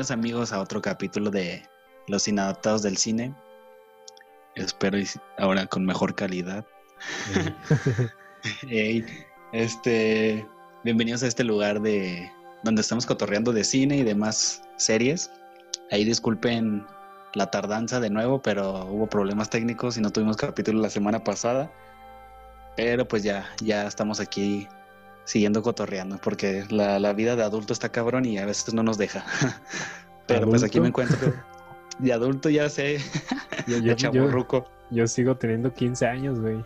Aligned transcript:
bienvenidos 0.00 0.18
amigos 0.18 0.52
a 0.54 0.62
otro 0.62 0.80
capítulo 0.80 1.30
de 1.30 1.62
Los 2.08 2.26
Inadaptados 2.26 2.80
del 2.80 2.96
Cine. 2.96 3.34
Espero 4.54 4.96
ahora 5.36 5.66
con 5.66 5.84
mejor 5.84 6.14
calidad. 6.14 6.64
este, 9.52 10.46
bienvenidos 10.84 11.22
a 11.22 11.26
este 11.26 11.44
lugar 11.44 11.82
de 11.82 12.32
donde 12.62 12.80
estamos 12.80 13.04
cotorreando 13.04 13.52
de 13.52 13.62
cine 13.62 13.98
y 13.98 14.02
demás 14.02 14.62
series. 14.78 15.30
Ahí 15.90 16.06
disculpen 16.06 16.86
la 17.34 17.50
tardanza 17.50 18.00
de 18.00 18.08
nuevo, 18.08 18.40
pero 18.40 18.86
hubo 18.86 19.06
problemas 19.06 19.50
técnicos 19.50 19.98
y 19.98 20.00
no 20.00 20.08
tuvimos 20.08 20.38
capítulo 20.38 20.80
la 20.80 20.88
semana 20.88 21.22
pasada. 21.22 21.70
Pero 22.74 23.06
pues 23.06 23.22
ya, 23.22 23.50
ya 23.60 23.86
estamos 23.86 24.18
aquí 24.18 24.66
siguiendo 25.30 25.62
cotorreando, 25.62 26.18
porque 26.18 26.64
la, 26.70 27.12
vida 27.12 27.36
de 27.36 27.44
adulto 27.44 27.72
está 27.72 27.88
cabrón 27.88 28.24
y 28.24 28.38
a 28.38 28.46
veces 28.46 28.74
no 28.74 28.82
nos 28.82 28.98
deja. 28.98 29.24
Pero 30.26 30.48
pues 30.48 30.64
aquí 30.64 30.80
me 30.80 30.88
encuentro 30.88 31.32
de 32.00 32.12
adulto, 32.12 32.50
ya 32.50 32.68
sé, 32.68 32.98
yo, 33.68 33.78
yo, 33.94 34.66
Yo, 34.90 35.06
sigo 35.06 35.36
teniendo 35.36 35.72
15 35.72 36.06
años, 36.06 36.40
güey. 36.40 36.64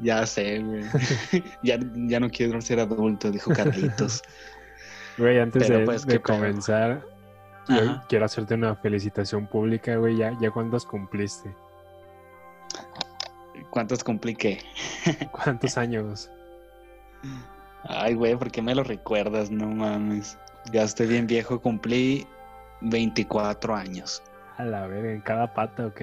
Ya 0.00 0.26
sé, 0.26 0.58
güey. 0.58 0.84
ya, 1.62 1.78
ya 1.94 2.18
no 2.18 2.28
quiero 2.30 2.60
ser 2.60 2.80
adulto, 2.80 3.30
dijo 3.30 3.52
Carlitos. 3.52 4.22
Güey, 5.16 5.38
antes 5.38 5.68
de, 5.68 5.84
pues, 5.84 6.04
comenzar, 6.24 7.04
quiero 8.08 8.24
hacerte 8.24 8.54
una 8.54 8.74
felicitación 8.74 9.46
pública, 9.46 9.94
güey. 9.96 10.16
¿Ya, 10.16 10.36
ya 10.40 10.50
cuántos 10.50 10.84
cumpliste? 10.84 11.54
¿Cuántos 13.70 14.02
cumplí 14.02 14.34
qué? 14.34 14.58
¿Cuántos 15.30 15.78
años? 15.78 16.28
Ay, 17.88 18.14
güey, 18.14 18.36
¿por 18.36 18.50
qué 18.50 18.62
me 18.62 18.74
lo 18.74 18.82
recuerdas? 18.84 19.50
No 19.50 19.66
mames. 19.68 20.38
Ya 20.72 20.82
estoy 20.82 21.06
bien 21.06 21.26
viejo, 21.26 21.60
cumplí 21.60 22.26
24 22.80 23.74
años. 23.74 24.22
A 24.56 24.64
la 24.64 24.86
verga, 24.86 25.12
en 25.12 25.20
cada 25.20 25.52
pata, 25.52 25.86
ok. 25.86 26.02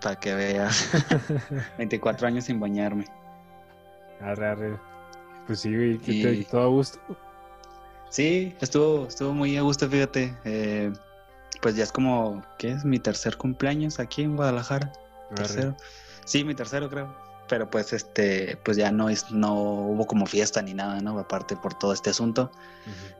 Para 0.00 0.18
que 0.18 0.34
veas. 0.34 0.90
24 1.78 2.26
años 2.26 2.44
sin 2.44 2.60
bañarme. 2.60 3.04
Arre, 4.20 4.46
arre. 4.46 4.80
Pues 5.46 5.60
sí, 5.60 5.74
güey, 5.74 6.44
todo 6.44 6.62
a 6.62 6.66
gusto. 6.66 6.98
Sí, 8.08 8.54
estuvo, 8.60 9.06
estuvo 9.06 9.32
muy 9.32 9.56
a 9.56 9.62
gusto, 9.62 9.88
fíjate. 9.88 10.34
Eh, 10.44 10.92
pues 11.60 11.74
ya 11.76 11.82
es 11.82 11.92
como, 11.92 12.42
¿qué 12.58 12.70
es? 12.72 12.84
Mi 12.84 12.98
tercer 12.98 13.36
cumpleaños 13.36 13.98
aquí 13.98 14.22
en 14.22 14.36
Guadalajara. 14.36 14.92
Tercero. 15.34 15.76
Sí, 16.24 16.44
mi 16.44 16.54
tercero 16.54 16.88
creo 16.88 17.21
pero 17.48 17.68
pues 17.70 17.92
este, 17.92 18.58
pues 18.64 18.76
ya 18.76 18.90
no 18.90 19.08
es, 19.08 19.30
no 19.30 19.54
hubo 19.54 20.06
como 20.06 20.26
fiesta 20.26 20.62
ni 20.62 20.74
nada, 20.74 21.00
¿no? 21.00 21.18
Aparte 21.18 21.56
por 21.56 21.74
todo 21.74 21.92
este 21.92 22.10
asunto. 22.10 22.50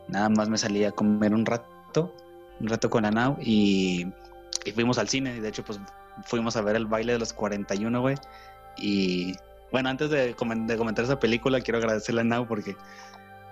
Nada 0.09 0.29
más 0.29 0.49
me 0.49 0.59
salí 0.59 0.85
a 0.85 0.93
comer 0.93 1.35
un 1.35 1.47
rato, 1.47 2.15
un 2.61 2.69
rato 2.69 2.91
con 2.91 3.05
Anau 3.05 3.37
y, 3.41 4.07
y 4.65 4.73
fuimos 4.73 4.99
al 4.99 5.09
cine. 5.09 5.37
Y 5.37 5.41
de 5.41 5.49
hecho, 5.49 5.65
pues 5.65 5.81
fuimos 6.25 6.57
a 6.57 6.63
ver 6.63 6.77
el 6.77 6.87
baile 6.87 7.15
de 7.15 7.19
los 7.19 7.33
41, 7.33 8.01
güey. 8.01 8.17
Y 8.79 9.35
bueno, 9.71 9.89
antes 9.89 10.11
de, 10.11 10.35
comentar 10.35 11.05
esa 11.05 11.19
película, 11.19 11.61
quiero 11.61 11.79
agradecerle 11.79 12.21
a 12.21 12.25
Anau 12.25 12.47
porque, 12.47 12.77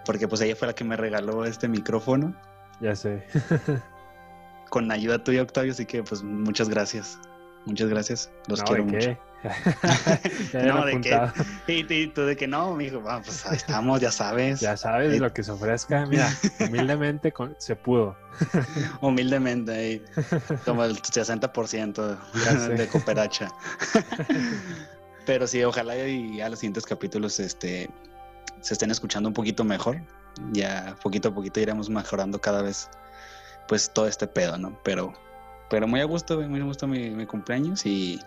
porque 0.05 0.29
pues 0.29 0.41
ella 0.41 0.57
fue 0.57 0.69
la 0.69 0.75
que 0.75 0.85
me 0.85 0.97
regaló 0.97 1.45
este 1.45 1.69
micrófono. 1.69 2.35
Ya 2.81 2.97
sé. 2.97 3.27
con 4.71 4.91
ayuda 4.91 5.23
tuya, 5.23 5.43
Octavio, 5.43 5.73
así 5.73 5.85
que 5.85 6.03
pues 6.03 6.23
muchas 6.23 6.69
gracias. 6.69 7.19
Muchas 7.67 7.89
gracias. 7.91 8.31
Los 8.49 8.63
quiero 8.63 8.85
mucho. 8.85 9.19
no, 10.53 10.85
de 10.85 11.01
que, 11.01 11.79
y, 11.79 12.07
tú 12.09 12.23
de 12.23 12.37
que 12.37 12.47
no, 12.47 12.75
mijo, 12.75 13.01
bueno, 13.01 13.23
pues 13.25 13.47
ahí 13.47 13.57
estamos, 13.57 14.01
ya 14.01 14.13
sabes. 14.13 14.61
Ya 14.61 14.77
sabes 14.77 15.19
lo 15.19 15.33
que 15.33 15.43
se 15.43 15.53
ofrezca. 15.53 16.05
Mira, 16.07 16.31
humildemente 16.69 17.33
se 17.59 17.77
pudo. 17.77 18.17
humildemente, 19.01 20.03
como 20.65 20.85
el 20.85 21.01
60% 21.01 22.77
de 22.77 22.89
cooperacha. 22.89 23.51
Pero 25.25 25.47
sí, 25.47 25.63
ojalá 25.65 25.97
y 25.97 26.41
a 26.41 26.49
los 26.49 26.59
siguientes 26.59 26.85
capítulos 26.85 27.41
este, 27.41 27.89
se 28.61 28.75
estén 28.75 28.91
escuchando 28.91 29.29
un 29.29 29.35
poquito 29.35 29.65
mejor. 29.65 30.03
Ya 30.53 30.97
poquito 31.03 31.31
a 31.31 31.35
poquito 31.35 31.61
iremos 31.61 31.89
mejorando 31.89 32.41
cada 32.41 32.63
vez 32.63 32.89
pues 33.69 33.91
todo 33.91 34.07
este 34.07 34.27
pedo, 34.27 34.59
¿no? 34.59 34.79
Pero, 34.83 35.13
pero 35.71 35.87
muy 35.87 36.01
a 36.01 36.05
gusto, 36.05 36.41
muy 36.41 36.61
a 36.61 36.65
gusto 36.65 36.87
mi, 36.87 37.11
mi 37.11 37.27
cumpleaños 37.27 37.87
y 37.87 38.21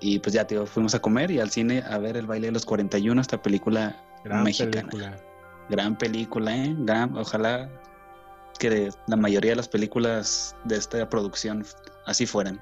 y 0.00 0.18
pues 0.18 0.34
ya, 0.34 0.46
tío, 0.46 0.66
fuimos 0.66 0.94
a 0.94 1.00
comer 1.00 1.30
y 1.30 1.40
al 1.40 1.50
cine 1.50 1.82
a 1.88 1.98
ver 1.98 2.16
el 2.16 2.26
baile 2.26 2.48
de 2.48 2.52
los 2.52 2.66
41, 2.66 3.20
esta 3.20 3.40
película 3.40 4.02
Gran 4.24 4.44
mexicana. 4.44 4.88
Película. 4.88 5.16
Gran 5.68 5.98
película, 5.98 6.56
¿eh? 6.56 6.74
Gran, 6.78 7.16
ojalá 7.16 7.68
que 8.58 8.90
la 9.06 9.16
mayoría 9.16 9.52
de 9.52 9.56
las 9.56 9.68
películas 9.68 10.56
de 10.64 10.76
esta 10.76 11.08
producción 11.08 11.64
así 12.06 12.26
fueran. 12.26 12.60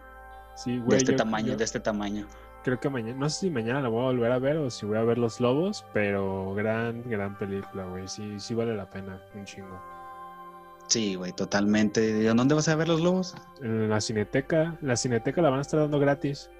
Sí, 0.56 0.78
güey. 0.78 0.91
De 0.91 0.97
este 0.99 1.12
tamaño, 1.15 1.56
de 1.56 1.65
este 1.65 1.81
tamaño. 1.81 2.27
Creo 2.62 2.81
que 2.81 2.89
mañana, 2.89 3.19
no 3.19 3.28
sé 3.28 3.41
si 3.41 3.50
mañana 3.50 3.83
la 3.83 3.89
voy 3.89 4.00
a 4.03 4.06
volver 4.06 4.33
a 4.33 4.39
ver 4.39 4.56
o 4.56 4.71
si 4.71 4.87
voy 4.87 4.97
a 4.97 5.03
ver 5.03 5.19
Los 5.19 5.39
Lobos, 5.39 5.84
pero 5.93 6.55
gran, 6.55 7.03
gran 7.09 7.37
película, 7.37 7.84
güey. 7.84 8.09
Sí, 8.09 8.41
sí 8.41 8.55
vale 8.55 8.75
la 8.75 8.89
pena, 8.89 9.21
un 9.34 9.44
chingo. 9.44 9.78
Sí, 10.87 11.15
güey, 11.15 11.33
totalmente. 11.33 12.06
¿Y 12.06 12.23
dónde 12.23 12.55
vas 12.55 12.69
a 12.69 12.77
ver 12.77 12.89
Los 12.89 13.00
Lobos? 13.00 13.34
En 13.61 13.91
la 13.91 14.00
Cineteca. 14.00 14.78
La 14.81 14.97
Cineteca 14.97 15.43
la 15.43 15.50
van 15.50 15.59
a 15.59 15.62
estar 15.62 15.81
dando 15.81 15.99
gratis. 15.99 16.50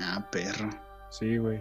Ah, 0.00 0.26
perro. 0.30 0.70
Sí, 1.10 1.36
güey. 1.36 1.60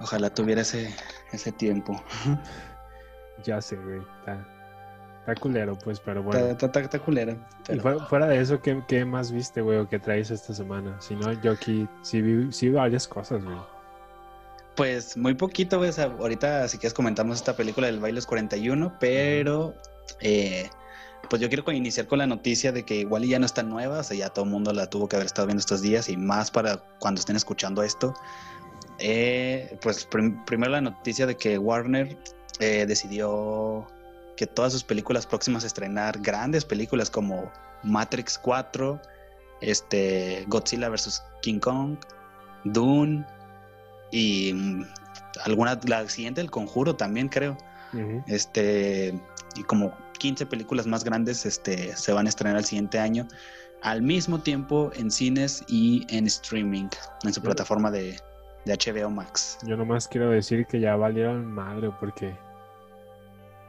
Ojalá 0.00 0.30
tuviera 0.30 0.62
ese, 0.62 0.94
ese 1.32 1.52
tiempo. 1.52 2.02
ya 3.44 3.60
sé, 3.60 3.76
güey. 3.76 4.00
Está, 4.20 5.34
culero, 5.40 5.76
pues, 5.78 6.00
pero 6.00 6.22
bueno. 6.22 6.46
Está, 6.46 6.98
culero. 6.98 7.36
Y 7.68 7.78
fuera, 7.78 8.26
de 8.26 8.40
eso, 8.40 8.60
¿qué, 8.60 9.04
más 9.04 9.30
viste, 9.30 9.60
güey, 9.60 9.78
o 9.78 9.88
qué 9.88 9.98
traes 9.98 10.30
esta 10.30 10.52
semana? 10.52 11.00
Si 11.00 11.14
no, 11.14 11.32
yo 11.40 11.52
aquí 11.52 11.88
sí 12.02 12.20
vi, 12.20 12.52
sí 12.52 12.70
varias 12.70 13.06
cosas, 13.06 13.44
güey. 13.44 13.56
Pues 14.74 15.16
muy 15.16 15.34
poquito, 15.34 15.78
güey. 15.78 15.90
ahorita, 15.98 16.66
si 16.68 16.78
quieres, 16.78 16.94
comentamos 16.94 17.36
esta 17.36 17.54
película 17.54 17.86
del 17.86 18.00
Bailes 18.00 18.26
41, 18.26 18.96
pero 18.98 19.74
eh, 20.20 20.70
pues 21.28 21.40
yo 21.40 21.48
quiero 21.48 21.70
iniciar 21.72 22.06
con 22.06 22.18
la 22.18 22.26
noticia 22.26 22.72
de 22.72 22.84
que 22.84 22.96
igual 22.96 23.24
ya 23.24 23.38
no 23.38 23.46
está 23.46 23.62
nueva, 23.62 24.00
o 24.00 24.02
sea, 24.02 24.16
ya 24.16 24.28
todo 24.28 24.44
el 24.44 24.50
mundo 24.50 24.72
la 24.72 24.88
tuvo 24.88 25.08
que 25.08 25.16
haber 25.16 25.26
estado 25.26 25.46
viendo 25.46 25.60
estos 25.60 25.80
días 25.82 26.08
y 26.08 26.16
más 26.16 26.50
para 26.50 26.78
cuando 26.98 27.20
estén 27.20 27.36
escuchando 27.36 27.82
esto. 27.82 28.14
Eh, 28.98 29.78
pues 29.82 30.06
primero 30.46 30.72
la 30.72 30.80
noticia 30.80 31.26
de 31.26 31.36
que 31.36 31.58
Warner 31.58 32.16
eh, 32.60 32.84
decidió 32.86 33.86
que 34.36 34.46
todas 34.46 34.72
sus 34.72 34.84
películas 34.84 35.26
próximas 35.26 35.64
a 35.64 35.66
estrenar, 35.66 36.20
grandes 36.20 36.64
películas 36.64 37.10
como 37.10 37.50
Matrix 37.82 38.38
4, 38.38 39.00
este, 39.60 40.44
Godzilla 40.48 40.88
vs. 40.88 41.22
King 41.40 41.58
Kong, 41.58 41.96
Dune 42.64 43.24
y 44.10 44.52
mm, 44.52 44.84
alguna, 45.44 45.78
la 45.86 46.08
siguiente, 46.08 46.40
El 46.40 46.50
Conjuro 46.50 46.96
también 46.96 47.28
creo. 47.28 47.56
Este, 48.26 49.12
y 49.54 49.62
como 49.64 49.92
15 50.22 50.46
películas 50.46 50.86
más 50.86 51.02
grandes 51.02 51.44
este, 51.44 51.96
se 51.96 52.12
van 52.12 52.26
a 52.26 52.28
estrenar 52.28 52.56
el 52.56 52.64
siguiente 52.64 53.00
año, 53.00 53.26
al 53.82 54.02
mismo 54.02 54.38
tiempo 54.38 54.92
en 54.94 55.10
cines 55.10 55.64
y 55.66 56.06
en 56.16 56.26
streaming, 56.26 56.86
en 57.24 57.34
su 57.34 57.42
plataforma 57.42 57.90
de, 57.90 58.16
HBO 58.64 59.10
Max. 59.10 59.58
Yo 59.66 59.76
nomás 59.76 60.06
quiero 60.06 60.30
decir 60.30 60.66
que 60.66 60.78
ya 60.78 60.94
valieron 60.94 61.50
madre, 61.52 61.90
porque. 61.98 62.36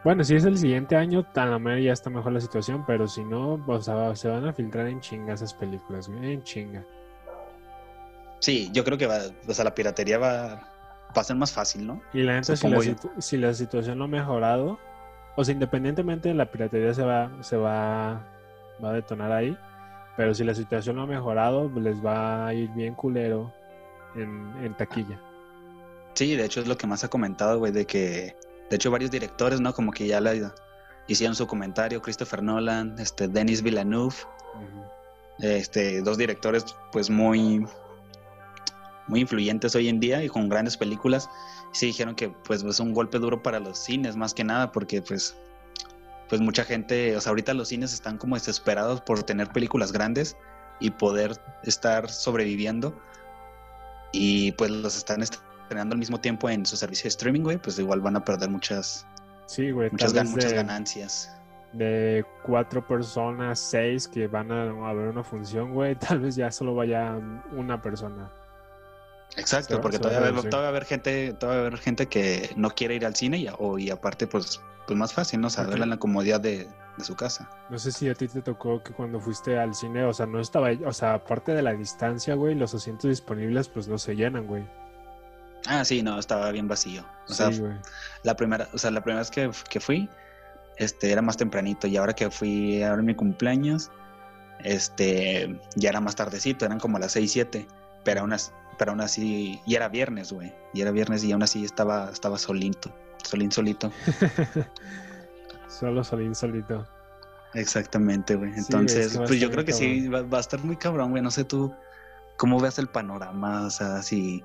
Bueno, 0.03 0.23
si 0.23 0.35
es 0.35 0.45
el 0.45 0.55
siguiente 0.55 0.95
año, 0.95 1.23
tan 1.33 1.49
la 1.49 1.79
ya 1.79 1.91
está 1.91 2.11
mejor 2.11 2.33
la 2.33 2.39
situación, 2.39 2.85
pero 2.85 3.07
si 3.07 3.23
no, 3.23 3.53
o 3.65 3.81
sea, 3.81 4.15
se 4.15 4.27
van 4.27 4.45
a 4.45 4.53
filtrar 4.53 4.85
en 4.85 5.01
chinga 5.01 5.33
esas 5.33 5.55
películas, 5.55 6.07
en 6.07 6.43
chinga. 6.43 6.85
Sí, 8.37 8.69
yo 8.73 8.83
creo 8.83 8.99
que 8.99 9.07
va, 9.07 9.17
o 9.47 9.53
sea, 9.55 9.65
la 9.65 9.73
piratería 9.73 10.19
va, 10.19 10.69
va 11.17 11.21
a 11.21 11.23
ser 11.23 11.35
más 11.35 11.51
fácil, 11.51 11.87
¿no? 11.87 11.99
Y 12.13 12.21
la 12.21 12.35
neta, 12.35 12.55
si 12.55 12.67
si 13.17 13.37
la 13.37 13.53
situación 13.55 13.97
no 13.97 14.03
ha 14.03 14.07
mejorado, 14.07 14.77
o 15.35 15.43
sea, 15.43 15.53
independientemente 15.53 16.29
de 16.29 16.35
la 16.35 16.45
piratería 16.45 16.93
se 16.93 17.03
va, 17.03 17.31
se 17.41 17.57
va, 17.57 18.21
va 18.83 18.89
a 18.89 18.93
detonar 18.93 19.31
ahí. 19.31 19.57
Pero 20.15 20.33
si 20.33 20.43
la 20.43 20.53
situación 20.53 20.97
no 20.97 21.03
ha 21.03 21.07
mejorado, 21.07 21.71
les 21.75 22.03
va 22.05 22.47
a 22.47 22.53
ir 22.53 22.69
bien 22.69 22.93
culero 22.93 23.51
en, 24.15 24.73
taquilla. 24.75 25.19
Sí, 26.13 26.35
de 26.35 26.45
hecho 26.45 26.61
es 26.61 26.67
lo 26.67 26.77
que 26.77 26.85
más 26.85 27.03
ha 27.03 27.09
comentado, 27.09 27.57
güey, 27.57 27.71
de 27.71 27.85
que, 27.85 28.35
de 28.69 28.75
hecho 28.75 28.91
varios 28.91 29.09
directores, 29.09 29.59
¿no? 29.59 29.73
Como 29.73 29.91
que 29.91 30.05
ya 30.05 30.21
le 30.21 30.51
hicieron 31.07 31.35
su 31.35 31.47
comentario, 31.47 32.01
Christopher 32.01 32.43
Nolan, 32.43 32.95
este, 32.99 33.27
Denis 33.27 33.63
Villeneuve, 33.63 34.15
este, 35.39 36.01
dos 36.01 36.19
directores 36.19 36.63
pues 36.91 37.09
muy, 37.09 37.65
muy 39.07 39.21
influyentes 39.21 39.75
hoy 39.75 39.89
en 39.89 39.99
día 39.99 40.23
y 40.23 40.29
con 40.29 40.47
grandes 40.47 40.77
películas 40.77 41.27
sí 41.73 41.87
dijeron 41.87 42.15
que 42.15 42.29
pues 42.29 42.63
es 42.63 42.79
un 42.79 42.93
golpe 42.93 43.19
duro 43.19 43.43
para 43.43 43.59
los 43.59 43.77
cines 43.77 44.15
más 44.15 44.33
que 44.33 44.43
nada 44.43 44.71
porque 44.71 45.01
pues 45.01 45.35
pues 46.29 46.41
mucha 46.41 46.63
gente, 46.63 47.15
o 47.15 47.21
sea, 47.21 47.31
ahorita 47.31 47.53
los 47.53 47.67
cines 47.67 47.93
están 47.93 48.17
como 48.17 48.35
desesperados 48.35 49.01
por 49.01 49.23
tener 49.23 49.49
películas 49.49 49.91
grandes 49.91 50.37
y 50.79 50.89
poder 50.89 51.39
estar 51.63 52.09
sobreviviendo 52.09 52.99
y 54.11 54.51
pues 54.53 54.71
los 54.71 54.95
están 54.95 55.21
estrenando 55.21 55.93
al 55.93 55.99
mismo 55.99 56.19
tiempo 56.19 56.49
en 56.49 56.65
su 56.65 56.77
servicio 56.77 57.03
de 57.03 57.09
streaming, 57.09 57.41
güey, 57.41 57.57
pues 57.57 57.77
igual 57.77 58.01
van 58.01 58.15
a 58.15 58.23
perder 58.23 58.49
muchas 58.49 59.05
sí, 59.45 59.71
güey, 59.71 59.91
muchas, 59.91 60.13
muchas 60.29 60.53
ganancias. 60.53 61.31
de 61.73 62.25
cuatro 62.43 62.85
personas, 62.87 63.59
seis 63.59 64.07
que 64.07 64.27
van 64.27 64.51
a, 64.51 64.63
a 64.63 64.93
ver 64.93 65.09
una 65.09 65.23
función, 65.23 65.73
güey, 65.73 65.95
tal 65.99 66.19
vez 66.19 66.35
ya 66.35 66.51
solo 66.51 66.73
vaya 66.73 67.15
una 67.51 67.81
persona. 67.81 68.31
Exacto, 69.37 69.81
porque 69.81 69.97
todavía, 69.97 70.19
va 70.19 70.25
a 70.25 70.27
haber- 70.27 70.33
reducir. 70.35 70.49
todavía 70.51 70.69
va 70.69 70.75
a 70.75 70.77
haber 70.77 70.85
gente, 70.85 71.33
todavía 71.33 71.59
va 71.61 71.65
a 71.65 71.67
haber 71.67 71.79
gente 71.79 72.07
que 72.07 72.51
no 72.55 72.69
quiere 72.71 72.95
ir 72.95 73.05
al 73.05 73.15
cine 73.15 73.37
y, 73.39 73.47
o, 73.57 73.77
y 73.79 73.89
aparte, 73.89 74.27
pues, 74.27 74.61
pues 74.85 74.97
más 74.99 75.13
fácil, 75.13 75.41
¿no? 75.41 75.47
O 75.47 75.49
sea, 75.49 75.63
Ok. 75.63 75.69
verla 75.71 75.85
en 75.85 75.89
la 75.91 75.97
comodidad 75.97 76.39
de, 76.39 76.67
de 76.97 77.03
su 77.03 77.15
casa. 77.15 77.49
No 77.69 77.79
sé 77.79 77.91
si 77.91 78.09
a 78.09 78.13
ti 78.13 78.27
te 78.27 78.41
tocó 78.41 78.83
que 78.83 78.93
cuando 78.93 79.19
fuiste 79.19 79.57
al 79.57 79.73
cine, 79.73 80.03
o 80.05 80.13
sea, 80.13 80.25
no 80.27 80.39
estaba, 80.39 80.69
o 80.85 80.93
sea, 80.93 81.15
aparte 81.15 81.53
de 81.53 81.61
la 81.63 81.73
distancia, 81.73 82.35
güey, 82.35 82.53
los 82.55 82.73
asientos 82.75 83.09
disponibles 83.09 83.69
pues 83.69 83.87
no 83.87 83.97
se 83.97 84.15
llenan, 84.15 84.45
güey. 84.45 84.63
Ah, 85.65 85.85
sí, 85.85 86.03
no, 86.03 86.19
estaba 86.19 86.51
bien 86.51 86.67
vacío. 86.67 87.05
O 87.29 87.33
sea, 87.33 87.51
sí, 87.51 87.63
la 88.23 88.35
primera, 88.35 88.67
o 88.73 88.77
sea, 88.77 88.91
la 88.91 89.01
primera 89.01 89.21
vez 89.21 89.31
que, 89.31 89.49
que 89.69 89.79
fui, 89.79 90.09
este, 90.77 91.11
era 91.11 91.21
más 91.21 91.37
tempranito 91.37 91.87
y 91.87 91.95
ahora 91.97 92.13
que 92.13 92.29
fui 92.29 92.83
ahora 92.83 92.99
en 92.99 93.05
mi 93.05 93.15
cumpleaños, 93.15 93.89
este, 94.63 95.59
ya 95.75 95.89
era 95.89 96.01
más 96.01 96.15
tardecito, 96.15 96.65
eran 96.65 96.79
como 96.79 96.99
las 96.99 97.13
6, 97.13 97.31
7, 97.31 97.67
pero 98.03 98.21
aún 98.21 98.33
así, 98.33 98.51
pero 98.77 98.91
aún 98.91 99.01
así, 99.01 99.61
y 99.65 99.75
era 99.75 99.89
viernes, 99.89 100.31
güey, 100.31 100.53
y 100.73 100.81
era 100.81 100.91
viernes 100.91 101.23
y 101.23 101.31
aún 101.31 101.43
así 101.43 101.63
estaba, 101.63 102.09
estaba 102.11 102.37
solito, 102.37 102.91
solín 103.23 103.51
solito. 103.51 103.91
Solo 105.79 106.03
Solín 106.03 106.35
solito. 106.35 106.85
Exactamente, 107.55 108.35
güey. 108.35 108.53
Sí, 108.53 108.59
Entonces, 108.59 109.07
es 109.07 109.11
que 109.13 109.25
pues 109.25 109.39
yo 109.39 109.49
creo 109.49 109.65
que 109.65 109.73
sí, 109.73 110.07
va, 110.07 110.21
va 110.21 110.37
a 110.37 110.41
estar 110.41 110.63
muy 110.63 110.75
cabrón, 110.75 111.09
güey. 111.11 111.23
No 111.23 111.31
sé 111.31 111.43
tú 111.43 111.73
cómo 112.37 112.59
veas 112.59 112.79
el 112.79 112.87
panorama, 112.87 113.65
o 113.65 113.69
sea, 113.69 114.01
si, 114.01 114.43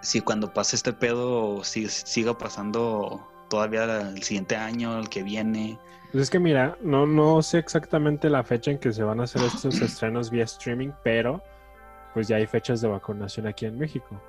si 0.00 0.20
cuando 0.20 0.52
pase 0.52 0.76
este 0.76 0.92
pedo 0.92 1.62
si, 1.64 1.88
siga 1.88 2.36
pasando 2.36 3.26
todavía 3.48 3.84
el 4.10 4.22
siguiente 4.22 4.56
año, 4.56 4.98
el 4.98 5.08
que 5.08 5.22
viene. 5.22 5.78
Pues 6.12 6.24
es 6.24 6.30
que 6.30 6.38
mira, 6.38 6.76
no, 6.82 7.06
no 7.06 7.42
sé 7.42 7.58
exactamente 7.58 8.30
la 8.30 8.42
fecha 8.42 8.70
en 8.70 8.78
que 8.78 8.92
se 8.92 9.02
van 9.02 9.20
a 9.20 9.24
hacer 9.24 9.42
estos 9.42 9.80
estrenos 9.82 10.30
vía 10.30 10.44
streaming, 10.44 10.90
pero 11.02 11.42
pues 12.14 12.28
ya 12.28 12.36
hay 12.36 12.46
fechas 12.46 12.80
de 12.80 12.88
vacunación 12.88 13.46
aquí 13.46 13.66
en 13.66 13.78
México. 13.78 14.20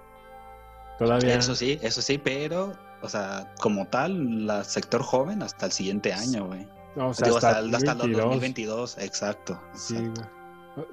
Todavía. 0.97 1.35
Eso 1.35 1.55
sí, 1.55 1.79
eso 1.81 2.01
sí, 2.01 2.17
pero, 2.17 2.73
o 3.01 3.07
sea, 3.09 3.53
como 3.61 3.87
tal, 3.87 4.45
la 4.45 4.63
sector 4.63 5.01
joven 5.01 5.41
hasta 5.41 5.65
el 5.67 5.71
siguiente 5.71 6.11
año, 6.13 6.45
güey. 6.47 6.67
o 6.97 7.13
sea, 7.13 7.25
Digo, 7.27 7.37
hasta, 7.37 7.49
hasta, 7.49 7.59
el- 7.61 7.75
hasta 7.75 7.93
los 7.93 7.97
2022. 8.11 8.25
2022, 8.25 8.97
exacto. 8.97 9.61
Sí, 9.73 9.95
exacto. 9.97 10.29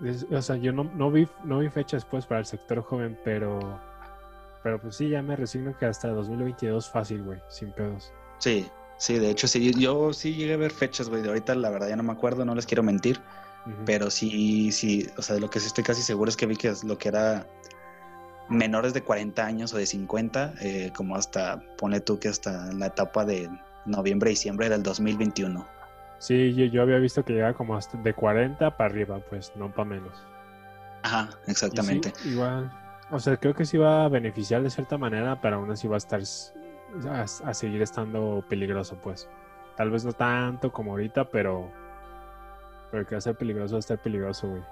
Es- 0.05 0.27
O 0.31 0.43
sea, 0.43 0.57
yo 0.57 0.73
no, 0.73 0.85
no 0.85 1.11
vi 1.11 1.29
no 1.45 1.59
vi 1.59 1.69
fechas 1.71 2.05
pues 2.05 2.27
para 2.27 2.41
el 2.41 2.47
sector 2.47 2.83
joven, 2.83 3.19
pero 3.25 3.81
pero 4.63 4.81
pues 4.81 4.97
sí, 4.97 5.09
ya 5.09 5.23
me 5.23 5.37
resigno 5.37 5.77
que 5.79 5.87
hasta 5.87 6.09
2022 6.09 6.91
fácil, 6.91 7.23
güey, 7.23 7.41
sin 7.49 7.71
pedos. 7.73 8.13
Sí, 8.39 8.69
sí, 8.99 9.19
de 9.19 9.31
hecho 9.31 9.47
sí, 9.49 9.73
yo 9.75 10.13
sí 10.13 10.35
llegué 10.35 10.55
a 10.55 10.57
ver 10.57 10.73
fechas, 10.73 11.09
güey. 11.09 11.23
de 11.23 11.29
Ahorita 11.29 11.55
la 11.55 11.71
verdad 11.71 11.89
ya 11.89 11.97
no 11.97 12.03
me 12.03 12.13
acuerdo, 12.13 12.45
no 12.45 12.55
les 12.55 12.67
quiero 12.67 12.83
mentir. 12.83 13.21
Pero 13.85 14.11
sí, 14.11 14.71
sí, 14.71 15.09
o 15.17 15.23
sea, 15.23 15.35
de 15.35 15.41
lo 15.41 15.51
que 15.51 15.59
sí 15.59 15.67
estoy 15.67 15.83
casi 15.83 16.03
seguro 16.03 16.29
es 16.29 16.37
que 16.37 16.47
vi 16.47 16.57
que 16.57 16.69
es 16.69 16.85
lo 16.85 16.99
que 16.99 17.09
era 17.09 17.47
menores 18.49 18.95
de 18.95 19.03
40 19.03 19.45
años 19.45 19.75
o 19.75 19.79
de 19.79 19.87
50, 19.87 20.55
eh, 20.61 20.93
como 20.95 21.17
hasta, 21.17 21.61
pone 21.77 22.01
tú 22.01 22.21
que 22.21 22.29
hasta 22.29 22.73
la 22.73 22.87
etapa 22.87 23.25
de 23.25 23.51
noviembre, 23.85 24.31
diciembre 24.31 24.69
del 24.69 24.83
2021. 24.83 25.67
Sí, 26.19 26.55
yo, 26.55 26.65
yo 26.67 26.83
había 26.83 26.99
visto 26.99 27.25
que 27.25 27.33
llega 27.33 27.55
como 27.55 27.77
hasta 27.77 27.99
de 27.99 28.15
40 28.15 28.77
para 28.77 28.91
arriba, 28.91 29.21
pues, 29.29 29.53
no 29.57 29.71
para 29.73 29.89
menos. 29.89 30.13
Ajá, 31.03 31.29
exactamente. 31.47 32.13
sí, 32.17 32.31
igual. 32.31 32.73
O 33.11 33.21
sea, 33.21 33.37
creo 33.37 33.55
que 33.55 33.65
sí 33.65 33.77
va 33.77 34.05
a 34.05 34.09
beneficiar 34.09 34.63
de 34.63 34.71
cierta 34.71 34.99
manera, 34.99 35.41
pero 35.41 35.57
aún 35.57 35.71
así 35.71 35.87
va 35.87 35.97
a 35.97 35.99
estar 35.99 36.21
a 36.21 37.55
seguir 37.55 37.83
estando 37.83 38.45
peligroso, 38.49 38.97
pues. 39.03 39.29
Tal 39.77 39.91
vez 39.91 40.05
no 40.05 40.13
tanto 40.13 40.73
como 40.73 40.93
ahorita, 40.93 41.31
pero 41.31 41.71
pero 42.91 43.07
que 43.07 43.15
va 43.15 43.19
a 43.19 43.23
ser 43.23 43.35
peligroso, 43.37 43.75
va 43.75 43.79
a 43.79 43.81
estar 43.81 43.99
peligroso, 44.03 44.49
güey. 44.49 44.63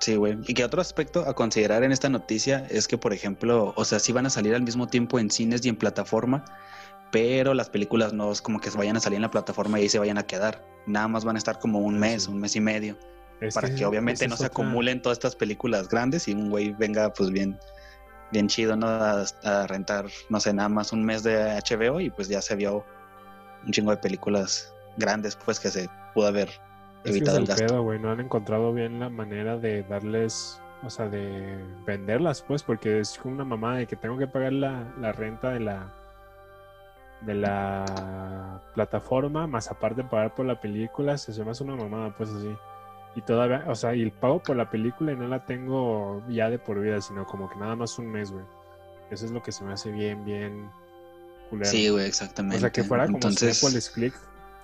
Sí, 0.00 0.16
güey. 0.16 0.38
Y 0.46 0.54
que 0.54 0.64
otro 0.64 0.80
aspecto 0.80 1.20
a 1.28 1.34
considerar 1.34 1.82
en 1.84 1.92
esta 1.92 2.08
noticia 2.08 2.66
es 2.70 2.88
que, 2.88 2.96
por 2.96 3.12
ejemplo, 3.12 3.74
o 3.76 3.84
sea, 3.84 3.98
sí 3.98 4.12
van 4.12 4.24
a 4.26 4.30
salir 4.30 4.54
al 4.54 4.62
mismo 4.62 4.86
tiempo 4.86 5.18
en 5.18 5.30
cines 5.30 5.64
y 5.66 5.68
en 5.68 5.76
plataforma, 5.76 6.44
pero 7.12 7.52
las 7.54 7.68
películas 7.68 8.12
no 8.14 8.32
es 8.32 8.40
como 8.40 8.60
que 8.60 8.70
vayan 8.70 8.96
a 8.96 9.00
salir 9.00 9.16
en 9.16 9.22
la 9.22 9.30
plataforma 9.30 9.78
y 9.78 9.82
ahí 9.82 9.88
se 9.88 9.98
vayan 9.98 10.16
a 10.16 10.22
quedar. 10.22 10.64
Nada 10.86 11.06
más 11.08 11.24
van 11.24 11.36
a 11.36 11.38
estar 11.38 11.58
como 11.58 11.80
un 11.80 11.98
mes, 11.98 12.28
un 12.28 12.40
mes 12.40 12.56
y 12.56 12.60
medio. 12.60 12.96
Es 13.42 13.54
para 13.54 13.74
que, 13.74 13.84
obviamente 13.84 14.26
no 14.28 14.36
se 14.36 14.44
otra- 14.46 14.52
acumulen 14.52 15.02
todas 15.02 15.16
estas 15.16 15.36
películas 15.36 15.88
grandes 15.88 16.28
y 16.28 16.32
un 16.32 16.50
güey 16.50 16.72
venga 16.72 17.12
pues 17.12 17.30
bien 17.30 17.58
bien 18.32 18.46
chido 18.48 18.76
no 18.76 18.86
a, 18.86 19.24
a 19.44 19.66
rentar 19.66 20.06
no 20.28 20.38
sé 20.38 20.52
nada 20.52 20.68
más 20.68 20.92
un 20.92 21.04
mes 21.04 21.22
de 21.22 21.58
HBO 21.58 22.00
y 22.00 22.10
pues 22.10 22.28
ya 22.28 22.40
se 22.42 22.54
vio 22.54 22.84
un 23.64 23.72
chingo 23.72 23.90
de 23.92 23.96
películas 23.96 24.72
grandes 24.98 25.36
pues 25.36 25.58
que 25.58 25.70
se 25.70 25.88
pudo 26.14 26.26
haber 26.28 26.48
evitado 27.04 27.38
es 27.38 27.42
el 27.42 27.42
el 27.42 27.48
gasto 27.48 27.66
pedo, 27.66 27.82
güey. 27.82 27.98
No 27.98 28.10
han 28.10 28.20
encontrado 28.20 28.72
bien 28.72 29.00
la 29.00 29.08
manera 29.08 29.56
de 29.56 29.82
darles, 29.82 30.60
o 30.82 30.90
sea, 30.90 31.08
de 31.08 31.58
venderlas, 31.86 32.42
pues, 32.42 32.62
porque 32.62 33.00
es 33.00 33.18
como 33.18 33.34
una 33.34 33.44
mamada 33.44 33.76
de 33.76 33.86
que 33.86 33.96
tengo 33.96 34.18
que 34.18 34.26
pagar 34.26 34.52
la, 34.52 34.84
la 34.98 35.12
renta 35.12 35.50
de 35.50 35.60
la 35.60 35.94
de 37.20 37.34
la 37.34 38.62
plataforma, 38.74 39.46
más 39.46 39.70
aparte 39.70 40.02
pagar 40.04 40.34
por 40.34 40.46
la 40.46 40.60
película, 40.60 41.18
se 41.18 41.32
hace 41.32 41.64
una 41.64 41.76
mamada, 41.76 42.14
pues 42.16 42.30
así. 42.30 42.56
Y 43.14 43.22
todavía, 43.22 43.64
o 43.66 43.74
sea, 43.74 43.94
y 43.94 44.02
el 44.02 44.12
pago 44.12 44.42
por 44.42 44.56
la 44.56 44.70
película 44.70 45.12
y 45.12 45.16
no 45.16 45.26
la 45.26 45.44
tengo 45.44 46.22
ya 46.28 46.48
de 46.48 46.58
por 46.58 46.80
vida, 46.80 47.00
sino 47.00 47.26
como 47.26 47.50
que 47.50 47.56
nada 47.56 47.76
más 47.76 47.98
un 47.98 48.06
mes, 48.06 48.30
güey. 48.30 48.44
Eso 49.10 49.26
es 49.26 49.32
lo 49.32 49.42
que 49.42 49.52
se 49.52 49.64
me 49.64 49.72
hace 49.72 49.90
bien, 49.90 50.24
bien 50.24 50.70
culero. 51.50 51.68
sí 51.68 51.88
güey 51.88 52.06
exactamente 52.06 52.58
o 52.58 52.60
sea, 52.60 52.70
que 52.70 52.84
fuera 52.84 53.06
como 53.06 53.16
entonces 53.16 53.58
Cinepolis 53.58 53.90
Click, 53.90 54.14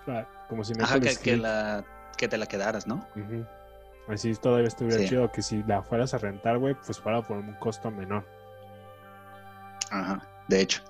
ah, 0.06 0.24
como 0.48 0.62
ajá 0.62 0.72
Cinepolis 0.72 1.18
que, 1.18 1.24
que 1.24 1.30
Click. 1.32 1.42
la 1.42 1.84
que 2.16 2.28
te 2.28 2.38
la 2.38 2.46
quedaras 2.46 2.86
no. 2.86 3.06
Así 4.08 4.34
todavía 4.34 4.68
estuviera 4.68 4.98
Sí. 5.02 5.08
chido 5.08 5.30
que 5.32 5.42
si 5.42 5.62
la 5.64 5.82
fueras 5.82 6.14
a 6.14 6.18
rentar, 6.18 6.58
güey, 6.58 6.74
pues 6.74 6.98
fuera 6.98 7.22
por 7.22 7.38
un 7.38 7.52
costo 7.54 7.90
menor. 7.90 8.24
Ajá, 9.90 10.26
de 10.48 10.60
hecho. 10.60 10.82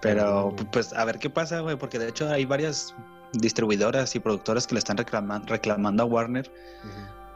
Pero, 0.00 0.54
pues 0.72 0.92
a 0.92 1.04
ver 1.04 1.18
qué 1.18 1.30
pasa, 1.30 1.60
güey, 1.60 1.76
porque 1.76 1.98
de 1.98 2.08
hecho 2.08 2.28
hay 2.28 2.44
varias 2.44 2.94
distribuidoras 3.32 4.14
y 4.16 4.20
productoras 4.20 4.66
que 4.66 4.74
le 4.74 4.78
están 4.80 4.96
reclaman- 4.98 5.46
reclamando 5.46 6.02
a 6.02 6.06
Warner 6.06 6.50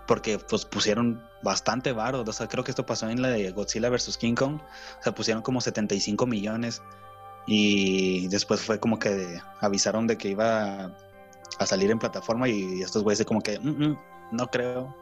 porque 0.07 0.39
pues 0.39 0.65
pusieron 0.65 1.21
bastante 1.43 1.91
varo, 1.93 2.23
o 2.23 2.33
sea, 2.33 2.47
creo 2.49 2.63
que 2.63 2.71
esto 2.71 2.87
pasó 2.87 3.09
en 3.09 3.23
la 3.23 3.29
de 3.29 3.51
Godzilla 3.51 3.89
vs. 3.89 4.17
King 4.19 4.35
Kong, 4.35 4.61
o 5.01 5.03
sea, 5.03 5.13
pusieron 5.15 5.43
como 5.43 5.61
75 5.61 6.27
millones 6.27 6.81
y 7.47 8.29
después 8.29 8.61
fue 8.61 8.79
como 8.79 8.99
que 9.01 9.41
avisaron 9.61 10.07
de 10.07 10.17
que 10.19 10.29
iba 10.29 10.93
a 11.59 11.67
salir 11.67 11.91
en 11.91 11.99
plataforma 11.99 12.49
y 12.49 12.83
estos 12.83 13.03
güeyes 13.03 13.19
de 13.21 13.25
como 13.25 13.41
que, 13.41 13.59
"Mm, 13.59 13.69
mm, 13.91 13.99
no 14.33 14.47
creo, 14.49 14.95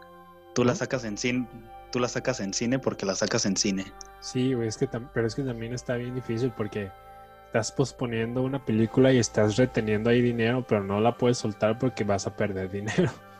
tú 0.54 0.64
la 0.64 0.74
sacas 0.74 1.04
en 1.04 1.16
cine, 1.18 1.46
tú 1.90 1.98
la 2.00 2.08
sacas 2.08 2.40
en 2.40 2.52
cine 2.54 2.78
porque 2.78 3.06
la 3.06 3.14
sacas 3.14 3.46
en 3.46 3.56
cine. 3.56 3.84
Sí, 4.20 4.54
güey, 4.54 4.68
es 4.68 4.76
que 4.76 4.86
pero 4.88 5.26
es 5.26 5.34
que 5.34 5.42
también 5.42 5.72
está 5.74 5.96
bien 5.96 6.14
difícil 6.14 6.52
porque 6.56 6.90
estás 7.46 7.70
posponiendo 7.72 8.42
una 8.42 8.64
película 8.64 9.12
y 9.12 9.18
estás 9.18 9.56
reteniendo 9.56 10.10
ahí 10.10 10.20
dinero, 10.20 10.64
pero 10.68 10.82
no 10.82 11.00
la 11.00 11.16
puedes 11.16 11.38
soltar 11.38 11.78
porque 11.78 12.02
vas 12.04 12.26
a 12.26 12.34
perder 12.36 12.70
dinero. 12.70 13.10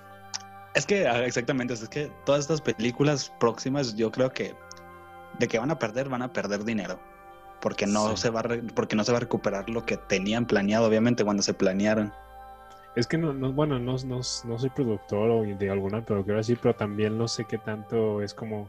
Es 0.75 0.87
que, 0.87 1.07
ah, 1.07 1.25
exactamente, 1.25 1.73
es 1.75 1.89
que 1.89 2.11
todas 2.27 2.41
estas 2.41 2.61
películas 2.61 3.33
próximas, 3.39 3.95
yo 3.95 4.11
creo 4.11 4.33
que 4.33 4.57
de 5.39 5.47
que 5.47 5.57
van 5.61 5.71
a 5.71 5.79
perder, 5.79 6.09
van 6.09 6.23
a 6.23 6.33
perder 6.33 6.65
dinero. 6.65 6.99
Porque 7.61 7.87
no, 7.87 8.11
Sí. 8.17 8.23
se 8.23 8.31
va 8.31 8.41
a 8.41 8.43
re- 8.43 8.63
porque 8.75 8.97
no 8.97 9.05
se 9.05 9.13
va 9.13 9.19
a 9.19 9.21
recuperar 9.21 9.71
lo 9.71 9.87
que 9.87 9.97
tenían 9.97 10.47
planeado, 10.47 10.87
obviamente, 10.89 11.23
cuando 11.25 11.45
se 11.45 11.55
planearon. 11.55 12.13
Es 12.97 13.07
que 13.07 13.19
no, 13.19 13.33
no 13.33 13.53
bueno, 13.53 13.79
no, 13.79 13.97
no, 14.07 14.17
no 14.45 14.59
soy 14.59 14.71
productor 14.71 15.31
o 15.31 15.43
de 15.43 15.71
alguna 15.71 16.05
productora 16.05 16.41
así, 16.41 16.55
pero 16.55 16.75
también 16.75 17.19
no 17.19 17.27
sé 17.27 17.45
qué 17.45 17.59
tanto 17.59 18.23
es 18.23 18.35
como, 18.35 18.69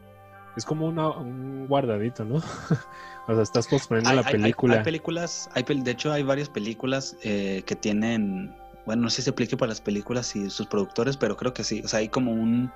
es 0.56 0.64
como 0.64 0.86
una, 0.86 1.10
un 1.10 1.66
guardadito, 1.68 2.24
¿no? 2.24 2.36
o 3.28 3.32
sea, 3.34 3.42
estás 3.42 3.68
posponiendo 3.68 4.12
la 4.12 4.22
hay- 4.24 4.32
película. 4.32 4.74
hay 4.78 4.82
películas, 4.84 5.48
hay 5.54 5.62
de 5.62 5.90
hecho, 5.90 6.12
hay 6.12 6.24
varias 6.24 6.48
películas 6.48 7.16
eh, 7.22 7.62
que 7.66 7.76
tienen, 7.76 8.54
bueno, 8.84 9.02
no 9.02 9.10
sé 9.10 9.16
si 9.16 9.22
se 9.22 9.30
aplique 9.30 9.56
para 9.56 9.68
las 9.68 9.80
películas 9.80 10.34
y 10.34 10.50
sus 10.50 10.66
productores, 10.66 11.16
pero 11.16 11.36
creo 11.36 11.54
que 11.54 11.62
sí. 11.62 11.82
O 11.84 11.88
sea, 11.88 12.00
hay 12.00 12.08
como 12.08 12.32
un, 12.32 12.72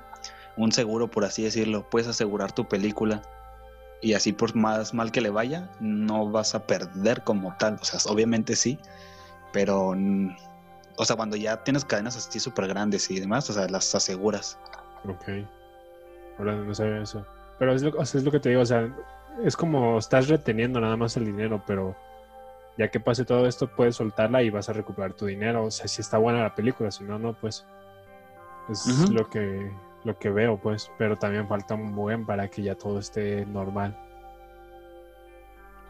un 0.56 0.70
seguro, 0.72 1.08
por 1.10 1.24
así 1.24 1.42
decirlo. 1.42 1.88
Puedes 1.90 2.06
asegurar 2.06 2.52
tu 2.52 2.68
película 2.68 3.22
y 4.02 4.14
así 4.14 4.32
por 4.32 4.54
más 4.54 4.94
mal 4.94 5.10
que 5.12 5.20
le 5.20 5.30
vaya, 5.30 5.68
no 5.80 6.30
vas 6.30 6.54
a 6.54 6.64
perder 6.66 7.22
como 7.24 7.56
tal. 7.58 7.74
O 7.80 7.84
sea, 7.84 7.98
obviamente 8.10 8.54
sí, 8.56 8.78
pero, 9.52 9.94
o 11.00 11.04
sea, 11.04 11.16
cuando 11.16 11.36
ya 11.36 11.62
tienes 11.64 11.84
cadenas 11.84 12.16
así 12.16 12.38
súper 12.40 12.68
grandes 12.68 13.10
y 13.10 13.18
demás, 13.20 13.48
o 13.50 13.52
sea, 13.52 13.66
las 13.68 13.94
aseguras. 13.94 14.58
Ok. 15.08 15.46
Ahora 16.38 16.54
no 16.54 16.74
sabía 16.74 17.02
eso. 17.02 17.26
Pero 17.58 17.72
es 17.74 17.82
lo, 17.82 17.90
o 17.98 18.04
sea, 18.04 18.18
es 18.18 18.24
lo 18.24 18.30
que 18.30 18.40
te 18.40 18.50
digo, 18.50 18.62
o 18.62 18.66
sea, 18.66 18.88
es 19.44 19.56
como 19.56 19.98
estás 19.98 20.28
reteniendo 20.28 20.80
nada 20.80 20.96
más 20.96 21.16
el 21.16 21.24
dinero, 21.26 21.62
pero 21.66 21.96
ya 22.78 22.90
que 22.90 23.00
pase 23.00 23.24
todo 23.24 23.46
esto, 23.46 23.68
puedes 23.68 23.96
soltarla 23.96 24.42
y 24.42 24.50
vas 24.50 24.68
a 24.68 24.72
recuperar 24.72 25.12
tu 25.14 25.26
dinero. 25.26 25.64
O 25.64 25.70
sea, 25.70 25.86
si 25.88 26.00
está 26.00 26.18
buena 26.18 26.42
la 26.42 26.54
película, 26.54 26.90
si 26.90 27.04
no, 27.04 27.18
no, 27.18 27.32
pues. 27.34 27.64
Es 28.70 29.10
lo 29.10 29.28
que 29.28 29.70
lo 30.04 30.18
que 30.18 30.30
veo, 30.30 30.58
pues. 30.58 30.90
Pero 30.96 31.16
también 31.16 31.46
falta 31.48 31.74
un 31.74 31.94
buen 31.94 32.24
para 32.24 32.48
que 32.48 32.62
ya 32.62 32.74
todo 32.74 32.98
esté 32.98 33.44
normal. 33.46 33.96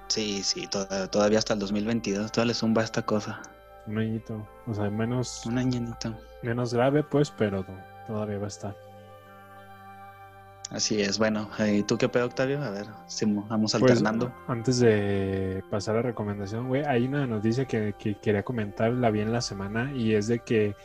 Sí, 0.09 0.43
sí, 0.43 0.67
toda- 0.67 1.09
todavía 1.09 1.39
hasta 1.39 1.53
el 1.55 1.61
2022, 1.61 2.33
todavía 2.33 2.49
le 2.49 2.55
zumba 2.55 2.83
esta 2.83 3.03
cosa. 3.03 3.41
Un 3.87 3.99
añito. 3.99 4.47
O 4.67 4.75
sea, 4.75 4.91
menos, 4.91 5.45
Un 5.47 5.59
añito. 5.59 6.15
menos 6.43 6.73
grave, 6.75 7.03
pues, 7.03 7.31
pero 7.31 7.65
todavía 8.07 8.39
va 8.39 8.45
a 8.45 8.49
estar. 8.49 8.77
Así 10.71 11.01
es. 11.01 11.19
Bueno, 11.19 11.49
¿y 11.67 11.83
tú 11.83 11.99
qué 11.99 12.09
pedo, 12.09 12.27
Octavio? 12.27 12.63
A 12.63 12.71
ver, 12.71 12.87
si 13.07 13.25
vamos 13.27 13.75
alternando. 13.75 14.27
Pues, 14.47 14.59
antes 14.59 14.79
de 14.79 15.65
pasar 15.69 15.97
a 15.97 15.99
la 15.99 16.03
recomendación, 16.03 16.69
güey, 16.69 16.85
hay 16.85 17.07
una 17.09 17.27
noticia 17.27 17.65
que, 17.65 17.95
que 17.99 18.15
quería 18.17 18.45
comentar, 18.45 18.93
la 18.93 19.11
vi 19.11 19.21
en 19.21 19.33
la 19.33 19.41
semana, 19.41 19.91
y 19.93 20.15
es 20.15 20.29
de 20.29 20.39
que 20.41 20.77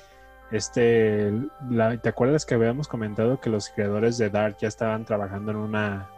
este, 0.51 1.31
la- 1.69 1.97
¿te 1.97 2.09
acuerdas 2.09 2.45
que 2.47 2.55
habíamos 2.55 2.87
comentado 2.87 3.39
que 3.39 3.51
los 3.51 3.69
creadores 3.69 4.17
de 4.17 4.31
Dark 4.31 4.57
ya 4.59 4.67
estaban 4.67 5.05
trabajando 5.05 5.51
en 5.51 5.57
una, 5.57 6.09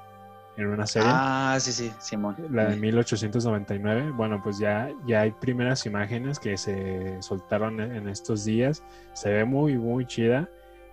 en 0.58 0.68
una 0.68 0.86
serie? 0.88 1.10
ah, 1.14 1.58
sí, 1.60 1.72
sí, 1.72 1.92
Simón. 2.00 2.36
La 2.52 2.66
de 2.66 2.74
Sí. 2.74 2.80
1899. 2.82 4.12
Bueno, 4.12 4.42
pues 4.44 4.58
ya, 4.58 4.90
ya 5.06 5.22
hay 5.22 5.32
primeras 5.32 5.86
imágenes 5.86 6.40
que 6.40 6.58
se 6.58 7.22
soltaron 7.22 7.80
en 7.80 8.10
estos 8.10 8.44
días. 8.44 8.84
Se 9.14 9.30
ve 9.32 9.46
muy, 9.46 9.78
muy 9.78 10.06
chida. 10.06 10.50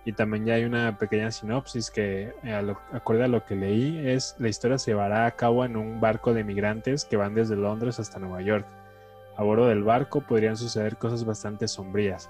Y 0.07 0.13
también 0.13 0.45
ya 0.45 0.53
hay 0.53 0.65
una 0.65 0.99
pequeña 0.99 1.31
sinopsis 1.31 1.89
que, 1.89 2.31
eh, 2.43 2.53
a 2.53 2.61
lo- 2.61 2.79
acorde 2.93 3.23
a 3.23 3.27
lo 3.27 3.43
que 3.43 3.55
leí, 3.55 4.07
es 4.07 4.35
la 4.37 4.49
historia 4.49 4.77
se 4.77 4.91
llevará 4.91 5.25
a 5.25 5.31
cabo 5.31 5.65
en 5.65 5.75
un 5.75 5.99
barco 5.99 6.31
de 6.35 6.43
migrantes 6.43 7.05
que 7.05 7.17
van 7.17 7.33
desde 7.33 7.55
Londres 7.55 7.99
hasta 7.99 8.19
Nueva 8.19 8.41
York. 8.43 8.67
A 9.35 9.41
bordo 9.41 9.65
del 9.67 9.81
barco 9.83 10.21
podrían 10.21 10.57
suceder 10.57 10.97
cosas 10.97 11.25
bastante 11.25 11.67
sombrías. 11.67 12.29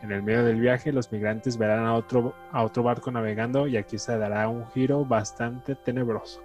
En 0.00 0.12
el 0.12 0.22
medio 0.22 0.42
del 0.44 0.58
viaje, 0.58 0.92
los 0.94 1.12
migrantes 1.12 1.58
verán 1.58 1.84
a 1.84 1.92
otro, 1.92 2.34
a 2.52 2.62
otro 2.64 2.82
barco 2.82 3.10
navegando 3.10 3.66
y 3.66 3.76
aquí 3.76 3.98
se 3.98 4.16
dará 4.16 4.48
un 4.48 4.66
giro 4.70 5.04
bastante 5.04 5.74
tenebroso. 5.74 6.40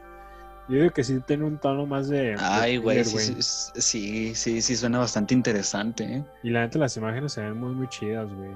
Yo 0.67 0.77
digo 0.81 0.89
que 0.91 1.03
sí 1.03 1.19
tiene 1.27 1.43
un 1.45 1.57
tono 1.59 1.85
más 1.85 2.07
de... 2.09 2.35
Ay, 2.39 2.77
güey, 2.77 3.05
sí, 3.05 3.35
sí, 3.41 4.33
sí, 4.35 4.61
sí, 4.61 4.75
suena 4.75 4.97
bastante 4.99 5.33
interesante, 5.35 6.03
¿eh? 6.05 6.23
Y 6.41 6.49
la 6.49 6.61
neta, 6.61 6.79
las 6.79 6.97
imágenes 6.97 7.33
se 7.33 7.41
ven 7.41 7.59
muy, 7.59 7.75
muy 7.75 7.87
chidas, 7.87 8.27
güey. 8.33 8.49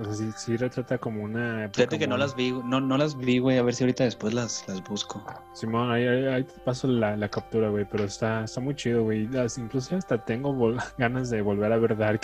O 0.00 0.04
sea, 0.04 0.14
sí, 0.14 0.30
sí 0.36 0.56
retrata 0.56 0.98
como 0.98 1.24
una 1.24 1.64
época 1.64 1.76
Fíjate 1.78 1.98
que 1.98 2.06
no 2.06 2.16
las 2.16 2.36
vi, 2.36 2.52
no, 2.52 2.80
no 2.80 2.96
las 2.98 3.16
vi, 3.16 3.38
güey, 3.38 3.58
a 3.58 3.62
ver 3.62 3.74
si 3.74 3.82
ahorita 3.84 4.04
después 4.04 4.32
las, 4.34 4.62
las 4.68 4.82
busco. 4.84 5.24
Simón, 5.54 5.90
ahí, 5.90 6.06
ahí- 6.06 6.26
ahí 6.26 6.44
te 6.44 6.52
paso 6.60 6.86
la, 6.86 7.16
la 7.16 7.28
captura, 7.28 7.68
güey, 7.70 7.84
pero 7.90 8.04
está, 8.04 8.44
está 8.44 8.60
muy 8.60 8.76
chido, 8.76 9.02
güey. 9.04 9.28
Incluso 9.56 9.96
hasta 9.96 10.22
tengo 10.24 10.54
ganas 10.98 11.30
de 11.30 11.42
volver 11.42 11.72
a 11.72 11.78
ver 11.78 11.96
Dark. 11.96 12.20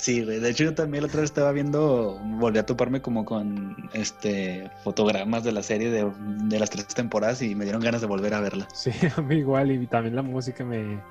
Sí, 0.00 0.24
güey, 0.24 0.40
de 0.40 0.48
hecho 0.48 0.64
yo 0.64 0.74
también 0.74 1.02
la 1.02 1.08
otra 1.08 1.20
vez 1.20 1.28
estaba 1.30 1.52
viendo, 1.52 2.18
volví 2.38 2.58
a 2.58 2.64
toparme 2.64 3.02
como 3.02 3.26
con 3.26 3.76
este 3.92 4.70
fotogramas 4.82 5.44
de 5.44 5.52
la 5.52 5.62
serie 5.62 5.90
de, 5.90 6.10
de 6.44 6.58
las 6.58 6.70
tres 6.70 6.86
temporadas 6.86 7.42
y 7.42 7.54
me 7.54 7.64
dieron 7.64 7.82
ganas 7.82 8.00
de 8.00 8.06
volver 8.06 8.32
a 8.32 8.40
verla. 8.40 8.66
Sí, 8.72 8.90
a 9.16 9.20
mí 9.20 9.36
igual, 9.36 9.70
y 9.70 9.86
también 9.86 10.16
la 10.16 10.22
música 10.22 10.64
me... 10.64 11.02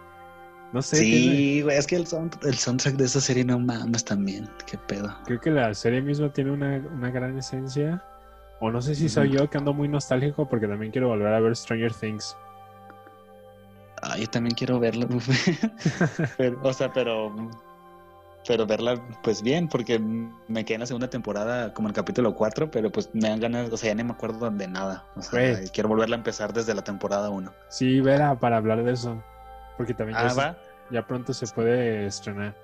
No 0.74 0.81
sé, 0.81 0.98
Sí, 0.98 1.62
güey, 1.62 1.77
es 1.77 1.86
que 1.86 1.98
el, 1.98 2.05
sound- 2.08 2.43
el 2.43 2.55
soundtrack 2.55 2.96
de 2.96 3.05
esa 3.05 3.22
serie 3.22 3.43
no 3.46 3.60
mames 3.60 4.03
también, 4.05 4.50
qué 4.65 4.77
pedo. 4.79 5.15
creo 5.25 5.39
que 5.39 5.51
la 5.51 5.72
serie 5.75 6.01
misma 6.01 6.31
tiene 6.34 6.51
una, 6.51 6.77
una 6.77 7.12
gran 7.12 7.38
esencia. 7.38 8.03
O 8.60 8.72
no 8.72 8.81
sé 8.81 8.93
si 8.96 9.08
soy 9.08 9.29
yo 9.31 9.50
que 9.50 9.58
ando 9.58 9.74
muy 9.74 9.88
nostálgico 9.88 10.50
porque 10.50 10.67
también 10.67 10.91
quiero 10.91 11.08
volver 11.10 11.31
a 11.34 11.39
ver 11.39 11.55
Stranger 11.55 11.93
Things. 11.93 12.36
Ah, 14.01 14.17
yo 14.17 14.27
también 14.27 14.55
quiero 14.55 14.79
verla, 14.79 15.08
pero, 16.38 16.60
o 16.63 16.74
sea, 16.74 16.91
pero, 16.93 17.34
pero 18.48 18.65
verla 18.65 19.00
pues 19.22 19.41
bien, 19.41 19.67
porque 19.67 20.00
me 20.00 20.65
quedé 20.65 20.75
en 20.75 20.79
la 20.81 20.86
segunda 20.88 21.10
temporada 21.10 21.74
como 21.74 21.88
el 21.88 21.93
capítulo 21.93 22.34
4, 22.36 22.72
pero 22.72 22.91
pues 22.91 23.10
me 23.13 23.29
dan 23.29 23.39
ganas, 23.39 23.69
o 23.72 23.77
sea, 23.77 23.89
ya 23.89 23.96
ni 23.96 24.03
me 24.03 24.12
acuerdo 24.12 24.50
de 24.50 24.67
nada. 24.67 25.05
O 25.15 25.22
sea, 25.22 25.60
quiero 25.74 25.89
volverla 25.89 26.15
a 26.15 26.19
empezar 26.19 26.53
desde 26.53 26.74
la 26.74 26.84
temporada 26.84 27.29
1. 27.29 27.53
Sí, 27.69 28.01
Vera, 28.01 28.39
para 28.39 28.58
hablar 28.58 28.84
de 28.84 28.93
eso. 28.93 29.22
Porque 29.77 29.93
también 29.93 30.17
ya, 30.19 30.25
Ah, 30.25 30.29
se- 30.31 30.39
va. 30.39 30.58
ya 30.91 31.05
pronto 31.05 31.34
se 31.34 31.46
puede 31.48 32.05
estrenar. 32.05 32.55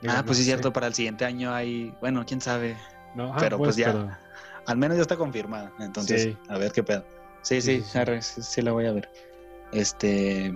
Digo, 0.00 0.14
Ah, 0.14 0.18
no 0.18 0.24
pues 0.26 0.38
sí, 0.38 0.44
cierto, 0.44 0.72
para 0.72 0.86
el 0.86 0.94
siguiente 0.94 1.24
año 1.24 1.52
hay, 1.52 1.94
bueno, 2.00 2.24
quién 2.26 2.40
sabe. 2.40 2.76
No, 3.14 3.32
ah, 3.34 3.36
pero, 3.38 3.58
pues, 3.58 3.76
ya. 3.76 3.86
pero- 3.92 4.10
Al 4.66 4.76
menos 4.76 4.96
ya 4.96 5.02
está 5.02 5.16
confirmada, 5.16 5.72
entonces, 5.80 6.22
Sí. 6.22 6.36
a 6.48 6.58
ver 6.58 6.72
qué 6.72 6.82
pedo. 6.82 7.04
Sí, 7.42 7.60
Sí, 7.62 7.82
sí, 7.82 8.00
sí, 8.20 8.42
sí 8.42 8.62
la 8.62 8.72
voy 8.72 8.86
a 8.86 8.92
ver. 8.92 9.08
Este, 9.72 10.54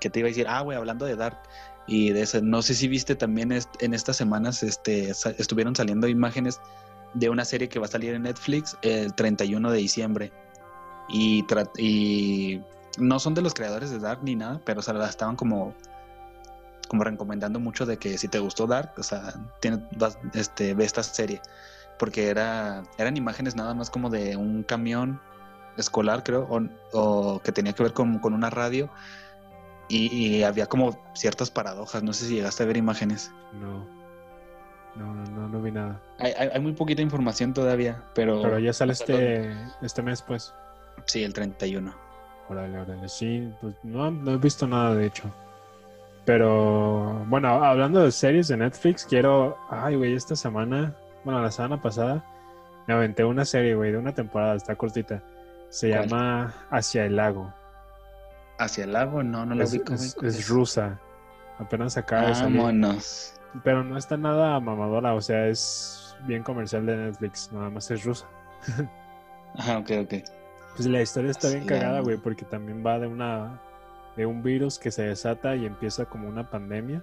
¿qué 0.00 0.10
te 0.10 0.18
iba 0.20 0.26
a 0.26 0.30
decir? 0.30 0.46
Ah, 0.48 0.60
güey, 0.60 0.76
hablando 0.76 1.06
de 1.06 1.16
Dark 1.16 1.38
y 1.86 2.10
de 2.10 2.22
eso, 2.22 2.40
no 2.42 2.62
sé 2.62 2.74
si 2.74 2.88
viste 2.88 3.14
también 3.14 3.52
est- 3.52 3.82
en 3.82 3.94
estas 3.94 4.16
semanas, 4.16 4.62
este, 4.62 5.10
estuvieron 5.38 5.76
saliendo 5.76 6.08
imágenes 6.08 6.60
de 7.14 7.30
una 7.30 7.44
serie 7.44 7.68
que 7.68 7.78
va 7.78 7.86
a 7.86 7.88
salir 7.90 8.14
en 8.14 8.22
Netflix 8.22 8.76
el 8.82 9.14
31 9.14 9.70
de 9.70 9.78
diciembre. 9.78 10.32
Y, 11.08 11.44
no 12.98 13.18
son 13.18 13.34
de 13.34 13.42
los 13.42 13.54
creadores 13.54 13.90
de 13.90 13.98
Dark 13.98 14.20
ni 14.22 14.36
nada, 14.36 14.60
pero 14.64 14.80
o 14.80 14.82
sea, 14.82 14.94
la 14.94 15.08
estaban 15.08 15.36
como 15.36 15.74
recomendando 16.90 17.58
mucho 17.58 17.86
de 17.86 17.96
que 17.98 18.18
si 18.18 18.28
te 18.28 18.38
gustó 18.38 18.66
Dark, 18.68 18.92
o 18.98 19.02
sea, 19.02 19.34
tiene, 19.60 19.84
vas- 19.96 20.18
este, 20.32 20.74
ve 20.74 20.84
esta 20.84 21.02
serie. 21.02 21.40
Porque 21.98 22.28
era, 22.28 22.84
eran 22.98 23.16
imágenes 23.16 23.56
nada 23.56 23.74
más 23.74 23.90
como 23.90 24.10
de 24.10 24.36
un 24.36 24.62
camión 24.62 25.20
escolar, 25.76 26.22
creo, 26.22 26.48
o, 26.92 27.40
que 27.40 27.52
tenía 27.52 27.72
que 27.72 27.82
ver 27.82 27.92
con 27.92 28.20
una 28.22 28.50
radio. 28.50 28.88
Y, 29.88 30.06
y 30.14 30.42
había 30.44 30.66
como 30.66 30.98
ciertas 31.14 31.50
paradojas. 31.50 32.02
No 32.02 32.12
sé 32.12 32.26
si 32.26 32.36
llegaste 32.36 32.62
a 32.62 32.66
ver 32.66 32.76
imágenes. 32.76 33.30
No. 33.60 33.84
No, 34.96 35.12
no, 35.12 35.24
no, 35.30 35.48
no 35.48 35.60
vi 35.62 35.72
nada. 35.72 36.00
Hay, 36.20 36.32
hay- 36.38 36.50
hay 36.54 36.60
muy 36.60 36.72
poquita 36.72 37.02
información 37.02 37.52
todavía, 37.52 38.02
pero. 38.14 38.40
Pero 38.42 38.58
ya 38.60 38.72
sale 38.72 38.92
este, 38.92 39.52
este 39.82 40.02
mes, 40.02 40.22
pues. 40.22 40.54
Sí, 41.06 41.22
el 41.24 41.32
31. 41.34 41.92
Órale, 42.48 42.78
órale. 42.78 43.08
Sí, 43.08 43.52
pues 43.60 43.74
no, 43.82 44.10
no 44.10 44.30
he 44.32 44.36
visto 44.36 44.66
nada, 44.68 44.94
de 44.94 45.06
hecho. 45.06 45.24
Pero, 46.24 47.24
bueno, 47.28 47.48
hablando 47.64 48.00
de 48.00 48.10
series 48.12 48.48
de 48.48 48.56
Netflix, 48.56 49.04
quiero. 49.04 49.58
Ay, 49.68 49.96
güey, 49.96 50.14
esta 50.14 50.36
semana, 50.36 50.94
bueno, 51.24 51.42
la 51.42 51.50
semana 51.50 51.82
pasada, 51.82 52.24
me 52.86 52.94
aventé 52.94 53.24
una 53.24 53.44
serie, 53.44 53.74
güey, 53.74 53.92
de 53.92 53.98
una 53.98 54.14
temporada, 54.14 54.54
está 54.54 54.74
cortita. 54.76 55.22
Se 55.68 55.90
¿Cuál? 55.90 56.08
llama 56.08 56.54
Hacia 56.70 57.04
el 57.04 57.16
Lago. 57.16 57.52
¿Hacia 58.64 58.84
el 58.84 58.92
lago? 58.92 59.22
No, 59.22 59.44
no 59.46 59.54
lo 59.54 59.64
Es, 59.64 59.72
ubico, 59.72 59.94
es- 59.94 60.16
es 60.22 60.48
rusa. 60.48 60.98
Apenas 61.58 61.96
acaba 61.96 62.28
de 62.28 62.34
salir. 62.34 62.58
Vámonos. 62.58 63.34
Pero 63.62 63.84
no 63.84 63.96
está 63.96 64.16
nada 64.16 64.58
mamadora, 64.58 65.14
o 65.14 65.20
sea, 65.20 65.46
es 65.46 66.16
bien 66.26 66.42
comercial 66.42 66.84
de 66.86 66.96
Netflix, 66.96 67.50
nada 67.52 67.70
más 67.70 67.90
es 67.90 68.04
rusa. 68.04 68.26
Ajá, 69.56 69.78
ok, 69.78 69.90
ok. 70.02 70.14
Pues 70.76 70.88
la 70.88 71.00
historia 71.00 71.30
está 71.30 71.48
bien 71.50 71.64
cagada, 71.66 71.94
la- 71.96 72.00
güey, 72.00 72.16
porque 72.16 72.44
también 72.44 72.84
va 72.84 72.98
de 72.98 73.06
una 73.06 73.60
de 74.16 74.26
un 74.26 74.42
virus 74.42 74.78
que 74.78 74.90
se 74.92 75.02
desata 75.02 75.54
y 75.56 75.66
empieza 75.66 76.04
como 76.06 76.28
una 76.28 76.48
pandemia. 76.50 77.02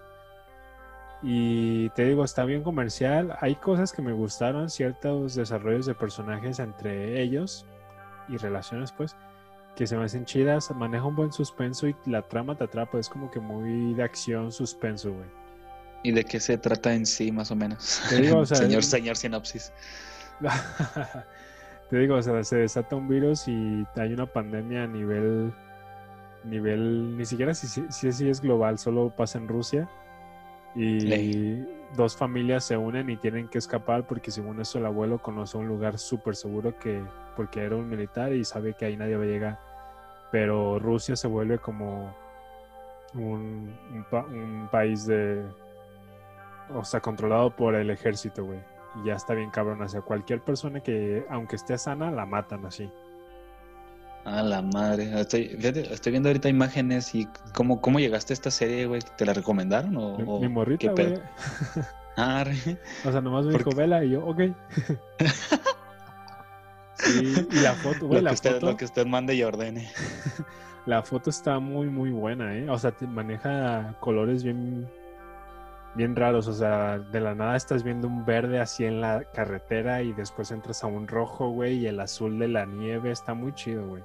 Y 1.24 1.90
te 1.90 2.06
digo, 2.06 2.24
está 2.24 2.46
bien 2.46 2.64
comercial. 2.64 3.38
Hay 3.42 3.56
cosas 3.56 3.92
que 3.94 4.02
me 4.02 4.12
gustaron, 4.12 4.70
ciertos 4.70 5.36
desarrollos 5.36 5.86
de 5.86 5.94
personajes 5.94 6.60
entre 6.60 7.22
ellos 7.22 7.66
y 8.28 8.38
relaciones, 8.38 8.92
pues, 8.92 9.16
que 9.76 9.88
se 9.88 9.96
me 9.98 10.04
hacen 10.06 10.26
chidas. 10.26 10.72
Maneja 10.76 11.06
un 11.06 11.16
buen 11.16 11.32
suspenso 11.32 11.88
y 11.88 11.96
la 12.06 12.22
trama 12.22 12.56
te 12.58 12.64
atrapa. 12.66 13.00
Es 13.00 13.10
como 13.10 13.30
que 13.32 13.40
muy 13.40 13.94
de 13.94 14.04
acción, 14.04 14.52
suspenso, 14.52 15.14
güey. 15.14 15.28
¿Y 16.04 16.12
de 16.12 16.24
qué 16.24 16.40
se 16.40 16.58
trata 16.58 16.94
en 16.94 17.06
sí, 17.06 17.32
más 17.32 17.52
o 17.52 17.56
menos? 17.56 18.02
Te 18.10 18.22
digo, 18.22 18.40
o 18.40 18.46
sea, 18.46 18.58
señor, 18.58 18.78
el- 18.78 18.84
señor 18.84 19.18
sinopsis. 19.18 19.72
Te 21.90 21.98
digo, 22.00 22.16
o 22.16 22.22
sea, 22.22 22.44
se 22.44 22.56
desata 22.58 22.96
un 22.96 23.08
virus 23.10 23.48
y 23.48 23.86
hay 23.98 24.14
una 24.14 24.26
pandemia 24.26 24.84
a 24.84 24.88
nivel, 24.88 25.54
nivel, 26.46 27.18
ni 27.18 27.26
siquiera 27.26 27.54
si, 27.54 27.68
si, 27.68 27.84
si- 27.90 28.12
si 28.14 28.30
es 28.30 28.40
global, 28.42 28.80
solo 28.80 29.14
pasa 29.16 29.38
en 29.38 29.48
Rusia. 29.48 29.90
Y 30.76 31.66
dos 31.96 32.16
familias 32.16 32.64
se 32.64 32.78
unen 32.78 33.10
y 33.10 33.18
tienen 33.18 33.48
que 33.50 33.58
escapar 33.58 34.08
porque 34.08 34.32
según 34.32 34.62
eso 34.62 34.78
el 34.80 34.86
abuelo 34.86 35.20
conoce 35.20 35.58
un 35.58 35.68
lugar 35.68 35.98
súper 36.00 36.36
seguro 36.36 36.78
que, 36.80 37.02
porque 37.36 37.62
era 37.64 37.76
un 37.76 37.90
militar 37.90 38.32
y 38.34 38.46
sabe 38.46 38.74
que 38.74 38.86
ahí 38.86 38.96
nadie 38.96 39.18
va 39.18 39.24
a 39.24 39.28
llegar. 39.28 39.60
Pero 40.32 40.80
Rusia 40.80 41.16
se 41.18 41.28
vuelve 41.28 41.60
como 41.60 42.16
un, 43.14 43.76
un 43.94 44.06
pa- 44.10 44.26
un 44.26 44.70
país 44.72 45.06
de, 45.06 45.44
o 46.74 46.84
sea, 46.86 47.02
controlado 47.02 47.50
por 47.54 47.76
el 47.76 47.90
ejército, 47.90 48.46
güey. 48.46 48.60
Y 49.02 49.08
ya 49.08 49.16
está 49.16 49.34
bien 49.34 49.50
cabrón. 49.52 49.82
O 49.82 49.90
sea, 49.90 50.02
cualquier 50.02 50.40
persona 50.42 50.80
que, 50.80 51.26
aunque 51.30 51.58
esté 51.58 51.78
sana, 51.78 52.12
la 52.12 52.26
matan 52.26 52.66
así. 52.66 52.90
A 54.24 54.44
la 54.44 54.62
madre. 54.62 55.20
Estoy, 55.20 55.48
fíjate, 55.50 55.94
estoy 55.94 56.12
viendo 56.12 56.30
ahorita 56.30 56.48
imágenes 56.50 57.16
y 57.16 57.28
cómo, 57.54 57.82
cómo 57.82 58.00
llegaste 58.00 58.34
a 58.34 58.36
esta 58.36 58.52
serie, 58.52 58.86
güey. 58.86 59.02
¿Te 59.18 59.26
la 59.26 59.34
recomendaron 59.34 59.96
o, 59.98 60.18
Mi, 60.18 60.24
o 60.28 60.40
mi 60.40 60.48
morrita, 60.48 60.94
qué 60.94 61.04
güey. 61.04 61.20
Ah, 62.18 62.44
re- 62.46 62.78
O 63.06 63.12
sea, 63.12 63.22
nomás 63.22 63.46
me 63.46 63.52
¿Por 63.54 63.64
dijo, 63.66 63.76
vela, 63.76 64.04
y 64.06 64.12
yo, 64.12 64.26
ok. 64.26 64.40
Sí, 66.96 67.48
y 67.52 67.60
la 67.62 67.74
foto, 67.74 68.06
güey, 68.08 68.20
lo, 68.20 68.26
la 68.26 68.30
que 68.30 68.36
usted, 68.36 68.54
foto, 68.54 68.66
lo 68.68 68.78
que 68.78 68.86
usted 68.86 69.06
mande 69.08 69.34
y 69.34 69.42
ordene. 69.44 69.90
la 70.86 71.02
foto 71.02 71.32
está 71.32 71.58
muy, 71.60 71.88
muy 71.88 72.12
buena, 72.12 72.56
¿eh? 72.56 72.70
O 72.70 72.78
sea, 72.78 72.92
te 72.92 73.08
maneja 73.08 73.96
colores 74.00 74.44
bien, 74.44 74.88
bien 75.96 76.16
raros. 76.16 76.48
O 76.48 76.54
sea, 76.54 77.00
de 77.00 77.20
la 77.20 77.34
nada 77.34 77.56
estás 77.56 77.82
viendo 77.82 78.08
un 78.08 78.24
verde 78.24 78.60
así 78.60 78.86
en 78.86 79.02
la 79.02 79.24
carretera 79.34 80.04
y 80.04 80.14
después 80.14 80.52
entras 80.52 80.84
a 80.84 80.88
un 80.88 81.08
rojo, 81.08 81.50
güey, 81.50 81.78
y 81.80 81.88
el 81.88 82.00
azul 82.00 82.38
de 82.38 82.48
la 82.50 82.68
nieve. 82.68 83.10
Está 83.12 83.34
muy 83.34 83.54
chido, 83.56 83.88
güey. 83.88 84.04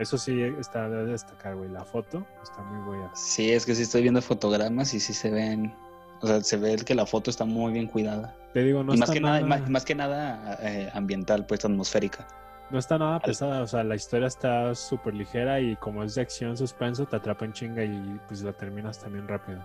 Eso 0.00 0.16
sí 0.18 0.42
está 0.58 0.88
de 0.88 1.04
destacar, 1.06 1.54
güey. 1.56 1.68
La 1.70 1.84
foto 1.84 2.26
está 2.42 2.62
muy 2.62 2.84
buena. 2.86 3.10
Sí, 3.14 3.52
es 3.52 3.66
que 3.66 3.74
sí 3.74 3.82
estoy 3.82 4.02
viendo 4.02 4.22
fotogramas 4.22 4.94
y 4.94 4.98
sí 5.00 5.12
se 5.12 5.30
ven 5.30 5.74
O 6.22 6.26
sea, 6.26 6.42
se 6.42 6.56
ve 6.56 6.76
que 6.76 6.94
la 6.94 7.06
foto 7.06 7.30
está 7.30 7.44
muy 7.44 7.72
bien 7.72 7.86
cuidada. 7.86 8.34
Te 8.52 8.62
digo, 8.64 8.82
no 8.82 8.94
y 8.94 8.98
más 8.98 9.08
está 9.10 9.12
que 9.14 9.20
nada, 9.20 9.40
nada, 9.40 9.46
más, 9.46 9.70
más 9.70 9.84
que 9.84 9.94
nada 9.94 10.58
eh, 10.62 10.90
ambiental, 10.94 11.46
pues 11.46 11.64
atmosférica. 11.64 12.26
no 12.70 12.78
está 12.78 12.98
nada 12.98 13.20
pesada, 13.20 13.62
o 13.62 13.66
sea, 13.66 13.84
la 13.84 13.94
historia 13.94 14.26
está 14.26 14.74
súper 14.74 15.14
ligera 15.14 15.60
y 15.60 15.76
como 15.76 16.02
es 16.02 16.14
de 16.14 16.22
acción 16.22 16.56
suspenso, 16.56 17.04
te 17.06 17.16
atrapa 17.16 17.44
en 17.44 17.52
chinga 17.52 17.84
y 17.84 18.20
pues 18.26 18.42
la 18.42 18.52
terminas 18.52 18.98
también 18.98 19.28
rápido. 19.28 19.60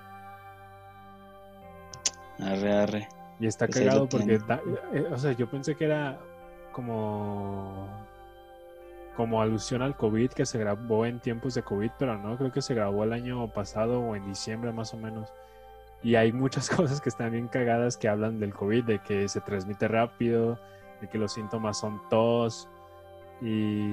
Arre, 2.40 2.74
arre. 2.74 3.10
Y 3.40 3.48
está 3.48 3.68
Pues 3.68 3.80
cagado 3.80 4.08
porque, 4.08 4.36
eh, 4.94 5.06
o 5.12 5.18
sea, 5.18 5.32
yo 5.34 5.50
pensé 5.50 5.76
que 5.76 5.86
era 5.86 6.18
como 6.72 7.88
como 9.16 9.42
alusión 9.42 9.82
al 9.82 9.96
COVID 9.96 10.32
que 10.32 10.46
se 10.46 10.60
grabó 10.60 11.06
en 11.06 11.20
tiempos 11.20 11.56
de 11.56 11.64
COVID, 11.64 11.92
pero 11.98 12.18
no, 12.18 12.38
creo 12.38 12.52
que 12.52 12.62
se 12.62 12.74
grabó 12.76 13.04
el 13.04 13.14
año 13.14 13.48
pasado 13.54 14.00
o 14.02 14.16
en 14.16 14.26
diciembre 14.26 14.72
más 14.72 14.94
o 14.94 14.98
menos. 14.98 15.30
Y 16.04 16.16
hay 16.16 16.32
muchas 16.32 16.70
cosas 16.76 17.02
que 17.02 17.10
están 17.10 17.32
bien 17.32 17.48
cagadas 17.48 17.98
que 17.98 18.08
hablan 18.08 18.40
del 18.40 18.54
COVID, 18.54 18.84
de 18.84 19.00
que 19.00 19.28
se 19.28 19.42
transmite 19.42 19.88
rápido, 19.88 20.60
de 21.02 21.08
que 21.08 21.18
los 21.18 21.34
síntomas 21.34 21.80
son 21.80 22.02
tos 22.10 22.68
y, 23.42 23.86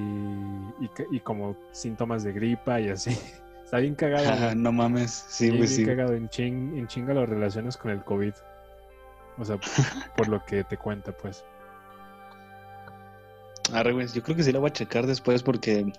y, 1.11 1.19
como 1.23 1.55
síntomas 1.71 2.23
de 2.23 2.33
gripa 2.33 2.79
y 2.79 2.89
así. 2.89 3.11
Está 3.63 3.77
bien 3.79 3.95
cagado. 3.95 4.53
no 4.55 4.71
mames, 4.71 5.11
sí, 5.29 5.49
güey, 5.49 5.67
sí. 5.67 5.85
cagado, 5.85 6.13
en, 6.13 6.29
ching- 6.29 6.77
en 6.77 6.85
chinga 6.87 7.13
lo 7.13 7.25
relacionas 7.25 7.75
con 7.77 7.91
el 7.91 8.03
COVID. 8.03 8.33
O 9.39 9.45
sea, 9.45 9.57
por 10.15 10.27
lo 10.27 10.43
que 10.45 10.63
te 10.63 10.77
cuenta, 10.77 11.11
pues. 11.11 11.43
Arre, 13.71 13.93
güey, 13.93 14.07
yo 14.07 14.21
creo 14.23 14.35
que 14.35 14.43
sí 14.43 14.51
la 14.51 14.59
voy 14.59 14.69
a 14.69 14.73
checar 14.73 15.05
después 15.07 15.41
porque 15.43 15.91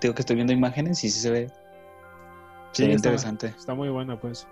tengo 0.00 0.14
que 0.14 0.22
estoy 0.22 0.36
viendo 0.36 0.52
imágenes 0.52 1.02
y 1.04 1.10
sí 1.10 1.20
se 1.20 1.30
ve, 1.30 1.50
se 2.72 2.86
ve 2.86 2.92
está- 2.94 3.08
interesante. 3.08 3.46
Está 3.48 3.74
muy 3.74 3.88
buena, 3.88 4.18
pues. 4.20 4.46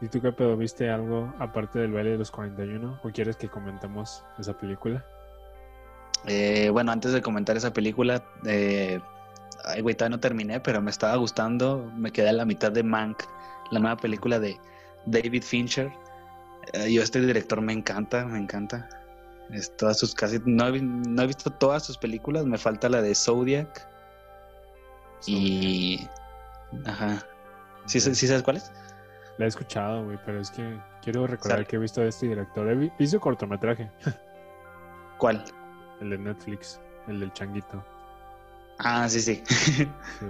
¿Y 0.00 0.08
tú 0.08 0.20
qué 0.20 0.30
pedo? 0.32 0.56
¿Viste 0.56 0.90
algo 0.90 1.32
aparte 1.38 1.78
del 1.80 1.92
baile 1.92 2.10
de 2.10 2.18
los 2.18 2.30
41? 2.30 3.00
¿O 3.02 3.08
quieres 3.10 3.36
que 3.36 3.48
comentemos 3.48 4.22
esa 4.38 4.52
película? 4.56 5.04
Eh, 6.26 6.68
bueno, 6.70 6.92
antes 6.92 7.12
de 7.12 7.22
comentar 7.22 7.56
esa 7.56 7.72
película, 7.72 8.22
eh, 8.44 9.00
ay, 9.64 9.80
güey, 9.80 9.94
todavía 9.96 10.16
no 10.16 10.20
terminé, 10.20 10.60
pero 10.60 10.80
me 10.82 10.90
estaba 10.90 11.16
gustando. 11.16 11.90
Me 11.96 12.12
quedé 12.12 12.28
a 12.28 12.32
la 12.32 12.44
mitad 12.44 12.70
de 12.70 12.82
Mank, 12.84 13.22
la 13.70 13.80
nueva 13.80 13.96
película 13.96 14.38
de 14.38 14.56
David 15.06 15.42
Fincher. 15.42 15.90
Eh, 16.74 16.92
yo 16.92 17.02
este 17.02 17.20
director 17.20 17.60
me 17.60 17.72
encanta, 17.72 18.24
me 18.24 18.38
encanta. 18.38 18.88
Es 19.52 19.74
todas 19.76 19.98
sus 19.98 20.14
casi 20.14 20.38
no 20.44 20.66
he, 20.68 20.80
no 20.80 21.22
he 21.22 21.26
visto 21.26 21.50
todas 21.50 21.82
sus 21.84 21.96
películas, 21.96 22.44
me 22.44 22.58
falta 22.58 22.88
la 22.88 23.00
de 23.00 23.14
Zodiac 23.14 23.88
y 25.26 26.06
ajá. 26.84 27.24
¿Sí, 27.86 28.00
sí 28.00 28.26
sabes 28.26 28.42
cuál 28.42 28.58
es? 28.58 28.70
La 29.38 29.46
he 29.46 29.48
escuchado, 29.48 30.04
güey, 30.04 30.18
pero 30.26 30.40
es 30.40 30.50
que 30.50 30.78
quiero 31.02 31.26
recordar 31.26 31.66
que 31.66 31.76
he 31.76 31.78
visto 31.78 32.00
de 32.00 32.08
este 32.08 32.26
director. 32.26 32.68
He 32.68 32.74
vi- 32.74 32.92
visto 32.98 33.18
cortometraje, 33.20 33.90
¿Cuál? 35.18 35.44
el 36.00 36.10
de 36.10 36.18
Netflix, 36.18 36.80
el 37.06 37.20
del 37.20 37.32
changuito. 37.32 37.82
Ah, 38.78 39.08
sí, 39.08 39.20
sí. 39.20 39.42
Sí. 39.48 39.88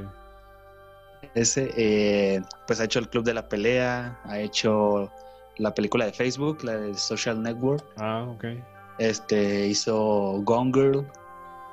Ese, 1.34 1.70
eh, 1.76 2.40
pues 2.66 2.80
ha 2.80 2.84
hecho 2.84 2.98
el 3.00 3.08
Club 3.08 3.24
de 3.24 3.34
la 3.34 3.48
Pelea, 3.48 4.18
ha 4.24 4.38
hecho 4.38 5.12
la 5.56 5.74
película 5.74 6.04
de 6.06 6.12
Facebook, 6.12 6.62
la 6.62 6.76
de 6.76 6.94
Social 6.94 7.42
Network, 7.42 7.84
Ah, 7.96 8.24
ok. 8.28 8.44
Este, 8.98 9.66
hizo 9.66 10.40
Gone 10.44 10.72
Girl 10.72 11.06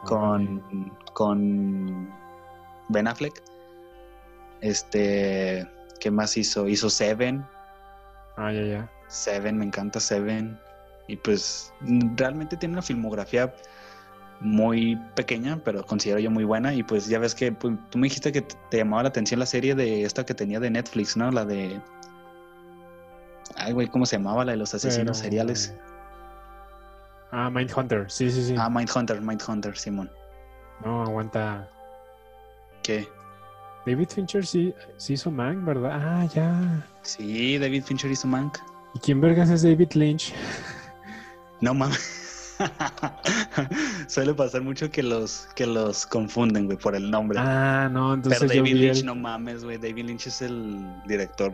con, 0.05 0.61
con 1.13 2.09
Ben 2.89 3.07
Affleck, 3.07 3.41
este, 4.61 5.67
¿qué 5.99 6.11
más 6.11 6.37
hizo? 6.37 6.67
Hizo 6.67 6.89
Seven, 6.89 7.45
Ah, 8.37 8.51
ya, 8.51 8.63
ya. 8.63 8.91
Seven, 9.07 9.57
me 9.57 9.65
encanta 9.65 9.99
Seven, 9.99 10.59
y 11.07 11.15
pues 11.15 11.71
realmente 12.17 12.57
tiene 12.57 12.73
una 12.73 12.81
filmografía 12.81 13.53
muy 14.41 14.97
pequeña, 15.15 15.61
pero 15.63 15.85
considero 15.85 16.19
yo 16.19 16.29
muy 16.29 16.43
buena. 16.43 16.73
Y 16.73 16.83
pues 16.83 17.07
ya 17.07 17.19
ves 17.19 17.33
que 17.33 17.53
pues, 17.53 17.75
tú 17.89 17.97
me 17.97 18.07
dijiste 18.07 18.31
que 18.33 18.41
te 18.41 18.55
te 18.69 18.77
llamaba 18.77 19.03
la 19.03 19.09
atención 19.09 19.39
la 19.39 19.45
serie 19.45 19.73
de 19.75 20.03
esta 20.03 20.25
que 20.25 20.33
tenía 20.33 20.59
de 20.59 20.69
Netflix, 20.69 21.15
¿no? 21.15 21.31
La 21.31 21.45
de. 21.45 21.79
Ay, 23.55 23.71
güey, 23.71 23.87
¿cómo 23.87 24.05
se 24.05 24.17
llamaba? 24.17 24.43
La 24.43 24.51
de 24.51 24.57
los 24.57 24.73
asesinos 24.73 25.17
Pero- 25.19 25.23
seriales. 25.23 25.73
Ah, 27.37 27.49
Mindhunter, 27.49 28.09
sí, 28.09 28.31
sí, 28.31 28.43
sí. 28.45 28.55
Ah, 28.57 28.69
Mindhunter, 28.69 29.19
Mindhunter, 29.21 29.75
Simón. 29.77 30.09
No, 30.85 31.03
aguanta. 31.03 31.67
¿Qué? 32.81 33.07
David 33.85 34.07
Fincher 34.09 34.45
sí, 34.45 34.73
sí 34.97 35.13
hizo 35.13 35.29
Mank, 35.29 35.65
¿verdad? 35.65 35.91
Ah, 35.93 36.25
ya. 36.33 36.87
Sí, 37.01 37.57
David 37.57 37.83
Fincher 37.83 38.09
hizo 38.09 38.27
Mank. 38.27 38.57
¿Y 38.93 38.99
quién 38.99 39.19
vergas 39.19 39.49
es 39.49 39.63
David 39.63 39.91
Lynch? 39.95 40.33
No 41.59 41.73
mames. 41.73 42.55
Suele 44.07 44.33
pasar 44.33 44.61
mucho 44.61 44.89
que 44.89 45.03
los, 45.03 45.47
que 45.55 45.65
los 45.65 46.05
confunden, 46.05 46.65
güey, 46.67 46.77
por 46.77 46.95
el 46.95 47.11
nombre. 47.11 47.37
Ah, 47.41 47.89
no, 47.91 48.13
entonces 48.13 48.39
Pero 48.39 48.53
yo 48.53 48.61
David 48.61 48.73
vi 48.73 48.79
Lynch, 48.85 48.99
el- 48.99 49.05
no 49.07 49.15
mames, 49.15 49.63
güey. 49.63 49.77
David 49.77 50.05
Lynch 50.05 50.27
es 50.27 50.41
el 50.41 50.85
director, 51.05 51.51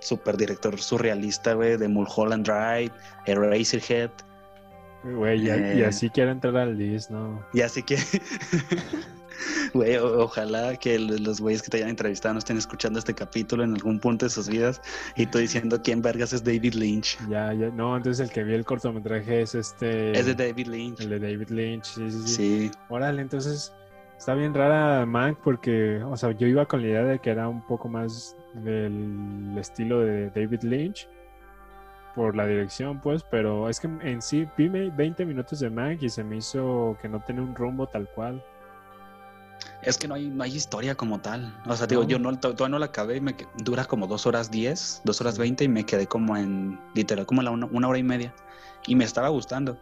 super 0.00 0.36
director 0.36 0.80
surrealista, 0.80 1.54
güey, 1.54 1.76
de 1.76 1.88
Mulholland 1.88 2.46
Drive, 2.46 2.92
Eraserhead. 3.26 4.10
Güey, 5.04 5.46
y, 5.46 5.50
Eh. 5.50 5.86
así 5.86 6.08
quiero 6.10 6.30
entrar 6.30 6.56
al 6.56 6.76
list, 6.78 7.10
¿no? 7.10 7.44
Y 7.52 7.60
así 7.60 7.82
que, 7.82 7.96
güey, 9.74 9.96
ojalá 9.96 10.76
que 10.76 10.98
los 10.98 11.40
güeyes 11.40 11.62
que 11.62 11.68
te 11.70 11.76
hayan 11.78 11.90
entrevistado 11.90 12.34
no 12.34 12.38
estén 12.38 12.56
escuchando 12.56 12.98
este 12.98 13.14
capítulo 13.14 13.64
en 13.64 13.74
algún 13.74 14.00
punto 14.00 14.24
de 14.26 14.30
sus 14.30 14.48
vidas 14.48 14.80
y 15.16 15.26
tú 15.26 15.38
diciendo 15.38 15.80
quién 15.82 16.00
vergas 16.00 16.32
es 16.32 16.42
David 16.42 16.74
Lynch. 16.74 17.18
Ya, 17.28 17.52
ya. 17.52 17.68
No, 17.70 17.96
entonces 17.96 18.26
el 18.26 18.32
que 18.32 18.44
vi 18.44 18.54
el 18.54 18.64
cortometraje 18.64 19.42
es 19.42 19.54
este. 19.54 20.18
Es 20.18 20.26
de 20.26 20.34
David 20.34 20.68
Lynch. 20.68 21.00
El 21.00 21.10
de 21.10 21.18
David 21.18 21.48
Lynch, 21.50 21.84
sí, 21.84 22.10
sí, 22.10 22.18
sí. 22.26 22.34
Sí, 22.34 22.70
Órale, 22.88 23.20
entonces 23.20 23.72
está 24.16 24.34
bien 24.34 24.54
rara 24.54 25.04
Mank 25.04 25.38
porque, 25.44 26.02
o 26.02 26.16
sea, 26.16 26.30
yo 26.32 26.46
iba 26.46 26.64
con 26.66 26.80
la 26.80 26.88
idea 26.88 27.02
de 27.04 27.18
que 27.18 27.30
era 27.30 27.48
un 27.48 27.66
poco 27.66 27.88
más 27.88 28.36
del 28.54 29.54
estilo 29.58 30.00
de 30.00 30.30
David 30.30 30.62
Lynch 30.62 31.08
por 32.14 32.36
la 32.36 32.46
dirección, 32.46 33.00
pues, 33.00 33.22
pero 33.28 33.68
es 33.68 33.80
que 33.80 33.86
en 33.88 34.22
sí 34.22 34.46
vi 34.56 34.68
me- 34.70 34.90
20 34.90 35.24
minutos 35.26 35.58
de 35.60 35.68
Mank 35.70 36.02
y 36.02 36.08
se 36.08 36.22
me 36.22 36.36
hizo 36.36 36.96
que 37.02 37.08
no 37.08 37.20
tenía 37.24 37.42
un 37.42 37.54
rumbo 37.54 37.86
tal 37.88 38.08
cual. 38.08 38.42
es 39.82 39.98
que 39.98 40.08
no 40.08 40.14
hay, 40.14 40.28
no 40.28 40.42
hay 40.44 40.54
historia 40.56 40.94
como 40.94 41.20
tal. 41.20 41.54
O 41.66 41.76
sea, 41.76 41.86
digo, 41.86 42.04
yo 42.04 42.18
no, 42.18 42.30
to- 42.38 42.54
todavía 42.54 42.70
no 42.72 42.78
la 42.78 42.86
acabé, 42.86 43.16
y 43.16 43.20
me, 43.20 43.34
dura 43.58 43.84
como 43.84 44.06
dos 44.06 44.26
horas 44.26 44.50
diez, 44.50 45.00
dos 45.04 45.20
horas 45.20 45.34
Sí. 45.34 45.40
veinte 45.42 45.64
y 45.64 45.68
me 45.68 45.84
quedé 45.84 46.06
como 46.06 46.36
en, 46.38 46.78
literal, 46.94 47.26
como 47.26 47.40
en 47.42 47.44
la 47.46 47.50
una, 47.50 47.66
una 47.66 47.88
hora 47.88 47.98
y 47.98 48.02
media. 48.02 48.34
Y 48.86 48.94
me 48.96 49.04
estaba 49.04 49.28
gustando, 49.28 49.78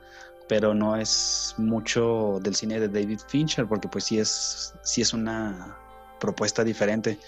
pero 0.48 0.74
no 0.74 0.96
es 0.96 1.54
mucho 1.56 2.38
del 2.42 2.54
cine 2.56 2.80
de 2.80 2.88
David 2.88 3.20
Fincher, 3.28 3.66
porque 3.66 3.88
pues 3.88 4.04
sí 4.04 4.18
es, 4.18 4.74
sí 4.82 5.02
es 5.02 5.12
una 5.14 5.76
propuesta 6.18 6.64
diferente. 6.64 7.18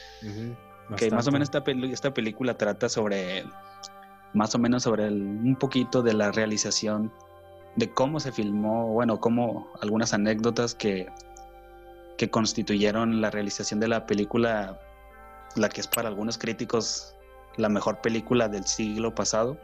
Que 0.97 1.11
más 1.13 1.27
o 1.29 1.33
menos 1.33 1.49
esta, 1.49 1.63
esta 1.93 2.13
película 2.13 2.55
trata 2.59 2.89
sobre, 2.89 3.45
más 4.35 4.55
o 4.55 4.59
menos 4.59 4.83
sobre 4.83 5.07
el- 5.07 5.23
un 5.23 5.57
poquito 5.57 6.03
de 6.03 6.13
la 6.13 6.31
realización, 6.33 7.11
de 7.77 7.91
cómo 7.93 8.21
se 8.21 8.31
filmó, 8.33 8.89
bueno, 8.89 9.19
cómo 9.21 9.69
algunas 9.81 10.13
anécdotas 10.13 10.75
que, 10.75 11.09
que 12.19 12.31
constituyeron 12.31 13.21
la 13.21 13.31
realización 13.31 13.81
de 13.81 13.89
la 13.89 14.07
película, 14.07 14.79
la 15.57 15.69
que 15.69 15.81
es 15.81 15.89
para 15.89 16.09
algunos 16.09 16.39
críticos 16.39 17.15
la 17.57 17.69
mejor 17.69 18.01
película 18.01 18.49
del 18.49 18.65
siglo 18.67 19.15
pasado, 19.15 19.57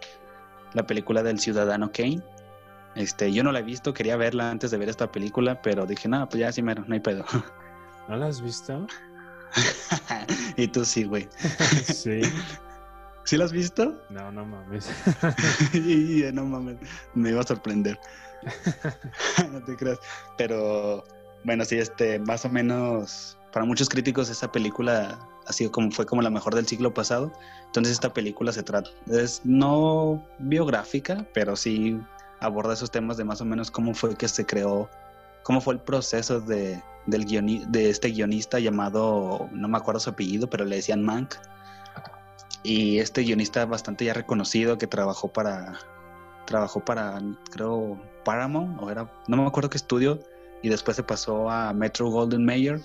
la 0.75 0.87
película 0.87 1.23
del 1.23 1.39
Ciudadano 1.41 1.91
Kane. 1.93 2.23
Este, 2.97 3.33
yo 3.33 3.45
no 3.45 3.53
la 3.53 3.61
he 3.61 3.63
visto, 3.63 3.95
quería 3.95 4.17
verla 4.17 4.51
antes 4.51 4.71
de 4.73 4.77
ver 4.79 4.89
esta 4.89 5.11
película, 5.13 5.61
pero 5.63 5.87
dije, 5.87 6.09
no, 6.09 6.29
pues 6.29 6.41
ya 6.41 6.51
sí, 6.53 6.63
mero, 6.63 6.85
no 6.87 6.95
hay 6.95 7.01
pedo. 7.01 7.25
¿No 8.09 8.17
la 8.17 8.27
has 8.27 8.41
visto? 8.41 8.87
y 10.57 10.67
tú 10.69 10.85
sí, 10.85 11.05
güey. 11.05 11.29
sí. 11.85 12.21
¿Sí 13.25 13.37
la 13.37 13.45
has 13.45 13.53
visto? 13.53 13.95
No, 14.11 14.31
no 14.33 14.45
mames. 14.45 14.89
y 15.75 16.25
no 16.33 16.45
mames, 16.47 16.77
me 17.15 17.31
iba 17.31 17.41
a 17.41 17.47
sorprender. 17.47 17.99
no 19.53 19.63
te 19.65 19.77
creas. 19.77 19.99
Pero 20.37 21.05
bueno, 21.45 21.65
sí, 21.65 21.77
este, 21.77 22.19
más 22.19 22.45
o 22.45 22.49
menos, 22.49 23.37
para 23.53 23.65
muchos 23.67 23.89
críticos 23.89 24.29
esa 24.31 24.51
película 24.51 25.19
ha 25.47 25.53
sido 25.53 25.73
como 25.73 25.91
fue 25.91 26.07
como 26.07 26.23
la 26.23 26.31
mejor 26.31 26.55
del 26.55 26.67
siglo 26.67 26.93
pasado. 26.95 27.33
Entonces 27.67 27.93
esta 27.95 28.13
película 28.13 28.53
se 28.53 28.63
trata, 28.63 28.91
es 29.07 29.43
no 29.45 30.25
biográfica, 30.39 31.27
pero 31.35 31.57
sí 31.57 32.01
aborda 32.41 32.75
esos 32.75 32.91
temas 32.91 33.17
de 33.17 33.25
más 33.25 33.41
o 33.41 33.45
menos 33.45 33.71
cómo 33.71 33.95
fue 33.95 34.17
que 34.17 34.29
se 34.29 34.45
creó, 34.47 34.89
cómo 35.43 35.61
fue 35.61 35.75
el 35.75 35.81
proceso 35.81 36.41
de, 36.41 36.83
del 37.07 37.27
guioni- 37.27 37.65
de 37.67 37.91
este 37.91 38.09
guionista 38.11 38.59
llamado, 38.59 39.49
no 39.53 39.69
me 39.69 39.77
acuerdo 39.79 40.01
su 40.01 40.11
apellido, 40.11 40.49
pero 40.49 40.65
le 40.65 40.77
decían 40.77 41.03
Mank. 41.03 41.35
Y 42.63 42.99
este 42.99 43.23
guionista 43.23 43.65
bastante 43.65 44.05
ya 44.05 44.15
reconocido 44.15 44.79
que 44.79 44.87
trabajó 44.87 45.29
para, 45.29 45.79
trabajó 46.47 46.85
para, 46.85 47.21
creo, 47.51 48.01
Paramount, 48.25 48.81
o 48.83 48.91
era, 48.91 49.11
no 49.29 49.37
me 49.39 49.47
acuerdo 49.47 49.71
qué 49.71 49.79
estudio, 49.79 50.21
y 50.63 50.69
después 50.69 50.97
se 50.97 51.03
pasó 51.03 51.49
a 51.49 51.73
Metro 51.73 52.11
Golden 52.11 52.45
Mayer. 52.45 52.81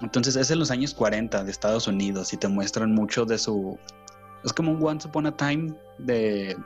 Entonces 0.00 0.36
es 0.36 0.50
en 0.50 0.58
los 0.58 0.70
años 0.70 0.94
40 0.94 1.44
de 1.44 1.50
Estados 1.50 1.86
Unidos 1.86 2.32
y 2.32 2.38
te 2.38 2.48
muestran 2.48 2.94
mucho 2.94 3.26
de 3.26 3.36
su, 3.36 3.78
es 4.44 4.52
como 4.52 4.72
un 4.72 4.82
Once 4.82 5.06
Upon 5.06 5.26
a 5.26 5.36
Time 5.36 5.74
de, 5.98 6.56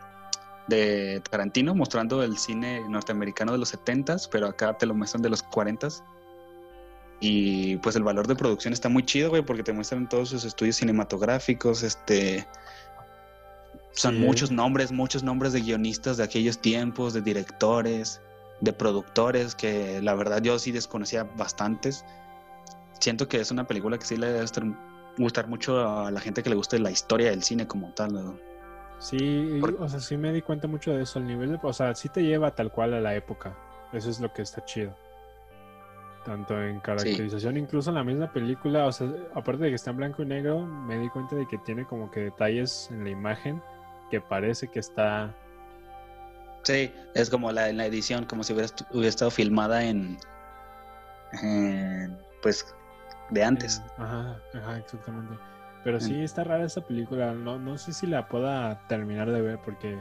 de 0.68 1.20
Tarantino, 1.28 1.74
mostrando 1.74 2.22
el 2.22 2.38
cine 2.38 2.82
norteamericano 2.88 3.52
de 3.52 3.58
los 3.58 3.74
70s, 3.74 4.28
pero 4.30 4.48
acá 4.48 4.76
te 4.78 4.86
lo 4.86 4.94
muestran 4.94 5.22
de 5.22 5.30
los 5.30 5.44
40s. 5.44 6.02
Y 7.20 7.76
pues 7.78 7.96
el 7.96 8.02
valor 8.02 8.26
de 8.26 8.34
producción 8.36 8.72
está 8.74 8.88
muy 8.88 9.04
chido, 9.04 9.30
güey, 9.30 9.42
porque 9.42 9.62
te 9.62 9.72
muestran 9.72 10.08
todos 10.08 10.28
sus 10.30 10.44
estudios 10.44 10.76
cinematográficos, 10.76 11.82
este... 11.82 12.46
Son 13.92 14.14
Sí. 14.16 14.20
muchos 14.20 14.50
nombres, 14.50 14.90
muchos 14.90 15.22
nombres 15.22 15.52
de 15.52 15.60
guionistas 15.60 16.16
de 16.16 16.24
aquellos 16.24 16.58
tiempos, 16.58 17.14
de 17.14 17.20
directores, 17.22 18.20
de 18.60 18.72
productores, 18.72 19.54
que 19.54 20.02
la 20.02 20.14
verdad 20.14 20.42
yo 20.42 20.58
sí 20.58 20.72
desconocía 20.72 21.22
bastantes. 21.36 22.04
Siento 22.98 23.28
que 23.28 23.40
es 23.40 23.52
una 23.52 23.66
película 23.68 23.96
que 23.96 24.04
sí 24.04 24.16
le 24.16 24.26
debe 24.26 24.44
estar- 24.44 24.64
gustar 25.16 25.46
mucho 25.46 25.88
a 25.88 26.10
la 26.10 26.18
gente 26.20 26.42
que 26.42 26.50
le 26.50 26.56
guste 26.56 26.80
la 26.80 26.90
historia 26.90 27.30
del 27.30 27.44
cine 27.44 27.68
como 27.68 27.90
tal. 27.92 28.12
¿no? 28.14 28.36
Sí, 28.98 29.60
o 29.78 29.88
sea, 29.88 30.00
sí 30.00 30.16
me 30.16 30.32
di 30.32 30.42
cuenta 30.42 30.66
mucho 30.66 30.90
de 30.92 31.02
eso. 31.02 31.20
El 31.20 31.26
nivel 31.28 31.52
de, 31.52 31.58
o 31.62 31.72
sea, 31.72 31.94
sí 31.94 32.08
te 32.08 32.22
lleva 32.24 32.50
tal 32.52 32.72
cual 32.72 32.94
a 32.94 33.00
la 33.00 33.14
época. 33.14 33.56
Eso 33.92 34.10
es 34.10 34.18
lo 34.18 34.32
que 34.32 34.42
está 34.42 34.64
chido. 34.64 34.96
Tanto 36.24 36.62
en 36.62 36.80
caracterización, 36.80 37.58
incluso 37.58 37.90
en 37.90 37.96
la 37.96 38.04
misma 38.04 38.32
película, 38.32 38.86
o 38.86 38.92
sea, 38.92 39.08
aparte 39.34 39.64
de 39.64 39.68
que 39.68 39.74
está 39.74 39.90
en 39.90 39.98
blanco 39.98 40.22
y 40.22 40.26
negro, 40.26 40.64
me 40.64 40.98
di 40.98 41.08
cuenta 41.10 41.36
de 41.36 41.46
que 41.46 41.58
tiene 41.58 41.84
como 41.84 42.10
que 42.10 42.20
detalles 42.20 42.88
en 42.90 43.04
la 43.04 43.10
imagen 43.10 43.62
que 44.10 44.20
parece 44.20 44.68
que 44.68 44.78
está 44.78 45.34
Sí, 46.64 46.90
es 47.14 47.28
como 47.28 47.52
la, 47.52 47.68
en 47.68 47.76
la 47.76 47.86
edición, 47.86 48.24
como 48.24 48.42
si 48.42 48.54
hubiera, 48.54 48.70
hubiera 48.90 49.08
estado 49.08 49.30
filmada 49.30 49.84
en, 49.84 50.16
en, 51.42 52.18
pues 52.42 52.74
de 53.30 53.44
antes. 53.44 53.82
Ajá, 53.98 54.40
ajá, 54.54 54.78
exactamente. 54.78 55.34
Pero 55.84 56.00
sí 56.00 56.22
está 56.22 56.42
rara 56.42 56.64
esta 56.64 56.80
película. 56.80 57.34
No, 57.34 57.58
no 57.58 57.76
sé 57.76 57.92
si 57.92 58.06
la 58.06 58.26
pueda 58.26 58.80
terminar 58.88 59.30
de 59.30 59.42
ver 59.42 59.58
porque 59.62 59.98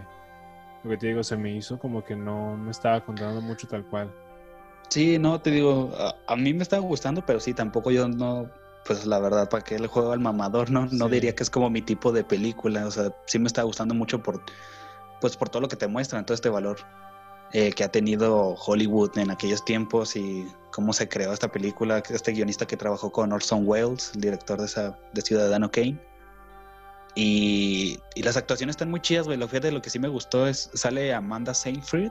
lo 0.84 0.90
que 0.90 0.98
te 0.98 1.08
digo, 1.08 1.22
se 1.22 1.36
me 1.36 1.52
hizo 1.52 1.78
como 1.78 2.06
que 2.06 2.16
no 2.16 2.56
me 2.56 2.72
estaba 2.72 3.02
contando 3.02 3.42
mucho 3.42 3.68
tal 3.68 3.84
cual. 3.84 4.10
Sí, 4.90 5.18
no, 5.18 5.42
te 5.42 5.52
digo, 5.52 5.92
a, 5.98 6.16
a 6.28 6.36
mí 6.36 6.54
me 6.54 6.64
estaba 6.64 6.82
gustando, 6.82 7.26
pero 7.26 7.40
sí, 7.40 7.54
tampoco 7.54 7.90
yo 7.92 8.08
no, 8.08 8.50
pues 8.86 9.06
la 9.06 9.20
verdad, 9.20 9.50
¿para 9.50 9.64
qué 9.64 9.80
le 9.80 9.88
juego 9.88 10.12
al 10.12 10.20
mamador? 10.20 10.70
No, 10.70 10.88
no 10.92 11.10
diría 11.10 11.34
que 11.34 11.44
es 11.44 11.50
como 11.50 11.70
mi 11.70 11.82
tipo 11.82 12.12
de 12.12 12.24
película, 12.24 12.86
o 12.86 12.92
sea, 12.92 13.12
sí 13.26 13.40
me 13.40 13.48
está 13.48 13.64
gustando 13.64 13.96
mucho 13.96 14.22
por, 14.22 14.42
pues 15.22 15.38
por 15.38 15.50
todo 15.50 15.62
lo 15.62 15.68
que 15.68 15.76
te 15.76 15.88
muestran, 15.88 16.26
todo 16.26 16.36
este 16.36 16.50
valor 16.50 16.78
eh, 17.54 17.72
que 17.72 17.84
ha 17.84 17.92
tenido 17.92 18.56
Hollywood 18.56 19.18
en 19.18 19.32
aquellos 19.32 19.64
tiempos 19.64 20.16
y 20.16 20.48
cómo 20.72 20.92
se 20.92 21.08
creó 21.08 21.32
esta 21.32 21.52
película, 21.52 22.04
este 22.10 22.32
guionista 22.32 22.66
que 22.66 22.76
trabajó 22.76 23.12
con 23.12 23.32
Orson 23.32 23.64
Welles, 23.66 24.12
el 24.16 24.22
director 24.22 24.60
de 24.60 24.66
esa, 24.66 24.98
de 25.14 25.22
Ciudadano 25.22 25.72
Kane. 25.72 26.00
Y, 27.16 28.00
y 28.16 28.24
las 28.24 28.38
actuaciones 28.38 28.74
están 28.74 28.90
muy 28.90 29.02
chidas, 29.02 29.28
güey. 29.28 29.38
Lo 29.38 29.48
fíjate, 29.48 29.72
lo 29.72 29.84
que 29.84 29.92
sí 29.92 30.00
me 30.00 30.08
gustó 30.08 30.48
es, 30.48 30.72
sale 30.74 31.14
Amanda 31.14 31.54
Seyfried, 31.54 32.10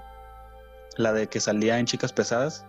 la 0.97 1.13
de 1.13 1.27
que 1.29 1.41
salía 1.41 1.79
en 1.79 1.87
Chicas 1.87 2.13
Pesadas. 2.13 2.65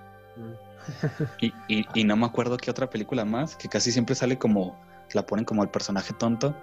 Y, 1.39 1.53
y- 1.67 1.85
y 1.93 2.03
no 2.03 2.15
me 2.17 2.25
acuerdo 2.25 2.57
qué 2.57 2.69
otra 2.71 2.89
película 2.89 3.23
más, 3.25 3.55
que 3.55 3.69
casi 3.69 3.91
siempre 3.91 4.15
sale 4.15 4.37
como, 4.37 4.77
la 5.13 5.25
ponen 5.25 5.45
como 5.45 5.63
el 5.63 5.69
personaje 5.69 6.13
tonto. 6.13 6.55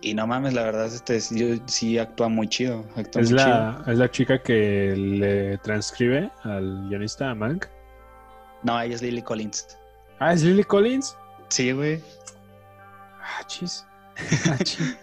Y 0.00 0.14
no 0.14 0.26
mames, 0.26 0.52
la 0.54 0.62
verdad, 0.62 0.86
este 0.86 1.20
sí, 1.20 1.62
sí 1.66 1.98
actúa 1.98 2.28
muy 2.28 2.48
chido. 2.48 2.84
Actúa 2.96 3.22
Es 3.22 3.30
muy 3.30 3.38
la, 3.40 3.84
es 3.86 3.98
la 3.98 4.10
chica 4.10 4.42
que 4.42 4.94
le 4.96 5.58
transcribe 5.58 6.30
al 6.42 6.88
guionista 6.88 7.30
a 7.30 7.34
Mank. 7.34 7.64
chido. 7.66 7.72
No, 8.64 8.80
ella 8.80 8.94
es 8.94 9.02
Lily 9.02 9.22
Collins. 9.22 9.76
Ah, 10.18 10.32
es 10.32 10.42
Lily 10.42 10.64
Collins. 10.64 11.16
Sí, 11.48 11.72
güey. 11.72 12.00
Ah, 13.20 13.44
chis. 13.46 13.84
Ah, 14.50 14.56
chis. 14.62 14.96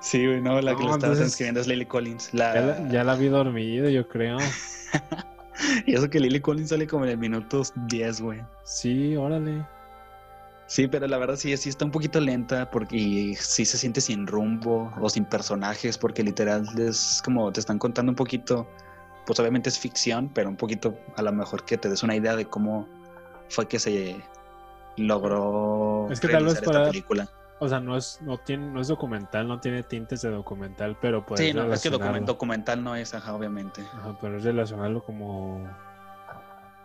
Sí, 0.00 0.26
güey, 0.26 0.40
no, 0.40 0.60
la 0.60 0.76
que 0.76 0.82
lo 0.84 0.94
estaba 0.94 1.14
transcribiendo 1.14 1.60
es 1.60 1.66
Lily 1.66 1.86
Collins. 1.86 2.32
La... 2.34 2.54
ya, 2.54 2.60
la, 2.60 2.88
ya 2.90 3.04
la 3.04 3.14
vi 3.16 3.28
dormido, 3.28 3.88
yo 3.88 4.06
creo. 4.08 4.38
Y 5.86 5.94
eso 5.94 6.08
que 6.08 6.20
Lily 6.20 6.40
Collins 6.40 6.70
sale 6.70 6.86
como 6.86 7.04
en 7.04 7.10
el 7.10 7.18
minuto 7.18 7.62
10, 7.88 8.20
güey. 8.20 8.40
Sí, 8.64 9.16
órale. 9.16 9.66
Sí, 10.66 10.86
pero 10.86 11.06
la 11.06 11.16
verdad 11.16 11.36
sí, 11.36 11.56
sí 11.56 11.70
está 11.70 11.86
un 11.86 11.90
poquito 11.90 12.20
lenta 12.20 12.70
porque 12.70 12.96
y 12.96 13.34
sí 13.36 13.64
se 13.64 13.78
siente 13.78 14.02
sin 14.02 14.26
rumbo 14.26 14.92
o 15.00 15.08
sin 15.08 15.24
personajes 15.24 15.96
porque 15.96 16.22
literal 16.22 16.68
es 16.78 17.22
como 17.24 17.50
te 17.50 17.60
están 17.60 17.78
contando 17.78 18.12
un 18.12 18.16
poquito, 18.16 18.68
pues 19.26 19.40
obviamente 19.40 19.70
es 19.70 19.78
ficción, 19.78 20.30
pero 20.34 20.50
un 20.50 20.56
poquito 20.56 20.94
a 21.16 21.22
lo 21.22 21.32
mejor 21.32 21.64
que 21.64 21.78
te 21.78 21.88
des 21.88 22.02
una 22.02 22.14
idea 22.14 22.36
de 22.36 22.44
cómo 22.44 22.86
fue 23.48 23.66
que 23.66 23.78
se 23.78 24.22
logró 24.98 26.06
Es 26.10 26.20
que 26.20 26.28
tal 26.28 26.44
vez 26.44 26.60
realizar 26.60 26.76
esta 26.76 26.90
película. 26.90 27.30
O 27.60 27.68
sea, 27.68 27.80
no 27.80 27.96
es, 27.96 28.20
no 28.22 28.38
tiene, 28.38 28.70
no 28.70 28.80
es 28.80 28.88
documental, 28.88 29.48
no 29.48 29.58
tiene 29.58 29.82
tintes 29.82 30.22
de 30.22 30.30
documental, 30.30 30.96
pero 31.00 31.26
puedes 31.26 31.44
Sí, 31.44 31.52
no, 31.52 31.72
es 31.72 31.82
que 31.82 31.90
documental 31.90 32.84
no 32.84 32.94
es, 32.94 33.14
ajá, 33.14 33.34
obviamente. 33.34 33.82
Ajá, 33.94 34.16
pero 34.20 34.38
es 34.38 34.44
relacionarlo 34.44 35.02
como 35.02 35.68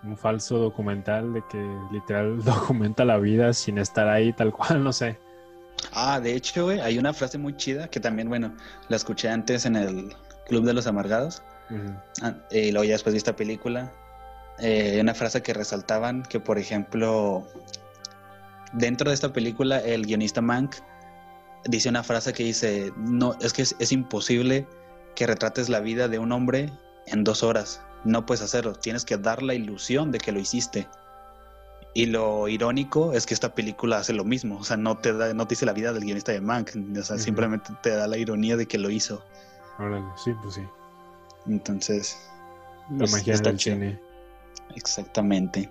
un 0.03 0.17
falso 0.17 0.57
documental 0.57 1.33
de 1.33 1.43
que 1.49 1.77
literal 1.91 2.38
documenta 2.43 3.05
la 3.05 3.17
vida 3.17 3.53
sin 3.53 3.77
estar 3.77 4.07
ahí 4.07 4.33
tal 4.33 4.51
cual, 4.51 4.83
no 4.83 4.91
sé. 4.91 5.19
Ah, 5.91 6.19
de 6.19 6.36
hecho, 6.36 6.65
güey, 6.65 6.79
hay 6.79 6.97
una 6.97 7.13
frase 7.13 7.38
muy 7.38 7.55
chida 7.55 7.88
que 7.88 7.99
también, 7.99 8.29
bueno, 8.29 8.53
la 8.89 8.95
escuché 8.95 9.29
antes 9.29 9.65
en 9.65 9.75
el 9.75 10.15
Club 10.47 10.65
de 10.65 10.73
los 10.73 10.88
Amargados. 10.88 11.43
Ah, 12.21 12.36
y 12.51 12.71
luego 12.71 12.83
ya 12.83 12.93
después 12.93 13.13
de 13.13 13.17
esta 13.17 13.36
película, 13.36 13.91
eh, 14.59 14.99
una 15.01 15.13
frase 15.13 15.41
que 15.41 15.53
resaltaban 15.53 16.23
que, 16.23 16.39
por 16.39 16.57
ejemplo, 16.57 17.47
dentro 18.73 19.09
de 19.09 19.15
esta 19.15 19.31
película, 19.33 19.79
el 19.79 20.05
guionista 20.05 20.41
Mank 20.41 20.75
dice 21.65 21.89
una 21.89 22.03
frase 22.03 22.33
que 22.33 22.43
dice, 22.43 22.91
no, 22.97 23.36
es 23.41 23.53
que 23.53 23.62
es, 23.62 23.75
es 23.79 23.91
imposible 23.91 24.67
que 25.15 25.27
retrates 25.27 25.69
la 25.69 25.79
vida 25.79 26.07
de 26.07 26.19
un 26.19 26.31
hombre 26.31 26.71
en 27.07 27.23
dos 27.23 27.43
horas. 27.43 27.81
No 28.03 28.25
puedes 28.25 28.41
hacerlo, 28.41 28.73
tienes 28.73 29.05
que 29.05 29.17
dar 29.17 29.41
la 29.41 29.53
ilusión 29.53 30.12
de 30.12 30.17
que 30.17 30.31
lo 30.31 30.39
hiciste. 30.39 30.88
Y 31.95 32.07
lo 32.07 32.47
irónico 32.47 33.13
es 33.13 33.25
que 33.27 33.36
esta 33.36 33.53
película 33.53 33.97
hace 33.99 34.13
lo 34.13 34.23
mismo, 34.25 34.57
o 34.57 34.63
sea, 34.63 34.77
no 34.77 34.97
te, 34.97 35.13
da, 35.13 35.31
no 35.33 35.45
te 35.47 35.51
dice 35.53 35.65
la 35.67 35.73
vida 35.73 35.93
del 35.93 36.03
guionista 36.03 36.31
de 36.31 36.41
Mank, 36.41 36.71
o 36.99 37.03
sea, 37.03 37.19
simplemente 37.19 37.69
te 37.83 37.91
da 37.91 38.07
la 38.07 38.17
ironía 38.17 38.57
de 38.57 38.65
que 38.65 38.79
lo 38.79 38.89
hizo. 38.89 39.23
Órale, 39.77 40.03
sí, 40.23 40.31
pues 40.41 40.55
sí. 40.55 40.62
Entonces, 41.47 42.17
La 42.89 42.97
Pues, 42.99 43.12
magia 43.12 43.36
está 43.36 43.49
del 43.49 43.59
cine. 43.59 43.99
exactamente. 44.75 45.69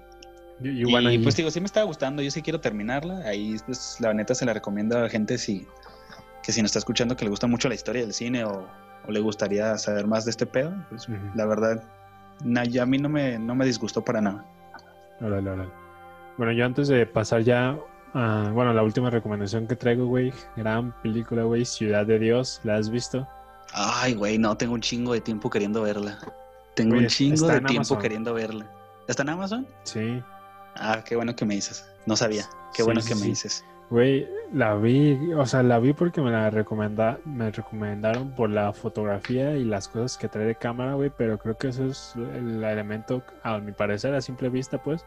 Y, 0.62 0.68
y 0.68 0.81
Y, 0.83 0.85
bueno, 0.85 1.11
y- 1.11 1.18
pues 1.18 1.37
digo, 1.37 1.51
sí 1.51 1.61
me 1.61 1.66
estaba 1.66 1.85
gustando, 1.87 2.22
yo 2.22 2.31
sí 2.31 2.42
quiero 2.42 2.61
terminarla. 2.61 3.18
Ahí 3.27 3.57
pues 3.66 3.96
la 4.01 4.12
neta 4.14 4.35
se 4.35 4.44
la 4.44 4.53
recomiendo 4.55 4.96
a 4.98 5.03
la 5.03 5.09
gente 5.09 5.38
si 5.38 5.66
que 6.42 6.51
si 6.53 6.61
nos 6.61 6.70
está 6.70 6.81
escuchando 6.81 7.16
que 7.16 7.25
le 7.25 7.31
gusta 7.31 7.46
mucho 7.46 7.68
la 7.68 7.75
historia 7.77 8.03
del 8.03 8.12
cine 8.12 8.44
o, 8.44 8.66
o 9.07 9.12
le 9.12 9.20
gustaría 9.20 9.79
saber 9.79 10.07
más 10.09 10.25
de 10.25 10.33
este 10.33 10.44
pedo, 10.44 10.75
pues 10.90 11.07
la 11.37 11.46
verdad 11.46 11.83
na- 12.44 12.64
ya 12.64 12.83
a 12.83 12.87
mí 12.87 12.98
no 12.98 13.09
me, 13.09 13.38
no 13.38 13.55
me 13.55 13.64
disgustó 13.64 14.05
para 14.05 14.20
nada. 14.20 14.44
Órale, 15.20 15.48
órale. 15.51 15.70
Bueno, 16.37 16.53
yo 16.53 16.64
antes 16.66 16.88
de 16.88 17.07
pasar 17.07 17.42
ya 17.42 17.79
a, 18.14 18.51
bueno, 18.53 18.72
la 18.72 18.83
última 18.83 19.09
recomendación 19.09 19.68
que 19.68 19.77
traigo, 19.77 20.07
güey, 20.07 20.33
gran 20.57 20.92
película, 21.03 21.44
güey, 21.44 21.64
Ciudad 21.64 22.05
de 22.07 22.18
Dios, 22.18 22.61
¿la 22.64 22.75
has 22.75 22.90
visto? 22.90 23.29
Ay, 23.72 24.14
güey, 24.14 24.37
no, 24.37 24.57
tengo 24.57 24.75
un 24.75 24.81
chingo 24.81 25.12
de 25.12 25.20
tiempo 25.20 25.48
queriendo 25.48 25.83
verla. 25.83 26.18
Tengo 26.75 26.94
Güey, 26.94 27.05
un 27.05 27.09
chingo 27.09 27.46
de 27.46 27.61
tiempo 27.61 27.72
Amazon. 27.75 27.98
queriendo 28.01 28.35
verla. 28.35 28.66
¿Está 29.07 29.22
en 29.22 29.29
Amazon? 29.29 29.66
Sí. 29.85 30.20
Ah, 30.76 31.02
qué 31.04 31.16
bueno 31.16 31.35
que 31.35 31.44
me 31.44 31.54
dices. 31.54 31.85
No 32.06 32.16
sabía. 32.16 32.44
Qué 32.74 32.82
Sí, 32.82 32.82
bueno 32.82 33.00
sí, 33.00 33.08
que 33.08 33.14
me 33.16 33.26
dices. 33.26 33.64
Güey, 33.90 34.26
la 34.54 34.74
vi, 34.74 35.35
o 35.35 35.44
sea, 35.44 35.62
la 35.62 35.78
vi 35.78 35.92
porque 35.92 36.22
me 36.22 36.30
la 36.30 36.48
recomenda, 36.48 37.18
me 37.26 37.50
recomendaron 37.50 38.30
por 38.30 38.48
la 38.48 38.72
fotografía 38.72 39.54
y 39.54 39.64
las 39.64 39.88
cosas 39.88 40.16
que 40.16 40.28
trae 40.28 40.46
de 40.46 40.54
cámara, 40.54 40.94
güey, 40.94 41.11
pero 41.14 41.37
creo 41.37 41.58
que 41.58 41.68
eso 41.68 41.85
es 41.85 42.14
el 42.16 42.64
elemento, 42.64 43.22
a 43.42 43.58
mi 43.58 43.72
parecer, 43.72 44.14
a 44.14 44.22
simple 44.22 44.48
vista, 44.48 44.82
pues, 44.82 45.04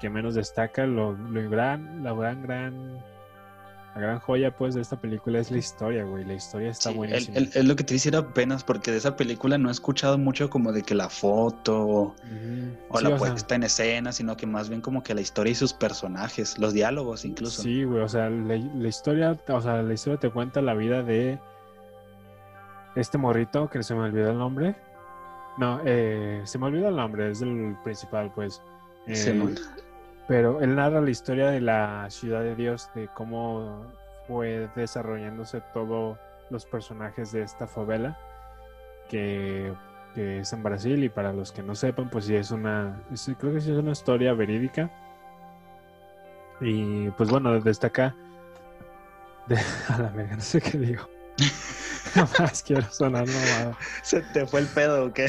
que 0.00 0.10
menos 0.10 0.34
destaca 0.34 0.84
lo, 0.84 1.12
lo 1.12 1.48
gran, 1.48 2.02
la 2.02 2.12
gran, 2.12 2.42
gran, 2.42 2.98
la 3.98 4.06
gran 4.06 4.18
joya, 4.20 4.54
pues, 4.56 4.74
de 4.74 4.80
esta 4.80 5.00
película 5.00 5.40
es 5.40 5.50
la 5.50 5.58
historia, 5.58 6.04
güey, 6.04 6.24
la 6.24 6.34
historia 6.34 6.70
está 6.70 6.90
Sí, 6.90 6.96
buenísima. 6.96 7.38
es 7.38 7.64
lo 7.64 7.74
que 7.74 7.82
te 7.84 7.94
hiciera 7.94 8.20
apenas 8.20 8.62
porque 8.62 8.90
de 8.92 8.98
esa 8.98 9.16
película 9.16 9.58
no 9.58 9.68
he 9.68 9.72
escuchado 9.72 10.16
mucho 10.18 10.48
como 10.50 10.72
de 10.72 10.82
que 10.82 10.94
la 10.94 11.08
foto 11.08 11.80
o, 11.86 12.02
Ujú. 12.02 12.14
o 12.90 12.98
Sí, 12.98 13.04
la 13.04 13.10
o 13.10 13.18
sea, 13.18 13.18
puesta 13.18 13.54
en 13.56 13.62
escena, 13.64 14.12
sino 14.12 14.36
que 14.36 14.46
más 14.46 14.68
bien 14.68 14.80
como 14.80 15.02
que 15.02 15.14
la 15.14 15.20
historia 15.20 15.50
y 15.50 15.54
sus 15.56 15.72
personajes, 15.72 16.58
los 16.58 16.72
diálogos 16.72 17.24
incluso. 17.24 17.62
Sí, 17.62 17.82
güey, 17.84 18.02
o 18.02 18.08
sea, 18.08 18.30
la, 18.30 18.56
la 18.56 18.88
historia, 18.88 19.36
o 19.48 19.60
sea, 19.60 19.82
la 19.82 19.92
historia 19.94 20.18
te 20.20 20.30
cuenta 20.30 20.62
la 20.62 20.74
vida 20.74 21.02
de 21.02 21.38
este 22.94 23.18
morrito 23.18 23.68
que 23.68 23.82
se 23.82 23.94
me 23.94 24.00
olvidó 24.02 24.30
el 24.30 24.38
nombre. 24.38 24.76
No, 25.58 25.80
eh, 25.84 26.40
se 26.44 26.58
me 26.58 26.66
olvidó 26.66 26.88
el 26.88 26.96
nombre, 26.96 27.30
es 27.30 27.42
el 27.42 27.76
principal, 27.82 28.30
pues. 28.34 28.62
Eh, 29.06 29.16
Simón. 29.16 29.56
Pero 30.28 30.60
él 30.60 30.76
narra 30.76 31.00
la 31.00 31.10
historia 31.10 31.48
de 31.48 31.60
la 31.60 32.06
ciudad 32.10 32.42
de 32.42 32.54
Dios, 32.54 32.90
de 32.94 33.08
cómo 33.14 33.84
fue 34.28 34.68
desarrollándose 34.76 35.60
todos 35.72 36.16
los 36.50 36.64
personajes 36.66 37.32
de 37.32 37.42
esta 37.42 37.66
favela, 37.66 38.16
que, 39.08 39.72
que 40.14 40.40
es 40.40 40.52
en 40.52 40.62
Brasil, 40.62 41.02
y 41.02 41.08
para 41.08 41.32
los 41.32 41.50
que 41.50 41.62
no 41.62 41.74
sepan, 41.74 42.10
pues 42.10 42.26
sí 42.26 42.36
es 42.36 42.50
una, 42.50 43.02
es- 43.12 43.30
creo 43.40 43.54
que 43.54 43.60
sí 43.60 43.72
es 43.72 43.78
una 43.78 43.92
historia 43.92 44.34
verídica. 44.34 44.90
Y 46.60 47.08
pues 47.10 47.30
bueno, 47.30 47.58
desde 47.60 47.86
acá, 47.86 48.14
de- 49.46 49.56
a 49.88 49.98
la 49.98 50.08
verga, 50.10 50.36
no 50.36 50.42
sé 50.42 50.60
qué 50.60 50.76
digo. 50.78 51.08
Más 52.38 52.62
quiero 52.62 52.82
sonar 52.90 53.26
nomada. 53.26 53.76
¿Se 54.02 54.20
te 54.20 54.46
fue 54.46 54.60
el 54.60 54.66
pedo 54.66 55.06
o 55.06 55.12
qué? 55.12 55.28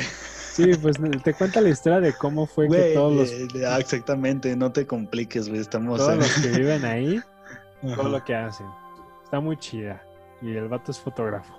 Sí, 0.63 0.72
pues 0.82 0.98
te 1.24 1.34
cuenta 1.34 1.62
la 1.62 1.69
historia 1.69 2.00
de 2.00 2.13
cómo 2.13 2.45
fue 2.45 2.67
que 2.67 2.93
todos 2.93 3.15
los, 3.15 3.32
eh, 3.32 3.65
ah, 3.67 3.80
exactamente, 3.80 4.56
no 4.56 4.72
te 4.72 4.86
compliques, 4.86 5.48
güey, 5.50 5.62
estamos... 5.62 5.98
todos 6.00 6.13
en- 6.13 6.19
los 6.19 6.34
que 6.41 6.48
viven 6.50 6.86
ahí, 6.86 7.17
Ajá. 7.84 7.95
todo 7.95 8.10
lo 8.10 8.24
que 8.24 8.36
hacen. 8.36 8.67
Está 9.24 9.39
muy 9.39 9.58
chida. 9.58 10.02
Y 10.41 10.56
el 10.56 10.67
vato 10.67 10.91
es 10.91 11.00
fotógrafo. 11.00 11.54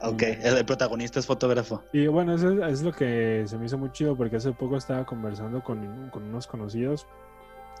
Ok, 0.00 0.22
el, 0.22 0.56
el 0.58 0.64
protagonista 0.64 1.18
es 1.20 1.26
fotógrafo. 1.26 1.82
Y 1.92 2.06
bueno, 2.08 2.34
eso 2.34 2.50
es, 2.50 2.72
es 2.74 2.82
lo 2.82 2.92
que 2.92 3.44
se 3.46 3.56
me 3.56 3.66
hizo 3.66 3.78
muy 3.78 3.90
chido 3.92 4.16
porque 4.16 4.36
hace 4.36 4.52
poco 4.52 4.76
estaba 4.76 5.06
conversando 5.06 5.62
con, 5.62 6.10
con 6.10 6.24
unos 6.24 6.46
conocidos 6.46 7.06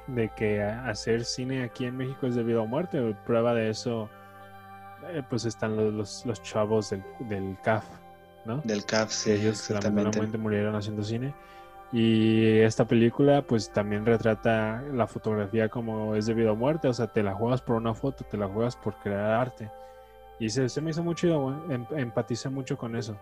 de 0.06 0.30
que 0.36 0.62
hacer 0.62 1.24
cine 1.24 1.64
aquí 1.64 1.86
en 1.86 1.96
México 1.96 2.26
es 2.26 2.34
debido 2.34 2.62
a 2.62 2.66
muerte. 2.66 3.14
Prueba 3.26 3.52
de 3.54 3.70
eso, 3.70 4.08
eh, 5.12 5.22
pues 5.28 5.44
están 5.44 5.76
los, 5.76 5.92
los, 5.92 6.26
los 6.26 6.42
chavos 6.42 6.90
del, 6.90 7.02
del 7.20 7.56
CAF, 7.62 7.84
¿no? 8.44 8.60
Del 8.64 8.84
CAF, 8.84 9.10
sí, 9.10 9.30
que 9.30 9.36
ellos 9.36 9.60
exactamente. 9.60 9.88
lamentablemente 9.88 10.38
murieron 10.38 10.74
haciendo 10.76 11.02
cine. 11.02 11.34
Y 11.92 12.58
esta 12.58 12.86
película 12.86 13.42
pues 13.42 13.70
también 13.72 14.04
retrata 14.04 14.82
la 14.92 15.06
fotografía 15.06 15.68
como 15.68 16.16
es 16.16 16.26
debido 16.26 16.50
a 16.50 16.54
muerte, 16.54 16.88
o 16.88 16.94
sea, 16.94 17.06
te 17.06 17.22
la 17.22 17.34
juegas 17.34 17.60
por 17.60 17.76
una 17.76 17.94
foto, 17.94 18.24
te 18.24 18.36
la 18.36 18.48
juegas 18.48 18.74
por 18.74 18.96
crear 18.96 19.30
arte. 19.30 19.70
Y 20.38 20.50
se, 20.50 20.68
se 20.68 20.80
me 20.80 20.90
hizo 20.90 21.02
muy 21.04 21.14
chido. 21.14 21.54
Em- 21.70 21.86
empaticé 21.96 22.48
mucho 22.48 22.76
con 22.76 22.96
eso. 22.96 23.16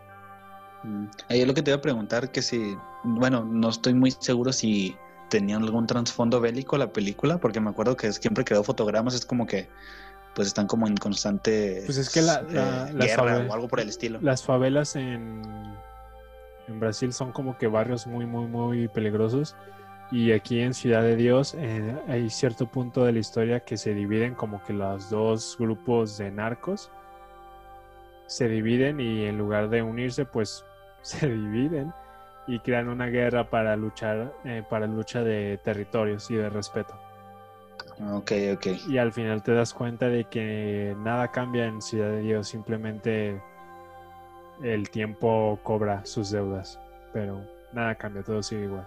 Mm. 0.83 1.07
Ahí 1.29 1.41
es 1.43 1.47
lo 1.47 1.55
que 1.55 1.63
te 1.63 1.71
iba 1.71 1.79
a 1.79 1.83
preguntar, 1.83 2.31
que 2.31 2.43
si, 2.43 2.77
bueno, 3.05 3.45
no 3.45 3.69
estoy 3.69 3.95
muy 3.95 4.11
seguro 4.11 4.53
si 4.53 4.97
tenían 5.29 5.63
algún 5.63 5.87
trasfondo 5.87 6.41
bélico 6.41 6.77
la 6.77 6.93
película, 6.93 7.39
porque 7.39 7.61
me 7.61 7.71
acuerdo 7.71 7.97
que 7.97 8.13
siempre 8.13 8.45
que 8.45 8.55
veo 8.55 8.65
fotogramas 8.65 9.15
es 9.15 9.25
como 9.25 9.47
que 9.47 9.69
pues 10.35 10.49
están 10.49 10.67
como 10.67 10.87
en 10.87 10.97
constante 10.97 11.83
Pues 11.87 11.99
es 11.99 12.11
que 12.11 12.23
la- 12.23 12.43
la- 12.43 12.89
eh, 12.89 12.95
guerra 12.95 13.17
favelas- 13.17 13.51
o 13.51 13.55
algo 13.55 13.69
por 13.69 13.81
el 13.81 13.89
estilo. 13.89 14.19
Las 14.23 14.43
favelas 14.45 14.97
en, 14.97 15.43
en 16.69 16.81
Brasil 16.81 17.13
son 17.13 17.33
como 17.33 17.59
que 17.59 17.67
barrios 17.67 18.07
muy, 18.07 18.25
muy, 18.27 18.47
muy 18.47 18.89
peligrosos. 18.89 19.55
Y 20.11 20.33
aquí 20.33 20.61
en 20.61 20.75
Ciudad 20.75 21.03
de 21.03 21.17
Dios 21.17 21.55
eh, 21.59 21.97
hay 22.07 22.29
cierto 22.29 22.67
punto 22.67 23.05
de 23.05 23.13
la 23.13 23.19
historia 23.19 23.61
que 23.61 23.77
se 23.79 23.95
dividen 23.95 24.35
como 24.35 24.63
que 24.65 24.73
los 24.75 25.09
dos 25.09 25.57
grupos 25.59 26.19
de 26.19 26.31
narcos 26.31 26.91
se 28.27 28.49
dividen 28.49 29.01
y 29.01 29.25
en 29.25 29.39
lugar 29.39 29.69
de 29.69 29.83
unirse 29.83 30.25
pues 30.25 30.65
se 31.03 31.29
dividen 31.29 31.93
y 32.47 32.59
crean 32.61 32.89
una 32.89 33.07
guerra 33.07 33.49
para 33.51 33.77
luchar 33.77 34.33
eh, 34.45 34.63
para 34.69 34.87
lucha 34.87 35.23
de 35.23 35.59
territorios 35.65 36.31
y 36.31 36.35
de 36.35 36.51
respeto. 36.51 36.95
Ok, 38.13 38.33
ok. 38.55 38.67
Y 38.89 38.99
al 38.99 39.13
final 39.13 39.43
te 39.43 39.53
das 39.53 39.73
cuenta 39.75 40.09
de 40.09 40.25
que 40.25 40.97
nada 40.99 41.31
cambia 41.31 41.67
en 41.67 41.81
Ciudad 41.83 42.11
de 42.11 42.21
Dios, 42.21 42.49
simplemente 42.49 43.41
el 44.63 44.91
tiempo 44.91 45.59
cobra 45.63 46.05
sus 46.05 46.31
deudas, 46.31 46.79
pero 47.13 47.41
nada 47.73 47.95
cambia, 47.95 48.23
todo 48.23 48.43
sigue 48.43 48.65
igual. 48.65 48.87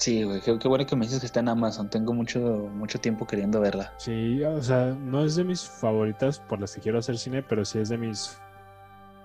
Sí, 0.00 0.24
güey, 0.24 0.40
qué, 0.40 0.58
qué 0.58 0.66
bueno 0.66 0.86
que 0.86 0.96
me 0.96 1.04
dices 1.04 1.20
que 1.20 1.26
está 1.26 1.40
en 1.40 1.50
Amazon. 1.50 1.90
Tengo 1.90 2.14
mucho, 2.14 2.40
mucho 2.40 2.98
tiempo 2.98 3.26
queriendo 3.26 3.60
verla. 3.60 3.92
Sí, 3.98 4.42
o 4.42 4.62
sea, 4.62 4.96
no 4.98 5.22
es 5.22 5.36
de 5.36 5.44
mis 5.44 5.68
favoritas 5.68 6.38
por 6.40 6.58
las 6.58 6.74
que 6.74 6.80
quiero 6.80 6.98
hacer 6.98 7.18
cine, 7.18 7.42
pero 7.42 7.66
sí 7.66 7.80
es 7.80 7.90
de 7.90 7.98
mis 7.98 8.38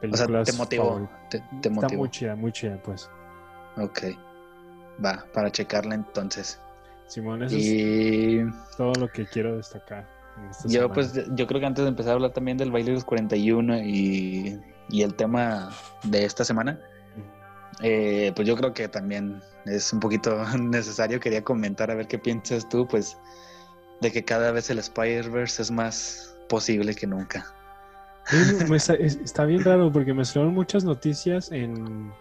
O 0.03 0.17
sea, 0.17 0.25
películas 0.27 0.47
te 0.47 0.57
motivó. 0.57 1.09
Te, 1.29 1.41
Está 1.63 1.87
muy 1.87 2.09
chida, 2.09 2.35
muy 2.35 2.51
chida, 2.51 2.77
pues. 2.83 3.09
Ok. 3.77 4.01
Va, 5.03 5.25
para 5.33 5.49
checarla 5.49 5.95
entonces. 5.95 6.59
Simón, 7.07 7.43
eso 7.43 7.55
es 7.55 7.63
Y 7.63 8.39
todo 8.77 8.93
lo 8.99 9.07
que 9.11 9.25
quiero 9.27 9.57
destacar. 9.57 10.07
yo 10.65 10.69
semana. 10.69 10.93
pues 10.93 11.13
yo 11.35 11.47
creo 11.47 11.59
que 11.59 11.65
antes 11.65 11.83
de 11.83 11.89
empezar 11.89 12.11
a 12.11 12.13
hablar 12.15 12.31
también 12.31 12.57
del 12.57 12.71
baile 12.71 12.89
de 12.91 12.95
los 12.95 13.05
41 13.05 13.77
y, 13.83 14.59
y 14.89 15.01
el 15.03 15.13
tema 15.15 15.69
de 16.03 16.25
esta 16.25 16.43
semana, 16.43 16.79
eh, 17.81 18.31
pues 18.35 18.47
yo 18.47 18.55
creo 18.55 18.73
que 18.73 18.87
también 18.87 19.41
es 19.65 19.91
un 19.93 19.99
poquito 19.99 20.43
necesario. 20.59 21.19
Quería 21.19 21.43
comentar 21.43 21.91
a 21.91 21.95
ver 21.95 22.07
qué 22.07 22.17
piensas 22.19 22.67
tú, 22.69 22.87
pues, 22.87 23.17
de 24.01 24.11
que 24.11 24.23
cada 24.23 24.51
vez 24.51 24.69
el 24.69 24.79
Spider-Verse 24.79 25.61
es 25.61 25.71
más 25.71 26.35
posible 26.49 26.93
que 26.95 27.07
nunca. 27.07 27.45
Oye, 28.31 28.65
me 28.69 28.79
sa- 28.79 28.93
es- 28.99 29.17
está 29.23 29.45
bien 29.45 29.63
raro 29.63 29.91
porque 29.91 30.13
me 30.13 30.25
salieron 30.25 30.53
muchas 30.53 30.83
noticias 30.83 31.51
en, 31.51 32.11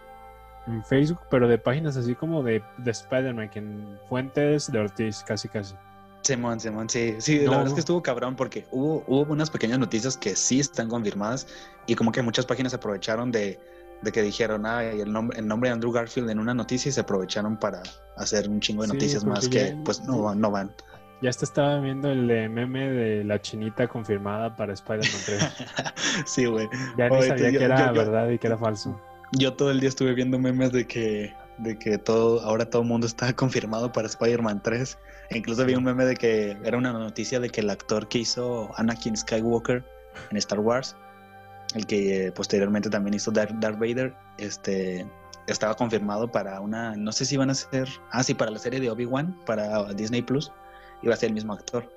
en 0.67 0.83
Facebook, 0.83 1.19
pero 1.29 1.47
de 1.47 1.57
páginas 1.57 1.95
así 1.97 2.15
como 2.15 2.41
de, 2.43 2.63
de 2.77 2.91
Spider-Man, 2.91 3.49
que 3.49 3.59
en 3.59 3.97
fuentes 4.09 4.71
de 4.71 4.79
Ortiz, 4.79 5.23
casi 5.25 5.47
casi. 5.47 5.75
Simón, 6.21 6.59
Simón, 6.59 6.89
sí, 6.89 7.15
sí, 7.19 7.41
No. 7.45 7.51
la 7.51 7.57
verdad 7.57 7.67
es 7.67 7.73
que 7.75 7.79
estuvo 7.81 8.01
cabrón 8.01 8.35
porque 8.35 8.65
hubo, 8.71 9.03
hubo 9.07 9.31
unas 9.31 9.51
pequeñas 9.51 9.77
noticias 9.77 10.17
que 10.17 10.35
sí 10.35 10.59
están 10.59 10.89
confirmadas 10.89 11.47
y 11.85 11.93
como 11.93 12.11
que 12.11 12.23
muchas 12.23 12.47
páginas 12.47 12.73
aprovecharon 12.73 13.31
de, 13.31 13.59
de 14.01 14.11
que 14.11 14.23
dijeron, 14.23 14.65
ah, 14.65 14.83
el 14.83 15.13
nombre, 15.13 15.37
el 15.39 15.47
nombre 15.47 15.69
de 15.69 15.73
Andrew 15.75 15.91
Garfield 15.91 16.31
en 16.31 16.39
una 16.39 16.55
noticia 16.55 16.89
y 16.89 16.91
se 16.93 17.01
aprovecharon 17.01 17.57
para 17.57 17.83
hacer 18.17 18.49
un 18.49 18.59
chingo 18.59 18.81
de 18.81 18.87
Sí, 18.87 18.93
noticias 18.93 19.23
más 19.23 19.47
que 19.47 19.69
ya- 19.75 19.83
pues 19.85 20.01
no, 20.03 20.33
no 20.33 20.49
van. 20.49 20.71
Ya 21.21 21.29
hasta 21.29 21.45
estaba 21.45 21.79
viendo 21.79 22.09
el 22.11 22.25
meme 22.49 22.89
de 22.89 23.23
la 23.23 23.39
chinita 23.39 23.87
confirmada 23.87 24.55
para 24.55 24.73
Spider-Man 24.73 25.21
3. 25.27 25.53
sí, 26.25 26.45
güey. 26.45 26.67
Ya 26.97 27.07
ni 27.09 27.17
Oye, 27.17 27.27
sabía 27.27 27.51
yo- 27.51 27.59
que 27.59 27.65
era 27.65 27.79
yo- 27.79 27.85
yo- 27.93 27.93
verdad 27.93 28.29
y 28.29 28.39
que 28.39 28.47
era 28.47 28.57
falso. 28.57 28.99
Yo 29.31 29.53
todo 29.53 29.71
el 29.71 29.79
día 29.79 29.89
estuve 29.89 30.13
viendo 30.13 30.39
memes 30.39 30.71
de 30.71 30.85
que, 30.85 31.33
de 31.57 31.77
que 31.77 31.97
todo, 31.97 32.41
ahora 32.41 32.69
todo 32.69 32.83
el 32.83 32.87
mundo 32.87 33.07
está 33.07 33.33
confirmado 33.35 33.91
para 33.91 34.07
Spider-Man 34.07 34.61
3. 34.63 34.97
E 35.31 35.37
incluso 35.37 35.65
vi 35.65 35.75
un 35.75 35.83
meme 35.83 36.05
de 36.05 36.15
que 36.15 36.57
era 36.63 36.77
una 36.77 36.93
noticia 36.93 37.39
de 37.39 37.49
que 37.49 37.61
el 37.61 37.69
actor 37.69 38.07
que 38.07 38.19
hizo 38.19 38.71
Anakin 38.77 39.17
Skywalker 39.17 39.83
en 40.29 40.37
Star 40.37 40.59
Wars, 40.59 40.95
el 41.73 41.85
que 41.85 42.27
eh, 42.27 42.31
posteriormente 42.31 42.89
también 42.89 43.15
hizo 43.15 43.31
Darth, 43.31 43.51
Vader, 43.59 44.13
este 44.37 45.05
estaba 45.47 45.75
confirmado 45.75 46.31
para 46.31 46.59
una, 46.59 46.95
no 46.95 47.11
sé 47.11 47.23
si 47.23 47.35
iban 47.35 47.51
a 47.51 47.53
ser, 47.53 47.87
ah 48.11 48.23
sí, 48.23 48.33
para 48.33 48.49
la 48.49 48.57
serie 48.57 48.79
de 48.79 48.89
Obi-Wan, 48.89 49.39
para 49.45 49.93
Disney 49.93 50.23
Plus, 50.23 50.51
iba 51.03 51.13
a 51.13 51.17
ser 51.17 51.27
el 51.27 51.33
mismo 51.35 51.53
actor. 51.53 51.87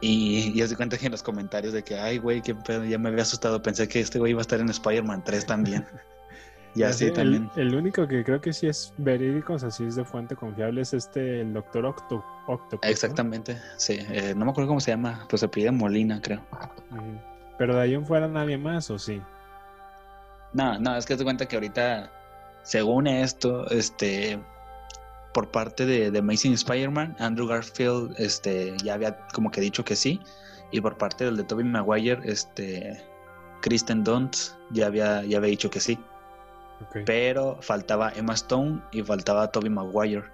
Y, 0.00 0.52
y 0.54 0.68
se 0.68 0.76
cuenta 0.76 0.96
que 0.96 1.06
en 1.06 1.12
los 1.12 1.22
comentarios 1.22 1.72
de 1.72 1.82
que, 1.82 1.98
ay, 1.98 2.18
güey, 2.18 2.42
qué 2.42 2.54
pedo, 2.54 2.84
ya 2.84 2.96
me 2.96 3.08
había 3.08 3.22
asustado, 3.22 3.60
pensé 3.60 3.88
que 3.88 3.98
este 3.98 4.20
güey 4.20 4.30
iba 4.30 4.40
a 4.40 4.42
estar 4.42 4.60
en 4.60 4.68
Spider-Man 4.68 5.24
3 5.24 5.46
también. 5.46 5.86
Y 6.74 6.84
así 6.84 7.06
el, 7.06 7.12
también. 7.12 7.50
el 7.56 7.74
único 7.74 8.06
que 8.06 8.22
creo 8.22 8.40
que 8.40 8.52
sí 8.52 8.68
es 8.68 8.94
verídico, 8.98 9.54
o 9.54 9.58
sea, 9.58 9.70
sí 9.70 9.84
es 9.84 9.96
de 9.96 10.04
fuente 10.04 10.36
confiable, 10.36 10.82
es 10.82 10.94
este, 10.94 11.40
el 11.40 11.52
Doctor 11.52 11.84
Octo, 11.84 12.24
Octopus. 12.46 12.80
¿no? 12.82 12.88
Exactamente, 12.88 13.58
sí. 13.76 13.98
eh, 14.10 14.34
no 14.36 14.44
me 14.44 14.52
acuerdo 14.52 14.68
cómo 14.68 14.80
se 14.80 14.92
llama, 14.92 15.26
pues 15.28 15.40
se 15.40 15.48
pide 15.48 15.70
Molina, 15.72 16.20
creo. 16.22 16.40
Pero 17.58 17.74
de 17.74 17.80
ahí 17.82 17.94
en 17.94 18.06
fuera 18.06 18.28
nadie 18.28 18.56
más, 18.56 18.88
¿o 18.90 18.98
sí? 18.98 19.20
No, 20.52 20.78
no, 20.78 20.96
es 20.96 21.06
que 21.06 21.16
te 21.16 21.24
cuenta 21.24 21.46
que 21.46 21.56
ahorita, 21.56 22.10
según 22.62 23.08
esto, 23.08 23.68
este, 23.70 24.38
por 25.34 25.50
parte 25.50 25.86
de, 25.86 26.10
de 26.10 26.18
Amazing 26.20 26.54
Spider-Man, 26.54 27.16
Andrew 27.18 27.48
Garfield, 27.48 28.14
este, 28.18 28.76
ya 28.82 28.94
había 28.94 29.26
como 29.32 29.50
que 29.50 29.60
dicho 29.60 29.84
que 29.84 29.96
sí, 29.96 30.20
y 30.70 30.80
por 30.80 30.96
parte 30.96 31.24
del 31.24 31.36
de 31.36 31.44
Tobey 31.44 31.64
Maguire, 31.64 32.20
este, 32.24 33.02
Kristen 33.60 34.04
Dunst 34.04 34.54
ya 34.70 34.86
había, 34.86 35.24
ya 35.24 35.38
había 35.38 35.50
dicho 35.50 35.70
que 35.70 35.80
sí, 35.80 35.98
Pero 37.06 37.58
faltaba 37.60 38.12
Emma 38.14 38.34
Stone 38.34 38.82
y 38.92 39.02
faltaba 39.02 39.50
Tobey 39.50 39.70
Maguire. 39.70 40.24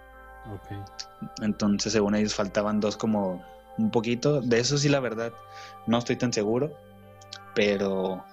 Entonces, 1.42 1.92
según 1.92 2.14
ellos, 2.14 2.34
faltaban 2.34 2.80
dos 2.80 2.96
como 2.96 3.44
un 3.78 3.90
poquito. 3.90 4.40
De 4.40 4.58
eso 4.58 4.78
sí, 4.78 4.88
la 4.88 5.00
verdad, 5.00 5.32
no 5.86 5.98
estoy 5.98 6.16
tan 6.16 6.32
seguro. 6.32 6.72
Pero 7.54 8.24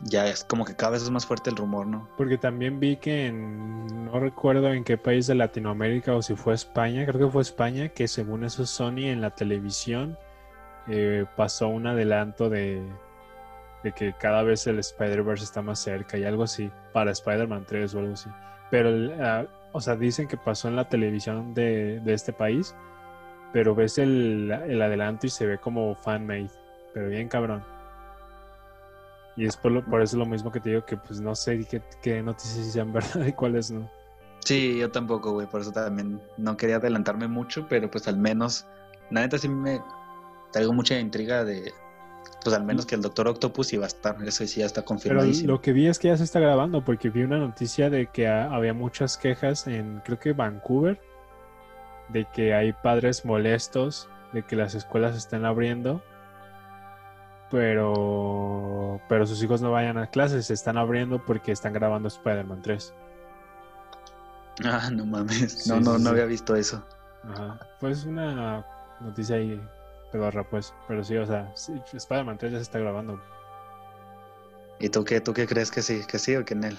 ya 0.00 0.26
es 0.26 0.44
como 0.44 0.64
que 0.64 0.74
cada 0.74 0.92
vez 0.92 1.02
es 1.02 1.10
más 1.10 1.26
fuerte 1.26 1.50
el 1.50 1.56
rumor, 1.56 1.86
¿no? 1.86 2.08
Porque 2.16 2.36
también 2.36 2.80
vi 2.80 2.96
que 2.96 3.26
en, 3.26 4.04
no 4.06 4.18
recuerdo 4.20 4.72
en 4.72 4.84
qué 4.84 4.98
país 4.98 5.26
de 5.26 5.34
Latinoamérica 5.34 6.14
o 6.14 6.22
si 6.22 6.34
fue 6.34 6.54
España, 6.54 7.06
creo 7.06 7.26
que 7.26 7.32
fue 7.32 7.42
España, 7.42 7.88
que 7.88 8.08
según 8.08 8.44
eso 8.44 8.66
Sony 8.66 9.06
en 9.06 9.20
la 9.20 9.30
televisión 9.30 10.18
eh, 10.88 11.24
pasó 11.36 11.68
un 11.68 11.86
adelanto 11.86 12.50
de, 12.50 12.82
de 13.84 13.92
que 13.92 14.14
cada 14.14 14.42
vez 14.42 14.66
el 14.66 14.78
Spider-Verse 14.78 15.44
está 15.44 15.62
más 15.62 15.78
cerca 15.78 16.16
y 16.16 16.24
algo 16.24 16.42
así, 16.42 16.70
para 16.92 17.12
Spider-Man 17.12 17.66
3 17.68 17.94
o 17.94 17.98
algo 18.00 18.14
así. 18.14 18.30
Pero, 18.70 18.90
ah, 19.22 19.44
o 19.72 19.80
sea, 19.80 19.94
dicen 19.94 20.26
que 20.26 20.38
pasó 20.38 20.68
en 20.68 20.76
la 20.76 20.88
televisión 20.88 21.52
de, 21.54 22.00
de 22.00 22.14
este 22.14 22.32
país, 22.32 22.74
pero 23.52 23.74
ves 23.74 23.98
el, 23.98 24.50
el 24.50 24.82
adelanto 24.82 25.26
y 25.26 25.30
se 25.30 25.46
ve 25.46 25.58
como 25.58 25.94
fan-made, 25.94 26.50
pero 26.94 27.08
bien 27.08 27.28
cabrón. 27.28 27.62
Y 29.36 29.46
es 29.46 29.56
por 29.56 30.00
eso 30.00 30.16
lo 30.16 30.26
mismo 30.26 30.50
que 30.50 30.60
te 30.60 30.70
digo 30.70 30.84
que 30.84 30.96
pues 30.96 31.20
no 31.20 31.34
sé 31.34 31.66
qué, 31.68 31.82
qué 32.02 32.22
noticias 32.22 32.72
sean 32.72 32.92
verdad 32.92 33.26
y 33.26 33.32
cuáles 33.32 33.70
no. 33.70 33.90
Sí, 34.40 34.78
yo 34.78 34.90
tampoco, 34.90 35.32
güey. 35.32 35.46
Por 35.46 35.60
eso 35.60 35.72
también 35.72 36.20
no 36.36 36.56
quería 36.56 36.76
adelantarme 36.76 37.28
mucho, 37.28 37.66
pero 37.68 37.90
pues 37.90 38.08
al 38.08 38.16
menos, 38.16 38.66
la 39.10 39.22
neta 39.22 39.38
sí 39.38 39.48
me 39.48 39.80
traigo 40.52 40.72
mucha 40.72 40.98
intriga 40.98 41.44
de, 41.44 41.72
pues 42.42 42.54
al 42.54 42.64
menos 42.64 42.84
que 42.86 42.94
el 42.94 43.00
Doctor 43.02 43.28
Octopus 43.28 43.72
iba 43.72 43.84
a 43.84 43.86
estar. 43.88 44.16
Eso 44.26 44.46
sí 44.46 44.60
ya 44.60 44.66
está 44.66 44.80
Pero 44.82 44.86
confirmadísimo. 44.88 45.52
lo 45.52 45.60
que 45.60 45.72
vi 45.72 45.86
es 45.88 45.98
que 45.98 46.08
ya 46.08 46.16
se 46.16 46.24
está 46.24 46.40
grabando 46.40 46.84
porque 46.84 47.08
vi 47.10 47.22
una 47.22 47.38
noticia 47.38 47.88
de 47.90 48.06
que 48.08 48.28
ha- 48.28 48.52
había 48.54 48.74
muchas 48.74 49.16
quejas 49.16 49.66
en 49.66 50.00
creo 50.04 50.18
que 50.18 50.32
Vancouver 50.32 51.00
de 52.10 52.26
que 52.34 52.52
hay 52.54 52.72
padres 52.74 53.24
molestos 53.24 54.08
de 54.34 54.42
que 54.42 54.56
las 54.56 54.74
escuelas 54.74 55.16
están 55.16 55.44
abriendo 55.46 56.02
pero 57.50 59.00
pero 59.08 59.26
sus 59.26 59.42
hijos 59.42 59.60
no 59.62 59.70
vayan 59.72 59.98
a 59.98 60.08
clases, 60.08 60.46
se 60.46 60.54
están 60.54 60.76
abriendo 60.76 61.24
porque 61.24 61.52
están 61.52 61.72
grabando 61.72 62.08
Spider-Man 62.08 62.62
3. 62.62 62.92
Ah, 64.64 64.88
no 64.92 65.04
mames. 65.06 65.64
Sí, 65.64 65.70
No, 65.70 65.80
no, 65.80 65.96
sí, 65.98 66.04
no 66.04 66.10
había 66.10 66.24
visto 66.26 66.54
eso. 66.56 66.84
Ajá. 67.28 67.58
Pues 67.80 68.04
una 68.04 68.64
noticia 69.00 69.36
ahí 69.36 69.60
pedorra, 70.14 70.44
pues. 70.44 70.72
Pero 70.86 71.02
sí, 71.02 71.16
o 71.16 71.26
sea, 71.26 71.50
sí, 71.54 71.72
Spider-Man 71.92 72.38
3 72.38 72.52
ya 72.52 72.58
se 72.58 72.62
está 72.62 72.78
grabando. 72.78 73.20
¿Y 74.78 74.88
tú 74.88 75.04
qué, 75.04 75.20
tú 75.20 75.32
qué 75.34 75.46
crees 75.46 75.70
que 75.70 75.82
sí, 75.82 76.02
que 76.06 76.18
sí 76.18 76.36
o 76.36 76.44
que 76.44 76.54
en 76.54 76.64
él? 76.64 76.78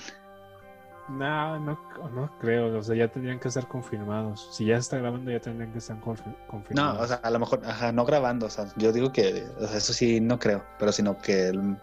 No, 1.10 1.60
no, 1.60 1.78
no 2.14 2.32
creo. 2.40 2.78
O 2.78 2.82
sea, 2.82 2.96
ya 2.96 3.08
tendrían 3.10 3.40
que 3.40 3.48
estar 3.50 3.68
confirmados. 3.68 4.50
Si 4.56 4.66
ya 4.66 4.76
se 4.76 4.82
está 4.82 4.98
grabando, 4.98 5.30
ya 5.32 5.40
tendrían 5.40 5.72
que 5.72 5.78
estar 5.80 5.98
confi- 6.02 6.26
No, 6.26 6.48
confirmados. 6.48 7.02
o 7.02 7.08
sea, 7.08 7.18
a 7.18 7.30
lo 7.30 7.40
mejor, 7.40 7.62
ajá, 7.66 7.92
no 7.92 8.06
grabando, 8.06 8.46
o 8.48 8.50
sea, 8.50 8.66
yo 8.78 8.92
digo 8.92 9.12
que, 9.12 9.46
o 9.60 9.68
sea, 9.68 9.78
eso 9.78 9.94
sí 9.94 10.20
no 10.22 10.40
creo, 10.40 10.64
pero 10.80 10.92
sino 10.92 11.18
que, 11.20 11.50
el- 11.50 11.78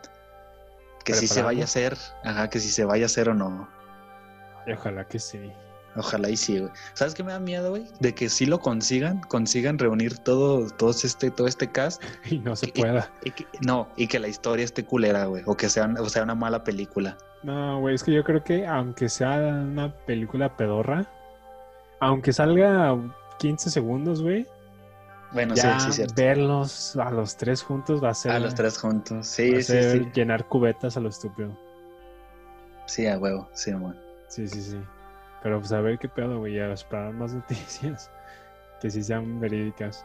que 1.04 1.14
si 1.14 1.26
se 1.28 1.42
vaya 1.42 1.62
a 1.62 1.64
hacer, 1.64 1.96
ajá, 2.24 2.48
que 2.50 2.58
si 2.60 2.70
se 2.70 2.84
vaya 2.84 3.04
a 3.04 3.06
hacer 3.06 3.28
o 3.28 3.34
no. 3.34 3.68
Ojalá 4.72 5.04
que 5.06 5.18
sí. 5.18 5.52
Ojalá 5.94 6.30
y 6.30 6.36
sí, 6.38 6.58
güey. 6.58 6.72
¿Sabes 6.94 7.14
qué 7.14 7.22
me 7.22 7.32
da 7.32 7.38
miedo, 7.38 7.70
güey? 7.70 7.84
De 8.00 8.14
que 8.14 8.28
sí 8.30 8.46
lo 8.46 8.60
consigan, 8.60 9.20
consigan 9.28 9.78
reunir 9.78 10.16
todo, 10.18 10.70
todos 10.70 11.04
este, 11.04 11.30
todo 11.30 11.46
este 11.46 11.70
cast, 11.70 12.02
Y 12.30 12.38
no 12.38 12.56
se 12.56 12.66
Y- 12.68 12.72
pueda. 12.72 13.10
y 13.24 13.32
no, 13.66 13.88
y 13.96 14.06
que 14.06 14.18
la 14.18 14.28
historia 14.28 14.64
esté 14.64 14.84
culera, 14.84 15.26
güey, 15.26 15.42
o 15.46 15.56
que 15.56 15.68
sea, 15.68 15.92
o 16.00 16.08
sea 16.08 16.22
una 16.22 16.34
mala 16.34 16.64
película. 16.64 17.18
No, 17.42 17.80
güey, 17.80 17.94
es 17.94 18.02
que 18.04 18.12
yo 18.12 18.24
creo 18.24 18.42
que 18.42 18.66
aunque 18.66 19.08
sea 19.08 19.36
una 19.38 19.92
película 20.06 20.56
pedorra, 20.56 21.06
aunque 22.00 22.32
salga 22.32 22.96
15 23.38 23.68
segundos, 23.70 24.22
güey, 24.22 24.46
Bueno, 25.32 25.54
ya 25.54 25.78
sí, 25.80 25.86
sí, 25.88 25.92
cierto. 25.96 26.14
verlos 26.16 26.96
a 26.96 27.10
los 27.10 27.36
tres 27.36 27.62
juntos 27.62 28.02
va 28.02 28.10
a 28.10 28.14
ser, 28.14 28.32
A 28.32 28.38
los 28.38 28.54
tres 28.54 28.78
juntos. 28.78 29.18
va 29.18 29.22
Sí, 29.24 29.52
a 29.54 29.56
sí, 29.56 29.62
ser 29.64 29.92
sí. 30.04 30.10
llenar 30.14 30.46
cubetas 30.48 30.96
a 30.96 31.00
lo 31.00 31.08
estúpido. 31.10 31.50
Sí, 32.86 33.06
a 33.06 33.18
huevo, 33.18 33.48
sí, 33.52 33.70
amor. 33.72 33.94
Sí, 34.28 34.46
sí, 34.48 34.62
sí. 34.62 34.80
Pero 35.42 35.58
pues 35.58 35.72
a 35.72 35.80
ver 35.80 35.98
qué 35.98 36.08
pedo, 36.08 36.38
güey, 36.38 36.58
a 36.60 36.72
esperar 36.72 37.12
más 37.12 37.32
noticias 37.34 38.10
que 38.80 38.90
sí 38.90 39.02
sean 39.02 39.40
verídicas. 39.40 40.04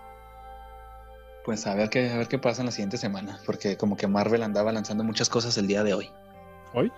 Pues 1.45 1.65
a 1.67 1.75
ver 1.75 1.89
qué, 1.89 2.09
a 2.11 2.17
ver 2.17 2.27
qué 2.27 2.37
pasa 2.39 2.61
en 2.61 2.65
la 2.67 2.71
siguiente 2.71 2.97
semana, 2.97 3.39
porque 3.45 3.77
como 3.77 3.95
que 3.97 4.07
Marvel 4.07 4.43
andaba 4.43 4.71
lanzando 4.71 5.03
muchas 5.03 5.29
cosas 5.29 5.57
el 5.57 5.67
día 5.67 5.83
de 5.83 5.93
hoy. 5.93 6.11
¿Hoy? 6.73 6.91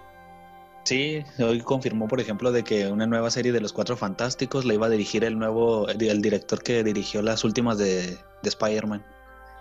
Sí, 0.86 1.24
hoy 1.40 1.62
confirmó, 1.62 2.08
por 2.08 2.20
ejemplo, 2.20 2.52
de 2.52 2.64
que 2.64 2.88
una 2.88 3.06
nueva 3.06 3.30
serie 3.30 3.52
de 3.52 3.62
los 3.62 3.74
Cuatro 3.74 3.96
Fantásticos 3.96 4.66
la 4.66 4.74
iba 4.74 4.88
a 4.88 4.90
dirigir 4.90 5.24
el 5.24 5.38
nuevo, 5.38 5.88
el, 5.90 6.02
el 6.02 6.22
director 6.22 6.64
que 6.64 6.84
dirigió 6.84 7.22
las 7.22 7.44
últimas 7.44 7.78
de, 7.78 8.18
de 8.42 8.50
Spider-Man 8.50 9.06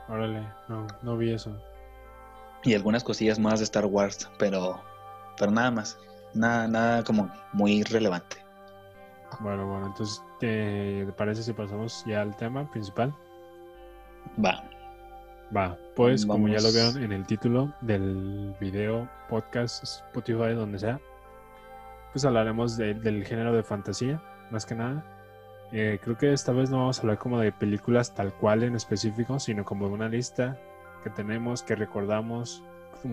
Órale, 0.08 0.48
no, 0.68 0.86
no 1.02 1.16
vi 1.18 1.32
eso. 1.32 1.52
y 2.64 2.74
algunas 2.74 3.04
cosillas 3.04 3.38
más 3.38 3.60
de 3.60 3.64
Star 3.64 3.84
Wars, 3.86 4.30
pero, 4.38 4.82
pero 5.38 5.50
nada 5.50 5.70
más, 5.70 5.98
nada, 6.34 6.66
nada 6.66 7.04
como 7.04 7.30
muy 7.52 7.82
relevante. 7.84 8.38
Bueno, 9.40 9.66
bueno, 9.66 9.86
entonces, 9.86 10.22
¿te 10.40 11.06
parece 11.16 11.42
si 11.42 11.52
pasamos 11.52 12.04
ya 12.06 12.22
al 12.22 12.34
tema 12.36 12.68
principal? 12.70 13.12
Va, 14.44 14.62
Va, 15.56 15.76
pues 15.96 16.26
como 16.26 16.46
ya 16.48 16.56
lo 16.56 16.64
Vamos. 16.64 16.74
vieron 16.74 17.02
en 17.04 17.12
el 17.12 17.26
título 17.26 17.72
del 17.80 18.54
video, 18.60 19.08
podcast, 19.30 19.82
Spotify, 19.82 20.52
donde 20.54 20.78
sea, 20.78 21.00
pues 22.12 22.24
hablaremos 22.26 22.76
de- 22.76 22.92
del 22.94 23.24
género 23.24 23.52
de 23.54 23.62
fantasía, 23.62 24.20
más 24.50 24.66
que 24.66 24.74
nada. 24.74 25.02
Eh, 25.72 25.98
creo 26.02 26.18
que 26.18 26.32
esta 26.32 26.52
vez 26.52 26.70
no 26.70 26.78
vamos 26.78 26.98
a 26.98 27.02
hablar 27.02 27.18
como 27.18 27.38
de 27.40 27.52
películas 27.52 28.14
tal 28.14 28.32
cual 28.34 28.62
en 28.62 28.74
específico, 28.76 29.38
sino 29.38 29.64
como 29.64 29.86
de 29.88 29.94
una 29.94 30.08
lista 30.08 30.58
que 31.04 31.10
tenemos, 31.10 31.62
que 31.62 31.76
recordamos 31.76 32.62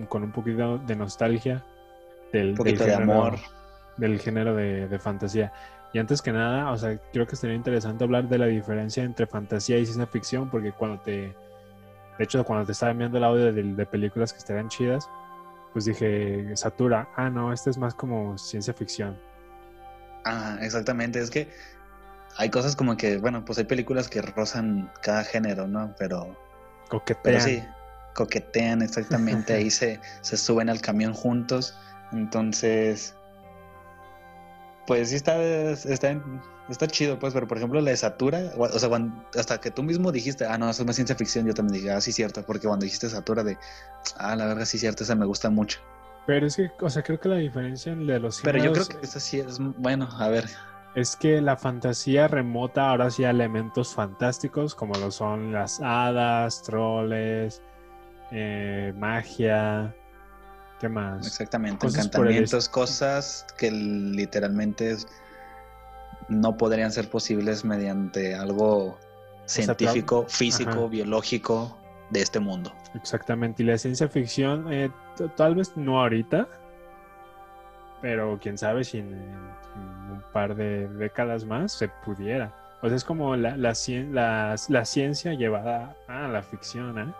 con 0.08 0.22
un 0.24 0.32
poquito 0.32 0.76
de 0.78 0.96
nostalgia 0.96 1.62
del, 2.32 2.50
un 2.50 2.54
poquito 2.56 2.84
del 2.84 2.90
de 2.92 2.96
género- 2.98 3.12
amor. 3.12 3.38
del 3.96 4.20
género 4.20 4.54
de, 4.54 4.88
de 4.88 4.98
fantasía. 4.98 5.52
Y 5.92 5.98
antes 5.98 6.20
que 6.20 6.32
nada, 6.32 6.70
o 6.72 6.76
sea, 6.76 6.98
creo 7.12 7.26
que 7.26 7.36
sería 7.36 7.56
interesante 7.56 8.04
hablar 8.04 8.28
de 8.28 8.38
la 8.38 8.46
diferencia 8.46 9.02
entre 9.02 9.26
fantasía 9.26 9.78
y 9.78 9.86
ciencia 9.86 10.06
ficción, 10.06 10.50
porque 10.50 10.72
cuando 10.72 11.00
te, 11.00 11.34
de 12.18 12.24
hecho, 12.24 12.44
cuando 12.44 12.66
te 12.66 12.72
estaba 12.72 12.92
enviando 12.92 13.18
el 13.18 13.24
audio 13.24 13.52
de, 13.52 13.62
de 13.62 13.86
películas 13.86 14.32
que 14.32 14.38
estarían 14.38 14.68
chidas, 14.68 15.08
pues 15.72 15.84
dije, 15.84 16.56
Satura, 16.56 17.08
ah, 17.16 17.28
no, 17.28 17.52
este 17.52 17.70
es 17.70 17.78
más 17.78 17.94
como 17.94 18.38
ciencia 18.38 18.72
ficción. 18.72 19.16
Ah, 20.24 20.58
exactamente, 20.60 21.20
es 21.20 21.30
que 21.30 21.48
hay 22.36 22.50
cosas 22.50 22.74
como 22.74 22.96
que, 22.96 23.18
bueno, 23.18 23.44
pues 23.44 23.58
hay 23.58 23.64
películas 23.64 24.08
que 24.08 24.22
rozan 24.22 24.90
cada 25.02 25.22
género, 25.24 25.66
¿no? 25.66 25.94
Pero, 25.98 26.36
Coquetean. 26.88 27.22
pero 27.22 27.40
sí, 27.40 27.62
coquetean 28.14 28.82
exactamente, 28.82 29.52
ahí 29.52 29.70
se, 29.70 30.00
se 30.22 30.36
suben 30.36 30.68
al 30.70 30.80
camión 30.80 31.12
juntos, 31.12 31.76
entonces, 32.12 33.14
pues 34.86 35.10
sí 35.10 35.16
está, 35.16 35.40
está, 35.42 36.20
está 36.68 36.86
chido, 36.86 37.18
pues, 37.18 37.34
pero 37.34 37.46
por 37.46 37.58
ejemplo 37.58 37.80
la 37.80 37.90
de 37.90 37.96
Satura, 37.96 38.52
o 38.56 38.78
sea, 38.78 38.88
cuando- 38.88 39.24
hasta 39.38 39.60
que 39.60 39.70
tú 39.70 39.82
mismo 39.82 40.12
dijiste, 40.12 40.44
ah, 40.46 40.56
no, 40.58 40.68
eso 40.70 40.82
es 40.82 40.86
más 40.86 40.96
ciencia 40.96 41.16
ficción, 41.16 41.46
yo 41.46 41.54
también 41.54 41.82
dije, 41.82 41.92
ah, 41.92 42.00
sí, 42.00 42.12
cierto, 42.12 42.42
porque 42.44 42.66
cuando 42.66 42.84
dijiste 42.84 43.08
Satura 43.08 43.42
de, 43.42 43.56
ah, 44.18 44.36
la 44.36 44.46
verga, 44.46 44.64
sí, 44.66 44.78
cierto, 44.78 45.04
esa 45.04 45.14
me 45.14 45.26
gusta 45.26 45.50
mucho. 45.50 45.78
Pero 46.26 46.46
es 46.46 46.56
que, 46.56 46.70
o 46.80 46.90
sea, 46.90 47.02
creo 47.02 47.20
que 47.20 47.28
la 47.28 47.36
diferencia 47.36 47.94
de 47.94 48.18
los 48.18 48.40
Pero 48.40 48.58
yo 48.58 48.72
creo 48.72 48.86
que 48.86 49.06
esa 49.06 49.20
sí 49.20 49.38
es, 49.38 49.58
bueno, 49.78 50.08
a 50.18 50.28
ver, 50.28 50.44
es 50.96 51.14
que 51.14 51.40
la 51.42 51.56
fantasía 51.56 52.26
remota 52.26 52.88
ahora 52.90 53.10
sí 53.10 53.22
a 53.24 53.30
elementos 53.30 53.94
fantásticos, 53.94 54.74
como 54.74 54.94
lo 54.98 55.10
son 55.10 55.52
las 55.52 55.80
hadas, 55.80 56.62
troles, 56.62 57.62
eh, 58.32 58.92
magia, 58.96 59.94
¿qué 60.80 60.88
más? 60.88 61.26
Exactamente, 61.26 61.78
Cosas 61.86 62.06
encantamientos, 62.06 62.68
cosas 62.68 63.46
que 63.58 63.70
literalmente 63.70 64.96
no 66.28 66.56
podrían 66.56 66.90
ser 66.92 67.08
posibles 67.08 67.64
mediante 67.64 68.34
algo 68.34 68.98
científico, 69.46 70.26
físico, 70.28 70.70
ajá. 70.70 70.86
biológico 70.86 71.76
de 72.10 72.22
este 72.22 72.40
mundo. 72.40 72.72
Exactamente, 72.94 73.62
y 73.62 73.66
la 73.66 73.78
ciencia 73.78 74.08
ficción, 74.08 74.72
eh, 74.72 74.90
tal 75.36 75.54
vez 75.54 75.76
no 75.76 76.00
ahorita, 76.00 76.48
pero 78.00 78.38
quién 78.40 78.58
sabe 78.58 78.84
si 78.84 78.98
en, 78.98 79.12
en 79.14 80.10
un 80.12 80.22
par 80.32 80.54
de 80.54 80.88
décadas 80.88 81.44
más 81.44 81.72
se 81.72 81.88
pudiera. 82.04 82.52
O 82.82 82.88
sea, 82.88 82.96
es 82.96 83.04
como 83.04 83.34
la, 83.36 83.56
la, 83.56 83.70
cien- 83.70 84.10
la- 84.12 84.54
la 84.68 84.84
ciencia 84.84 85.32
llevada 85.34 85.96
a 86.08 86.28
la 86.28 86.42
ficción, 86.42 86.98
¿eh? 86.98 87.12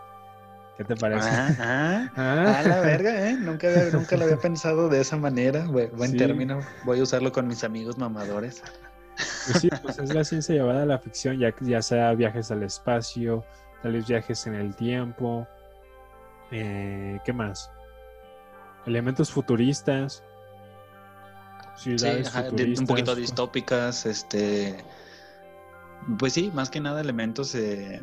¿Qué 0.77 0.85
te 0.85 0.95
parece? 0.97 1.29
Ah, 1.31 1.55
ah, 1.59 2.11
Ah. 2.17 2.59
a 2.59 2.62
la 2.62 2.81
verga, 2.81 3.31
¿eh? 3.31 3.35
Nunca, 3.35 3.69
nunca 3.93 4.17
lo 4.17 4.25
había 4.25 4.37
pensado 4.39 4.89
de 4.89 5.01
esa 5.01 5.17
manera. 5.17 5.65
Bu- 5.65 5.91
Buen 5.93 6.11
Sí. 6.12 6.17
término. 6.19 6.61
Voy 6.85 7.01
a 7.01 7.03
usarlo 7.03 7.33
con 7.33 7.47
mis 7.49 7.65
amigos 7.65 7.97
mamadores. 7.97 8.62
Pues 9.47 9.61
sí, 9.61 9.71
pues 9.83 9.99
es 9.99 10.12
la 10.15 10.23
ciencia 10.25 10.55
llevada 10.55 10.83
a 10.83 10.87
la 10.87 10.99
ficción, 10.99 11.39
ya, 11.39 11.55
ya 11.61 11.81
sea 11.81 12.12
viajes 12.12 12.51
al 12.51 12.62
espacio, 12.62 13.43
tal 13.83 13.93
vez 13.93 14.07
viajes 14.07 14.47
en 14.47 14.55
el 14.55 14.75
tiempo. 14.77 15.47
eh, 16.51 17.19
¿Qué 17.25 17.33
más? 17.33 17.71
Elementos 18.85 19.31
futuristas. 19.33 20.23
Sí, 21.77 21.98
Ciudades 21.98 22.33
de- 22.33 22.42
futuristas. 22.42 22.81
un 22.81 22.87
poquito 22.87 23.15
distópicas, 23.15 24.07
este, 24.07 24.77
pues 26.19 26.35
sí, 26.35 26.50
más 26.55 26.71
que 26.71 26.81
nada 26.81 27.00
elementos, 27.00 27.55
eh, 27.55 28.00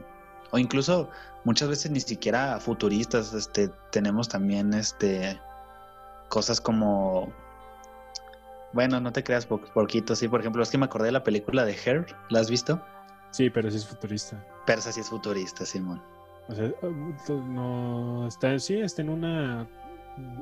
o 0.51 0.57
incluso 0.57 1.09
muchas 1.43 1.69
veces 1.69 1.91
ni 1.91 1.99
siquiera 1.99 2.59
futuristas, 2.59 3.33
este, 3.33 3.69
tenemos 3.91 4.29
también, 4.29 4.73
este, 4.73 5.39
cosas 6.29 6.59
como, 6.61 7.31
bueno, 8.73 8.99
no 8.99 9.11
te 9.11 9.23
creas, 9.23 9.45
po- 9.45 9.61
poquito, 9.73 10.15
sí, 10.15 10.27
por 10.27 10.39
ejemplo, 10.39 10.63
es 10.63 10.69
que 10.69 10.77
me 10.77 10.85
acordé 10.85 11.07
de 11.07 11.11
la 11.11 11.23
película 11.23 11.65
de 11.65 11.77
Her, 11.85 12.05
¿la 12.29 12.39
has 12.39 12.49
visto? 12.49 12.81
Sí, 13.31 13.49
pero 13.49 13.69
sí 13.69 13.77
es 13.77 13.85
futurista. 13.87 14.43
Pero 14.65 14.79
esa 14.79 14.91
sí 14.91 14.99
es 15.01 15.09
futurista, 15.09 15.65
Simón. 15.65 16.01
O 16.49 16.53
sea, 16.55 16.69
no 17.29 18.27
está, 18.27 18.57
sí, 18.59 18.75
está 18.79 19.01
en 19.01 19.09
una 19.09 19.67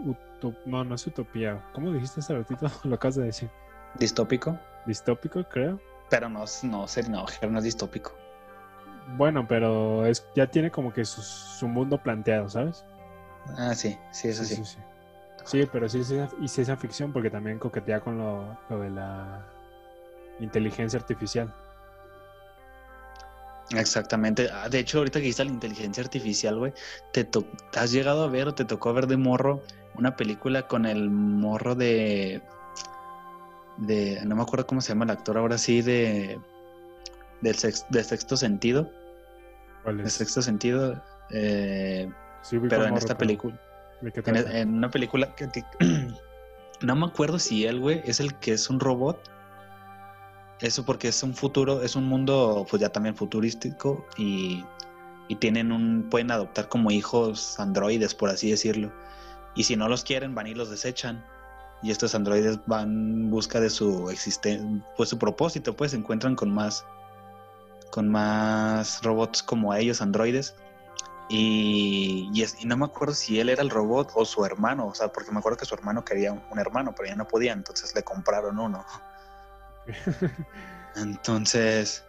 uto- 0.06 0.56
no, 0.66 0.84
no 0.84 0.96
es 0.96 1.06
utopía. 1.08 1.64
¿Cómo 1.74 1.92
dijiste 1.92 2.20
hace 2.22 2.36
ratito? 2.36 2.68
Lo 2.84 2.96
acabas 2.96 3.16
de 3.16 3.24
decir. 3.26 3.50
Distópico, 3.96 4.58
Distópico, 4.86 5.44
creo. 5.50 5.80
pero 6.10 6.28
no, 6.30 6.44
es- 6.44 6.64
no, 6.64 6.88
ser- 6.88 7.10
no, 7.10 7.26
Her 7.42 7.52
no 7.52 7.60
es 7.60 7.64
distópico. 7.66 8.14
Bueno, 9.18 9.48
pero 9.48 10.06
es, 10.06 10.26
ya 10.36 10.48
tiene 10.48 10.72
como 10.72 10.94
que 10.94 11.06
su, 11.06 11.22
su 11.22 11.68
mundo 11.68 11.98
planteado, 11.98 12.50
¿sabes? 12.50 12.86
Ah, 13.58 13.74
sí, 13.76 13.98
sí, 14.12 14.30
eso 14.30 14.44
sí. 14.44 14.56
sí, 14.56 14.66
sí. 14.66 14.78
Sí, 15.46 15.68
pero 15.72 15.90
sí 15.90 16.00
es 16.02 16.08
ciencia- 16.08 16.38
y 16.40 16.48
ciencia 16.48 16.78
ficción 16.78 17.12
porque 17.12 17.30
también 17.32 17.58
coquetea 17.58 18.00
con 18.02 18.18
lo, 18.18 18.58
lo 18.70 18.80
de 18.80 18.90
la 18.92 19.46
inteligencia 20.40 21.00
artificial. 21.00 21.52
Exactamente. 23.76 24.50
Ah, 24.52 24.70
De 24.70 24.80
hecho, 24.80 24.98
ahorita 25.00 25.20
que 25.20 25.24
dijiste 25.24 25.46
la 25.46 25.52
inteligencia 25.52 26.04
artificial, 26.04 26.58
güey, 26.58 26.74
te 27.14 27.24
to- 27.24 27.46
has 27.76 27.92
llegado 27.92 28.24
a 28.26 28.28
ver 28.28 28.48
o 28.50 28.54
te 28.54 28.66
tocó 28.66 28.94
ver 28.94 29.08
de 29.08 29.18
morro 29.18 29.64
una 29.96 30.16
película 30.16 30.68
con 30.68 30.86
el 30.86 31.10
morro 31.10 31.76
de 31.76 32.42
de 33.78 34.22
no 34.26 34.36
me 34.36 34.44
acuerdo 34.44 34.68
cómo 34.68 34.82
se 34.82 34.90
llama 34.90 35.06
el 35.06 35.12
actor 35.12 35.38
ahora 35.38 35.58
sí 35.58 35.82
de 35.82 36.40
del 37.42 37.56
sex- 37.56 37.86
de 37.90 38.04
sexto 38.04 38.38
sentido, 38.38 38.92
¿Cuál 39.84 40.02
es? 40.02 40.14
sexto 40.14 40.42
sentido, 40.42 41.02
eh, 41.30 42.10
Sí, 42.42 42.58
pero 42.70 42.86
en 42.86 42.98
esta 42.98 43.18
película, 43.18 43.60
¿De 44.02 44.12
qué 44.12 44.22
en, 44.26 44.76
una 44.76 44.90
película 44.90 45.36
que 45.36 45.48
que- 45.50 45.64
no 46.82 46.96
me 46.96 47.06
acuerdo 47.06 47.40
si 47.40 47.66
él, 47.66 47.80
güey, 47.80 48.02
es 48.06 48.20
el 48.20 48.34
que 48.40 48.54
es 48.54 48.70
un 48.70 48.80
robot. 48.80 49.20
Eso 50.60 50.86
porque 50.86 51.08
es 51.08 51.24
un 51.24 51.34
futuro, 51.34 51.82
es 51.82 51.96
un 51.96 52.06
mundo 52.06 52.66
pues 52.70 52.82
ya 52.82 52.90
también 52.90 53.16
futurístico 53.16 54.06
y, 54.18 54.64
y 55.28 55.36
tienen 55.36 55.72
un, 55.72 56.08
pueden 56.10 56.30
adoptar 56.30 56.68
como 56.70 56.92
hijos 56.92 57.60
androides, 57.60 58.14
por 58.14 58.30
así 58.30 58.52
decirlo. 58.52 58.92
Y 59.56 59.64
si 59.64 59.76
no 59.76 59.88
los 59.90 60.04
quieren, 60.04 60.36
van 60.36 60.48
y 60.48 60.54
los 60.54 60.70
desechan. 60.70 61.24
Y 61.84 61.90
estos 61.90 62.14
androides 62.14 62.60
van 62.68 62.90
en 62.90 63.30
busca 63.32 63.60
de 63.60 63.72
su 63.72 64.10
existencia, 64.12 64.86
pues 64.98 65.10
su 65.10 65.18
propósito, 65.18 65.76
pues 65.76 65.92
se 65.92 65.98
encuentran 65.98 66.36
con 66.36 66.54
más, 66.54 66.86
con 67.92 68.10
más 68.10 69.02
robots 69.04 69.44
como 69.44 69.74
ellos, 69.76 70.02
androides. 70.02 70.56
Y, 71.30 72.30
y, 72.34 72.42
es- 72.42 72.58
y 72.62 72.66
no 72.66 72.76
me 72.76 72.86
acuerdo 72.86 73.14
si 73.14 73.40
él 73.40 73.50
era 73.50 73.62
el 73.62 73.70
robot 73.70 74.12
o 74.16 74.26
su 74.26 74.44
hermano, 74.44 74.88
o 74.88 74.96
sea, 74.96 75.10
porque 75.14 75.32
me 75.32 75.40
acuerdo 75.40 75.58
que 75.58 75.66
su 75.66 75.76
hermano 75.76 76.04
quería 76.04 76.34
un, 76.34 76.42
un 76.52 76.60
hermano, 76.60 76.94
pero 76.96 77.08
ya 77.10 77.16
no 77.16 77.28
podía, 77.28 77.54
entonces 77.54 77.94
le 77.96 78.04
compraron 78.04 78.58
uno. 78.60 78.84
Entonces, 80.96 82.04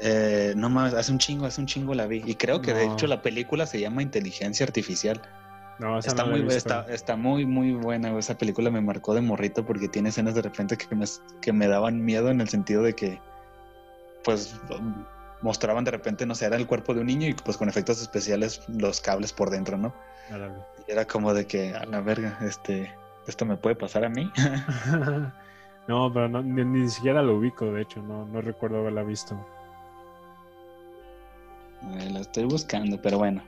eh, 0.00 0.54
no 0.56 0.70
mames, 0.70 0.94
hace 0.94 1.12
un 1.12 1.18
chingo, 1.18 1.46
hace 1.46 1.60
un 1.60 1.66
chingo 1.66 1.94
la 1.94 2.06
vi. 2.06 2.22
Y 2.24 2.34
creo 2.36 2.62
que 2.62 2.72
de 2.74 2.84
hecho 2.84 3.06
la 3.06 3.22
película 3.22 3.66
se 3.66 3.80
llama 3.80 4.02
Inteligencia 4.02 4.64
Artificial. 4.64 5.20
no, 5.78 5.98
Está 5.98 6.22
no 6.24 6.30
muy, 6.30 6.40
está, 6.54 6.86
está 6.88 7.16
muy, 7.16 7.44
muy 7.46 7.72
buena. 7.72 8.16
Esa 8.18 8.38
película 8.38 8.70
me 8.70 8.80
marcó 8.80 9.14
de 9.14 9.20
morrito 9.20 9.64
porque 9.66 9.88
tiene 9.88 10.10
escenas 10.10 10.34
de 10.34 10.42
repente 10.42 10.76
que 10.76 10.94
me, 10.94 11.04
que 11.40 11.52
me 11.52 11.66
daban 11.66 12.04
miedo 12.04 12.30
en 12.30 12.40
el 12.40 12.48
sentido 12.48 12.82
de 12.82 12.94
que, 12.94 13.20
pues, 14.24 14.58
mostraban 15.42 15.84
de 15.84 15.90
repente, 15.90 16.26
no 16.26 16.34
sé, 16.34 16.46
era 16.46 16.56
el 16.56 16.66
cuerpo 16.66 16.94
de 16.94 17.00
un 17.00 17.06
niño 17.06 17.28
y 17.28 17.34
pues 17.34 17.56
con 17.56 17.68
efectos 17.68 18.00
especiales 18.00 18.62
los 18.68 19.00
cables 19.00 19.32
por 19.32 19.50
dentro, 19.50 19.76
¿no? 19.76 19.94
Y 20.88 20.92
era 20.92 21.04
como 21.04 21.34
de 21.34 21.46
que, 21.46 21.74
a 21.74 21.84
la 21.84 22.00
verga, 22.00 22.38
este, 22.42 22.92
esto 23.26 23.44
me 23.44 23.56
puede 23.56 23.76
pasar 23.76 24.04
a 24.04 24.08
mí. 24.08 24.32
no, 25.88 26.12
pero 26.12 26.28
no, 26.28 26.42
ni, 26.42 26.64
ni 26.64 26.88
siquiera 26.88 27.22
lo 27.22 27.36
ubico, 27.36 27.66
de 27.66 27.82
hecho, 27.82 28.02
no, 28.02 28.26
no 28.26 28.40
recuerdo 28.40 28.78
haberla 28.78 29.02
visto. 29.02 29.36
Eh, 31.82 32.10
la 32.10 32.20
estoy 32.20 32.44
buscando, 32.44 33.00
pero 33.00 33.18
bueno. 33.18 33.42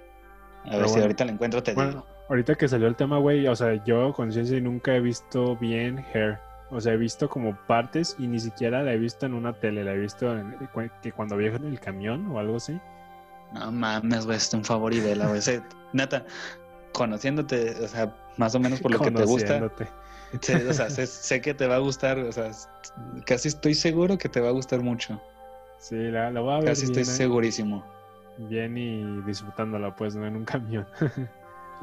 A 0.64 0.77
ver 0.77 0.89
si 0.89 1.01
ahorita 1.01 1.24
la 1.24 1.33
encuentro, 1.33 1.62
te 1.62 1.74
Bueno, 1.74 1.91
digo. 1.91 2.07
ahorita 2.29 2.55
que 2.57 2.68
salió 2.68 2.89
el 2.89 2.97
tema, 2.97 3.18
güey, 3.18 3.47
o 3.47 3.57
sea, 3.57 3.83
yo 3.85 4.12
conciencia 4.12 4.61
nunca 4.61 4.95
he 4.95 5.01
visto 5.01 5.57
bien 5.57 6.05
Hair. 6.12 6.39
O 6.71 6.81
sea, 6.81 6.95
he 6.95 6.97
visto 6.97 7.29
como 7.29 7.57
partes 7.67 8.17
y 8.19 8.27
ni 8.27 8.41
siquiera 8.41 8.83
la 8.83 8.93
he 8.93 8.99
visto 8.99 9.25
en 9.27 9.35
una 9.35 9.53
tele, 9.53 9.85
la 9.85 9.93
he 9.93 9.99
visto 9.99 10.37
en, 10.37 10.57
que 11.03 11.12
cuando 11.12 11.37
viajo 11.37 11.57
en 11.57 11.67
el 11.67 11.79
camión 11.79 12.27
o 12.33 12.39
algo 12.39 12.57
así. 12.57 12.81
No 13.53 13.71
mames, 13.71 14.27
güey, 14.27 14.37
es 14.37 14.53
un 14.53 14.64
favor 14.64 14.93
y 14.93 15.01
vela, 15.01 15.29
güey. 15.29 15.41
Neta, 15.93 16.25
conociéndote, 16.93 17.71
o 17.85 17.89
sea, 17.89 18.12
más 18.37 18.55
o 18.55 18.61
menos 18.61 18.81
por 18.81 18.91
lo 18.91 18.99
que 18.99 19.11
te 19.11 19.25
gusta, 19.25 19.61
Conociéndote. 19.61 19.89
sé, 20.41 20.69
o 20.69 20.73
sea, 20.73 20.91
sé, 20.91 21.07
sé 21.07 21.41
que 21.41 21.55
te 21.55 21.69
va 21.69 21.77
a 21.77 21.79
gustar, 21.79 22.19
o 22.19 22.33
sea, 22.33 22.51
casi 23.25 23.49
estoy 23.49 23.75
seguro 23.75 24.19
que 24.19 24.29
te 24.29 24.41
va 24.41 24.49
a 24.49 24.53
gustar 24.53 24.81
mucho. 24.81 25.21
Sí, 25.79 25.97
la, 25.97 26.31
la 26.31 26.41
voy 26.41 26.55
a 26.55 26.57
ver 26.57 26.64
Casi 26.67 26.87
estoy 26.87 27.03
bien, 27.03 27.14
¿eh? 27.14 27.17
segurísimo. 27.17 27.85
bien 28.39 28.77
y 28.77 29.21
disfrutándola, 29.23 29.95
pues, 29.95 30.17
no 30.17 30.27
en 30.27 30.37
un 30.37 30.45
camión. 30.45 30.87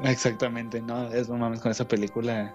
Exactamente, 0.00 0.80
no, 0.80 1.08
es 1.12 1.28
no 1.28 1.36
mames 1.36 1.60
con 1.60 1.70
esa 1.70 1.86
película. 1.86 2.54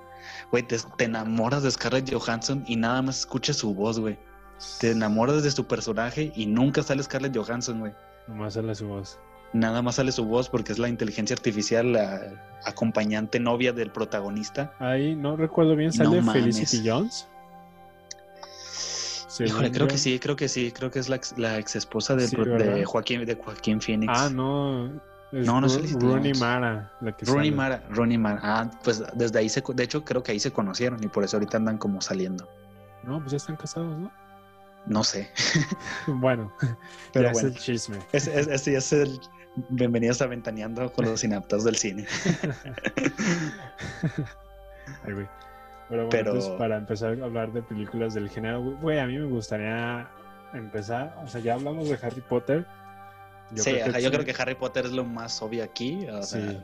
Güey, 0.52 0.64
te, 0.64 0.78
te 0.98 1.06
enamoras 1.06 1.64
de 1.64 1.72
Scarlett 1.72 2.14
Johansson 2.14 2.64
y 2.68 2.76
nada 2.76 3.02
más 3.02 3.20
escuchas 3.20 3.58
su 3.58 3.74
voz, 3.74 4.00
güey. 4.00 4.18
Te 4.80 4.92
enamoras 4.92 5.44
de 5.44 5.52
su 5.52 5.66
personaje 5.66 6.34
y 6.36 6.46
nunca 6.46 6.84
sale 6.84 7.02
Scarlett 7.02 7.36
Johansson, 7.36 7.80
güey. 7.80 7.94
Nomás 8.28 8.56
sale 8.56 8.76
su 8.76 8.88
voz. 8.88 9.20
Nada 9.54 9.82
más 9.82 9.96
sale 9.96 10.12
su 10.12 10.26
voz 10.26 10.50
porque 10.50 10.72
es 10.72 10.80
la 10.80 10.90
inteligencia 10.90 11.34
artificial, 11.34 11.94
la 11.94 12.60
acompañante 12.66 13.40
novia 13.40 13.74
del 13.74 13.92
protagonista. 13.92 14.74
Ahí, 14.80 15.16
no 15.16 15.38
recuerdo 15.38 15.76
bien, 15.76 15.92
¿sale. 15.92 16.22
Felicity 16.22 16.88
Jones? 16.88 17.28
Híjole, 19.40 19.72
creo 19.72 19.88
que 19.88 19.98
sí, 19.98 20.20
creo 20.20 20.36
que 20.36 20.50
sí, 20.50 20.72
creo 20.72 20.92
que 20.92 21.00
es 21.00 21.08
la 21.08 21.16
ex, 21.16 21.38
la 21.38 21.58
ex 21.58 21.78
esposa 21.78 22.16
de 22.16 22.28
Joaquín 22.86 23.26
de 23.26 23.36
Joaquín 23.36 23.82
Phoenix. 23.82 24.12
Ah, 24.14 24.30
no. 24.30 25.02
Es 25.32 25.46
No, 25.46 25.62
no 25.62 25.70
Felicity 25.70 26.00
Rooney. 26.06 26.34
Mara. 26.34 26.92
La 27.02 27.12
que 27.16 27.26
Rooney 27.26 27.50
sale. 27.50 27.56
Mara, 27.56 27.84
Rooney 27.90 28.18
Mara. 28.18 28.40
Ah, 28.44 28.72
pues 28.84 29.04
desde 29.14 29.40
ahí 29.40 29.50
se, 29.50 29.64
de 29.74 29.84
hecho 29.84 30.04
creo 30.04 30.24
que 30.24 30.32
ahí 30.32 30.40
se 30.40 30.52
conocieron 30.52 31.04
y 31.04 31.08
por 31.08 31.24
eso 31.24 31.38
ahorita 31.38 31.58
andan 31.58 31.78
como 31.78 32.02
saliendo. 32.02 32.50
No, 33.04 33.20
pues 33.20 33.32
ya 33.32 33.38
están 33.38 33.56
casados, 33.56 33.98
¿no? 33.98 34.12
No 34.86 35.04
sé, 35.04 35.30
Bueno, 36.08 36.52
pero 37.14 37.26
ya 37.28 37.32
bueno. 37.34 37.50
es 37.50 37.56
el 37.56 37.60
chisme. 37.62 37.98
Es, 38.12 38.28
es, 38.28 38.48
es- 38.48 38.68
es 38.68 38.94
el 38.94 39.20
bienvenidos 39.70 40.22
a 40.22 40.28
Ventaneando 40.28 40.92
con 40.94 41.06
los 41.06 41.24
inaptos 41.24 41.64
del 41.64 41.76
cine. 41.76 42.06
Ay, 45.06 45.14
güey. 45.14 45.28
Pero 45.90 46.06
bueno, 46.06 46.10
Pero- 46.10 46.32
entonces, 46.36 46.52
para 46.58 46.78
empezar 46.78 47.20
a 47.22 47.26
hablar 47.26 47.52
de 47.52 47.62
películas 47.64 48.14
del 48.14 48.30
género, 48.30 48.62
güey, 48.62 49.00
a 49.00 49.08
mí 49.08 49.18
me 49.18 49.26
gustaría 49.26 50.08
empezar, 50.54 51.16
o 51.24 51.28
sea, 51.28 51.42
ya 51.42 51.56
hablamos 51.56 51.90
de 51.90 51.98
Harry 52.02 52.22
Potter. 52.22 52.66
Sí, 53.56 53.72
creo 53.72 53.94
que 53.94 54.02
yo 54.02 54.12
creo 54.12 54.26
que 54.26 54.36
Harry 54.42 54.56
Potter 54.56 54.86
es 54.86 54.92
lo 54.92 55.04
más 55.06 55.42
obvio 55.42 55.64
aquí. 55.64 56.08
O 56.08 56.24
sea, 56.24 56.64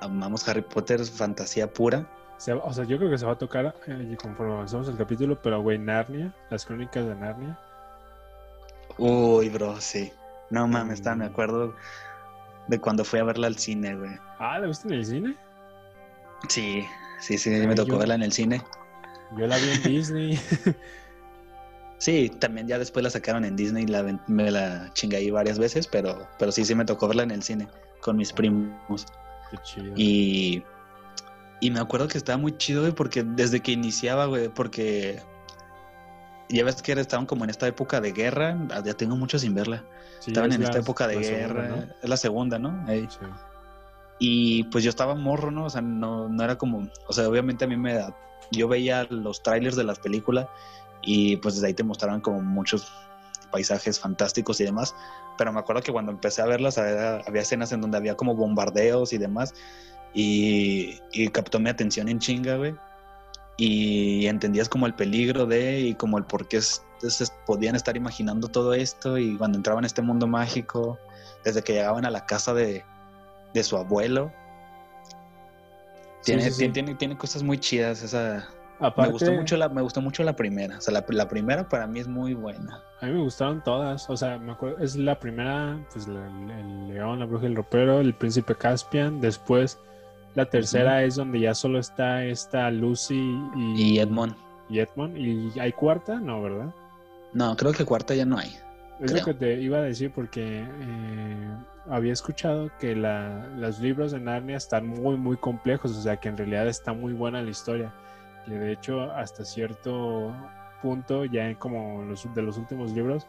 amamos 0.00 0.48
Harry 0.48 0.62
Potter, 0.62 1.00
es 1.00 1.10
fantasía 1.10 1.72
pura. 1.72 2.06
Se 2.36 2.52
o 2.52 2.72
sea, 2.72 2.84
yo 2.84 2.98
creo 2.98 3.10
que 3.10 3.18
se 3.18 3.26
va 3.26 3.32
a 3.32 3.38
tocar 3.38 3.74
eh, 3.86 4.16
conforme 4.20 4.52
avanzamos 4.54 4.88
el 4.88 4.96
capítulo, 4.96 5.40
pero 5.42 5.60
güey, 5.60 5.78
Narnia, 5.78 6.32
las 6.50 6.64
crónicas 6.64 7.04
de 7.06 7.14
Narnia. 7.14 7.58
Uy, 8.96 9.48
bro, 9.48 9.80
sí. 9.80 10.12
No 10.50 10.66
mames, 10.66 10.94
está, 11.00 11.14
me 11.14 11.26
Mm. 11.28 11.30
acuerdo 11.32 11.74
de 12.68 12.78
cuando 12.80 13.04
fui 13.04 13.18
a 13.18 13.24
verla 13.24 13.46
al 13.48 13.56
cine, 13.56 13.94
güey. 13.96 14.10
Ah, 14.38 14.58
¿la 14.58 14.66
viste 14.66 14.88
en 14.88 14.94
el 14.94 15.04
cine? 15.06 15.36
Sí, 16.48 16.86
sí, 17.20 17.38
sí, 17.38 17.50
Ay, 17.52 17.66
me 17.66 17.74
tocó 17.74 17.92
yo- 17.92 17.98
verla 17.98 18.14
en 18.14 18.22
el 18.22 18.32
cine. 18.32 18.62
Yo 19.36 19.46
la 19.46 19.56
vi 19.58 19.70
en 19.70 19.82
Disney. 19.82 20.40
Sí, 21.98 22.30
también 22.38 22.68
ya 22.68 22.78
después 22.78 23.02
la 23.02 23.10
sacaron 23.10 23.44
en 23.44 23.56
Disney, 23.56 23.86
la, 23.86 24.20
me 24.28 24.50
la 24.50 24.90
chingué 24.94 25.16
ahí 25.16 25.30
varias 25.30 25.58
veces, 25.58 25.88
pero, 25.88 26.28
pero 26.38 26.52
sí, 26.52 26.64
sí 26.64 26.74
me 26.74 26.84
tocó 26.84 27.08
verla 27.08 27.24
en 27.24 27.32
el 27.32 27.42
cine 27.42 27.68
con 28.00 28.16
mis 28.16 28.32
primos. 28.32 29.06
Qué 29.50 29.56
chido. 29.64 29.92
Y, 29.96 30.62
y 31.60 31.70
me 31.70 31.80
acuerdo 31.80 32.06
que 32.06 32.16
estaba 32.16 32.38
muy 32.38 32.56
chido, 32.56 32.82
güey, 32.82 32.92
porque 32.92 33.24
desde 33.24 33.60
que 33.60 33.72
iniciaba, 33.72 34.26
güey, 34.26 34.48
porque 34.48 35.20
ya 36.48 36.64
ves 36.64 36.80
que 36.82 36.92
estaban 36.92 37.26
como 37.26 37.42
en 37.44 37.50
esta 37.50 37.66
época 37.66 38.00
de 38.00 38.12
guerra, 38.12 38.56
ah, 38.70 38.82
ya 38.84 38.94
tengo 38.94 39.16
mucho 39.16 39.38
sin 39.40 39.54
verla. 39.54 39.84
Sí, 40.20 40.30
estaban 40.30 40.50
es 40.50 40.56
en 40.56 40.62
esta 40.62 40.78
época 40.78 41.08
de 41.08 41.22
segunda, 41.22 41.46
guerra, 41.46 41.68
¿no? 41.68 41.94
es 42.00 42.08
la 42.08 42.16
segunda, 42.16 42.58
¿no? 42.60 42.86
Sí. 42.86 43.18
Y 44.20 44.64
pues 44.64 44.84
yo 44.84 44.90
estaba 44.90 45.16
morro, 45.16 45.50
¿no? 45.50 45.64
O 45.64 45.70
sea, 45.70 45.80
no, 45.80 46.28
no 46.28 46.44
era 46.44 46.56
como, 46.56 46.88
o 47.08 47.12
sea, 47.12 47.28
obviamente 47.28 47.64
a 47.64 47.68
mí 47.68 47.76
me 47.76 47.94
da, 47.94 48.16
yo 48.52 48.68
veía 48.68 49.04
los 49.10 49.42
trailers 49.42 49.76
de 49.76 49.84
las 49.84 49.98
películas 49.98 50.46
y 51.10 51.36
pues 51.38 51.54
desde 51.54 51.68
ahí 51.68 51.74
te 51.74 51.82
mostraban 51.84 52.20
como 52.20 52.42
muchos 52.42 52.92
paisajes 53.50 53.98
fantásticos 53.98 54.60
y 54.60 54.64
demás, 54.64 54.94
pero 55.38 55.50
me 55.54 55.58
acuerdo 55.60 55.80
que 55.80 55.90
cuando 55.90 56.12
empecé 56.12 56.42
a 56.42 56.44
verlas 56.44 56.76
había, 56.76 57.16
había 57.26 57.40
escenas 57.40 57.72
en 57.72 57.80
donde 57.80 57.96
había 57.96 58.14
como 58.14 58.34
bombardeos 58.34 59.14
y 59.14 59.18
demás 59.18 59.54
y, 60.12 60.98
y 61.12 61.28
captó 61.28 61.58
mi 61.60 61.70
atención 61.70 62.08
en 62.10 62.18
chinga, 62.18 62.56
güey. 62.56 62.74
Y 63.56 64.26
entendías 64.26 64.68
como 64.68 64.86
el 64.86 64.94
peligro 64.94 65.46
de 65.46 65.80
y 65.80 65.94
como 65.94 66.18
el 66.18 66.24
por 66.24 66.46
qué 66.46 66.58
es- 66.58 66.82
es- 67.02 67.32
podían 67.46 67.74
estar 67.74 67.96
imaginando 67.96 68.48
todo 68.48 68.74
esto 68.74 69.16
y 69.16 69.36
cuando 69.38 69.56
entraban 69.56 69.84
a 69.84 69.86
este 69.86 70.02
mundo 70.02 70.26
mágico, 70.26 70.98
desde 71.42 71.62
que 71.62 71.72
llegaban 71.72 72.04
a 72.04 72.10
la 72.10 72.26
casa 72.26 72.52
de, 72.52 72.84
de 73.54 73.64
su 73.64 73.78
abuelo. 73.78 74.30
Sí, 76.20 76.32
Tiene, 76.32 76.42
sí, 76.42 76.50
sí. 76.50 76.56
tiene, 76.58 76.72
tiene, 76.74 76.94
tiene 76.96 77.16
cosas 77.16 77.42
muy 77.42 77.58
chidas. 77.58 78.02
Esa, 78.02 78.46
Aparte, 78.80 79.02
me 79.02 79.12
gustó 79.12 79.32
mucho 79.32 79.56
la, 79.56 79.68
me 79.68 79.82
gustó 79.82 80.00
mucho 80.00 80.22
la 80.22 80.34
primera. 80.36 80.78
O 80.78 80.80
sea, 80.80 80.94
la, 80.94 81.04
la 81.08 81.28
primera 81.28 81.68
para 81.68 81.86
mí 81.86 81.98
es 82.00 82.06
muy 82.08 82.34
buena. 82.34 82.80
A 83.00 83.06
mí 83.06 83.12
me 83.12 83.20
gustaron 83.20 83.62
todas, 83.62 84.08
o 84.08 84.16
sea, 84.16 84.38
me 84.38 84.52
acuerdo, 84.52 84.78
es 84.78 84.94
la 84.96 85.18
primera, 85.18 85.78
pues 85.92 86.06
la- 86.08 86.26
el, 86.26 86.88
león, 86.88 87.18
la 87.18 87.26
bruja 87.26 87.44
y 87.44 87.48
el 87.48 87.56
ropero, 87.56 88.00
el 88.00 88.14
príncipe 88.14 88.54
Caspian, 88.54 89.20
después 89.20 89.78
la 90.34 90.44
tercera 90.44 91.02
es 91.02 91.16
donde 91.16 91.40
ya 91.40 91.54
solo 91.54 91.78
está 91.80 92.24
esta 92.24 92.70
Lucy 92.70 93.18
y, 93.56 93.94
Y 93.94 93.98
Edmond. 93.98 94.34
y 94.68 94.78
Edmond, 94.78 95.16
y 95.16 95.58
hay 95.58 95.72
cuarta, 95.72 96.20
no, 96.20 96.42
¿verdad? 96.42 96.72
No, 97.32 97.56
creo 97.56 97.72
que 97.72 97.84
cuarta 97.84 98.14
ya 98.14 98.24
no 98.24 98.38
hay. 98.38 98.48
Es 99.00 99.12
Creo. 99.12 99.18
lo 99.18 99.24
que 99.26 99.34
te 99.34 99.60
iba 99.60 99.78
a 99.78 99.82
decir 99.82 100.10
porque 100.12 100.62
eh, 100.66 101.48
había 101.88 102.12
escuchado 102.12 102.70
que 102.80 102.94
la, 102.96 103.46
los 103.56 103.78
libros 103.80 104.12
de 104.12 104.20
Narnia 104.20 104.56
están 104.56 104.86
muy, 104.88 105.16
muy 105.16 105.36
complejos, 105.36 105.96
o 105.96 106.02
sea, 106.02 106.16
que 106.16 106.28
en 106.28 106.36
realidad 106.36 106.66
está 106.68 106.92
muy 106.92 107.12
buena 107.12 107.40
la 107.42 107.50
historia, 107.50 107.92
que 108.48 108.54
de 108.58 108.72
hecho 108.72 109.10
hasta 109.12 109.44
cierto 109.44 110.34
punto, 110.82 111.24
ya 111.24 111.48
en 111.48 111.56
como 111.56 112.02
los, 112.02 112.32
de 112.34 112.42
los 112.42 112.56
últimos 112.58 112.92
libros, 112.92 113.26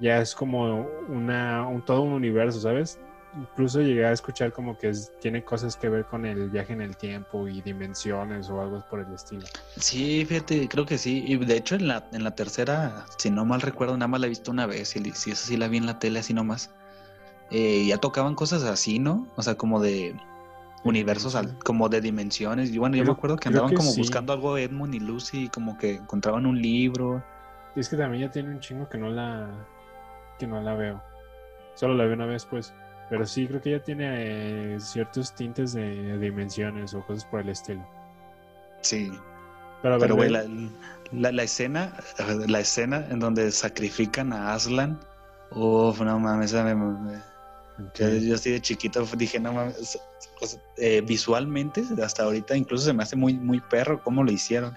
ya 0.00 0.20
es 0.20 0.34
como 0.34 0.86
una, 1.08 1.66
un, 1.66 1.82
todo 1.82 2.02
un 2.02 2.12
universo, 2.12 2.60
¿sabes? 2.60 2.98
Incluso 3.40 3.80
llegué 3.80 4.04
a 4.04 4.12
escuchar 4.12 4.52
como 4.52 4.76
que 4.76 4.90
es- 4.90 5.10
tiene 5.20 5.42
cosas 5.42 5.76
que 5.76 5.88
ver 5.88 6.04
con 6.04 6.26
el 6.26 6.50
viaje 6.50 6.72
en 6.74 6.82
el 6.82 6.96
tiempo 6.96 7.48
y 7.48 7.62
dimensiones 7.62 8.50
o 8.50 8.60
algo 8.60 8.84
por 8.90 9.00
el 9.00 9.12
estilo. 9.14 9.46
Sí, 9.76 10.24
fíjate, 10.26 10.68
creo 10.68 10.84
que 10.84 10.98
sí. 10.98 11.24
Y 11.26 11.36
de 11.38 11.56
hecho 11.56 11.74
en 11.76 11.88
la, 11.88 12.08
en 12.12 12.24
la 12.24 12.34
tercera, 12.34 13.06
si 13.16 13.30
no 13.30 13.44
mal 13.46 13.62
recuerdo, 13.62 13.96
nada 13.96 14.08
más 14.08 14.20
la 14.20 14.26
he 14.26 14.28
visto 14.28 14.50
una 14.50 14.66
vez. 14.66 14.94
Y 14.96 15.12
si 15.12 15.30
esa 15.30 15.46
sí 15.46 15.56
la 15.56 15.68
vi 15.68 15.78
en 15.78 15.86
la 15.86 15.98
tele 15.98 16.18
así 16.18 16.34
nomás. 16.34 16.70
eh, 17.50 17.84
ya 17.86 17.98
tocaban 17.98 18.34
cosas 18.34 18.64
así, 18.64 18.98
¿no? 18.98 19.26
O 19.36 19.42
sea, 19.42 19.54
como 19.56 19.80
de 19.80 20.14
universos, 20.84 21.34
al- 21.34 21.58
como 21.60 21.88
de 21.88 22.00
dimensiones. 22.00 22.70
Y 22.70 22.78
bueno, 22.78 22.96
yo 22.96 23.02
Creo- 23.02 23.14
me 23.14 23.18
acuerdo 23.18 23.36
que 23.36 23.48
andaban 23.48 23.70
que 23.70 23.76
como 23.76 23.90
sí. 23.90 24.00
buscando 24.00 24.32
algo 24.32 24.58
Edmund 24.58 24.94
y 24.94 25.00
Lucy, 25.00 25.48
como 25.48 25.76
que 25.78 25.94
encontraban 25.96 26.46
un 26.46 26.60
libro. 26.60 27.22
Y 27.76 27.80
es 27.80 27.88
que 27.88 27.96
también 27.96 28.24
ya 28.24 28.30
tiene 28.30 28.50
un 28.50 28.60
chingo 28.60 28.88
que 28.88 28.98
no 28.98 29.08
la 29.10 29.48
que 30.38 30.46
no 30.46 30.60
la 30.60 30.74
veo. 30.74 31.00
Solo 31.74 31.94
la 31.94 32.04
vi 32.04 32.12
una 32.14 32.26
vez, 32.26 32.44
pues. 32.44 32.72
Pero 33.08 33.26
sí, 33.26 33.46
creo 33.46 33.60
que 33.60 33.70
ya 33.72 33.78
tiene 33.82 34.74
eh, 34.74 34.80
ciertos 34.80 35.34
tintes 35.34 35.72
de 35.74 36.18
dimensiones 36.18 36.94
o 36.94 37.04
cosas 37.06 37.24
por 37.26 37.40
el 37.40 37.50
estilo. 37.50 37.86
Sí. 38.80 39.12
Pero, 39.82 39.94
a 39.94 39.98
ver, 39.98 40.06
Pero, 40.08 40.16
güey, 40.16 40.30
la, 40.30 40.44
la, 41.12 41.32
la 41.32 41.42
escena, 41.42 41.92
la 42.46 42.60
escena 42.60 43.06
en 43.10 43.18
donde 43.20 43.50
sacrifican 43.50 44.32
a 44.32 44.54
Aslan, 44.54 44.98
uff, 45.50 46.00
no 46.00 46.18
mames, 46.18 46.52
esa 46.52 46.64
me- 46.64 47.18
yo, 47.94 48.34
así 48.34 48.50
de 48.50 48.60
chiquito 48.60 49.04
dije, 49.16 49.38
no 49.40 49.52
mames, 49.52 49.98
eh, 50.78 51.02
visualmente, 51.06 51.82
hasta 52.02 52.24
ahorita 52.24 52.56
incluso 52.56 52.84
se 52.86 52.92
me 52.92 53.02
hace 53.02 53.16
muy, 53.16 53.34
muy 53.34 53.60
perro 53.60 54.02
cómo 54.02 54.22
lo 54.24 54.30
hicieron. 54.32 54.74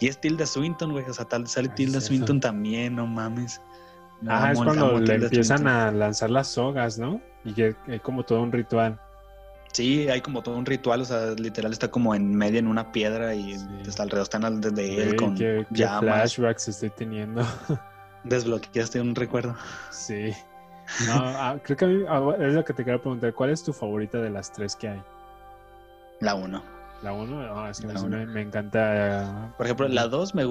Y 0.00 0.06
es 0.08 0.20
Tilda 0.20 0.46
Swinton, 0.46 0.92
güey, 0.92 1.04
o 1.08 1.12
sea, 1.14 1.24
tal, 1.24 1.46
sale 1.48 1.68
Ah, 1.70 1.74
Tilda. 1.74 2.00
Swinton 2.00 2.40
también, 2.40 2.94
no 2.96 3.06
mames. 3.06 3.60
Me 4.20 4.32
Ah, 4.32 4.52
es 4.52 4.58
cuando 4.58 4.98
le 5.00 5.14
empiezan 5.14 5.58
Swinton. 5.58 5.76
a 5.76 5.90
lanzar 5.92 6.30
las 6.30 6.48
sogas, 6.48 6.98
¿no? 6.98 7.20
Y 7.44 7.52
que 7.52 7.74
hay 7.88 7.98
como 8.00 8.24
todo 8.24 8.42
un 8.42 8.52
ritual. 8.52 9.00
Sí, 9.72 10.08
hay 10.08 10.20
como 10.22 10.42
todo 10.42 10.56
un 10.56 10.64
ritual, 10.66 11.02
o 11.02 11.04
sea, 11.04 11.32
literal 11.32 11.72
está 11.72 11.88
como 11.90 12.14
en 12.14 12.34
medio 12.34 12.58
en 12.58 12.68
una 12.68 12.90
piedra 12.90 13.34
y 13.34 13.58
Sí. 13.58 13.66
hasta 13.88 14.02
alrededor 14.02 14.22
están 14.24 14.44
al 14.44 14.60
de 14.60 15.02
él 15.02 15.16
con 15.16 15.34
qué, 15.34 15.66
qué 15.68 15.74
llamas. 15.74 16.00
flashbacks 16.34 16.68
estoy 16.68 16.90
teniendo. 16.90 17.42
Desbloqueaste 18.24 19.00
un 19.00 19.14
recuerdo. 19.14 19.56
sí. 19.90 20.32
No, 21.06 21.14
ah, 21.16 21.56
creo 21.62 21.76
que 21.76 21.84
a 21.84 21.88
mí 21.88 22.04
ah, 22.08 22.34
es 22.40 22.54
lo 22.54 22.64
que 22.64 22.72
te 22.72 22.84
quiero 22.84 23.00
preguntar. 23.00 23.32
¿Cuál 23.34 23.50
es 23.50 23.62
tu 23.62 23.72
favorita 23.72 24.18
de 24.18 24.30
las 24.30 24.52
tres 24.52 24.74
que 24.76 24.88
hay? 24.88 25.02
La 26.20 26.34
uno. 26.34 26.62
La 27.02 27.12
uno, 27.12 27.42
no, 27.46 27.68
es 27.68 27.78
que 27.78 27.86
a 27.86 27.88
mí 27.88 27.94
La 27.94 28.00
sí 28.00 28.06
uno. 28.06 28.16
me, 28.16 28.26
me 28.26 28.40
encanta. 28.42 29.52
Por 29.56 29.66
ejemplo, 29.66 29.88
la 29.88 30.08
2 30.08 30.34
me 30.34 30.44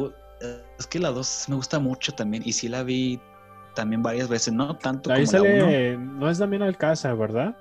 es 0.77 0.87
que 0.87 0.99
la 0.99 1.09
2 1.11 1.45
me 1.49 1.55
gusta 1.55 1.79
mucho 1.79 2.13
también 2.13 2.43
y 2.45 2.53
sí 2.53 2.69
la 2.69 2.83
vi 2.83 3.19
también 3.73 4.01
varias 4.03 4.29
veces, 4.29 4.53
no 4.53 4.77
tanto 4.77 5.11
Ahí 5.11 5.25
como 5.25 5.37
la 5.37 5.41
1. 5.41 5.61
sale, 5.61 5.97
no 5.97 6.29
es 6.29 6.37
Damián 6.37 6.61
Alcázar, 6.63 7.17
¿verdad? 7.17 7.55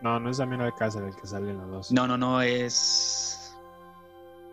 No, 0.00 0.18
no 0.18 0.30
es 0.30 0.38
Damián 0.38 0.62
Alcázar 0.62 1.04
el 1.04 1.14
que 1.14 1.26
sale 1.26 1.50
en 1.50 1.58
la 1.58 1.64
dos. 1.64 1.92
No, 1.92 2.06
no, 2.06 2.16
no, 2.18 2.42
es 2.42 3.54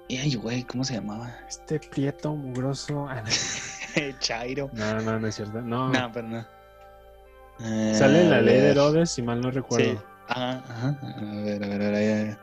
Ay, 0.09 0.35
güey, 0.35 0.63
¿cómo 0.63 0.83
se 0.83 0.95
llamaba? 0.95 1.31
Este 1.47 1.79
prieto 1.79 2.35
mugroso. 2.35 3.07
ah, 3.09 3.23
Chairo. 4.19 4.69
No, 4.73 4.95
no, 4.95 5.01
no, 5.01 5.19
no 5.19 5.27
es 5.27 5.35
cierto. 5.35 5.61
No, 5.61 5.89
No, 5.89 6.11
pero 6.11 6.27
no. 6.27 6.45
Eh, 7.61 7.93
sale 7.95 8.21
en 8.23 8.29
la 8.31 8.41
ley 8.41 8.59
de. 8.59 8.69
Herodes, 8.71 9.11
si 9.11 9.21
mal 9.21 9.39
no 9.41 9.51
recuerdo. 9.51 9.91
Sí. 9.91 9.97
Ajá, 10.27 10.63
ajá. 10.69 10.97
A 11.01 11.41
ver, 11.41 11.63
a 11.63 11.67
ver, 11.67 11.81
a 11.81 11.89
ver. 11.89 11.95
ahí- 11.95 12.37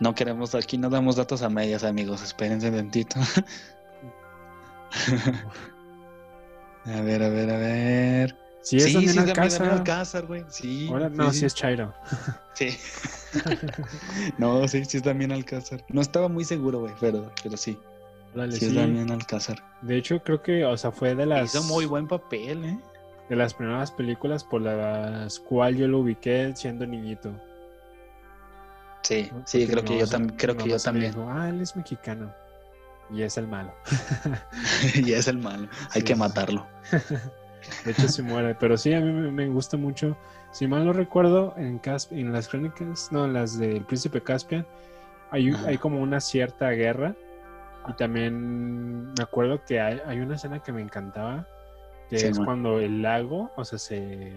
No 0.00 0.14
queremos, 0.14 0.54
aquí 0.54 0.78
no 0.78 0.88
damos 0.90 1.16
datos 1.16 1.42
a 1.42 1.48
medias, 1.50 1.84
amigos. 1.84 2.22
Espérense 2.22 2.68
un 2.70 2.76
tantito. 2.76 3.16
a 6.84 7.00
ver, 7.02 7.22
a 7.22 7.28
ver, 7.28 7.50
a 7.50 7.58
ver. 7.58 8.36
Sí, 8.62 8.78
es 8.78 8.84
sí, 8.84 8.94
Damián 8.94 9.18
Alcázar. 9.28 9.70
Alcázar, 9.70 10.26
güey. 10.26 10.44
Sí. 10.48 10.88
Ahora, 10.90 11.08
sí, 11.08 11.14
no, 11.16 11.32
sí. 11.32 11.38
sí 11.40 11.46
es 11.46 11.54
Chairo. 11.54 11.94
Sí. 12.54 12.74
no, 14.38 14.66
sí, 14.66 14.82
sí 14.86 14.96
es 14.96 15.02
Damián 15.02 15.30
Alcázar. 15.30 15.84
No 15.90 16.00
estaba 16.00 16.28
muy 16.28 16.42
seguro, 16.44 16.80
güey, 16.80 16.94
pero, 16.98 17.30
pero 17.42 17.54
sí. 17.58 17.78
Órale, 18.34 18.56
Sí 18.56 18.64
es 18.64 18.70
sí. 18.70 18.76
Damián 18.76 19.10
Alcázar. 19.10 19.62
De 19.82 19.98
hecho, 19.98 20.22
creo 20.22 20.42
que, 20.42 20.64
o 20.64 20.74
sea, 20.78 20.90
fue 20.90 21.14
de 21.14 21.26
las, 21.26 21.54
Hizo 21.54 21.62
muy 21.64 21.84
buen 21.84 22.08
papel, 22.08 22.64
¿eh? 22.64 22.78
De 23.28 23.36
las 23.36 23.54
primeras 23.54 23.90
películas 23.92 24.44
por 24.44 24.62
las 24.62 25.38
cuales 25.40 25.80
yo 25.80 25.88
lo 25.88 26.00
ubiqué 26.00 26.52
siendo 26.54 26.86
niñito. 26.86 27.32
Sí, 29.02 29.28
¿no? 29.32 29.42
sí, 29.46 29.66
creo 29.66 29.84
que 29.84 29.98
yo, 29.98 30.06
se- 30.06 30.16
tam- 30.16 30.34
creo 30.36 30.56
que 30.56 30.68
yo 30.68 30.78
también. 30.78 31.12
dijo, 31.12 31.28
ah, 31.30 31.48
él 31.48 31.60
es 31.60 31.76
mexicano. 31.76 32.32
Y 33.10 33.22
es 33.22 33.36
el 33.38 33.46
malo. 33.46 33.72
y 34.94 35.12
es 35.12 35.28
el 35.28 35.38
malo. 35.38 35.68
Hay 35.92 36.00
Sí, 36.00 36.02
que 36.02 36.16
matarlo. 36.16 36.66
De 37.84 37.90
hecho, 37.92 38.08
se 38.08 38.22
muere. 38.22 38.54
Pero 38.54 38.76
sí, 38.76 38.92
a 38.94 39.00
mí 39.00 39.12
me, 39.12 39.46
gusta 39.48 39.76
mucho. 39.76 40.16
Si 40.52 40.66
mal 40.66 40.84
no 40.84 40.92
recuerdo, 40.92 41.54
en, 41.56 41.80
Casp- 41.80 42.12
en 42.12 42.32
las 42.32 42.48
crónicas, 42.48 43.10
no, 43.12 43.24
en 43.24 43.32
las 43.32 43.58
del 43.58 43.84
Príncipe 43.84 44.22
Caspian, 44.22 44.66
hay, 45.30 45.52
hay 45.66 45.76
como 45.78 46.00
una 46.00 46.20
cierta 46.20 46.70
guerra. 46.70 47.14
Y 47.88 47.92
también 47.94 49.12
me 49.12 49.22
acuerdo 49.22 49.60
que 49.64 49.80
hay, 49.80 50.00
hay 50.06 50.18
una 50.20 50.34
escena 50.36 50.60
que 50.60 50.72
me 50.72 50.82
encantaba, 50.82 51.46
que 52.08 52.18
Sí, 52.18 52.26
es 52.26 52.36
man. 52.38 52.44
cuando 52.46 52.78
el 52.80 53.02
lago, 53.02 53.50
o 53.56 53.64
sea, 53.64 53.78
se, 53.78 54.32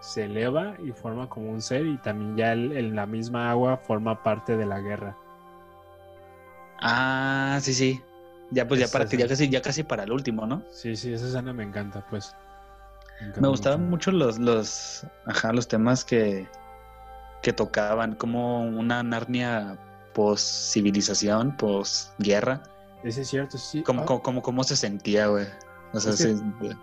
se 0.00 0.24
eleva 0.24 0.74
y 0.84 0.92
forma 0.92 1.28
como 1.28 1.50
un 1.50 1.60
ser, 1.60 1.86
y 1.86 1.96
también 1.98 2.36
ya 2.36 2.52
el- 2.52 2.72
el- 2.72 2.94
la 2.94 3.06
misma 3.06 3.50
agua 3.50 3.76
forma 3.76 4.22
parte 4.22 4.56
de 4.56 4.66
la 4.66 4.80
guerra. 4.80 5.16
Ah, 6.80 7.58
sí, 7.60 7.74
sí. 7.74 8.02
Ya 8.50 8.66
pues 8.66 8.80
ya 8.80 8.88
para 8.88 9.04
ya 9.04 9.28
casi, 9.28 9.48
ya 9.48 9.62
casi 9.62 9.82
para 9.84 10.02
el 10.04 10.12
último, 10.12 10.46
¿no? 10.46 10.62
Sí, 10.70 10.96
sí, 10.96 11.12
esa 11.12 11.26
escena 11.26 11.52
me 11.52 11.62
encanta, 11.62 12.04
pues. 12.10 12.34
encanta 13.20 13.40
Me 13.40 13.48
gustaban 13.48 13.88
mucho 13.88 14.10
los, 14.10 14.38
los, 14.38 15.06
ajá, 15.26 15.52
los 15.52 15.68
temas 15.68 16.04
que, 16.04 16.48
que 17.42 17.52
tocaban, 17.52 18.14
como 18.16 18.62
una 18.62 19.02
Narnia 19.02 19.78
post 20.14 20.72
civilización, 20.72 21.56
post 21.56 22.12
guerra, 22.18 22.62
Ese 23.04 23.22
es 23.22 23.28
cierto, 23.28 23.56
sí. 23.56 23.82
como, 23.82 24.02
Ah, 24.02 24.06
como, 24.06 24.22
como- 24.22 24.42
cómo 24.42 24.64
se 24.64 24.74
sentía, 24.76 25.28
güey. 25.28 25.46
O 25.92 26.00
sea, 26.00 26.12
Es 26.12 26.18
que- 26.18 26.36
sí, 26.36 26.76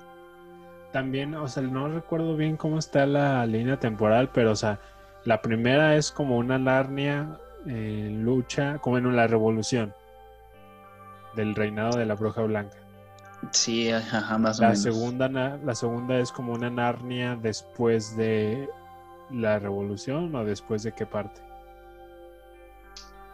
También, 0.92 1.36
o 1.36 1.48
sea, 1.48 1.64
no 1.64 1.90
recuerdo 1.90 2.36
bien 2.36 2.58
cómo 2.58 2.80
está 2.80 3.06
la 3.06 3.46
línea 3.46 3.78
temporal, 3.78 4.30
pero, 4.34 4.52
o 4.52 4.56
sea, 4.56 4.80
la 5.26 5.42
primera 5.42 5.96
es 5.96 6.12
como 6.12 6.38
una 6.38 6.58
Narnia 6.58 7.38
en 7.66 8.24
lucha, 8.24 8.78
como 8.80 8.98
en 8.98 9.16
la 9.16 9.28
revolución 9.28 9.94
del 11.36 11.54
reinado 11.56 11.98
de 11.98 12.06
la 12.06 12.16
Bruja 12.16 12.42
Blanca. 12.42 12.78
sí, 13.52 13.92
ajá, 13.92 14.38
más 14.38 14.60
o 14.60 14.64
menos. 14.64 14.82
segunda, 14.82 15.28
la 15.30 15.76
segunda 15.76 16.18
es 16.18 16.32
como 16.32 16.54
una 16.54 16.70
Narnia 16.70 17.36
después 17.36 18.16
de 18.16 18.70
la 19.30 19.60
revolución 19.60 20.34
o 20.34 20.46
después 20.46 20.84
de 20.84 20.94
qué 20.94 21.06
parte. 21.06 21.42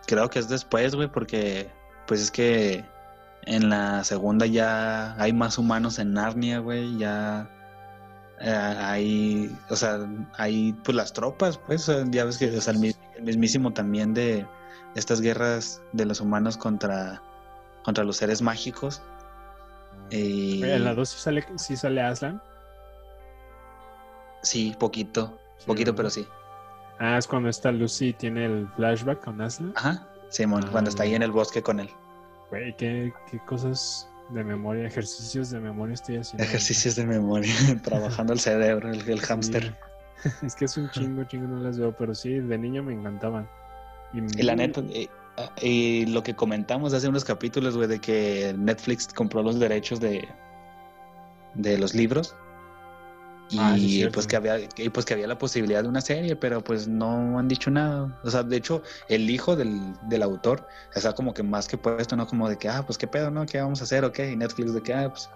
Creo 0.08 0.30
que 0.30 0.40
es 0.40 0.50
después, 0.50 0.96
güey, 0.96 1.08
porque 1.08 1.70
pues 2.08 2.20
es 2.22 2.32
que 2.32 2.84
en 3.46 3.70
la 3.70 4.04
segunda 4.04 4.46
ya 4.46 5.16
hay 5.22 5.34
más 5.34 5.58
humanos 5.58 6.00
en 6.00 6.14
Narnia, 6.14 6.60
güey, 6.60 6.98
ya 6.98 7.50
eh, 8.40 8.50
hay, 8.52 9.58
o 9.70 9.76
sea, 9.76 10.00
hay 10.38 10.74
pues 10.84 10.96
las 10.96 11.14
tropas, 11.14 11.58
pues, 11.58 11.90
ya 12.10 12.26
ves 12.26 12.38
que 12.38 12.56
o 12.58 12.62
sea, 12.62 12.74
el, 12.74 12.80
mi- 12.80 12.96
el 13.18 13.24
mismísimo 13.24 13.72
también 13.72 14.14
de 14.14 14.46
estas 14.96 15.22
guerras 15.22 15.82
de 15.94 16.06
los 16.06 16.20
humanos 16.22 16.58
contra, 16.58 17.22
contra 17.84 18.04
los 18.04 18.18
seres 18.18 18.42
mágicos. 18.42 19.02
Y 20.10 20.64
En 20.64 20.84
la 20.84 20.94
2 20.94 21.10
sí 21.10 21.18
sale, 21.20 21.46
sí 21.58 21.76
sale 21.78 22.02
Aslan. 22.02 22.42
sí, 24.42 24.76
poquito, 24.80 25.40
Sí, 25.58 25.66
poquito, 25.68 25.96
pero 25.96 26.10
sí. 26.10 26.28
Ah, 27.00 27.18
es 27.18 27.28
cuando 27.28 27.50
está 27.50 27.72
Lucy 27.72 28.08
y 28.10 28.14
tiene 28.14 28.46
el 28.46 28.68
flashback 28.76 29.24
con 29.24 29.42
Aslan. 29.42 29.74
Ajá, 29.76 30.08
Simón, 30.30 30.64
Ah, 30.68 30.70
cuando 30.72 30.90
está 30.90 31.04
ahí 31.04 31.12
ya. 31.12 31.16
en 31.18 31.24
el 31.24 31.32
bosque 31.32 31.62
con 31.64 31.80
él. 31.80 31.90
Güey, 32.54 32.76
¿qué, 32.78 33.12
qué 33.32 33.40
cosas 33.40 34.08
de 34.30 34.44
memoria, 34.44 34.86
ejercicios 34.86 35.50
de 35.50 35.60
memoria 35.60 35.96
estoy 35.96 36.18
haciendo. 36.18 36.44
Ejercicios 36.44 36.96
de 36.96 37.04
memoria, 37.04 37.52
trabajando 37.84 38.34
el 38.34 38.40
cerebro, 38.40 38.92
el, 38.92 39.10
el 39.10 39.20
hámster. 39.22 39.76
Sí. 40.22 40.30
Es 40.46 40.54
que 40.54 40.66
es 40.66 40.78
un 40.78 40.88
chingo, 40.92 41.24
chingo, 41.24 41.48
no 41.48 41.64
las 41.64 41.80
veo, 41.80 41.98
pero 41.98 42.14
sí, 42.14 42.40
de 42.40 42.58
niño 42.60 42.84
me 42.84 42.94
encantaban. 42.94 43.50
Y, 44.14 44.20
Y 44.40 44.44
la 44.44 44.56
neta, 44.56 44.82
eh, 44.92 45.08
ah, 45.36 45.52
y 45.64 46.06
lo 46.06 46.22
que 46.22 46.36
comentamos 46.36 46.94
hace 46.94 47.08
unos 47.08 47.26
capítulos, 47.26 47.76
güey, 47.76 47.90
de 47.90 48.00
que 48.00 48.54
Netflix 48.56 49.08
compró 49.08 49.42
los 49.42 49.60
derechos 49.60 50.00
de, 50.00 50.28
de 51.56 51.80
los 51.80 51.96
libros. 51.96 52.36
Y 53.54 53.60
Ah, 53.60 53.76
sí, 53.78 53.90
cierto. 53.98 54.14
pues 54.16 54.26
que 54.28 54.36
había, 54.36 54.58
y 54.60 54.90
pues 54.90 55.06
que 55.06 55.14
había 55.14 55.28
la 55.28 55.38
posibilidad 55.38 55.84
de 55.84 55.88
una 55.90 56.02
serie, 56.02 56.36
pero 56.36 56.64
pues 56.64 56.88
no 56.88 57.38
han 57.38 57.48
dicho 57.48 57.70
nada. 57.70 58.20
O 58.24 58.30
sea, 58.32 58.42
de 58.42 58.58
hecho, 58.58 58.82
el 59.10 59.30
hijo 59.30 59.56
del, 59.56 59.94
del 60.10 60.24
autor 60.24 60.66
está 60.96 61.14
como 61.14 61.34
que 61.34 61.44
más 61.44 61.68
que 61.68 61.78
puesto, 61.78 62.16
¿no? 62.16 62.26
Como 62.26 62.50
de 62.50 62.58
que, 62.58 62.68
ah, 62.70 62.84
pues 62.86 62.98
qué 62.98 63.06
pedo, 63.08 63.30
¿no? 63.30 63.46
¿Qué 63.46 63.62
vamos 63.62 63.80
a 63.82 63.84
hacer? 63.84 64.04
¿O 64.06 64.12
qué? 64.12 64.32
Y 64.32 64.36
Netflix 64.36 64.74
de 64.74 64.82
que, 64.82 64.94
ah, 64.94 65.10
pues 65.10 65.30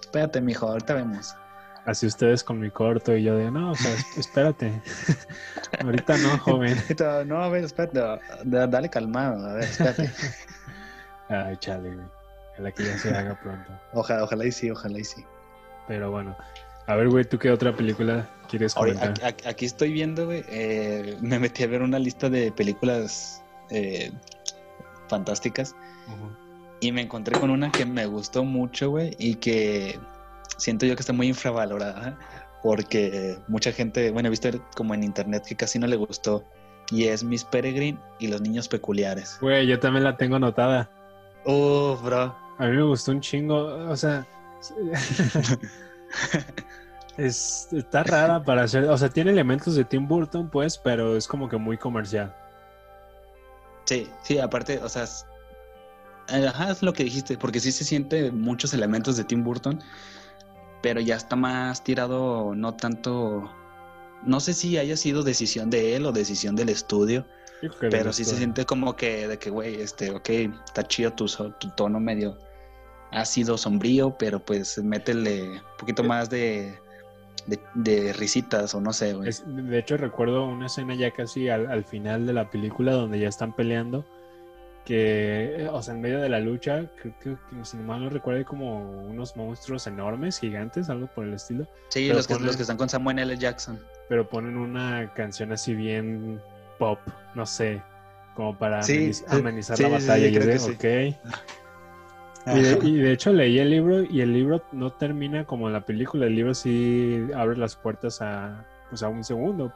espérate, 0.00 0.40
mijo, 0.40 0.66
ahorita 0.66 0.94
vemos. 0.94 1.34
Así 1.84 2.06
ustedes 2.06 2.42
con 2.44 2.58
mi 2.60 2.70
corto 2.70 3.16
y 3.16 3.22
yo 3.24 3.34
de, 3.36 3.50
no, 3.50 3.72
o 3.72 3.74
sea, 3.74 3.94
espérate. 4.16 4.82
Ahorita 5.82 6.16
no, 6.18 6.38
joven. 6.38 6.76
No, 7.26 7.42
a 7.42 7.48
ver, 7.48 7.64
espérate, 7.64 7.98
da- 8.44 8.66
dale 8.66 8.88
calmado, 8.90 9.46
a 9.46 9.52
ver, 9.54 9.64
espérate. 9.64 10.10
Ay, 11.28 11.56
chale, 11.58 11.94
güey. 11.94 12.06
Ojalá 12.54 12.72
que 12.72 12.84
ya 12.84 12.98
se 12.98 13.14
haga 13.14 13.38
pronto. 13.40 13.70
Ojalá, 13.92 14.24
ojalá 14.24 14.44
y 14.46 14.52
sí, 14.52 14.70
ojalá 14.70 14.98
y 14.98 15.04
sí. 15.04 15.24
Pero 15.86 16.10
bueno. 16.10 16.36
A 16.88 16.96
ver, 16.96 17.08
güey, 17.10 17.24
¿tú 17.24 17.38
qué 17.38 17.50
otra 17.50 17.74
película 17.76 18.28
quieres 18.48 18.76
Ahora, 18.76 18.94
comentar? 18.94 19.26
aquí, 19.28 19.46
aquí 19.46 19.66
estoy 19.66 19.92
viendo, 19.92 20.24
güey. 20.26 20.42
eh, 20.48 21.16
me 21.20 21.38
metí 21.38 21.62
a 21.62 21.66
ver 21.66 21.82
una 21.82 21.98
lista 21.98 22.28
de 22.30 22.50
películas 22.50 23.42
eh, 23.70 24.10
fantásticas 25.08 25.76
y 26.80 26.90
me 26.92 27.02
encontré 27.02 27.36
con 27.38 27.50
una 27.50 27.70
que 27.70 27.84
me 27.84 28.06
gustó 28.06 28.42
mucho, 28.44 28.90
güey, 28.90 29.14
y 29.18 29.34
que 29.34 29.98
siento 30.56 30.86
yo 30.86 30.96
que 30.96 31.00
está 31.02 31.12
muy 31.12 31.28
infravalorada. 31.28 32.18
porque 32.62 33.38
mucha 33.48 33.70
gente, 33.72 34.10
bueno, 34.10 34.28
he 34.28 34.30
visto 34.30 34.48
como 34.74 34.94
en 34.94 35.04
internet 35.04 35.44
que 35.46 35.54
casi 35.56 35.78
no 35.78 35.86
le 35.86 35.96
gustó. 35.96 36.44
Y 36.90 37.04
es 37.04 37.22
Miss 37.22 37.44
Peregrine 37.44 37.98
y 38.18 38.28
los 38.28 38.40
niños 38.40 38.66
peculiares. 38.66 39.36
Güey, 39.42 39.66
yo 39.66 39.78
también 39.78 40.04
la 40.04 40.16
tengo 40.16 40.36
anotada. 40.36 40.90
Uh, 41.44 41.96
bro. 42.02 42.34
A 42.58 42.66
mí 42.66 42.76
me 42.76 42.82
gustó 42.82 43.12
un 43.12 43.20
chingo. 43.20 43.56
O 43.90 43.96
sea. 43.96 44.26
es, 47.16 47.68
está 47.72 48.02
rara 48.02 48.42
para 48.42 48.62
hacer. 48.62 48.84
O 48.84 48.96
sea, 48.96 49.08
tiene 49.08 49.30
elementos 49.30 49.74
de 49.74 49.84
Tim 49.84 50.06
Burton, 50.06 50.48
pues, 50.48 50.78
pero 50.78 51.16
es 51.16 51.26
como 51.26 51.48
que 51.48 51.56
muy 51.56 51.76
comercial. 51.76 52.34
Sí, 53.84 54.08
sí, 54.22 54.38
aparte, 54.38 54.78
o 54.78 54.88
sea, 54.88 55.06
ajá, 56.28 56.70
es 56.70 56.82
lo 56.82 56.92
que 56.92 57.04
dijiste, 57.04 57.38
porque 57.38 57.58
sí 57.58 57.72
se 57.72 57.84
siente 57.84 58.30
muchos 58.30 58.74
elementos 58.74 59.16
de 59.16 59.24
Tim 59.24 59.42
Burton, 59.42 59.82
pero 60.82 61.00
ya 61.00 61.16
está 61.16 61.36
más 61.36 61.82
tirado, 61.82 62.54
no 62.54 62.74
tanto, 62.74 63.50
no 64.24 64.40
sé 64.40 64.52
si 64.52 64.76
haya 64.76 64.96
sido 64.96 65.22
decisión 65.22 65.70
de 65.70 65.96
él 65.96 66.04
o 66.04 66.12
decisión 66.12 66.54
del 66.54 66.68
estudio, 66.68 67.24
pero 67.80 68.12
sí 68.12 68.26
se 68.26 68.36
siente 68.36 68.66
como 68.66 68.94
que, 68.94 69.26
de 69.26 69.38
que, 69.38 69.48
güey, 69.48 69.80
este, 69.80 70.10
ok, 70.10 70.28
está 70.66 70.86
chido 70.86 71.12
tu, 71.14 71.26
tu 71.26 71.70
tono 71.70 71.98
medio 71.98 72.36
ácido, 73.12 73.58
sombrío, 73.58 74.16
pero 74.18 74.40
pues 74.40 74.78
métele 74.78 75.50
un 75.50 75.76
poquito 75.78 76.02
eh. 76.02 76.06
más 76.06 76.30
de, 76.30 76.78
de, 77.74 78.12
risitas 78.12 78.74
o 78.74 78.80
no 78.80 78.92
sé, 78.92 79.14
güey. 79.14 79.30
de 79.46 79.78
hecho, 79.78 79.96
recuerdo 79.96 80.46
una 80.46 80.66
escena 80.66 80.94
ya 80.94 81.10
casi 81.10 81.48
al, 81.48 81.70
al 81.70 81.84
final 81.84 82.26
de 82.26 82.32
la 82.32 82.50
película 82.50 82.92
donde 82.92 83.18
ya 83.18 83.28
están 83.28 83.54
peleando 83.54 84.04
que, 84.88 85.68
o 85.70 85.82
sea, 85.82 85.92
en 85.92 86.00
medio 86.00 86.18
de 86.18 86.30
la 86.30 86.40
lucha, 86.40 86.86
creo 87.02 87.14
que, 87.20 87.36
si 87.62 87.76
mal 87.76 88.02
no 88.02 88.08
recuerdo, 88.08 88.38
hay 88.38 88.46
como 88.46 89.02
unos 89.02 89.36
monstruos 89.36 89.86
enormes, 89.86 90.40
gigantes, 90.40 90.88
algo 90.88 91.08
por 91.08 91.26
el 91.26 91.34
estilo. 91.34 91.66
Sí, 91.88 92.08
los 92.08 92.26
que, 92.26 92.38
los 92.38 92.56
que 92.56 92.62
están 92.62 92.78
con 92.78 92.88
Samuel 92.88 93.18
L. 93.18 93.36
Jackson. 93.36 93.78
Pero 94.08 94.26
ponen 94.26 94.56
una 94.56 95.12
canción 95.12 95.52
así 95.52 95.74
bien 95.74 96.40
pop, 96.78 96.98
no 97.34 97.44
sé, 97.44 97.82
como 98.34 98.56
para 98.56 98.80
amenizar 99.28 99.78
la 99.78 99.88
batalla. 99.88 100.26
y 100.26 100.38
de, 100.38 100.56
ok. 100.58 101.16
Y 102.54 102.96
de, 102.98 103.12
hecho 103.12 103.32
leí 103.32 103.58
el 103.58 103.70
libro 103.70 104.02
y 104.02 104.20
el 104.20 104.32
libro 104.32 104.62
no 104.72 104.92
termina 104.92 105.44
como 105.44 105.66
en 105.66 105.72
la 105.72 105.80
película, 105.80 106.26
el 106.26 106.34
libro 106.34 106.54
sí 106.54 107.26
abre 107.34 107.56
las 107.56 107.76
puertas 107.76 108.22
a, 108.22 108.64
pues 108.88 109.02
a 109.02 109.08
un 109.08 109.24
segundo. 109.24 109.72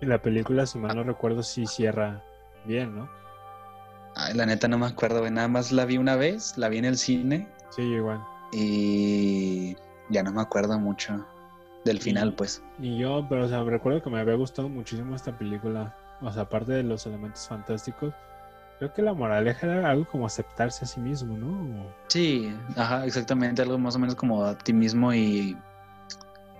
Y 0.00 0.06
la 0.06 0.22
película, 0.22 0.66
si 0.66 0.78
mal 0.78 0.96
no 0.96 1.02
recuerdo, 1.02 1.42
sí 1.42 1.66
cierra 1.66 2.22
bien, 2.64 2.94
¿no? 2.94 3.08
Ay, 4.14 4.34
la 4.34 4.46
neta 4.46 4.68
no 4.68 4.78
me 4.78 4.86
acuerdo, 4.86 5.20
güey. 5.20 5.30
Nada 5.30 5.48
más 5.48 5.72
la 5.72 5.84
vi 5.84 5.98
una 5.98 6.16
vez, 6.16 6.56
la 6.56 6.68
vi 6.68 6.78
en 6.78 6.84
el 6.84 6.96
cine. 6.96 7.48
Sí, 7.70 7.82
igual. 7.82 8.20
Y 8.52 9.76
ya 10.10 10.22
no 10.22 10.32
me 10.32 10.40
acuerdo 10.40 10.78
mucho 10.78 11.24
del 11.84 12.00
final, 12.00 12.34
pues. 12.34 12.62
Y 12.78 12.98
yo, 12.98 13.26
pero 13.28 13.44
o 13.44 13.48
sea, 13.48 13.62
recuerdo 13.64 14.02
que 14.02 14.10
me 14.10 14.20
había 14.20 14.34
gustado 14.34 14.68
muchísimo 14.68 15.14
esta 15.14 15.36
película. 15.36 15.94
O 16.20 16.32
sea, 16.32 16.42
aparte 16.42 16.72
de 16.72 16.82
los 16.82 17.06
elementos 17.06 17.46
fantásticos, 17.46 18.14
creo 18.78 18.92
que 18.92 19.02
la 19.02 19.12
moraleja 19.12 19.66
era 19.66 19.90
algo 19.90 20.06
como 20.08 20.26
aceptarse 20.26 20.84
a 20.84 20.88
sí 20.88 21.00
mismo, 21.00 21.36
¿no? 21.36 21.86
Sí, 22.08 22.54
ajá, 22.76 23.04
exactamente, 23.04 23.62
algo 23.62 23.78
más 23.78 23.96
o 23.96 23.98
menos 23.98 24.14
como 24.14 24.44
a 24.44 24.56
ti 24.56 24.72
mismo 24.72 25.12
y, 25.12 25.56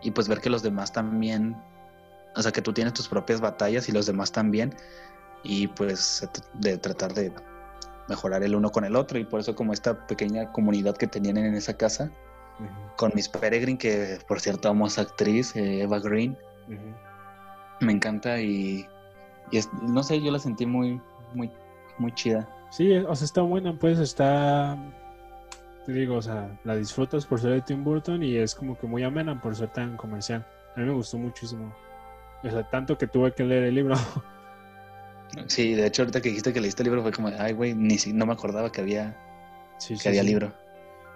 y 0.02 0.10
pues 0.10 0.28
ver 0.28 0.40
que 0.40 0.50
los 0.50 0.62
demás 0.62 0.92
también, 0.92 1.56
o 2.34 2.42
sea, 2.42 2.52
que 2.52 2.62
tú 2.62 2.72
tienes 2.72 2.92
tus 2.92 3.08
propias 3.08 3.40
batallas 3.40 3.88
y 3.88 3.92
los 3.92 4.06
demás 4.06 4.32
también 4.32 4.74
y 5.42 5.68
pues 5.68 6.28
de 6.54 6.78
tratar 6.78 7.14
de 7.14 7.32
mejorar 8.08 8.42
el 8.42 8.54
uno 8.54 8.70
con 8.70 8.84
el 8.84 8.96
otro 8.96 9.18
y 9.18 9.24
por 9.24 9.40
eso 9.40 9.54
como 9.54 9.72
esta 9.72 10.06
pequeña 10.06 10.50
comunidad 10.52 10.96
que 10.96 11.06
tenían 11.06 11.36
en 11.36 11.54
esa 11.54 11.76
casa 11.76 12.10
con 12.96 13.12
Miss 13.14 13.28
Peregrine 13.28 13.78
que 13.78 14.18
por 14.26 14.40
cierto 14.40 14.68
amo 14.68 14.86
a 14.86 14.88
esa 14.88 15.02
actriz 15.02 15.54
eh, 15.54 15.82
Eva 15.82 16.00
Green 16.00 16.36
me 17.80 17.92
encanta 17.92 18.40
y, 18.40 18.86
no 19.82 20.02
sé 20.02 20.20
yo 20.20 20.32
la 20.32 20.38
sentí 20.38 20.66
muy 20.66 21.00
muy 21.34 21.50
muy 21.98 22.12
chida. 22.12 22.48
Sí 22.70 22.92
o 22.92 23.14
sea 23.14 23.24
está 23.24 23.42
buena 23.42 23.72
pues 23.72 23.98
está 23.98 24.76
te 25.86 25.92
digo 25.92 26.16
o 26.16 26.22
sea 26.22 26.58
la 26.64 26.76
disfrutas 26.76 27.24
por 27.26 27.40
ser 27.40 27.52
de 27.52 27.62
Tim 27.62 27.82
Burton 27.82 28.22
y 28.22 28.36
es 28.36 28.54
como 28.54 28.78
que 28.78 28.86
muy 28.86 29.02
amena 29.02 29.40
por 29.40 29.56
ser 29.56 29.68
tan 29.72 29.96
comercial. 29.96 30.46
A 30.76 30.80
mí 30.80 30.86
me 30.86 30.92
gustó 30.92 31.18
muchísimo. 31.18 31.74
O 32.42 32.50
sea 32.50 32.62
tanto 32.68 32.96
que 32.96 33.06
tuve 33.06 33.32
que 33.32 33.44
leer 33.44 33.64
el 33.64 33.74
libro. 33.74 33.96
Sí, 35.46 35.74
de 35.74 35.86
hecho, 35.86 36.02
ahorita 36.02 36.20
que 36.20 36.30
dijiste 36.30 36.52
que 36.52 36.60
leíste 36.60 36.82
el 36.82 36.86
libro 36.86 37.02
fue 37.02 37.12
como, 37.12 37.30
ay, 37.38 37.52
güey, 37.52 37.74
ni 37.74 37.98
si, 37.98 38.12
no 38.12 38.26
me 38.26 38.32
acordaba 38.32 38.72
que 38.72 38.80
había, 38.80 39.16
que 40.02 40.08
había 40.08 40.22
libro. 40.22 40.52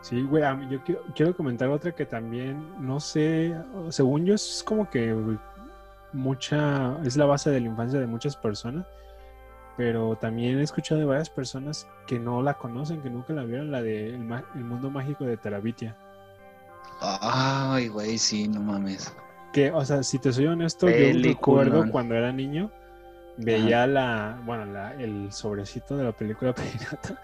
Sí, 0.02 0.20
güey, 0.22 0.42
yo 0.68 0.82
quiero, 1.14 1.36
comentar 1.36 1.68
otra 1.68 1.92
que 1.92 2.04
también, 2.04 2.74
no 2.84 2.98
sé, 3.00 3.54
según 3.90 4.26
yo 4.26 4.34
es 4.34 4.62
como 4.66 4.90
que 4.90 5.16
mucha, 6.12 6.98
es 7.04 7.16
la 7.16 7.24
base 7.24 7.50
de 7.50 7.60
la 7.60 7.68
infancia 7.68 8.00
de 8.00 8.06
muchas 8.06 8.36
personas, 8.36 8.84
pero 9.76 10.16
también 10.16 10.58
he 10.58 10.62
escuchado 10.62 11.00
de 11.00 11.06
varias 11.06 11.30
personas 11.30 11.86
que 12.06 12.18
no 12.18 12.42
la 12.42 12.54
conocen, 12.54 13.02
que 13.02 13.10
nunca 13.10 13.32
la 13.32 13.44
vieron, 13.44 13.70
la 13.70 13.82
de 13.82 14.08
El, 14.08 14.24
Mundo 14.64 14.90
Mágico 14.90 15.24
de 15.24 15.36
Terabitia. 15.36 15.96
Ay, 17.00 17.88
güey, 17.88 18.18
sí, 18.18 18.48
no 18.48 18.60
mames. 18.60 19.14
Que, 19.52 19.70
o 19.70 19.84
sea, 19.84 20.02
si 20.02 20.18
te 20.18 20.32
soy 20.32 20.46
honesto, 20.46 20.88
yo 20.88 21.12
recuerdo 21.22 21.90
cuando 21.90 22.14
era 22.14 22.32
niño 22.32 22.70
veía 23.36 23.86
la, 23.86 24.40
bueno, 24.44 24.66
la, 24.66 24.94
el 24.94 25.32
sobrecito 25.32 25.96
de 25.96 26.04
la 26.04 26.12
película 26.12 26.54
pirata 26.54 27.20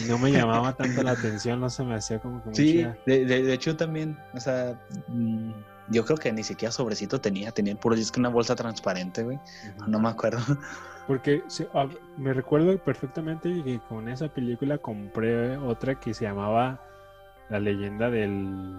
y 0.00 0.08
no 0.08 0.18
me 0.18 0.30
llamaba 0.30 0.74
tanto 0.74 1.02
la 1.02 1.12
atención, 1.12 1.60
no 1.60 1.68
se 1.68 1.82
me 1.82 1.94
hacía 1.94 2.20
como 2.20 2.42
que 2.42 2.54
Sí, 2.54 2.86
de, 3.06 3.24
de, 3.24 3.52
hecho 3.52 3.76
también, 3.76 4.16
o 4.34 4.40
sea, 4.40 4.80
mm, 5.08 5.50
yo 5.88 6.04
creo 6.04 6.16
que 6.16 6.32
ni 6.32 6.44
siquiera 6.44 6.70
sobrecito 6.70 7.20
tenía, 7.20 7.50
tenía 7.50 7.74
puro 7.74 7.96
disco 7.96 8.20
una 8.20 8.28
bolsa 8.28 8.54
transparente, 8.54 9.24
güey, 9.24 9.38
no 9.88 9.98
me 9.98 10.08
acuerdo. 10.08 10.40
Porque 11.10 11.42
ah, 11.74 11.88
me 12.18 12.32
recuerdo 12.32 12.78
perfectamente 12.78 13.48
que 13.64 13.80
con 13.88 14.08
esa 14.08 14.28
película 14.28 14.78
compré 14.78 15.56
otra 15.56 15.96
que 15.96 16.14
se 16.14 16.24
llamaba 16.24 16.80
La 17.48 17.58
leyenda 17.58 18.08
del 18.10 18.76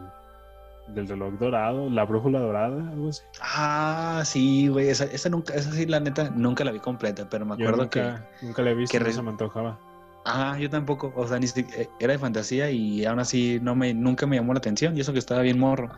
del 0.88 1.10
reloj 1.10 1.34
dorado, 1.34 1.90
la 1.90 2.06
brújula 2.06 2.40
dorada, 2.40 2.90
algo 2.90 3.10
así. 3.10 3.22
Ah, 3.42 4.22
sí, 4.24 4.70
güey, 4.70 4.88
esa, 4.88 5.04
esa, 5.04 5.28
nunca, 5.28 5.54
esa 5.56 5.74
sí, 5.74 5.86
la 5.86 6.00
neta, 6.00 6.30
nunca 6.30 6.64
la 6.64 6.72
vi 6.72 6.80
completa, 6.80 7.28
pero 7.30 7.46
me 7.46 7.56
acuerdo 7.56 7.90
que... 7.90 8.14
Nunca 8.42 8.62
la 8.62 8.72
he 8.72 8.76
visto, 8.76 8.98
que 8.98 9.12
se 9.12 9.22
me 9.22 9.32
antojaba. 9.32 9.78
Ah, 10.24 10.58
yo 10.58 10.70
tampoco, 10.70 11.12
o 11.14 11.28
sea, 11.28 11.38
ni 11.38 11.48
eh, 11.48 11.90
era 12.00 12.14
de 12.14 12.20
fantasía 12.20 12.72
y 12.72 13.04
aún 13.04 13.20
así 13.20 13.60
no 13.62 13.76
me, 13.76 13.94
nunca 13.94 14.26
me 14.26 14.38
llamó 14.38 14.54
la 14.54 14.60
atención 14.60 14.96
y 14.96 15.02
eso 15.02 15.12
que 15.12 15.20
estaba 15.20 15.42
bien 15.42 15.60
morro. 15.60 15.92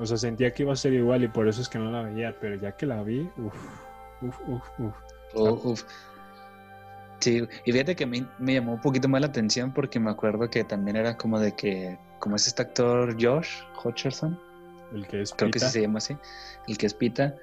O 0.00 0.04
sea, 0.04 0.16
sentía 0.16 0.52
que 0.52 0.64
iba 0.64 0.72
a 0.72 0.76
ser 0.76 0.92
igual 0.94 1.22
y 1.22 1.28
por 1.28 1.46
eso 1.46 1.62
es 1.62 1.68
que 1.68 1.78
no 1.78 1.92
la 1.92 2.02
veía, 2.02 2.34
pero 2.40 2.56
ya 2.56 2.72
que 2.72 2.86
la 2.86 3.04
vi, 3.04 3.30
uff, 3.36 3.54
uff, 4.22 4.38
uff, 4.48 4.94
uff. 5.34 5.64
uf. 5.64 5.84
Sí, 7.20 7.46
y 7.64 7.72
fíjate 7.72 7.94
que 7.94 8.04
me, 8.04 8.26
me 8.38 8.54
llamó 8.54 8.72
un 8.74 8.80
poquito 8.80 9.08
más 9.08 9.20
la 9.20 9.28
atención 9.28 9.72
porque 9.72 10.00
me 10.00 10.10
acuerdo 10.10 10.50
que 10.50 10.64
también 10.64 10.96
era 10.96 11.16
como 11.16 11.38
de 11.38 11.52
que 11.52 11.96
como 12.18 12.36
es 12.36 12.46
este 12.46 12.62
actor 12.62 13.16
Josh 13.20 13.48
Hutcherson. 13.82 14.38
El 14.92 15.06
que 15.06 15.22
es 15.22 15.32
Creo 15.32 15.50
que 15.50 15.58
sí 15.58 15.66
se 15.68 15.80
llama 15.82 15.98
así. 15.98 16.16
El 16.68 16.78
que 16.78 16.86
es 16.86 16.94
Pita. 16.94 17.34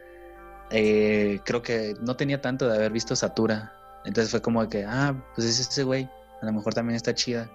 Eh, 0.72 1.40
creo 1.46 1.62
que 1.62 1.96
no 2.02 2.16
tenía 2.16 2.42
tanto 2.42 2.68
de 2.68 2.76
haber 2.76 2.92
visto 2.92 3.16
Satura. 3.16 3.74
Entonces 4.06 4.32
fue 4.32 4.42
como 4.42 4.62
de 4.64 4.70
que, 4.70 4.86
ah, 4.86 5.16
pues 5.36 5.48
es 5.48 5.60
ese 5.60 5.84
güey. 5.84 6.10
A 6.42 6.46
lo 6.46 6.54
mejor 6.54 6.74
también 6.74 6.96
está 6.96 7.14
chida. 7.14 7.50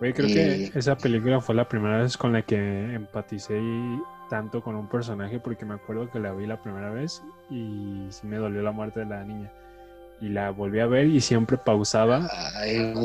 Güey, 0.00 0.12
creo 0.12 0.26
que 0.26 0.72
esa 0.78 0.96
película 0.96 1.40
fue 1.40 1.54
la 1.54 1.68
primera 1.68 1.98
vez 1.98 2.16
con 2.16 2.32
la 2.32 2.42
que 2.42 2.94
empaticé 2.94 3.58
tanto 4.28 4.62
con 4.62 4.76
un 4.76 4.88
personaje 4.88 5.38
porque 5.38 5.64
me 5.64 5.74
acuerdo 5.74 6.10
que 6.10 6.18
la 6.18 6.32
vi 6.32 6.46
la 6.46 6.60
primera 6.60 6.90
vez 6.90 7.22
y 7.50 8.06
sí 8.10 8.26
me 8.26 8.36
dolió 8.36 8.62
la 8.62 8.72
muerte 8.72 9.00
de 9.00 9.06
la 9.06 9.24
niña 9.24 9.50
y 10.20 10.28
la 10.28 10.50
volví 10.50 10.80
a 10.80 10.86
ver 10.86 11.06
y 11.06 11.20
siempre 11.20 11.56
pausaba. 11.58 12.28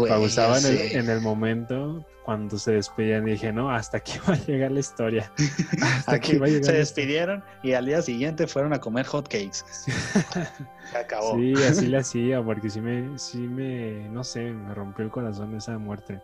pausaba 0.07 0.59
en 0.59 1.09
el, 1.09 1.21
momento 1.21 2.05
cuando 2.23 2.57
se 2.57 2.73
despedían 2.73 3.27
y 3.27 3.31
dije, 3.31 3.51
no, 3.51 3.71
hasta 3.71 3.97
aquí 3.97 4.13
va 4.27 4.33
a 4.33 4.37
llegar 4.37 4.71
la 4.71 4.79
historia. 4.79 5.31
Hasta 5.81 6.13
aquí 6.13 6.37
va 6.37 6.45
a 6.45 6.49
llegar 6.49 6.65
se 6.65 6.73
despidieron 6.73 7.43
y 7.63 7.73
al 7.73 7.85
día 7.85 8.01
siguiente 8.01 8.47
fueron 8.47 8.73
a 8.73 8.79
comer 8.79 9.05
hot 9.07 9.27
cakes. 9.27 9.63
se 10.91 10.97
acabó. 10.97 11.35
Sí, 11.35 11.53
así 11.67 11.87
le 11.87 11.97
hacía, 11.97 12.41
porque 12.41 12.69
sí 12.69 12.79
me, 12.79 13.17
sí 13.17 13.39
me, 13.39 14.07
no 14.09 14.23
sé, 14.23 14.51
me 14.51 14.73
rompió 14.73 15.03
el 15.03 15.11
corazón 15.11 15.55
esa 15.55 15.77
muerte. 15.77 16.21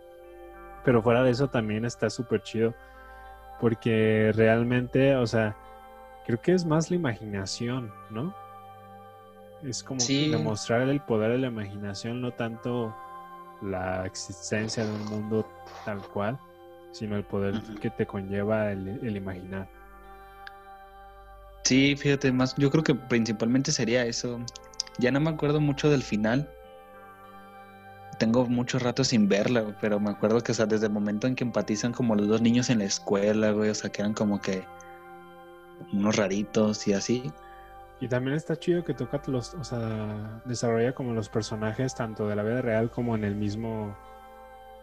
Pero 0.85 1.01
fuera 1.01 1.23
de 1.23 1.31
eso 1.31 1.49
también 1.49 1.83
está 1.83 2.09
súper 2.09 2.41
chido, 2.43 2.73
porque 3.59 4.31
realmente, 4.35 5.15
o 5.15 5.25
sea, 5.27 5.55
creo 6.25 6.41
que 6.41 6.53
es 6.53 6.65
más 6.65 6.89
la 6.89 6.97
imaginación, 6.97 7.91
¿no? 8.09 8.33
Es 9.63 9.83
como 9.83 10.03
demostrar 10.05 10.81
el 10.81 11.01
poder 11.01 11.31
de 11.31 11.37
la 11.39 11.47
imaginación, 11.47 12.21
no 12.21 12.31
tanto 12.31 12.95
la 13.61 14.05
existencia 14.05 14.85
de 14.85 14.91
un 14.91 15.05
mundo 15.05 15.47
tal 15.83 15.99
cual, 16.09 16.39
sino 16.91 17.15
el 17.15 17.23
poder 17.23 17.61
que 17.81 17.89
te 17.89 18.05
conlleva 18.05 18.71
el, 18.71 19.15
imaginar. 19.15 19.67
Sí, 21.63 21.95
fíjate, 21.95 22.31
más, 22.31 22.55
yo 22.55 22.69
creo 22.69 22.83
que 22.83 22.95
principalmente 22.95 23.71
sería 23.71 24.05
eso. 24.05 24.39
Ya 24.99 25.11
no 25.11 25.19
me 25.19 25.29
acuerdo 25.29 25.59
mucho 25.59 25.89
del 25.89 26.03
final, 26.03 26.49
tengo 28.17 28.45
mucho 28.47 28.79
rato 28.79 29.03
sin 29.03 29.27
verla, 29.29 29.61
güey, 29.61 29.75
pero 29.79 29.99
me 29.99 30.09
acuerdo 30.09 30.41
que, 30.41 30.51
o 30.51 30.55
sea, 30.55 30.65
desde 30.65 30.87
el 30.87 30.91
momento 30.91 31.27
en 31.27 31.35
que 31.35 31.43
empatizan 31.43 31.93
como 31.93 32.15
los 32.15 32.27
dos 32.27 32.41
niños 32.41 32.69
en 32.69 32.79
la 32.79 32.85
escuela, 32.85 33.51
güey, 33.51 33.69
o 33.69 33.75
sea, 33.75 33.91
que 33.91 34.01
eran 34.01 34.13
como 34.13 34.41
que 34.41 34.63
unos 35.93 36.15
raritos 36.15 36.87
y 36.87 36.93
así. 36.93 37.31
Y 37.99 38.07
también 38.07 38.35
está 38.35 38.55
chido 38.55 38.83
que 38.83 38.93
toca 38.93 39.21
los, 39.27 39.53
o 39.55 39.63
sea, 39.63 40.41
desarrolla 40.45 40.93
como 40.93 41.13
los 41.13 41.29
personajes 41.29 41.95
tanto 41.95 42.27
de 42.27 42.35
la 42.35 42.43
vida 42.43 42.61
real 42.61 42.91
como 42.91 43.15
en 43.15 43.23
el 43.23 43.35
mismo, 43.35 43.95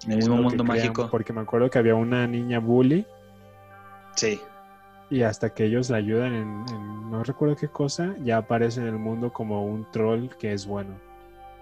En 0.05 0.13
el 0.13 0.17
mismo 0.19 0.37
mundo 0.37 0.65
crean, 0.65 0.67
mágico. 0.67 1.09
Porque 1.11 1.33
me 1.33 1.41
acuerdo 1.41 1.71
que 1.71 1.79
había 1.79 1.95
una 1.95 2.27
niña 2.27 2.59
bully 2.59 3.07
Sí. 4.17 4.41
y 5.11 5.23
hasta 5.23 5.51
que 5.51 5.65
ellos 5.65 5.91
la 5.91 5.97
ayudan 5.99 6.35
en, 6.35 6.65
en 6.73 7.11
no 7.11 7.23
recuerdo 7.25 7.57
qué 7.57 7.69
cosa, 7.69 8.15
ya 8.23 8.39
aparece 8.39 8.81
en 8.81 8.87
el 8.89 8.99
mundo 8.99 9.33
como 9.33 9.65
un 9.65 9.89
troll 9.93 10.29
que 10.39 10.53
es 10.53 10.67
bueno. 10.67 10.95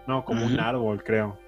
No, 0.06 0.24
como 0.24 0.44
un 0.44 0.58
árbol, 0.58 1.02
creo. 1.04 1.38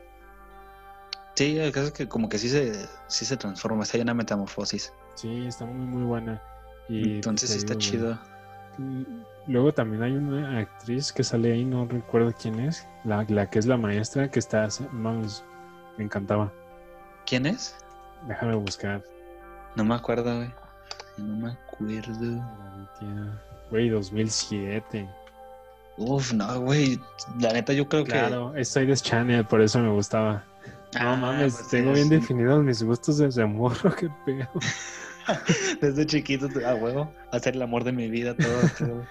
Sí, 1.34 1.58
el 1.58 1.72
caso 1.72 1.88
es 1.88 1.92
que 1.92 2.08
como 2.08 2.28
que 2.28 2.38
sí 2.38 2.48
se, 2.48 2.86
sí 3.08 3.24
se 3.24 3.36
transforma, 3.36 3.82
está 3.82 3.96
hay 3.96 4.02
una 4.02 4.14
metamorfosis. 4.14 4.92
Sí, 5.14 5.46
está 5.46 5.64
muy, 5.64 5.86
muy 5.86 6.02
buena. 6.04 6.40
Y 6.88 7.16
Entonces 7.16 7.50
sí 7.50 7.58
está 7.58 7.76
chido. 7.76 8.18
Luego 9.46 9.72
también 9.72 10.02
hay 10.02 10.12
una 10.12 10.58
actriz 10.58 11.12
que 11.12 11.22
sale 11.24 11.52
ahí, 11.52 11.64
no 11.64 11.86
recuerdo 11.86 12.32
quién 12.40 12.60
es, 12.60 12.86
la, 13.04 13.24
la 13.28 13.50
que 13.50 13.58
es 13.58 13.66
la 13.66 13.76
maestra 13.76 14.30
que 14.30 14.38
está, 14.38 14.68
vamos, 14.92 15.44
me 15.96 16.04
encantaba. 16.04 16.52
¿Quién 17.26 17.46
es? 17.46 17.76
Déjame 18.26 18.54
buscar. 18.54 19.02
No 19.76 19.84
me 19.84 19.94
acuerdo, 19.94 20.36
güey. 20.36 20.50
No 21.18 21.36
me 21.36 21.52
acuerdo. 21.52 22.42
Güey, 23.70 23.88
2007. 23.88 25.08
Uf, 25.96 26.32
no, 26.32 26.60
güey. 26.60 27.00
La 27.40 27.52
neta, 27.52 27.72
yo 27.72 27.88
creo 27.88 28.04
Claro, 28.04 28.54
es 28.56 28.68
Soy 28.68 28.92
Channel, 28.94 29.44
por 29.44 29.60
eso 29.60 29.78
me 29.80 29.90
gustaba. 29.90 30.44
No 30.94 31.00
Ah, 31.10 31.16
mames, 31.16 31.54
pues 31.54 31.68
tengo 31.68 31.92
bien 31.92 32.08
definidos 32.08 32.62
mis 32.64 32.82
gustos 32.82 33.18
desde 33.18 33.44
morro, 33.46 33.94
qué 33.98 34.08
pedo. 34.24 34.48
Desde 35.80 36.04
chiquito, 36.06 36.48
a 36.66 36.74
huevo. 36.74 37.10
Hacer 37.32 37.54
el 37.54 37.62
amor 37.62 37.82
de 37.84 37.92
mi 37.92 38.10
vida, 38.10 38.34
todo. 38.36 38.60
todo. 38.78 39.04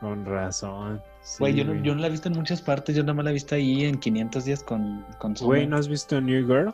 Con 0.00 0.24
razón. 0.24 1.02
Güey, 1.40 1.52
Sí, 1.52 1.58
yo, 1.58 1.64
no, 1.64 1.74
yo 1.82 1.94
no 1.94 2.00
la 2.00 2.06
he 2.06 2.10
visto 2.10 2.28
en 2.28 2.34
muchas 2.36 2.62
partes. 2.62 2.94
Yo 2.94 3.02
nada 3.02 3.14
más 3.14 3.24
la 3.24 3.30
he 3.30 3.34
visto 3.34 3.56
ahí 3.56 3.84
en 3.84 3.98
500 3.98 4.44
días 4.44 4.62
con, 4.62 5.04
con 5.18 5.34
Güey, 5.34 5.62
Summer. 5.62 5.68
¿no 5.68 5.76
has 5.76 5.88
visto 5.88 6.20
New 6.20 6.46
Girl? 6.46 6.72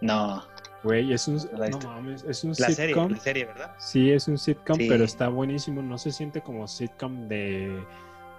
No, 0.00 0.42
Güey, 0.82 1.12
es 1.12 1.28
un, 1.28 1.36
No 1.36 1.58
la 1.58 1.68
mames, 1.78 2.24
es 2.24 2.42
un 2.42 2.50
la 2.58 2.70
serie, 2.70 2.94
sitcom. 2.94 3.12
la 3.12 3.18
serie, 3.18 3.44
¿verdad? 3.44 3.72
Sí, 3.78 4.10
es 4.10 4.26
un 4.26 4.36
sitcom, 4.36 4.76
Sí. 4.76 4.86
pero 4.88 5.04
está 5.04 5.28
buenísimo. 5.28 5.80
No 5.82 5.96
se 5.98 6.10
siente 6.10 6.40
como 6.40 6.66
sitcom 6.66 7.28
de, 7.28 7.84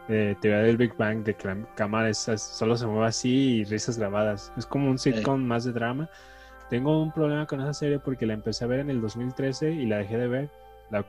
de 0.07 0.35
teoría 0.41 0.61
del 0.63 0.77
Big 0.77 0.95
Bang, 0.97 1.23
de 1.23 1.33
que 1.35 1.47
la 1.47 1.57
cámara 1.75 2.09
es- 2.09 2.17
solo 2.37 2.75
se 2.75 2.85
mueve 2.85 3.07
así 3.07 3.29
y 3.57 3.63
risas 3.63 3.97
grabadas. 3.97 4.51
Es 4.57 4.65
como 4.65 4.89
un 4.89 4.97
sitcom 4.99 5.41
más 5.43 5.63
de 5.63 5.71
drama. 5.71 6.09
Tengo 6.69 7.01
un 7.01 7.11
problema 7.11 7.45
con 7.45 7.61
esa 7.61 7.73
serie 7.73 7.99
porque 7.99 8.25
la 8.25 8.33
empecé 8.33 8.63
a 8.63 8.67
ver 8.67 8.79
en 8.79 8.89
el 8.89 8.99
2013 9.01 9.71
y 9.71 9.85
la 9.85 9.97
dejé 9.97 10.17
de 10.17 10.27
ver. 10.27 10.49
La 10.91 11.05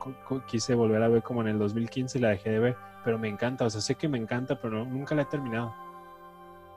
quise 0.47 0.73
volver 0.75 1.01
a 1.03 1.07
ver 1.07 1.21
como 1.23 1.41
en 1.41 1.47
el 1.47 1.59
2015 1.59 2.17
y 2.17 2.21
la 2.21 2.29
dejé 2.29 2.49
de 2.51 2.59
ver. 2.59 2.75
Pero 3.03 3.19
me 3.19 3.27
encanta, 3.27 3.65
o 3.65 3.69
sea, 3.69 3.81
sé 3.81 3.95
que 3.95 4.07
me 4.07 4.17
encanta, 4.17 4.59
pero 4.61 4.83
no- 4.83 4.85
nunca 4.85 5.13
la 5.15 5.23
he 5.23 5.25
terminado. 5.25 5.73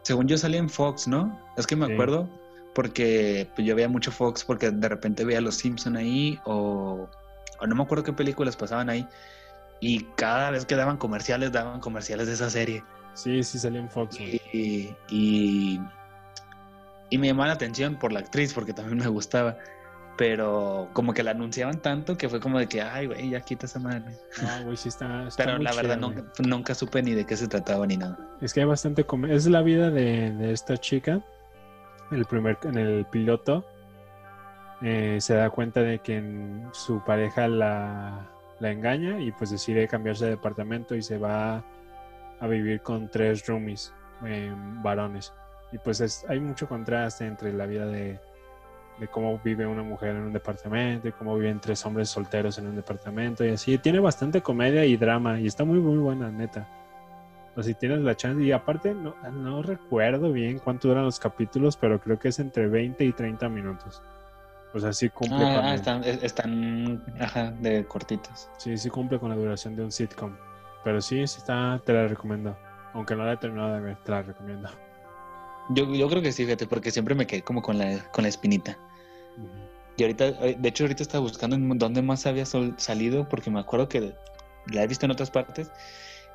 Según 0.02 0.26
yo 0.26 0.36
salí 0.38 0.56
en 0.56 0.68
Fox, 0.68 1.06
¿no? 1.08 1.38
Es 1.56 1.66
que 1.66 1.76
me 1.76 1.86
Sí. 1.86 1.92
acuerdo 1.92 2.28
porque 2.74 3.48
pues, 3.54 3.66
yo 3.66 3.74
veía 3.74 3.88
mucho 3.88 4.10
Fox 4.12 4.44
porque 4.44 4.70
de 4.70 4.88
repente 4.88 5.24
veía 5.24 5.40
Los 5.40 5.56
Simpson 5.56 5.96
ahí 5.96 6.38
o, 6.44 7.08
o 7.60 7.66
no 7.66 7.74
me 7.74 7.82
acuerdo 7.82 8.04
qué 8.04 8.12
películas 8.12 8.56
pasaban 8.56 8.88
ahí. 8.90 9.06
Y 9.80 10.04
cada 10.16 10.50
vez 10.50 10.66
que 10.66 10.74
daban 10.76 10.96
comerciales, 10.96 11.52
daban 11.52 11.80
comerciales 11.80 12.26
de 12.26 12.32
esa 12.34 12.50
serie. 12.50 12.82
Sí, 13.14 13.42
sí 13.42 13.58
salió 13.58 13.80
en 13.80 13.88
Fox. 13.88 14.18
Y, 14.20 14.40
y, 15.08 15.80
y 17.10 17.18
me 17.18 17.26
llamaba 17.28 17.48
la 17.48 17.54
atención 17.54 17.96
por 17.96 18.12
la 18.12 18.20
actriz 18.20 18.52
porque 18.52 18.72
también 18.72 18.98
me 18.98 19.08
gustaba. 19.08 19.56
Pero 20.16 20.88
como 20.94 21.14
que 21.14 21.22
la 21.22 21.30
anunciaban 21.30 21.80
tanto 21.80 22.16
que 22.18 22.28
fue 22.28 22.40
como 22.40 22.58
de 22.58 22.66
que, 22.66 22.82
ay, 22.82 23.06
güey, 23.06 23.30
ya 23.30 23.40
quita 23.40 23.66
esa 23.66 23.78
madre. 23.78 24.16
No, 24.42 24.64
güey, 24.64 24.76
sí 24.76 24.88
está. 24.88 25.22
está 25.28 25.44
Pero 25.44 25.56
muy 25.58 25.64
la 25.64 25.72
verdad 25.74 25.96
nunca, 25.96 26.24
nunca 26.40 26.74
supe 26.74 27.02
ni 27.02 27.12
de 27.12 27.24
qué 27.24 27.36
se 27.36 27.46
trataba 27.46 27.86
ni 27.86 27.96
nada. 27.96 28.18
Es 28.40 28.52
que 28.52 28.60
hay 28.60 28.66
bastante. 28.66 29.06
Es 29.28 29.46
la 29.46 29.62
vida 29.62 29.90
de, 29.90 30.32
de 30.32 30.52
esta 30.52 30.76
chica. 30.76 31.20
El 32.10 32.24
primer, 32.24 32.58
en 32.64 32.78
el 32.78 33.04
piloto 33.06 33.64
eh, 34.82 35.18
se 35.20 35.34
da 35.34 35.50
cuenta 35.50 35.80
de 35.82 36.00
que 36.00 36.16
en- 36.16 36.68
su 36.72 37.02
pareja 37.04 37.46
la, 37.46 38.26
la 38.60 38.70
engaña 38.70 39.20
y 39.20 39.32
pues 39.32 39.50
decide 39.50 39.86
cambiarse 39.88 40.24
de 40.24 40.32
departamento 40.32 40.94
y 40.94 41.02
se 41.02 41.18
va 41.18 41.64
a 42.40 42.46
vivir 42.46 42.80
con 42.80 43.08
tres 43.08 43.46
roomies 43.46 43.92
eh, 44.26 44.52
varones. 44.82 45.32
Y 45.72 45.78
pues 45.78 46.00
es- 46.00 46.24
hay 46.28 46.40
mucho 46.40 46.66
contraste 46.68 47.26
entre 47.26 47.52
la 47.52 47.66
vida 47.66 47.86
de, 47.86 48.18
de 48.98 49.08
cómo 49.08 49.38
vive 49.44 49.66
una 49.66 49.82
mujer 49.82 50.10
en 50.16 50.22
un 50.22 50.32
departamento 50.32 51.08
y 51.08 51.12
cómo 51.12 51.36
viven 51.36 51.60
tres 51.60 51.84
hombres 51.86 52.08
solteros 52.08 52.58
en 52.58 52.66
un 52.66 52.76
departamento 52.76 53.44
y 53.44 53.50
así. 53.50 53.78
Tiene 53.78 54.00
bastante 54.00 54.40
comedia 54.40 54.84
y 54.84 54.96
drama 54.96 55.38
y 55.40 55.46
está 55.46 55.64
muy, 55.64 55.78
muy 55.78 55.98
buena, 55.98 56.30
neta. 56.30 56.66
O 57.56 57.62
si 57.62 57.74
tienes 57.74 58.00
la 58.00 58.14
chance, 58.16 58.40
y 58.44 58.52
aparte 58.52 58.94
no, 58.94 59.16
no 59.32 59.62
recuerdo 59.62 60.30
bien 60.32 60.60
cuánto 60.60 60.86
duran 60.88 61.04
los 61.04 61.18
capítulos, 61.18 61.76
pero 61.76 62.00
creo 62.00 62.16
que 62.18 62.28
es 62.28 62.38
entre 62.38 62.68
20 62.68 63.04
y 63.04 63.12
30 63.12 63.48
minutos. 63.48 64.00
O 64.74 64.78
sea, 64.78 64.92
sí 64.92 65.08
cumple, 65.08 65.38
con, 65.38 65.46
Ah, 65.64 65.70
el- 65.70 65.74
están, 65.76 66.04
es- 66.04 66.22
están, 66.22 67.02
ajá, 67.20 67.50
de 67.52 67.84
cortitos. 67.86 68.48
sí, 68.58 68.76
sí 68.76 68.90
cumple 68.90 69.18
con 69.18 69.30
la 69.30 69.36
duración 69.36 69.74
de 69.76 69.84
un 69.84 69.92
sitcom. 69.92 70.36
Pero 70.84 71.00
sí, 71.00 71.26
sí 71.26 71.38
está, 71.38 71.80
te 71.84 71.92
la 71.92 72.06
recomiendo. 72.06 72.56
Aunque 72.94 73.14
no 73.16 73.24
la 73.24 73.32
he 73.32 73.36
terminado 73.36 73.74
de 73.74 73.80
ver, 73.80 73.96
te 74.04 74.10
la 74.10 74.22
recomiendo. 74.22 74.68
Yo, 75.70 75.92
yo 75.94 76.08
creo 76.08 76.22
que 76.22 76.32
sí, 76.32 76.44
fíjate, 76.44 76.66
porque 76.66 76.90
siempre 76.90 77.14
me 77.14 77.26
quedé 77.26 77.42
como 77.42 77.60
con 77.62 77.78
la, 77.78 77.98
con 78.12 78.22
la 78.22 78.28
espinita. 78.28 78.76
Y 79.96 80.02
ahorita, 80.02 80.26
eh, 80.26 80.56
de 80.58 80.68
hecho, 80.68 80.84
ahorita 80.84 81.02
estaba 81.02 81.20
buscando 81.22 81.56
en 81.56 81.78
dónde 81.78 82.02
más 82.02 82.24
había 82.26 82.46
sol- 82.46 82.74
salido, 82.78 83.28
porque 83.28 83.50
me 83.50 83.58
acuerdo 83.60 83.88
que 83.88 84.14
la 84.72 84.82
he 84.82 84.86
visto 84.86 85.04
en 85.06 85.10
otras 85.12 85.30
partes. 85.30 85.70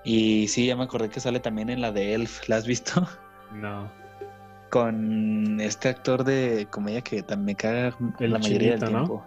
Y 0.04 0.48
sí, 0.50 0.66
ya 0.68 0.76
me 0.76 0.84
acordé 0.84 1.10
que 1.10 1.20
sale 1.22 1.40
también 1.40 1.70
en 1.70 1.80
la 1.82 1.92
de 1.92 2.14
Elf. 2.14 2.48
¿La 2.50 2.58
has 2.58 2.68
visto? 2.68 3.08
No. 3.54 3.90
Con 4.74 5.62
este 5.62 5.90
actor 5.90 6.24
de 6.24 6.68
comedia 6.72 7.02
que 7.02 7.22
también 7.22 7.46
me 7.46 7.56
caga 7.56 7.96
El 8.20 8.32
la 8.32 8.40
mayoría 8.40 8.72
del 8.72 8.84
tiempo. 8.90 9.24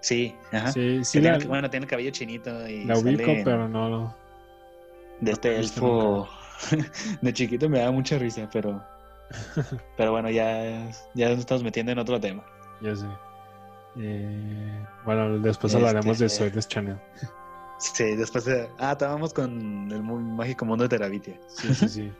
Sí, 0.00 0.34
ajá. 0.50 0.72
Sí, 0.72 1.04
sí 1.04 1.18
Que 1.20 1.24
la, 1.28 1.32
tiene- 1.36 1.48
bueno, 1.48 1.68
tiene 1.68 1.84
el 1.84 1.90
cabello 1.90 2.10
chinito 2.10 2.66
y 2.66 2.84
la 2.84 2.96
ubico, 2.96 3.32
pero 3.44 3.68
no 3.68 3.88
lo. 3.90 4.14
de 5.20 5.32
este 5.32 5.50
no 5.50 5.56
elfo 5.58 6.28
de 7.20 7.32
chiquito 7.34 7.68
me 7.68 7.80
da 7.80 7.90
mucha 7.90 8.16
risa, 8.18 8.48
pero 8.50 8.82
pero 9.98 10.12
bueno, 10.12 10.30
ya, 10.30 10.88
ya 11.14 11.28
nos 11.28 11.40
estamos 11.40 11.62
metiendo 11.62 11.92
en 11.92 11.98
otro 11.98 12.18
tema. 12.18 12.42
Ya 12.80 12.96
sé. 12.96 13.06
Eh, 14.00 14.86
bueno, 15.04 15.38
después 15.40 15.74
hablaremos 15.74 16.18
de 16.18 16.26
Este- 16.26 16.50
Soy 16.50 16.62
Channel. 16.62 16.96
Sí, 17.80 18.16
después 18.16 18.44
de... 18.44 18.68
Ah, 18.80 18.90
estábamos 18.92 19.32
con 19.32 19.88
el 19.92 20.02
mágico 20.02 20.64
mundo 20.64 20.82
de 20.82 20.88
Terabitia. 20.88 21.38
Sí, 21.46 21.72
sí, 21.74 21.88
sí. 21.88 22.12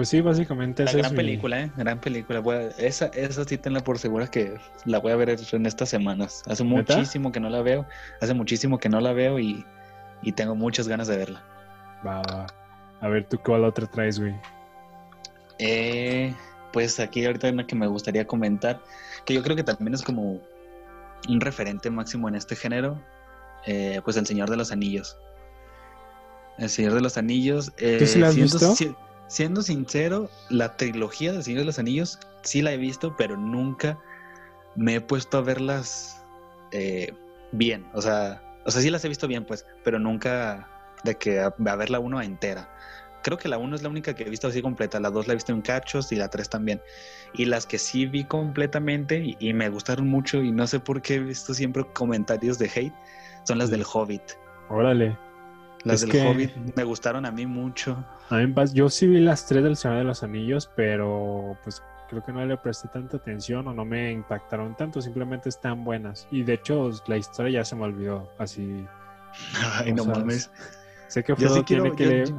Pues 0.00 0.08
sí, 0.08 0.22
básicamente 0.22 0.84
esa 0.84 0.92
gran 0.92 1.04
es 1.04 1.12
mi- 1.12 1.16
película, 1.18 1.60
¿eh? 1.60 1.72
Gran 1.76 2.00
película. 2.00 2.40
Esa, 2.78 3.08
esa 3.08 3.44
sí 3.44 3.58
tenla 3.58 3.80
por 3.80 3.98
segura 3.98 4.28
que 4.28 4.54
la 4.86 4.98
voy 4.98 5.12
a 5.12 5.16
ver 5.16 5.28
en 5.52 5.66
estas 5.66 5.90
semanas. 5.90 6.42
Hace 6.46 6.64
¿Neta? 6.64 6.94
muchísimo 6.96 7.30
que 7.32 7.38
no 7.38 7.50
la 7.50 7.60
veo. 7.60 7.84
Hace 8.22 8.32
muchísimo 8.32 8.78
que 8.78 8.88
no 8.88 8.98
la 9.02 9.12
veo 9.12 9.38
y, 9.38 9.62
y 10.22 10.32
tengo 10.32 10.54
muchas 10.54 10.88
ganas 10.88 11.06
de 11.06 11.18
verla. 11.18 11.42
Va, 12.06 12.22
va. 12.22 12.46
A 13.02 13.08
ver, 13.08 13.26
¿tú 13.28 13.38
cuál 13.44 13.62
otra 13.62 13.86
traes, 13.86 14.18
güey? 14.18 14.34
Eh, 15.58 16.34
pues 16.72 16.98
aquí 16.98 17.26
ahorita 17.26 17.48
hay 17.48 17.52
una 17.52 17.66
que 17.66 17.76
me 17.76 17.86
gustaría 17.86 18.26
comentar, 18.26 18.80
que 19.26 19.34
yo 19.34 19.42
creo 19.42 19.54
que 19.54 19.64
también 19.64 19.92
es 19.92 20.00
como 20.00 20.40
un 21.28 21.40
referente 21.42 21.90
máximo 21.90 22.26
en 22.26 22.36
este 22.36 22.56
género, 22.56 22.98
eh, 23.66 24.00
pues 24.02 24.16
El 24.16 24.24
Señor 24.24 24.48
de 24.48 24.56
los 24.56 24.72
Anillos. 24.72 25.18
El 26.56 26.70
Señor 26.70 26.94
de 26.94 27.02
los 27.02 27.18
Anillos. 27.18 27.70
eh, 27.76 27.96
¿Tú 27.98 28.06
sí 28.06 28.18
la 28.18 28.28
has 28.28 28.36
visto? 28.36 28.74
Si- 29.30 29.36
siendo 29.36 29.62
sincero, 29.62 30.28
la 30.48 30.76
trilogía 30.76 31.32
del 31.32 31.42
Señor 31.42 31.60
de 31.60 31.66
los 31.66 31.78
Anillos 31.78 32.18
sí 32.42 32.62
la 32.62 32.72
he 32.72 32.76
visto, 32.76 33.14
pero 33.16 33.36
nunca 33.36 33.98
me 34.76 34.96
he 34.96 35.00
puesto 35.00 35.38
a 35.38 35.40
verlas 35.40 36.22
eh, 36.72 37.12
bien. 37.52 37.86
O 37.94 38.02
sea, 38.02 38.42
o 38.64 38.70
sea, 38.70 38.82
sí 38.82 38.90
las 38.90 39.04
he 39.04 39.08
visto 39.08 39.26
bien, 39.28 39.44
pues, 39.44 39.66
pero 39.84 39.98
nunca 39.98 40.68
de 41.04 41.16
que 41.16 41.40
a, 41.40 41.46
a 41.66 41.76
verla 41.76 41.98
uno 41.98 42.20
entera. 42.20 42.68
Creo 43.22 43.36
que 43.36 43.48
la 43.48 43.58
1 43.58 43.76
es 43.76 43.82
la 43.82 43.90
única 43.90 44.14
que 44.14 44.22
he 44.22 44.30
visto 44.30 44.48
así 44.48 44.62
completa, 44.62 44.98
la 44.98 45.10
2 45.10 45.26
la 45.26 45.34
he 45.34 45.36
visto 45.36 45.52
en 45.52 45.60
cachos 45.60 46.10
y 46.12 46.16
la 46.16 46.28
3 46.28 46.48
también. 46.48 46.80
Y 47.34 47.44
las 47.44 47.66
que 47.66 47.78
sí 47.78 48.06
vi 48.06 48.24
completamente 48.24 49.18
y, 49.18 49.36
y 49.40 49.52
me 49.52 49.68
gustaron 49.68 50.08
mucho 50.08 50.42
y 50.42 50.52
no 50.52 50.66
sé 50.66 50.80
por 50.80 51.02
qué 51.02 51.16
he 51.16 51.20
visto 51.20 51.52
siempre 51.52 51.84
comentarios 51.92 52.58
de 52.58 52.70
hate, 52.74 52.94
son 53.44 53.58
las 53.58 53.70
del 53.70 53.84
Hobbit. 53.84 54.22
Órale. 54.70 55.18
Las 55.84 55.96
Es 55.96 56.00
del 56.02 56.10
que- 56.10 56.26
Hobbit 56.26 56.76
me 56.76 56.84
gustaron 56.84 57.24
a 57.26 57.30
mí 57.30 57.46
mucho. 57.46 58.04
A 58.28 58.36
mí 58.36 58.54
yo 58.74 58.88
sí 58.90 59.06
vi 59.06 59.18
las 59.20 59.46
tres 59.46 59.62
del 59.64 59.76
Señor 59.76 59.98
de 59.98 60.04
los 60.04 60.22
Anillos, 60.22 60.70
pero 60.76 61.56
pues 61.64 61.82
creo 62.08 62.22
que 62.24 62.32
no 62.32 62.44
le 62.44 62.56
presté 62.56 62.88
tanta 62.88 63.16
atención 63.16 63.66
o 63.68 63.72
no 63.72 63.84
me 63.84 64.12
impactaron 64.12 64.76
tanto, 64.76 65.00
simplemente 65.00 65.48
están 65.48 65.84
buenas. 65.84 66.26
Y 66.30 66.42
de 66.42 66.54
hecho 66.54 66.90
la 67.06 67.16
historia 67.16 67.60
ya 67.60 67.64
se 67.64 67.76
me 67.76 67.84
olvidó, 67.84 68.30
así. 68.38 68.84
Ay, 69.84 69.92
no 69.94 70.04
sea, 70.04 70.14
mames. 70.14 70.50
Sé 71.08 71.22
que 71.24 71.34
sí 71.36 71.42
Frodo 71.44 71.64
quiero, 71.64 71.82
tiene 71.84 71.96
que 71.96 72.26
yo- 72.26 72.34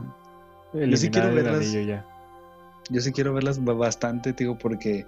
yo- 0.73 0.79
eliminar 0.79 1.11
quiero 1.11 1.33
verlas. 1.35 1.71
ya. 1.71 2.05
yo 2.89 3.01
sí 3.01 3.11
quiero 3.11 3.33
verlas 3.33 3.63
ba- 3.63 3.73
bastante, 3.73 4.33
digo, 4.33 4.57
porque 4.57 5.05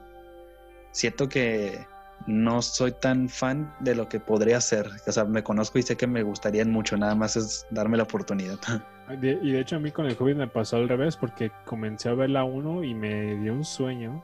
siento 0.91 1.27
que 1.29 1.86
no 2.28 2.61
soy 2.61 2.91
tan 2.93 3.28
fan 3.30 3.74
de 3.80 3.95
lo 3.95 4.07
que 4.09 4.19
podría 4.19 4.61
ser. 4.61 4.89
O 5.07 5.11
sea, 5.11 5.26
me 5.26 5.43
conozco 5.43 5.78
y 5.80 5.84
sé 5.84 5.97
que 5.97 6.07
me 6.07 6.24
gustarían 6.24 6.71
mucho, 6.71 6.95
nada 6.97 7.15
más 7.15 7.36
es 7.36 7.65
darme 7.69 7.97
la 7.97 8.03
oportunidad. 8.03 8.57
De- 9.19 9.38
y 9.41 9.51
de 9.51 9.59
hecho 9.59 9.76
a 9.76 9.80
mí 9.80 9.91
con 9.91 10.05
el 10.05 10.15
Hobbit 10.17 10.38
me 10.38 10.47
pasó 10.47 10.78
al 10.78 10.88
revés 10.88 11.17
porque 11.17 11.51
comencé 11.65 12.07
a 12.07 12.13
ver 12.13 12.30
la 12.30 12.45
1 12.45 12.86
y 12.86 12.93
me 12.93 13.36
dio 13.36 13.51
un 13.53 13.65
sueño 13.65 14.24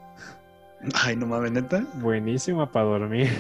Ay, 0.93 1.18
no 1.18 1.26
mames, 1.26 1.52
neta. 1.52 1.84
buenísima 1.95 2.72
para 2.72 2.86
dormir. 2.86 3.28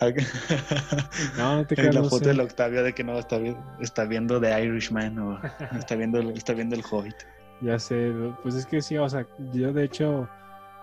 No, 1.38 1.56
no 1.56 1.66
te 1.66 1.76
creas, 1.76 1.94
la 1.94 2.00
no 2.02 2.08
foto 2.08 2.24
sé. 2.24 2.30
del 2.30 2.40
Octavio 2.40 2.82
de 2.82 2.92
que 2.92 3.04
no 3.04 3.18
está 3.18 4.04
viendo 4.04 4.40
The 4.40 4.64
Irishman 4.64 5.18
o 5.18 5.40
está 5.78 5.94
viendo, 5.94 6.20
está 6.32 6.52
viendo 6.52 6.74
el 6.76 6.82
Hobbit. 6.90 7.14
Ya 7.60 7.78
sé, 7.78 8.12
pues 8.42 8.56
es 8.56 8.66
que 8.66 8.82
sí, 8.82 8.98
o 8.98 9.08
sea, 9.08 9.24
yo 9.52 9.72
de 9.72 9.84
hecho 9.84 10.28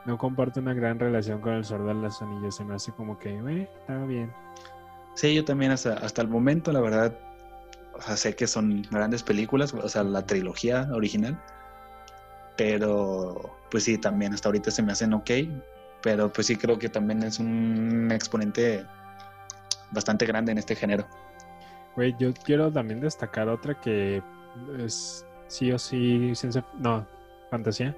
no 0.05 0.17
comparto 0.17 0.59
una 0.59 0.73
gran 0.73 0.99
relación 0.99 1.41
con 1.41 1.53
el 1.53 1.65
Señor 1.65 1.87
de 1.87 1.93
los 1.95 2.21
Anillos, 2.21 2.55
se 2.55 2.63
me 2.63 2.75
hace 2.75 2.91
como 2.91 3.17
que, 3.19 3.29
eh, 3.29 3.69
está 3.81 4.05
bien. 4.05 4.31
Sí, 5.15 5.35
yo 5.35 5.43
también 5.43 5.71
hasta, 5.71 5.93
hasta 5.93 6.21
el 6.21 6.27
momento, 6.27 6.71
la 6.71 6.79
verdad, 6.79 7.17
o 7.93 8.01
sea, 8.01 8.15
sé 8.15 8.35
que 8.35 8.47
son 8.47 8.83
grandes 8.89 9.23
películas, 9.23 9.73
o 9.73 9.89
sea, 9.89 10.03
la 10.03 10.25
trilogía 10.25 10.87
original, 10.93 11.37
pero 12.55 13.55
pues 13.69 13.83
sí, 13.83 13.97
también 13.97 14.33
hasta 14.33 14.49
ahorita 14.49 14.71
se 14.71 14.81
me 14.81 14.91
hacen 14.91 15.13
ok, 15.13 15.31
pero 16.01 16.31
pues 16.31 16.47
sí 16.47 16.55
creo 16.55 16.79
que 16.79 16.89
también 16.89 17.23
es 17.23 17.39
un 17.39 18.09
exponente 18.11 18.85
bastante 19.91 20.25
grande 20.25 20.51
en 20.51 20.57
este 20.57 20.75
género. 20.75 21.05
Güey, 21.95 22.15
yo 22.19 22.33
quiero 22.33 22.71
también 22.71 23.01
destacar 23.01 23.49
otra 23.49 23.79
que 23.79 24.21
es 24.77 25.25
sí 25.47 25.71
o 25.71 25.79
sí 25.79 26.33
ciencia, 26.35 26.65
no, 26.77 27.05
fantasía, 27.49 27.95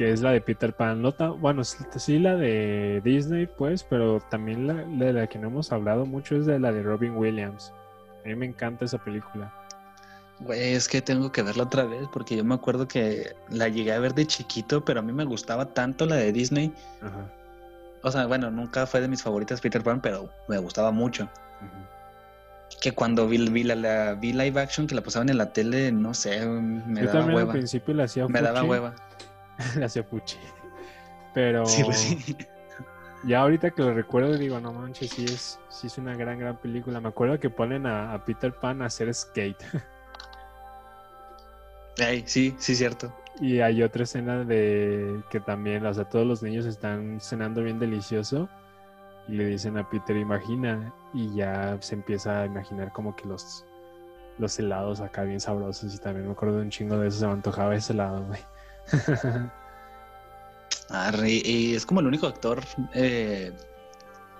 que 0.00 0.10
es 0.12 0.22
la 0.22 0.30
de 0.30 0.40
Peter 0.40 0.72
Pan. 0.72 1.02
No 1.02 1.12
tan- 1.12 1.38
bueno, 1.42 1.62
sí 1.62 2.18
la 2.18 2.34
de 2.34 3.02
Disney, 3.04 3.46
pues, 3.46 3.84
pero 3.84 4.18
también 4.30 4.66
la, 4.66 4.72
la 4.72 5.04
de 5.04 5.12
la 5.12 5.26
que 5.26 5.38
no 5.38 5.48
hemos 5.48 5.72
hablado 5.72 6.06
mucho 6.06 6.36
es 6.36 6.46
de 6.46 6.58
la 6.58 6.72
de 6.72 6.82
Robin 6.82 7.14
Williams. 7.18 7.70
A 8.24 8.28
mí 8.28 8.34
me 8.34 8.46
encanta 8.46 8.86
esa 8.86 8.96
película. 8.96 9.52
Güey, 10.38 10.72
es 10.72 10.88
que 10.88 11.02
tengo 11.02 11.30
que 11.32 11.42
verla 11.42 11.64
otra 11.64 11.84
vez 11.84 12.08
porque 12.14 12.34
yo 12.34 12.42
me 12.44 12.54
acuerdo 12.54 12.88
que 12.88 13.34
la 13.50 13.68
llegué 13.68 13.92
a 13.92 13.98
ver 13.98 14.14
de 14.14 14.24
chiquito, 14.26 14.82
pero 14.86 15.00
a 15.00 15.02
mí 15.02 15.12
me 15.12 15.26
gustaba 15.26 15.66
tanto 15.66 16.06
la 16.06 16.16
de 16.16 16.32
Disney. 16.32 16.72
Ajá. 17.02 17.30
O 18.02 18.10
sea, 18.10 18.24
bueno, 18.24 18.50
nunca 18.50 18.86
fue 18.86 19.02
de 19.02 19.08
mis 19.08 19.22
favoritas 19.22 19.60
Peter 19.60 19.82
Pan, 19.82 20.00
pero 20.00 20.30
me 20.48 20.56
gustaba 20.56 20.92
mucho. 20.92 21.28
Que 22.80 22.92
cuando 22.92 23.28
vi, 23.28 23.36
vi 23.50 23.64
la, 23.64 23.74
la- 23.74 24.14
vi 24.14 24.32
live 24.32 24.58
action 24.58 24.86
que 24.86 24.94
la 24.94 25.02
pasaban 25.02 25.28
en 25.28 25.36
la 25.36 25.52
tele, 25.52 25.92
no 25.92 26.14
sé, 26.14 26.46
me 26.46 27.02
Yo 27.02 27.06
daba 27.08 27.18
también 27.20 27.40
al 27.40 27.48
principio 27.50 27.92
la 27.92 28.04
hacía 28.04 28.26
Me 28.28 28.40
daba 28.40 28.62
hueva. 28.64 28.94
la 29.76 29.86
hacía 29.86 30.04
fuchi. 30.04 30.38
Pero 31.34 31.64
Sí, 31.66 31.84
pues 31.84 31.98
sí. 31.98 32.36
ya 33.22 33.40
ahorita 33.42 33.70
que 33.72 33.82
lo 33.82 33.94
recuerdo 33.94 34.36
digo, 34.38 34.60
no 34.60 34.72
manches, 34.72 35.10
sí 35.10 35.24
es, 35.26 35.60
sí 35.68 35.86
es 35.88 35.98
una 35.98 36.16
gran, 36.16 36.38
gran 36.38 36.56
película. 36.58 37.00
Me 37.00 37.08
acuerdo 37.08 37.38
que 37.40 37.50
ponen 37.50 37.86
a, 37.86 38.12
a 38.14 38.24
Peter 38.24 38.52
Pan 38.54 38.82
a 38.82 38.86
hacer 38.86 39.12
skate. 39.14 39.62
Ey, 41.98 42.24
sí, 42.26 42.54
sí, 42.58 42.74
cierto. 42.74 43.12
Y 43.40 43.60
hay 43.60 43.82
otra 43.82 44.04
escena 44.04 44.44
de 44.44 45.22
que 45.30 45.40
también, 45.40 45.84
o 45.86 45.94
sea, 45.94 46.04
todos 46.08 46.26
los 46.26 46.42
niños 46.42 46.66
están 46.66 47.20
cenando 47.20 47.62
bien 47.62 47.78
delicioso 47.78 48.48
y 49.28 49.34
le 49.34 49.46
dicen 49.46 49.78
a 49.78 49.88
Peter, 49.88 50.16
imagina, 50.16 50.94
y 51.12 51.34
ya 51.34 51.76
se 51.80 51.94
empieza 51.94 52.42
a 52.42 52.46
imaginar 52.46 52.92
como 52.92 53.14
que 53.16 53.26
los, 53.26 53.66
los 54.38 54.58
helados 54.58 55.00
acá 55.00 55.22
bien 55.24 55.40
sabrosos 55.40 55.94
y 55.94 55.98
también 55.98 56.26
me 56.26 56.32
acuerdo 56.32 56.56
de 56.56 56.62
un 56.62 56.70
chingo 56.70 56.98
de 56.98 57.08
eso, 57.08 57.20
se 57.20 57.26
me 57.26 57.32
antojaba 57.32 57.74
ese 57.76 57.92
helado, 57.92 58.24
güey. 58.26 58.40
Arre, 60.90 61.30
y 61.30 61.74
es 61.74 61.86
como 61.86 62.00
el 62.00 62.06
único 62.06 62.26
actor 62.26 62.60
eh, 62.94 63.52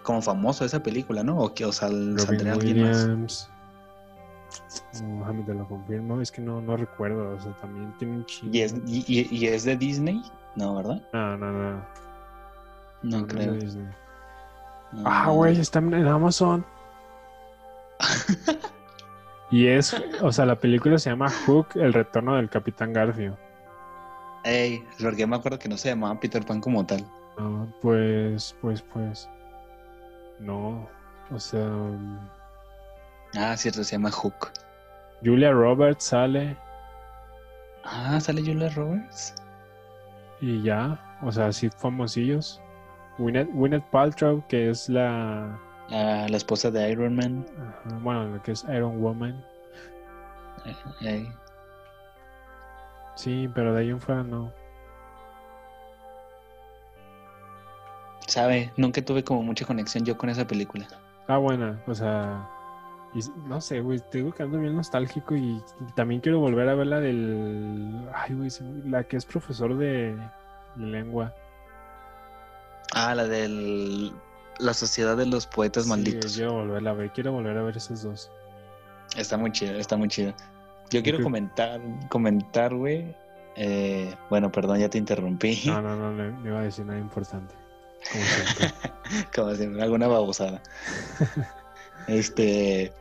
como 0.02 0.20
famoso 0.20 0.64
de 0.64 0.68
esa 0.68 0.82
película, 0.82 1.22
¿no? 1.22 1.38
O 1.38 1.54
que, 1.54 1.64
o 1.64 1.72
sea, 1.72 1.88
Robin 1.88 2.18
saldría 2.18 2.52
alguien 2.54 2.82
más. 3.22 3.48
No, 5.02 5.20
déjame 5.20 5.42
te 5.44 5.54
lo 5.54 5.68
confirmo, 5.68 6.20
es 6.20 6.32
que 6.32 6.40
no, 6.40 6.60
no 6.60 6.76
recuerdo, 6.76 7.36
o 7.36 7.40
sea, 7.40 7.52
también 7.60 7.94
tiene 7.98 8.16
un 8.16 8.26
chingo. 8.26 8.52
¿Y 8.52 8.60
es, 8.62 8.74
y, 8.86 9.46
es 9.46 9.64
de 9.64 9.76
Disney? 9.76 10.22
No, 10.56 10.74
¿verdad? 10.74 11.00
No, 11.12 11.36
no, 11.36 11.52
no. 11.52 11.70
No, 11.70 11.82
no 13.02 13.16
es 13.18 13.26
de 13.26 13.28
creo. 13.28 13.54
No. 14.92 15.02
Ah, 15.04 15.30
güey, 15.30 15.60
está 15.60 15.78
en 15.78 16.06
Amazon. 16.06 16.66
y 19.52 19.68
es, 19.68 19.94
o 20.20 20.32
sea, 20.32 20.46
la 20.46 20.56
película 20.56 20.98
se 20.98 21.10
llama 21.10 21.30
Hook, 21.30 21.68
el 21.74 21.92
retorno 21.92 22.34
del 22.34 22.50
Capitán 22.50 22.92
Garfio. 22.92 23.38
Ey, 24.50 24.84
porque 25.00 25.26
me 25.26 25.36
acuerdo 25.36 25.58
que 25.58 25.68
no 25.68 25.76
se 25.76 25.90
llamaba 25.90 26.18
Peter 26.18 26.44
Pan 26.44 26.60
como 26.60 26.84
tal. 26.84 27.06
Ah, 27.38 27.66
pues, 27.80 28.56
pues, 28.60 28.82
pues. 28.82 29.28
No, 30.40 30.88
o 31.30 31.38
sea, 31.38 31.60
um, 31.66 32.18
Ah, 33.38 33.56
cierto, 33.56 33.84
se 33.84 33.92
llama 33.92 34.10
Hook. 34.10 34.50
Julia 35.24 35.52
Roberts 35.52 36.04
sale 36.04 36.56
Ah, 37.84 38.18
sale 38.20 38.40
Julia 38.42 38.68
Roberts. 38.70 39.34
y 40.40 40.62
ya, 40.62 40.98
o 41.22 41.30
sea, 41.30 41.46
así 41.46 41.68
famosillos. 41.70 42.60
Gwyneth, 43.18 43.50
Gwyneth 43.52 43.84
Paltrow, 43.90 44.42
que 44.48 44.70
es 44.70 44.88
la, 44.88 45.58
Ah, 45.90 46.26
la 46.28 46.36
esposa 46.36 46.70
de 46.70 46.90
Iron 46.90 47.14
Man. 47.16 47.46
ajá, 47.58 47.98
bueno, 48.02 48.42
que 48.42 48.52
es 48.52 48.64
Iron 48.64 49.00
Woman. 49.00 49.44
Ey. 51.02 51.28
Sí, 53.20 53.50
pero 53.54 53.74
de 53.74 53.80
ahí 53.82 53.90
en 53.90 54.00
fuera 54.00 54.22
no. 54.22 54.50
Sabe, 58.26 58.72
nunca 58.78 59.04
tuve 59.04 59.22
como 59.22 59.42
mucha 59.42 59.66
conexión 59.66 60.06
yo 60.06 60.16
con 60.16 60.30
esa 60.30 60.46
película. 60.46 60.86
Está 61.20 61.36
buena, 61.36 61.78
o 61.86 61.94
sea, 61.94 62.48
y 63.12 63.20
no 63.46 63.60
sé, 63.60 63.82
güey, 63.82 63.98
te 64.10 64.18
digo 64.18 64.32
que 64.32 64.42
ando 64.42 64.58
bien 64.58 64.74
nostálgico 64.74 65.36
y, 65.36 65.56
y 65.56 65.92
también 65.94 66.22
quiero 66.22 66.38
volver 66.40 66.66
a 66.70 66.74
ver 66.74 66.86
la 66.86 66.98
del, 67.00 68.08
ay, 68.14 68.34
güey, 68.34 68.50
la 68.86 69.04
que 69.04 69.18
es 69.18 69.26
profesor 69.26 69.76
de, 69.76 70.16
de 70.76 70.86
lengua. 70.86 71.34
Ah, 72.94 73.14
la 73.14 73.26
del 73.26 74.12
La 74.58 74.72
Sociedad 74.72 75.14
de 75.18 75.26
los 75.26 75.46
Poetas 75.46 75.84
Sí, 75.84 75.90
Malditos. 75.90 76.36
quiero 76.36 76.58
a 76.62 76.92
ver, 76.94 77.10
quiero 77.12 77.32
volver 77.32 77.58
a 77.58 77.62
ver 77.62 77.76
esas 77.76 78.02
dos. 78.02 78.30
Está 79.14 79.36
muy 79.36 79.52
chido, 79.52 79.74
está 79.74 79.98
muy 79.98 80.08
chido. 80.08 80.32
Yo 80.90 81.02
quiero 81.02 81.22
comentar, 81.22 81.80
comentar, 82.08 82.74
güey. 82.74 83.14
eh, 83.56 84.14
bueno, 84.28 84.50
perdón, 84.50 84.78
ya 84.78 84.88
te 84.88 84.98
interrumpí. 84.98 85.62
No, 85.66 85.80
no, 85.82 85.96
no, 85.96 86.12
no, 86.12 86.30
no 86.30 86.48
iba 86.48 86.60
a 86.60 86.62
decir 86.62 86.84
nada 86.86 86.98
importante. 86.98 87.54
Como 88.10 88.24
siempre. 88.24 88.74
Como 89.34 89.54
si 89.54 89.64
alguna 89.80 90.08
babosada. 90.08 90.62
este, 92.08 92.92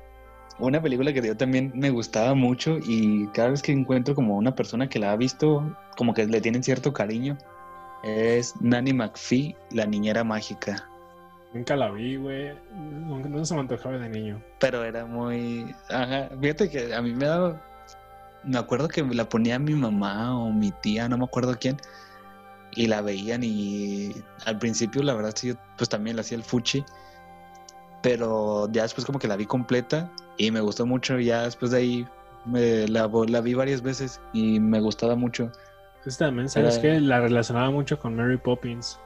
una 0.60 0.82
película 0.82 1.14
que 1.14 1.22
yo 1.22 1.38
también 1.38 1.72
me 1.74 1.90
gustaba 1.90 2.34
mucho 2.36 2.78
y 2.84 3.28
cada 3.28 3.50
vez 3.50 3.62
que 3.62 3.72
encuentro 3.72 4.14
como 4.14 4.36
una 4.36 4.56
persona 4.56 4.90
que 4.90 5.00
la 5.00 5.12
ha 5.12 5.16
visto, 5.16 5.76
como 5.96 6.14
que 6.14 6.26
le 6.26 6.42
tienen 6.42 6.64
cierto 6.64 6.92
cariño, 6.92 7.38
es 8.04 8.54
Nanny 8.62 8.94
McPhee, 8.94 9.56
la 9.72 9.86
niñera 9.86 10.24
mágica. 10.24 10.90
Nunca 11.54 11.76
la 11.76 11.90
vi, 11.90 12.18
güey. 12.18 12.54
No, 12.74 13.20
no 13.20 13.46
se 13.46 13.56
me 13.56 13.62
antojaba 13.62 13.98
de 13.98 14.10
niño. 14.10 14.42
Pero 14.60 14.84
era 14.84 15.06
muy... 15.06 15.74
Ajá, 15.90 16.30
fíjate 16.40 16.70
que 16.70 16.94
a 16.94 17.02
mí 17.02 17.14
me 17.14 17.26
daba... 17.26 17.62
Me 18.44 18.58
acuerdo 18.58 18.88
que 18.88 19.04
la 19.04 19.28
ponía 19.28 19.60
mi 19.60 19.74
mamá 19.76 20.38
o 20.38 20.52
mi 20.52 20.72
tía, 20.72 21.10
no 21.10 21.18
me 21.18 21.26
acuerdo 21.26 21.56
quién, 21.60 21.78
y 22.72 22.88
la 22.88 23.02
veían 23.02 23.44
y 23.44 24.12
al 24.46 24.58
principio 24.60 25.04
la 25.04 25.14
verdad 25.14 25.34
sí, 25.36 25.56
pues 25.78 25.90
también 25.90 26.16
la 26.16 26.22
hacía 26.22 26.38
el 26.38 26.44
fuchi, 26.44 26.84
pero 28.02 28.70
ya 28.72 28.84
después 28.84 29.06
como 29.06 29.20
que 29.20 29.28
la 29.28 29.36
vi 29.36 29.46
completa 29.46 30.10
y 30.38 30.52
me 30.52 30.62
gustó 30.62 30.86
mucho, 30.86 31.20
ya 31.20 31.44
después 31.44 31.72
de 31.72 31.78
ahí 31.78 32.08
me 32.46 32.88
la, 32.88 33.10
la 33.28 33.42
vi 33.42 33.54
varias 33.54 33.82
veces 33.82 34.22
y 34.34 34.60
me 34.60 34.80
gustaba 34.80 35.16
mucho. 35.16 35.52
Pues 36.04 36.18
también, 36.18 36.48
¿sabes 36.50 36.76
Era- 36.76 36.82
qué? 36.82 37.02
La 37.02 37.20
relacionaba 37.20 37.70
mucho 37.72 38.00
con 38.00 38.16
Mary 38.16 38.38
Poppins. 38.38 38.98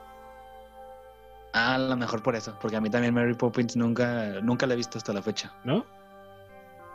Ah, 1.53 1.75
a 1.75 1.79
lo 1.79 1.95
mejor 1.97 2.21
por 2.23 2.35
eso, 2.35 2.55
porque 2.61 2.77
a 2.77 2.81
mí 2.81 2.89
también 2.89 3.13
Mary 3.13 3.33
Poppins 3.33 3.75
nunca, 3.75 4.39
nunca 4.41 4.65
la 4.67 4.73
he 4.73 4.77
visto 4.77 4.97
hasta 4.97 5.13
la 5.13 5.21
fecha. 5.21 5.53
¿No? 5.63 5.85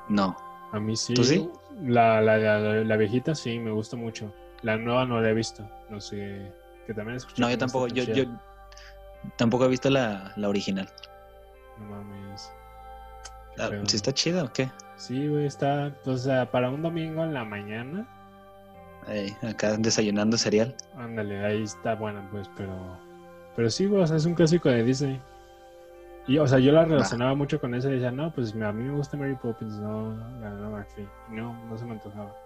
No. 0.09 0.37
A 0.73 0.81
mí 0.81 0.97
sí. 0.97 1.15
¿Tú 1.15 1.25
sí? 1.25 1.49
La, 1.83 2.21
la, 2.21 2.37
la, 2.39 2.59
la 2.59 2.97
viejita 2.97 3.35
sí, 3.35 3.59
me 3.59 3.71
gusta 3.71 3.97
mucho. 3.97 4.33
La 4.63 4.77
nueva 4.77 5.05
no 5.05 5.21
la 5.21 5.31
he 5.31 5.35
visto. 5.35 5.69
No 5.89 6.01
sé. 6.01 6.53
Que 6.87 6.95
también 6.95 7.17
escuché. 7.17 7.41
No, 7.41 7.51
yo 7.51 7.59
tampoco, 7.59 7.87
yo, 7.89 8.05
yo 8.05 8.25
tampoco 9.37 9.65
he 9.67 9.69
visto 9.69 9.91
la, 9.91 10.33
la 10.37 10.49
original. 10.49 10.89
No 11.79 11.87
mames. 11.87 12.51
Ah. 13.59 13.71
¿Sí 13.87 13.97
está 13.97 14.13
chida 14.13 14.45
o 14.45 14.53
qué? 14.53 14.71
Sí, 14.97 15.29
güey, 15.29 15.47
está. 15.47 15.93
Sea, 16.17 16.51
para 16.51 16.71
un 16.71 16.83
domingo 16.83 17.25
en 17.25 17.35
la 17.35 17.45
mañana. 17.45 18.07
Ey, 19.09 19.35
acá 19.43 19.77
desayunando 19.79 20.37
cereal. 20.37 20.75
Ándale, 20.97 21.45
ahí 21.45 21.63
está 21.63 21.95
buena, 21.95 22.29
pues, 22.31 22.51
pero. 22.57 22.75
Pero 23.57 23.71
sí, 23.71 23.87
güey, 23.87 24.03
o 24.03 24.07
sea, 24.07 24.17
es 24.17 24.27
un 24.27 24.35
clásico 24.35 24.69
de 24.69 24.85
Disney. 24.85 25.21
Y, 26.29 26.37
o 26.37 26.47
sea, 26.47 26.59
yo 26.59 26.73
la 26.73 26.85
relacionaba 26.85 27.35
mucho 27.35 27.59
con 27.59 27.75
eso 27.75 27.89
y 27.89 27.95
decía, 27.95 28.11
no, 28.11 28.31
pues 28.35 28.53
a 28.53 28.73
mí 28.73 28.85
me 28.85 28.95
gusta 28.95 29.17
Mary 29.17 29.35
Poppins, 29.35 29.77
no 29.79 30.15
la 30.41 30.51
no, 30.51 30.71
McPhee. 30.73 31.09
No, 31.31 31.55
no 31.65 31.79
se 31.79 31.87
me 31.87 31.93
antojaba. 31.93 32.37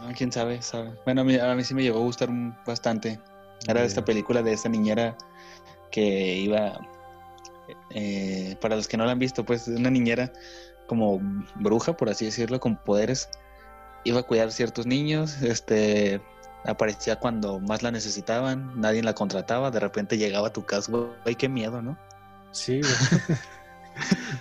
Ah, 0.00 0.10
quién 0.16 0.32
sabe, 0.32 0.60
sabe. 0.62 0.92
Bueno, 1.04 1.20
a 1.20 1.24
mí, 1.24 1.36
a 1.36 1.54
mí 1.54 1.62
sí 1.62 1.74
me 1.74 1.82
llegó 1.84 2.00
a 2.00 2.02
gustar 2.02 2.28
bastante. 2.66 3.20
Era 3.68 3.84
esta 3.84 4.04
película 4.04 4.42
de 4.42 4.52
esta 4.52 4.68
niñera 4.68 5.16
que 5.92 6.34
iba. 6.38 6.80
eh, 7.90 8.56
para 8.60 8.74
los 8.74 8.88
que 8.88 8.96
no 8.96 9.04
la 9.04 9.12
han 9.12 9.20
visto, 9.20 9.44
pues 9.44 9.68
una 9.68 9.90
niñera 9.90 10.32
como 10.88 11.20
bruja, 11.54 11.96
por 11.96 12.08
así 12.08 12.24
decirlo, 12.24 12.58
con 12.58 12.76
poderes. 12.76 13.28
Iba 14.02 14.20
a 14.20 14.24
cuidar 14.24 14.50
ciertos 14.50 14.86
niños, 14.86 15.40
este 15.42 16.20
aparecía 16.64 17.16
cuando 17.16 17.60
más 17.60 17.82
la 17.82 17.90
necesitaban, 17.90 18.80
nadie 18.80 19.02
la 19.02 19.14
contrataba, 19.14 19.70
de 19.70 19.80
repente 19.80 20.18
llegaba 20.18 20.48
a 20.48 20.52
tu 20.52 20.64
casa, 20.64 20.90
güey, 20.90 21.34
qué 21.34 21.48
miedo, 21.48 21.82
¿no? 21.82 21.98
Sí, 22.52 22.80
güey. 22.80 22.92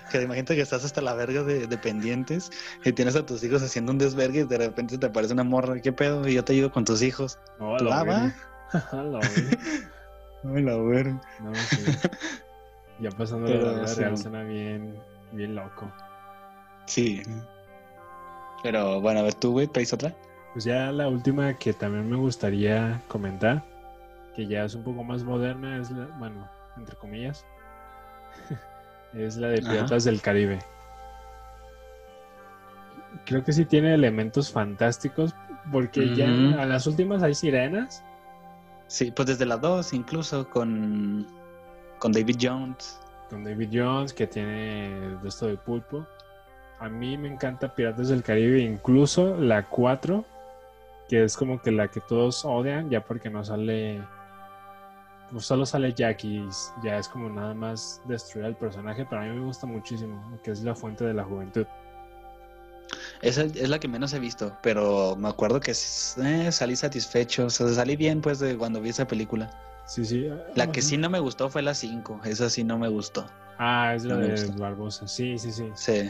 Que 0.10 0.22
imagínate 0.22 0.56
que 0.56 0.62
estás 0.62 0.86
hasta 0.86 1.02
la 1.02 1.14
verga 1.14 1.44
de, 1.44 1.68
de 1.68 1.78
pendientes 1.78 2.52
y 2.86 2.94
tienes 2.94 3.18
a 3.18 3.26
tus 3.26 3.44
hijos 3.44 3.62
haciendo 3.62 3.92
un 3.92 3.98
desvergue 3.98 4.40
y 4.40 4.44
de 4.44 4.58
repente 4.58 4.98
te 4.98 5.06
aparece 5.08 5.34
una 5.34 5.44
morra, 5.44 5.82
¿qué 5.82 5.92
pedo? 5.92 6.26
Y 6.26 6.36
yo 6.36 6.46
te 6.46 6.54
ayudo 6.54 6.72
con 6.72 6.86
tus 6.86 7.02
hijos. 7.02 7.38
No, 7.60 7.78
la. 7.78 8.34
La 10.44 10.76
verga. 10.78 11.22
No, 11.42 11.54
sí. 11.54 11.84
Ya 13.00 13.10
pasando 13.12 13.48
la 13.48 13.74
vida 13.74 13.88
sí. 13.88 14.00
real 14.00 14.18
suena 14.18 14.44
bien, 14.44 14.96
bien 15.32 15.56
loco. 15.56 15.92
Sí. 16.86 17.22
Pero 18.64 19.02
bueno, 19.02 19.22
a 19.22 19.24
ver, 19.24 19.34
tú, 19.34 19.52
güey, 19.54 19.68
¿traes 19.68 19.94
otra? 19.94 20.16
Pues 20.54 20.66
ya 20.66 20.92
la 20.92 21.08
última 21.08 21.54
que 21.54 21.74
también 21.74 22.10
me 22.10 22.18
gustaría 22.18 23.02
comentar, 23.08 23.64
que 24.36 24.48
ya 24.48 24.66
es 24.66 24.76
un 24.76 24.84
poco 24.84 25.04
más 25.04 25.24
moderna, 25.24 25.78
es 25.78 25.90
la, 25.92 26.06
bueno, 26.20 26.48
entre 26.78 26.96
comillas, 26.98 27.46
es 29.14 29.38
la 29.38 29.48
de 29.48 29.60
Ajá. 29.60 29.72
Piratas 29.72 30.04
del 30.04 30.22
Caribe. 30.22 30.60
Creo 33.26 33.44
que 33.44 33.54
sí 33.54 33.66
tiene 33.66 33.94
elementos 33.94 34.52
fantásticos, 34.52 35.34
porque 35.72 36.16
ya 36.16 36.28
a 36.62 36.66
las 36.66 36.88
últimas 36.88 37.24
hay 37.24 37.36
sirenas. 37.36 38.04
Sí, 38.88 39.12
pues 39.12 39.28
desde 39.28 39.46
las 39.46 39.62
dos, 39.62 39.94
incluso 39.94 40.50
con, 40.50 41.26
con 42.00 42.12
David 42.12 42.38
Jones. 42.42 43.00
con 43.30 43.44
David 43.46 43.70
Jones, 43.72 44.12
que 44.12 44.28
tiene 44.28 45.18
esto 45.26 45.48
de 45.48 45.56
pulpo. 45.56 46.06
A 46.80 46.90
mí 46.90 47.18
me 47.18 47.32
encanta 47.32 47.74
Piratas 47.74 48.10
del 48.10 48.24
Caribe, 48.24 48.60
incluso 48.60 49.38
la 49.38 49.68
4, 49.68 50.26
que 51.12 51.26
es 51.26 51.36
como 51.36 51.62
que 51.62 51.72
la 51.72 51.90
que 51.90 52.00
todos 52.00 52.46
odian, 52.46 52.90
ya 52.90 53.04
porque 53.04 53.30
no 53.30 53.44
sale. 53.44 54.02
Pues 55.30 55.46
solo 55.46 55.66
sale 55.66 55.94
Jack 55.94 56.24
y 56.24 56.48
ya 56.82 56.98
es 56.98 57.10
como 57.10 57.30
nada 57.30 57.54
más 57.54 58.02
destruir 58.06 58.46
al 58.46 58.56
personaje, 58.56 59.06
pero 59.10 59.22
a 59.22 59.26
mí 59.26 59.38
me 59.38 59.46
gusta 59.46 59.68
muchísimo, 59.68 60.40
que 60.42 60.52
es 60.52 60.64
la 60.64 60.74
fuente 60.74 61.04
de 61.04 61.14
la 61.14 61.26
juventud. 61.26 61.66
Esa 63.22 63.44
es 63.44 63.68
la 63.68 63.78
que 63.78 63.90
menos 63.90 64.14
he 64.14 64.20
visto, 64.20 64.58
pero 64.64 65.18
me 65.18 65.28
acuerdo 65.28 65.60
que 65.60 65.72
eh, 65.72 66.52
salí 66.52 66.78
satisfecho, 66.78 67.48
o 67.48 67.50
sea, 67.50 67.68
salí 67.68 67.98
bien 67.98 68.22
pues 68.22 68.40
de 68.40 68.58
cuando 68.58 68.80
vi 68.80 68.90
esa 68.90 69.06
película. 69.06 69.50
Sí, 69.88 70.06
sí. 70.06 70.30
La 70.56 70.64
ah, 70.64 70.72
que 70.72 70.82
sí 70.82 70.96
no 70.96 71.10
me 71.10 71.20
gustó 71.20 71.50
fue 71.50 71.62
la 71.62 71.74
5, 71.74 72.22
esa 72.24 72.50
sí 72.50 72.64
no 72.64 72.78
me 72.78 72.88
gustó. 72.88 73.26
Ah, 73.58 73.94
es 73.96 74.06
la 74.06 74.16
no 74.16 74.28
de. 74.28 74.46
Barbosa. 74.58 75.10
Sí, 75.10 75.38
sí, 75.38 75.52
sí. 75.52 75.70
Sí. 75.76 76.10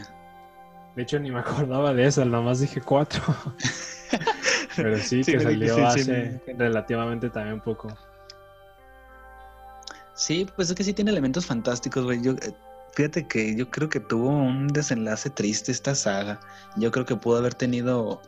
De 0.94 1.02
hecho, 1.02 1.18
ni 1.18 1.32
me 1.32 1.40
acordaba 1.40 1.92
de 1.92 2.06
esa, 2.06 2.24
nomás 2.24 2.60
dije 2.60 2.80
4. 2.80 3.20
pero 4.76 4.96
sí, 4.98 5.22
Sí, 5.24 5.32
que 5.32 5.40
salió 5.40 5.74
sí, 5.74 5.80
sí. 5.80 6.10
hace 6.10 6.40
relativamente 6.58 7.30
también 7.30 7.60
poco. 7.60 7.88
Sí, 10.14 10.46
pues 10.54 10.68
es 10.70 10.76
que 10.76 10.84
sí 10.84 10.92
tiene 10.92 11.10
elementos 11.10 11.46
fantásticos, 11.46 12.04
güey. 12.04 12.22
Yo, 12.22 12.32
eh, 12.32 12.54
fíjate 12.94 13.26
que 13.26 13.54
yo 13.56 13.70
creo 13.70 13.88
que 13.88 14.00
tuvo 14.00 14.28
un 14.28 14.68
desenlace 14.68 15.30
triste 15.30 15.72
esta 15.72 15.94
saga. 15.94 16.40
Yo 16.76 16.90
creo 16.90 17.04
que 17.04 17.16
pudo 17.16 17.38
haber 17.38 17.54
tenido 17.54 18.20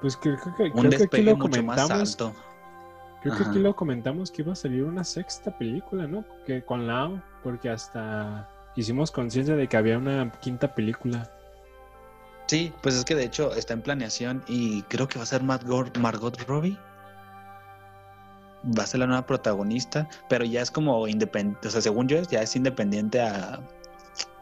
Pues 0.00 0.16
creo, 0.16 0.36
creo 0.38 0.54
que, 0.56 0.62
un 0.64 0.70
creo 0.70 0.82
que 0.82 0.86
aquí 0.88 0.98
despegue 0.98 1.30
lo 1.30 1.36
mucho 1.36 1.62
más 1.62 1.90
alto. 1.90 2.34
Creo 3.22 3.36
que 3.36 3.44
aquí 3.44 3.58
lo 3.58 3.74
comentamos 3.74 4.30
que 4.30 4.42
iba 4.42 4.52
a 4.52 4.56
salir 4.56 4.84
una 4.84 5.02
sexta 5.02 5.56
película, 5.56 6.06
¿no? 6.06 6.24
Que 6.46 6.62
con 6.62 6.86
Lao, 6.86 7.20
porque 7.42 7.68
hasta 7.68 8.48
hicimos 8.76 9.10
conciencia 9.10 9.56
de 9.56 9.66
que 9.66 9.76
había 9.76 9.98
una 9.98 10.30
quinta 10.40 10.74
película. 10.74 11.30
Sí, 12.48 12.72
pues 12.82 12.94
es 12.94 13.04
que 13.04 13.14
de 13.14 13.24
hecho 13.24 13.54
está 13.54 13.74
en 13.74 13.82
planeación 13.82 14.42
y 14.48 14.82
creo 14.84 15.06
que 15.06 15.18
va 15.18 15.24
a 15.24 15.26
ser 15.26 15.42
Margot, 15.42 15.96
Margot 15.98 16.34
Robbie. 16.46 16.78
Va 18.76 18.84
a 18.84 18.86
ser 18.86 19.00
la 19.00 19.06
nueva 19.06 19.26
protagonista, 19.26 20.08
pero 20.30 20.44
ya 20.46 20.62
es 20.62 20.70
como 20.70 21.06
independiente, 21.06 21.68
o 21.68 21.70
sea, 21.70 21.82
según 21.82 22.08
yo, 22.08 22.20
ya 22.22 22.42
es 22.42 22.56
independiente 22.56 23.20
a, 23.20 23.60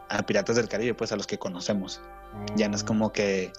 a 0.09 0.23
Piratas 0.23 0.55
del 0.55 0.69
Caribe, 0.69 0.93
pues 0.93 1.11
a 1.11 1.17
los 1.17 1.27
que 1.27 1.37
conocemos. 1.37 2.01
Ya 2.55 2.69
no 2.69 2.75
es 2.77 2.83
Oh, 2.83 2.87
como 2.87 3.11
que 3.11 3.51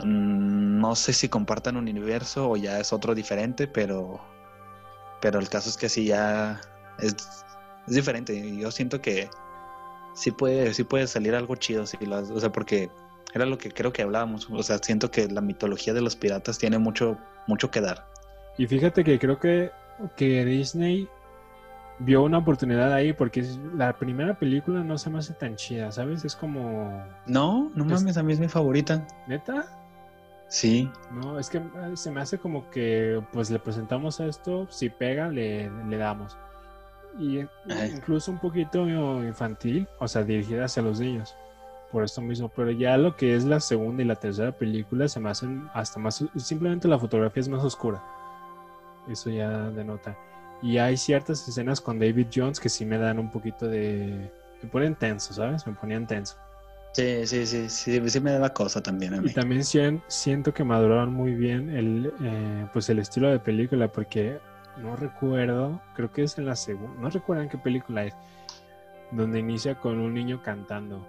mm, 0.00 0.80
no 0.80 0.96
sé 0.96 1.12
si 1.12 1.28
compartan 1.28 1.76
un 1.76 1.88
universo 1.88 2.50
o 2.50 2.56
ya 2.56 2.80
es 2.80 2.92
otro 2.92 3.14
diferente, 3.14 3.68
pero 3.68 4.20
pero 5.20 5.38
el 5.38 5.48
caso 5.48 5.68
es 5.70 5.76
que 5.76 5.88
sí 5.88 6.06
ya 6.06 6.60
es, 6.98 7.14
es 7.86 7.94
diferente. 7.94 8.56
Yo 8.56 8.70
siento 8.72 9.00
que 9.00 9.30
sí 10.14 10.32
puede 10.32 10.74
sí 10.74 10.84
puede 10.84 11.06
salir 11.06 11.34
algo 11.36 11.54
chido, 11.56 11.86
sí, 11.86 11.96
o 12.10 12.40
sea, 12.40 12.50
porque 12.52 12.90
era 13.34 13.46
lo 13.46 13.58
que 13.58 13.70
creo 13.70 13.92
que 13.92 14.02
hablábamos, 14.02 14.48
o 14.50 14.62
sea, 14.62 14.78
siento 14.78 15.10
que 15.10 15.28
la 15.28 15.40
mitología 15.40 15.92
de 15.94 16.00
los 16.00 16.16
piratas 16.16 16.58
tiene 16.58 16.78
mucho 16.78 17.18
mucho 17.46 17.70
que 17.70 17.80
dar. 17.80 18.06
Y 18.56 18.66
fíjate 18.66 19.04
que 19.04 19.18
creo 19.18 19.38
que, 19.38 19.70
que 20.16 20.44
Disney 20.44 21.08
vio 22.00 22.22
una 22.22 22.38
oportunidad 22.38 22.92
ahí 22.92 23.12
porque 23.12 23.44
la 23.74 23.92
primera 23.98 24.38
película 24.38 24.82
no 24.84 24.98
se 24.98 25.10
me 25.10 25.18
hace 25.18 25.34
tan 25.34 25.56
chida, 25.56 25.90
¿sabes? 25.92 26.24
Es 26.24 26.36
como... 26.36 27.04
No, 27.26 27.70
no 27.74 27.84
Es- 27.84 27.90
mames, 28.02 28.16
a 28.16 28.22
mí 28.22 28.32
es 28.32 28.40
mi 28.40 28.48
favorita. 28.48 29.06
¿Neta? 29.26 29.66
Sí. 30.48 30.90
No, 31.12 31.38
es 31.38 31.50
que 31.50 31.58
eh, 31.58 31.62
se 31.94 32.10
me 32.10 32.20
hace 32.20 32.38
como 32.38 32.70
que 32.70 33.22
pues 33.32 33.50
le 33.50 33.58
presentamos 33.58 34.20
esto, 34.20 34.66
si 34.70 34.88
pega 34.90 35.28
le, 35.28 35.70
le 35.88 35.96
damos. 35.96 36.36
Y 37.18 37.40
Ay. 37.68 37.92
incluso 37.96 38.30
un 38.30 38.38
poquito 38.38 38.88
infantil, 38.88 39.86
o 39.98 40.06
sea, 40.08 40.22
dirigida 40.22 40.64
hacia 40.66 40.82
los 40.82 41.00
niños. 41.00 41.34
Por 41.90 42.04
esto 42.04 42.20
mismo, 42.20 42.50
pero 42.54 42.70
ya 42.70 42.98
lo 42.98 43.16
que 43.16 43.34
es 43.34 43.44
la 43.44 43.60
segunda 43.60 44.02
y 44.02 44.06
la 44.06 44.16
tercera 44.16 44.52
película 44.52 45.08
se 45.08 45.20
me 45.20 45.30
hacen 45.30 45.68
hasta 45.72 45.98
más, 45.98 46.22
simplemente 46.36 46.86
la 46.86 46.98
fotografía 46.98 47.40
es 47.40 47.48
más 47.48 47.64
oscura. 47.64 48.02
Eso 49.08 49.30
ya 49.30 49.70
denota. 49.70 50.16
Y 50.60 50.76
hay 50.76 50.96
ciertas 50.98 51.48
escenas 51.48 51.80
con 51.80 51.98
David 51.98 52.26
Jones 52.34 52.60
que 52.60 52.68
sí 52.68 52.84
me 52.84 52.98
dan 52.98 53.18
un 53.18 53.30
poquito 53.30 53.66
de... 53.66 54.30
Me 54.62 54.68
ponen 54.68 54.96
tenso, 54.96 55.32
¿sabes? 55.32 55.66
Me 55.66 55.72
ponían 55.72 56.06
tenso. 56.06 56.36
Sí, 56.92 57.26
sí, 57.26 57.46
sí, 57.46 57.70
sí, 57.70 58.10
sí 58.10 58.20
me 58.20 58.32
da 58.32 58.52
cosa 58.52 58.82
también 58.82 59.14
a 59.14 59.20
mí. 59.22 59.30
Y 59.30 59.32
también 59.32 59.62
sien- 59.62 60.02
siento 60.08 60.52
que 60.52 60.64
maduraron 60.64 61.12
muy 61.14 61.32
bien 61.34 61.70
el, 61.70 62.12
eh, 62.20 62.66
pues 62.72 62.90
el 62.90 62.98
estilo 62.98 63.30
de 63.30 63.38
película, 63.38 63.88
porque 63.88 64.38
no 64.82 64.96
recuerdo, 64.96 65.80
creo 65.94 66.12
que 66.12 66.24
es 66.24 66.36
en 66.38 66.46
la 66.46 66.56
segunda, 66.56 67.00
no 67.00 67.08
recuerdo 67.08 67.44
en 67.44 67.48
qué 67.48 67.58
película 67.58 68.04
es, 68.04 68.14
donde 69.12 69.38
inicia 69.38 69.76
con 69.76 69.98
un 70.00 70.12
niño 70.12 70.42
cantando. 70.42 71.06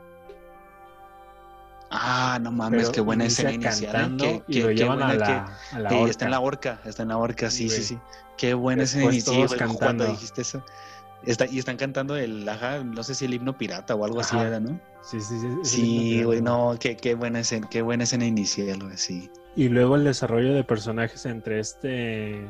Ah, 1.91 2.37
no 2.41 2.51
mames, 2.51 2.81
Pero 2.81 2.91
qué 2.91 3.01
buena 3.01 3.25
escena 3.25 3.51
inicial. 3.51 4.15
Qué- 4.17 4.43
y 4.47 4.61
lo 4.61 4.71
llevan 4.71 5.01
a 5.01 5.11
que- 5.13 5.17
la, 5.17 5.57
a 5.73 5.79
la 5.79 5.89
Sí, 5.89 5.95
horca. 5.95 6.11
está 6.11 6.25
en 6.25 6.31
la 6.31 6.39
horca, 6.39 6.79
está 6.85 7.01
en 7.03 7.09
la 7.09 7.17
horca, 7.17 7.49
sí, 7.49 7.69
sí, 7.69 7.83
sí. 7.83 7.99
Qué 8.37 8.53
buena 8.53 8.83
escena 8.83 9.05
inicial, 9.05 9.47
cuando 9.79 10.05
dijiste 10.05 10.41
eso. 10.41 10.63
Está, 11.25 11.45
y 11.47 11.59
están 11.59 11.75
cantando 11.75 12.15
el, 12.15 12.47
ajá, 12.47 12.81
no 12.83 13.03
sé 13.03 13.13
si 13.13 13.25
el 13.25 13.33
himno 13.33 13.57
pirata 13.57 13.93
o 13.93 14.05
algo 14.05 14.21
así 14.21 14.37
era, 14.37 14.59
¿no? 14.61 14.79
Sí, 15.01 15.19
sí, 15.19 15.37
sí. 15.39 15.47
Sí, 15.63 16.23
güey, 16.23 16.41
no, 16.41 16.77
qué, 16.79 16.95
qué 16.95 17.13
buena 17.15 17.41
escena, 17.41 17.67
qué 17.69 17.81
buena 17.81 18.03
escena 18.05 18.25
inicial, 18.25 18.79
güey, 18.81 18.97
sí. 18.97 19.29
Y 19.55 19.67
luego 19.67 19.95
el 19.97 20.05
desarrollo 20.05 20.53
de 20.53 20.63
personajes 20.63 21.25
entre 21.25 21.59
este... 21.59 22.47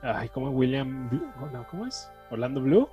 Ay, 0.00 0.28
¿cómo 0.30 0.48
William 0.50 1.10
Blue? 1.10 1.28
No, 1.52 1.66
¿Cómo 1.68 1.86
es? 1.86 2.08
¿Orlando 2.30 2.60
Blue? 2.62 2.88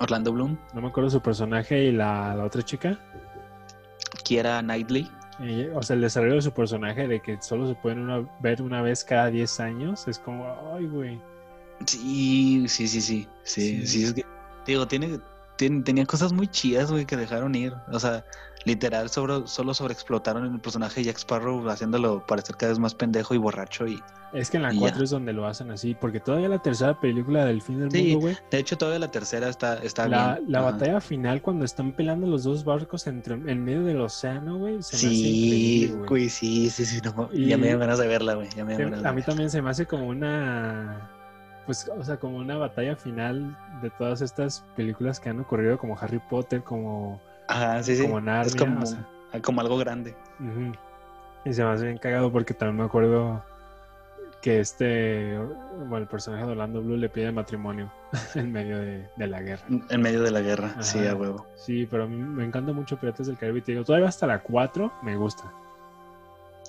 Orlando 0.00 0.32
Bloom, 0.32 0.58
No 0.74 0.80
me 0.82 0.88
acuerdo 0.88 1.08
su 1.08 1.20
personaje 1.20 1.84
y 1.84 1.92
la, 1.92 2.34
la 2.34 2.44
otra 2.44 2.62
chica. 2.62 2.98
Kiera 4.24 4.60
Knightley. 4.62 5.08
Eh, 5.40 5.70
o 5.74 5.82
sea, 5.82 5.94
el 5.94 6.02
desarrollo 6.02 6.34
de 6.36 6.42
su 6.42 6.52
personaje 6.52 7.06
de 7.08 7.20
que 7.20 7.40
solo 7.40 7.68
se 7.68 7.74
pueden 7.76 7.98
una- 8.00 8.28
ver 8.40 8.62
una 8.62 8.82
vez 8.82 9.04
cada 9.04 9.26
10 9.30 9.58
años 9.60 10.06
es 10.08 10.18
como, 10.18 10.46
ay, 10.74 10.86
güey. 10.86 11.20
Sí, 11.86 12.66
sí, 12.68 12.86
sí, 12.88 13.00
sí, 13.00 13.28
sí, 13.42 13.80
Sí. 13.80 13.86
sí, 13.86 14.04
es 14.04 14.14
que, 14.14 14.24
digo, 14.66 14.86
tiene, 14.86 15.18
tiene- 15.56 15.82
tenía 15.82 16.06
cosas 16.06 16.32
muy 16.32 16.46
chidas, 16.48 16.90
güey, 16.90 17.04
que 17.04 17.16
dejaron 17.16 17.54
ir. 17.54 17.74
O 17.92 17.98
sea, 17.98 18.24
literal, 18.64 19.10
sobre, 19.10 19.46
solo 19.46 19.74
sobreexplotaron 19.74 20.44
el 20.52 20.60
personaje 20.60 21.00
de 21.00 21.06
Jack 21.06 21.18
Sparrow, 21.18 21.68
haciéndolo 21.68 22.24
parecer 22.26 22.56
cada 22.56 22.70
vez 22.72 22.78
más 22.78 22.94
pendejo 22.94 23.34
y 23.34 23.38
borracho 23.38 23.86
y 23.86 24.02
Es 24.32 24.50
que 24.50 24.56
en 24.56 24.64
la 24.64 24.72
Y 24.74 24.78
4 24.78 24.98
ya. 24.98 25.04
es 25.04 25.10
donde 25.10 25.32
lo 25.32 25.46
hacen 25.46 25.70
así, 25.70 25.94
porque 25.94 26.18
todavía 26.18 26.48
la 26.48 26.58
tercera 26.58 26.98
película 26.98 27.44
del 27.44 27.62
fin 27.62 27.78
del 27.80 27.90
Sí, 27.92 28.02
mundo, 28.12 28.20
güey. 28.20 28.36
De 28.50 28.58
hecho, 28.58 28.76
todavía 28.76 28.98
la 28.98 29.10
tercera 29.10 29.48
está, 29.48 29.76
está 29.82 30.08
La, 30.08 30.34
bien. 30.36 30.50
la 30.52 30.58
Ajá. 30.60 30.70
batalla 30.72 31.00
final 31.00 31.40
cuando 31.42 31.64
están 31.64 31.92
peleando 31.92 32.26
los 32.26 32.42
dos 32.42 32.64
barcos 32.64 33.06
entre, 33.06 33.34
en 33.34 33.64
medio 33.64 33.84
del 33.84 34.00
océano, 34.00 34.58
güey. 34.58 34.82
Sí, 34.82 35.92
güey. 36.08 36.28
sí, 36.28 36.70
sí, 36.70 36.84
sí. 36.84 37.00
no, 37.04 37.28
Y- 37.32 37.46
Ya 37.46 37.58
me 37.58 37.68
dio 37.68 37.78
ganas 37.78 37.98
de 37.98 38.08
verla, 38.08 38.34
güey. 38.34 38.48
Ya 38.56 38.64
me 38.64 38.70
dio 38.72 38.78
Se- 38.78 38.84
ganas 38.84 39.02
de 39.02 39.08
A 39.08 39.12
mí 39.12 39.16
verla. 39.16 39.26
también 39.26 39.50
se 39.50 39.62
me 39.62 39.70
hace 39.70 39.86
como 39.86 40.08
una. 40.08 41.10
Pues, 41.66 41.88
o 41.96 42.04
sea, 42.04 42.16
como 42.18 42.36
una 42.38 42.56
batalla 42.58 42.96
final 42.96 43.56
de 43.82 43.90
todas 43.90 44.20
estas 44.20 44.64
películas 44.76 45.18
que 45.20 45.30
han 45.30 45.40
ocurrido, 45.40 45.78
como 45.78 45.96
Harry 45.98 46.18
Potter, 46.28 46.62
como, 46.62 47.20
Ajá, 47.48 47.82
sí, 47.82 47.96
sí. 47.96 48.02
como 48.02 48.20
Narnia. 48.20 48.46
es 48.46 48.56
como, 48.56 48.82
o 48.82 48.86
sea, 48.86 49.06
como 49.42 49.60
algo 49.60 49.76
grande. 49.76 50.14
Y 51.44 51.52
se 51.52 51.64
me 51.64 51.70
hace 51.70 51.86
bien 51.86 51.98
cagado 51.98 52.32
porque 52.32 52.54
también 52.54 52.78
me 52.78 52.84
acuerdo 52.84 53.42
que 54.40 54.60
este, 54.60 55.38
bueno, 55.78 55.98
el 55.98 56.06
personaje 56.06 56.44
de 56.44 56.52
Orlando 56.52 56.82
Blue 56.82 56.96
le 56.96 57.08
pide 57.08 57.32
matrimonio 57.32 57.90
en 58.34 58.52
medio 58.52 58.78
de, 58.78 59.08
la 59.16 59.40
guerra. 59.40 59.64
En 59.88 60.02
medio 60.02 60.22
de 60.22 60.30
la 60.30 60.40
guerra, 60.40 60.76
sí, 60.82 61.06
a 61.06 61.14
huevo. 61.14 61.46
Sí, 61.56 61.86
pero 61.90 62.06
me 62.08 62.44
encanta 62.44 62.72
mucho 62.72 62.98
Piratas 62.98 63.26
del 63.26 63.38
Caribe. 63.38 63.62
Te 63.62 63.72
digo, 63.72 63.84
todavía 63.84 64.08
hasta 64.08 64.26
la 64.26 64.42
4 64.42 64.92
me 65.02 65.16
gusta. 65.16 65.50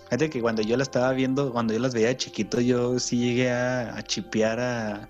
Fíjate 0.05 0.29
que 0.29 0.41
cuando 0.41 0.61
yo 0.61 0.77
la 0.77 0.83
estaba 0.83 1.11
viendo, 1.11 1.51
cuando 1.51 1.73
yo 1.73 1.79
las 1.79 1.93
veía 1.93 2.07
de 2.07 2.17
chiquito, 2.17 2.61
yo 2.61 2.99
sí 2.99 3.17
llegué 3.17 3.51
a, 3.51 3.97
a 3.97 4.01
chipear 4.03 4.59
a, 4.59 5.09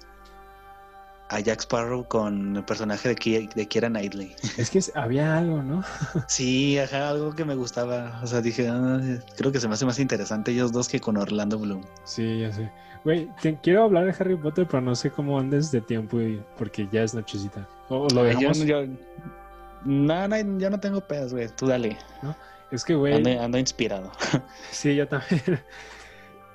a 1.29 1.39
Jack 1.39 1.61
Sparrow 1.61 2.07
con 2.07 2.55
el 2.57 2.63
personaje 2.63 3.09
de, 3.09 3.15
Ki 3.15 3.49
de 3.55 3.67
Kira 3.67 3.89
Knightley. 3.89 4.35
Es 4.57 4.69
que 4.69 4.79
había 4.95 5.37
algo, 5.37 5.63
¿no? 5.63 5.83
sí, 6.27 6.77
ajá, 6.77 7.09
algo 7.09 7.33
que 7.33 7.45
me 7.45 7.55
gustaba. 7.55 8.19
O 8.23 8.27
sea, 8.27 8.41
dije, 8.41 8.67
ah, 8.69 8.99
creo 9.37 9.51
que 9.51 9.59
se 9.59 9.67
me 9.67 9.73
hace 9.73 9.85
más 9.85 9.99
interesante 9.99 10.51
ellos 10.51 10.71
dos 10.71 10.87
que 10.87 10.99
con 10.99 11.17
Orlando 11.17 11.57
Bloom. 11.57 11.83
Sí, 12.03 12.41
ya 12.41 12.51
sé. 12.51 12.71
Güey, 13.03 13.29
quiero 13.61 13.83
hablar 13.83 14.05
de 14.05 14.15
Harry 14.19 14.35
Potter, 14.35 14.67
pero 14.67 14.81
no 14.81 14.95
sé 14.95 15.11
cómo 15.11 15.39
andes 15.39 15.71
de 15.71 15.79
tiempo 15.79 16.19
y, 16.19 16.43
porque 16.57 16.87
ya 16.91 17.03
es 17.03 17.13
nochecita. 17.13 17.67
O 17.89 18.07
lo 18.09 18.23
dejamos. 18.23 18.59
Yo, 18.59 18.85
no, 19.83 20.27
no, 20.27 20.57
yo 20.57 20.69
no 20.71 20.79
tengo 20.79 21.01
pedas, 21.01 21.31
güey. 21.31 21.47
Tú 21.55 21.67
dale. 21.67 21.97
¿No? 22.23 22.35
Es 22.71 22.83
que, 22.83 22.95
güey. 22.95 23.13
Ando, 23.37 23.59
inspirado. 23.59 24.11
sí, 24.71 24.95
yo 24.95 25.07
también. 25.07 25.41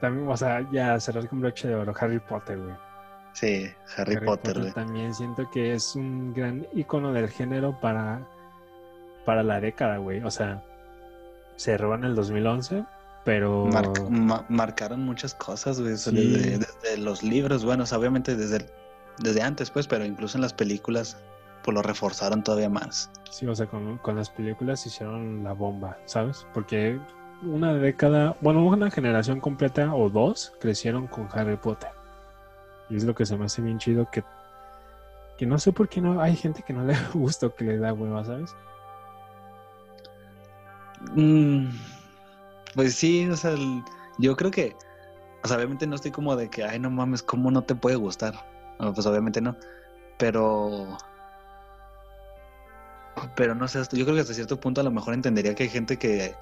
también, 0.00 0.28
o 0.28 0.36
sea, 0.36 0.68
ya 0.72 0.98
cerrar 0.98 1.28
con 1.28 1.40
broche 1.40 1.68
de 1.68 1.76
oro 1.76 1.94
Harry 2.00 2.18
Potter, 2.18 2.58
güey. 2.58 2.89
Sí, 3.32 3.70
Harry, 3.96 4.18
Potter. 4.24 4.72
también 4.72 5.14
siento 5.14 5.48
que 5.50 5.72
es 5.74 5.94
un 5.94 6.34
gran 6.34 6.66
icono 6.74 7.12
del 7.12 7.28
género 7.28 7.78
para, 7.80 8.26
para 9.24 9.42
la 9.42 9.60
década, 9.60 9.98
güey. 9.98 10.22
O 10.22 10.30
sea, 10.30 10.62
se 11.56 11.72
cerró 11.72 11.94
en 11.94 12.04
el 12.04 12.14
2011, 12.14 12.84
pero... 13.24 13.68
marcaron 14.48 15.04
muchas 15.04 15.34
cosas, 15.34 15.80
güey. 15.80 15.92
Desde, 15.92 16.98
los 16.98 17.22
libros, 17.22 17.64
bueno, 17.64 17.84
obviamente 17.92 18.36
desde, 18.36 18.66
desde 19.18 19.42
antes, 19.42 19.70
pues, 19.70 19.86
pero 19.86 20.04
incluso 20.04 20.36
en 20.36 20.42
las 20.42 20.52
películas, 20.52 21.16
pues 21.62 21.74
lo 21.74 21.82
reforzaron 21.82 22.42
todavía 22.42 22.70
más. 22.70 23.10
Sí, 23.30 23.46
o 23.46 23.54
sea, 23.54 23.66
con, 23.66 23.98
con 23.98 24.16
las 24.16 24.30
películas 24.30 24.84
hicieron 24.86 25.44
la 25.44 25.52
bomba, 25.52 25.98
¿sabes? 26.06 26.46
Porque 26.52 26.98
una 27.42 27.74
década, 27.74 28.36
bueno, 28.40 28.64
una 28.64 28.90
generación 28.90 29.40
completa 29.40 29.94
o 29.94 30.10
dos 30.10 30.52
crecieron 30.60 31.06
con 31.06 31.28
Harry 31.32 31.56
Potter. 31.56 31.99
Y 32.90 32.96
es 32.96 33.04
lo 33.04 33.14
que 33.14 33.24
se 33.24 33.36
me 33.36 33.44
hace 33.46 33.62
bien 33.62 33.78
chido 33.78 34.10
que, 34.10 34.24
que 35.38 35.46
no 35.46 35.58
sé 35.58 35.72
por 35.72 35.88
qué 35.88 36.00
no 36.00 36.20
hay 36.20 36.36
gente 36.36 36.62
que 36.62 36.72
no 36.72 36.84
le 36.84 36.96
gusta 37.14 37.46
o 37.46 37.54
que 37.54 37.64
le 37.64 37.78
da 37.78 37.92
hueva, 37.92 38.24
¿sabes? 38.24 38.54
Mm, 41.14 41.68
pues 42.74 42.94
sí, 42.94 43.28
o 43.28 43.36
sea, 43.36 43.54
yo 44.18 44.36
creo 44.36 44.50
que, 44.50 44.76
o 45.42 45.48
sea, 45.48 45.56
obviamente 45.56 45.86
no 45.86 45.96
estoy 45.96 46.10
como 46.10 46.36
de 46.36 46.50
que, 46.50 46.64
ay, 46.64 46.78
no 46.78 46.90
mames, 46.90 47.22
¿cómo 47.22 47.50
no 47.50 47.62
te 47.62 47.74
puede 47.74 47.96
gustar? 47.96 48.34
pues 48.94 49.06
obviamente 49.06 49.40
no, 49.42 49.56
pero... 50.18 50.96
Pero 53.36 53.54
no 53.54 53.68
sé, 53.68 53.80
yo 53.92 54.04
creo 54.04 54.14
que 54.14 54.22
hasta 54.22 54.32
cierto 54.32 54.58
punto 54.58 54.80
a 54.80 54.84
lo 54.84 54.90
mejor 54.90 55.12
entendería 55.12 55.54
que 55.54 55.64
hay 55.64 55.68
gente 55.68 55.98
que, 55.98 56.34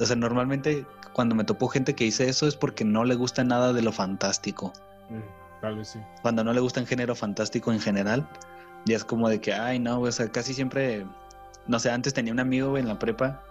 o 0.00 0.06
sea, 0.06 0.16
normalmente 0.16 0.86
cuando 1.12 1.34
me 1.34 1.44
topo 1.44 1.68
gente 1.68 1.94
que 1.94 2.04
dice 2.04 2.26
eso 2.28 2.46
es 2.46 2.56
porque 2.56 2.84
no 2.84 3.04
le 3.04 3.14
gusta 3.14 3.44
nada 3.44 3.74
de 3.74 3.82
lo 3.82 3.92
fantástico. 3.92 4.72
Mm. 5.10 5.41
Cuando 6.22 6.44
no 6.44 6.52
le 6.52 6.60
gusta 6.60 6.80
el 6.80 6.86
género 6.86 7.14
fantástico 7.14 7.72
en 7.72 7.80
general, 7.80 8.28
ya 8.84 8.96
es 8.96 9.04
como 9.04 9.28
de 9.28 9.40
que, 9.40 9.52
ay, 9.52 9.78
no, 9.78 10.00
o 10.00 10.12
sea, 10.12 10.28
casi 10.28 10.54
siempre, 10.54 11.06
no 11.66 11.78
sé, 11.78 11.90
antes 11.90 12.12
tenía 12.14 12.32
un 12.32 12.40
amigo 12.40 12.76
en 12.76 12.88
la 12.88 12.98
prepa 12.98 13.42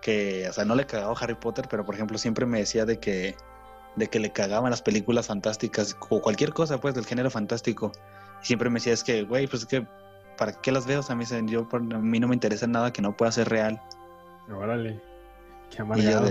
que, 0.00 0.46
o 0.48 0.52
sea, 0.52 0.64
no 0.64 0.74
le 0.74 0.86
cagaba 0.86 1.14
Harry 1.20 1.34
Potter, 1.34 1.66
pero 1.68 1.84
por 1.84 1.94
ejemplo 1.94 2.16
siempre 2.18 2.46
me 2.46 2.58
decía 2.58 2.84
de 2.84 2.98
que, 2.98 3.36
de 3.96 4.06
que 4.06 4.20
le 4.20 4.30
cagaban 4.30 4.70
las 4.70 4.82
películas 4.82 5.26
fantásticas 5.26 5.96
o 6.08 6.22
cualquier 6.22 6.52
cosa, 6.52 6.80
pues, 6.80 6.94
del 6.94 7.06
género 7.06 7.30
fantástico. 7.30 7.92
Y 8.42 8.46
siempre 8.46 8.70
me 8.70 8.74
decía, 8.74 8.92
es 8.92 9.02
que, 9.02 9.24
güey, 9.24 9.48
pues 9.48 9.62
es 9.62 9.68
que, 9.68 9.86
¿para 10.36 10.52
qué 10.52 10.70
las 10.70 10.86
veo? 10.86 11.00
O 11.00 11.02
sea, 11.02 11.16
me 11.16 11.24
dicen, 11.24 11.48
yo, 11.48 11.66
a 11.72 11.78
mí 11.78 12.20
no 12.20 12.28
me 12.28 12.34
interesa 12.34 12.66
nada 12.68 12.92
que 12.92 13.02
no 13.02 13.16
pueda 13.16 13.32
ser 13.32 13.48
real. 13.48 13.80
Órale, 14.48 15.00
qué 15.70 15.82
amargado. 15.82 16.28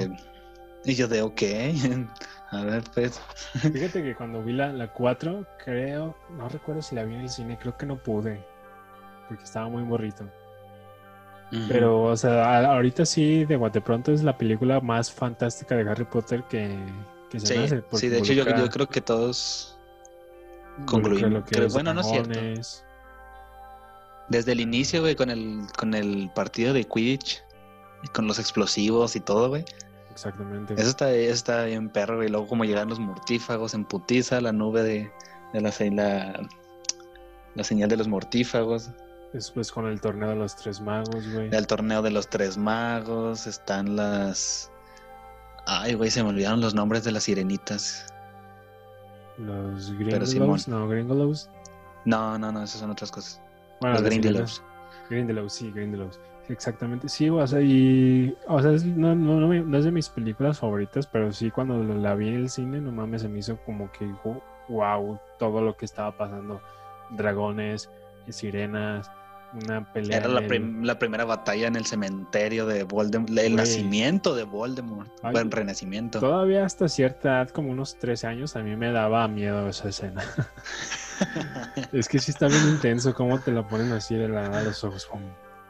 Y 0.86 0.96
yo 0.96 1.08
de, 1.10 1.22
ok. 1.22 1.42
A 2.52 2.64
ver, 2.64 2.84
pues. 2.94 3.20
Fíjate 3.62 4.04
que 4.04 4.16
cuando 4.18 4.44
vi 4.44 4.54
la, 4.54 4.72
la 4.72 4.92
4, 4.94 5.46
creo, 5.64 6.16
no 6.32 6.50
recuerdo 6.50 6.82
si 6.82 6.96
la 6.96 7.04
vi 7.04 7.16
en 7.16 7.22
el 7.22 7.30
cine, 7.30 7.58
creo 7.60 7.78
que 7.78 7.86
no 7.86 7.98
pude, 7.98 8.44
porque 9.28 9.44
estaba 9.44 9.70
muy 9.70 9.84
morrito. 9.84 10.26
Pero, 11.70 12.04
o 12.04 12.18
sea, 12.18 12.74
ahorita 12.74 13.06
sí, 13.06 13.46
de 13.46 13.58
de 13.58 13.82
pronto 13.82 14.12
es 14.12 14.22
la 14.22 14.38
película 14.38 14.82
más 14.82 15.10
fantástica 15.10 15.76
de 15.76 15.90
Harry 15.90 16.04
Potter 16.04 16.44
que, 16.50 16.78
se 17.32 17.40
sí, 17.40 17.56
hace. 17.56 17.84
Sí, 17.94 18.10
de 18.10 18.20
hecho 18.20 18.34
yo, 18.34 18.44
creo 18.70 18.88
que 18.90 19.00
todos 19.00 19.80
concluimos. 20.86 21.44
bueno, 21.72 21.94
no 21.94 22.02
es 22.02 22.08
cierto. 22.08 22.38
Desde 24.28 24.52
el 24.52 24.60
inicio, 24.60 25.00
güey, 25.00 25.16
con 25.16 25.30
el, 25.30 25.62
con 25.78 25.94
el 25.94 26.30
partido 26.36 26.74
de 26.74 26.84
Quidditch, 26.84 27.42
y 28.04 28.08
con 28.10 28.28
los 28.28 28.40
explosivos 28.40 29.16
y 29.16 29.20
todo, 29.20 29.50
güey. 29.50 29.66
Exactamente. 30.18 30.74
Eso 30.74 30.90
está, 30.90 31.12
está 31.12 31.66
bien 31.66 31.90
perro, 31.90 32.24
y 32.24 32.28
luego 32.28 32.48
como 32.48 32.66
llegan 32.66 32.90
los 32.90 33.00
mortífagos 33.00 33.76
en 33.76 33.86
putiza, 33.86 34.42
la 34.42 34.52
nube 34.52 34.82
de, 34.82 35.12
de 35.54 35.62
la, 35.62 35.72
la, 35.92 36.50
la 37.54 37.64
señal 37.64 37.88
de 37.88 37.98
los 37.98 38.08
mortífagos. 38.08 38.90
Después 39.32 39.72
con 39.72 39.86
el 39.86 40.02
torneo 40.02 40.30
de 40.30 40.36
los 40.36 40.56
tres 40.56 40.82
magos, 40.82 41.32
güey. 41.32 41.54
El 41.54 41.68
torneo 41.68 42.02
de 42.02 42.10
los 42.10 42.28
tres 42.28 42.58
magos, 42.58 43.46
están 43.46 43.96
las... 43.96 44.72
Ay, 45.68 45.94
güey, 45.94 46.10
se 46.10 46.24
me 46.24 46.30
olvidaron 46.30 46.62
los 46.62 46.74
nombres 46.74 47.04
de 47.04 47.12
las 47.12 47.24
sirenitas. 47.24 48.04
Los 49.38 49.92
Grindelows, 50.00 50.68
no, 50.68 50.88
Grindelows. 50.88 51.48
No, 52.06 52.40
no, 52.40 52.52
no, 52.52 52.64
esas 52.64 52.80
son 52.80 52.90
otras 52.90 53.12
cosas. 53.12 53.40
los 53.82 54.02
Grindelows. 54.02 54.64
Grindelows, 55.12 55.54
sí, 55.54 55.72
Grindelows. 55.72 56.20
Exactamente, 56.50 57.10
sí, 57.10 57.30
o 57.30 57.46
sea, 57.46 57.60
y, 57.62 58.34
o 58.48 58.62
sea, 58.62 58.72
no, 58.96 59.16
no, 59.16 59.54
no, 59.54 59.78
es 59.78 59.84
de 59.84 59.92
mis 59.92 60.08
películas 60.08 60.60
favoritas, 60.60 61.06
pero 61.06 61.32
sí 61.34 61.52
cuando 61.52 61.84
la 61.84 62.16
vi 62.16 62.30
en 62.30 62.36
el 62.36 62.50
cine, 62.50 62.80
no 62.80 62.92
mames, 62.92 63.24
se 63.24 63.28
me 63.28 63.40
hizo 63.40 63.58
como 63.66 63.92
que, 63.92 64.10
wow, 64.70 65.20
todo 65.38 65.62
lo 65.62 65.76
que 65.76 65.86
estaba 65.86 66.16
pasando, 66.18 66.62
dragones, 67.10 67.90
sirenas, 68.30 69.12
una 69.54 69.92
pelea. 69.92 70.18
Era 70.18 70.28
la, 70.28 71.00
primera 71.00 71.26
batalla 71.26 71.68
en 71.68 71.76
el 71.76 71.86
cementerio 71.86 72.66
de 72.66 72.84
Voldemort, 72.84 73.38
el 73.38 73.56
nacimiento 73.56 74.36
de 74.36 74.44
Voldemort, 74.44 75.10
buen 75.32 75.52
renacimiento. 75.52 76.20
Todavía 76.20 76.66
hasta 76.66 76.88
cierta 76.88 77.30
edad, 77.30 77.50
como 77.50 77.72
unos 77.72 77.98
13 78.00 78.28
años, 78.28 78.56
a 78.56 78.62
mí 78.62 78.76
me 78.76 78.92
daba 78.92 79.28
miedo 79.28 79.68
esa 79.68 79.90
escena. 79.90 80.24
es 81.92 82.08
que 82.08 82.20
sí 82.20 82.32
está 82.32 82.48
bien 82.48 82.68
intenso, 82.70 83.14
cómo 83.14 83.40
te 83.40 83.52
lo 83.52 83.68
ponen 83.68 83.92
así 83.92 84.16
de 84.16 84.30
la, 84.30 84.46
a 84.46 84.64
los 84.64 84.84
ojos. 84.84 85.06
Como... 85.06 85.26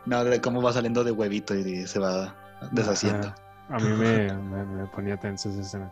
No, 0.08 0.24
de 0.24 0.42
cómo 0.42 0.62
va 0.62 0.74
saliendo 0.74 1.04
de 1.04 1.12
huevito 1.12 1.54
y 1.54 1.86
se 1.86 2.00
va 2.00 2.34
deshaciendo. 2.72 3.34
a 3.70 3.78
mí 3.78 3.90
me, 3.90 4.88
ponía 4.96 5.18
tenso 5.18 5.50
esa 5.50 5.62
escena. 5.62 5.92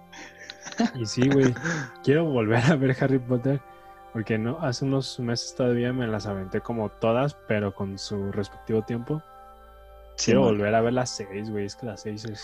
Y 0.95 1.05
sí, 1.05 1.29
güey, 1.29 1.53
quiero 2.03 2.25
volver 2.25 2.63
a 2.65 2.75
ver 2.75 2.95
Harry 2.99 3.19
Potter 3.19 3.61
porque 4.15 4.37
no 4.37 4.57
hace 4.61 4.85
unos 4.85 5.19
meses 5.19 5.55
todavía 5.55 5.91
me 5.91 6.07
las 6.07 6.25
aventé 6.25 6.61
como 6.61 6.87
todas, 6.87 7.35
pero 7.49 7.75
con 7.75 7.99
su 7.99 8.31
respectivo 8.31 8.81
tiempo. 8.81 9.21
quiero 10.15 10.43
volver 10.43 10.73
a 10.73 10.79
ver 10.79 10.93
las 10.93 11.09
seis, 11.09 11.49
güey, 11.49 11.65
es 11.65 11.75
que 11.75 11.85
las 11.85 12.03
seis 12.03 12.23
es... 12.23 12.41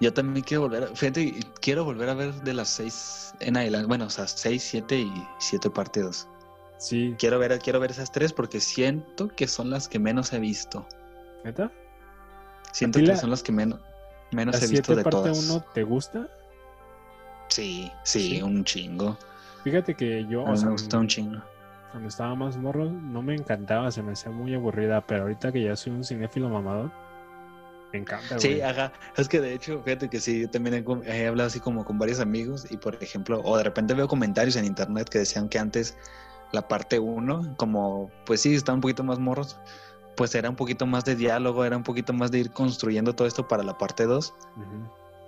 Yo 0.00 0.12
también 0.12 0.44
quiero 0.44 0.62
volver, 0.62 0.82
a... 0.82 0.86
fíjate, 0.88 1.38
quiero 1.60 1.84
volver 1.84 2.08
a 2.08 2.14
ver 2.14 2.34
de 2.34 2.52
las 2.52 2.68
seis 2.68 3.32
en 3.38 3.56
adelante, 3.56 3.86
bueno, 3.86 4.06
o 4.06 4.10
sea, 4.10 4.26
seis, 4.26 4.64
siete 4.64 4.98
y 4.98 5.28
siete 5.38 5.70
partidos. 5.70 6.26
Sí. 6.78 7.14
Quiero 7.16 7.38
ver, 7.38 7.56
quiero 7.60 7.78
ver 7.78 7.92
esas 7.92 8.10
tres 8.10 8.32
porque 8.32 8.58
siento 8.58 9.28
que 9.28 9.46
son 9.46 9.70
las 9.70 9.86
que 9.86 10.00
menos 10.00 10.32
he 10.32 10.40
visto. 10.40 10.84
¿Neta? 11.44 11.70
Siento 12.72 12.98
que 12.98 13.16
son 13.16 13.30
las 13.30 13.42
que 13.42 13.52
menos, 13.52 13.78
menos 14.32 14.60
he 14.60 14.66
visto 14.66 14.96
de 14.96 15.04
parte 15.04 15.16
todas. 15.16 15.48
uno 15.48 15.64
te 15.72 15.84
gusta? 15.84 16.28
Sí, 17.48 17.90
sí, 18.02 18.42
un 18.42 18.64
chingo. 18.64 19.16
Fíjate 19.62 19.94
que 19.94 20.26
yo. 20.28 20.44
me 20.44 20.70
gusta 20.70 20.98
un 20.98 21.06
chingo. 21.06 21.40
Cuando 21.92 22.08
estaba 22.08 22.34
más 22.34 22.56
morro, 22.56 22.90
no 22.90 23.22
me 23.22 23.36
encantaba, 23.36 23.92
se 23.92 24.02
me 24.02 24.12
hacía 24.12 24.32
muy 24.32 24.52
aburrida, 24.54 25.00
pero 25.06 25.22
ahorita 25.22 25.52
que 25.52 25.62
ya 25.62 25.76
soy 25.76 25.92
un 25.92 26.02
cinéfilo 26.02 26.48
mamador, 26.48 26.90
me 27.92 28.00
encanta. 28.00 28.40
Sí, 28.40 28.60
ajá. 28.60 28.92
Es 29.16 29.28
que 29.28 29.40
de 29.40 29.54
hecho, 29.54 29.80
fíjate 29.84 30.08
que 30.10 30.18
sí, 30.18 30.40
yo 30.40 30.50
también 30.50 30.84
he, 31.06 31.26
hablado 31.28 31.46
así 31.46 31.60
como 31.60 31.84
con 31.84 31.96
varios 31.96 32.18
amigos 32.18 32.66
y, 32.68 32.76
por 32.76 33.00
ejemplo, 33.00 33.40
o 33.44 33.56
de 33.56 33.62
repente 33.62 33.94
veo 33.94 34.08
comentarios 34.08 34.56
en 34.56 34.64
internet 34.64 35.08
que 35.08 35.18
decían 35.18 35.48
que 35.48 35.60
antes 35.60 35.96
la 36.50 36.66
parte 36.66 36.98
1, 36.98 37.54
como, 37.56 38.10
pues 38.26 38.40
sí, 38.40 38.56
está 38.56 38.72
un 38.72 38.80
poquito 38.80 39.04
más 39.04 39.20
morros, 39.20 39.60
pues 40.16 40.34
era 40.34 40.50
un 40.50 40.56
poquito 40.56 40.86
más 40.86 41.04
de 41.04 41.16
diálogo, 41.16 41.64
era 41.64 41.76
un 41.76 41.82
poquito 41.82 42.12
más 42.12 42.30
de 42.30 42.38
ir 42.38 42.50
construyendo 42.50 43.14
todo 43.14 43.26
esto 43.26 43.48
para 43.48 43.62
la 43.62 43.76
parte 43.78 44.04
2. 44.04 44.34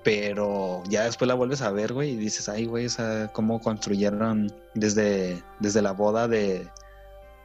Pero 0.03 0.83
ya 0.89 1.05
después 1.05 1.27
la 1.27 1.35
vuelves 1.35 1.63
a 1.63 1.71
ver, 1.71 1.93
güey, 1.93 2.11
y 2.11 2.17
dices, 2.17 2.49
ay, 2.49 2.67
güey, 2.67 2.87
o 2.87 3.33
cómo 3.33 3.61
construyeron 3.61 4.53
desde, 4.75 5.43
desde 5.59 5.83
la 5.83 5.93
boda 5.93 6.29
de, 6.29 6.69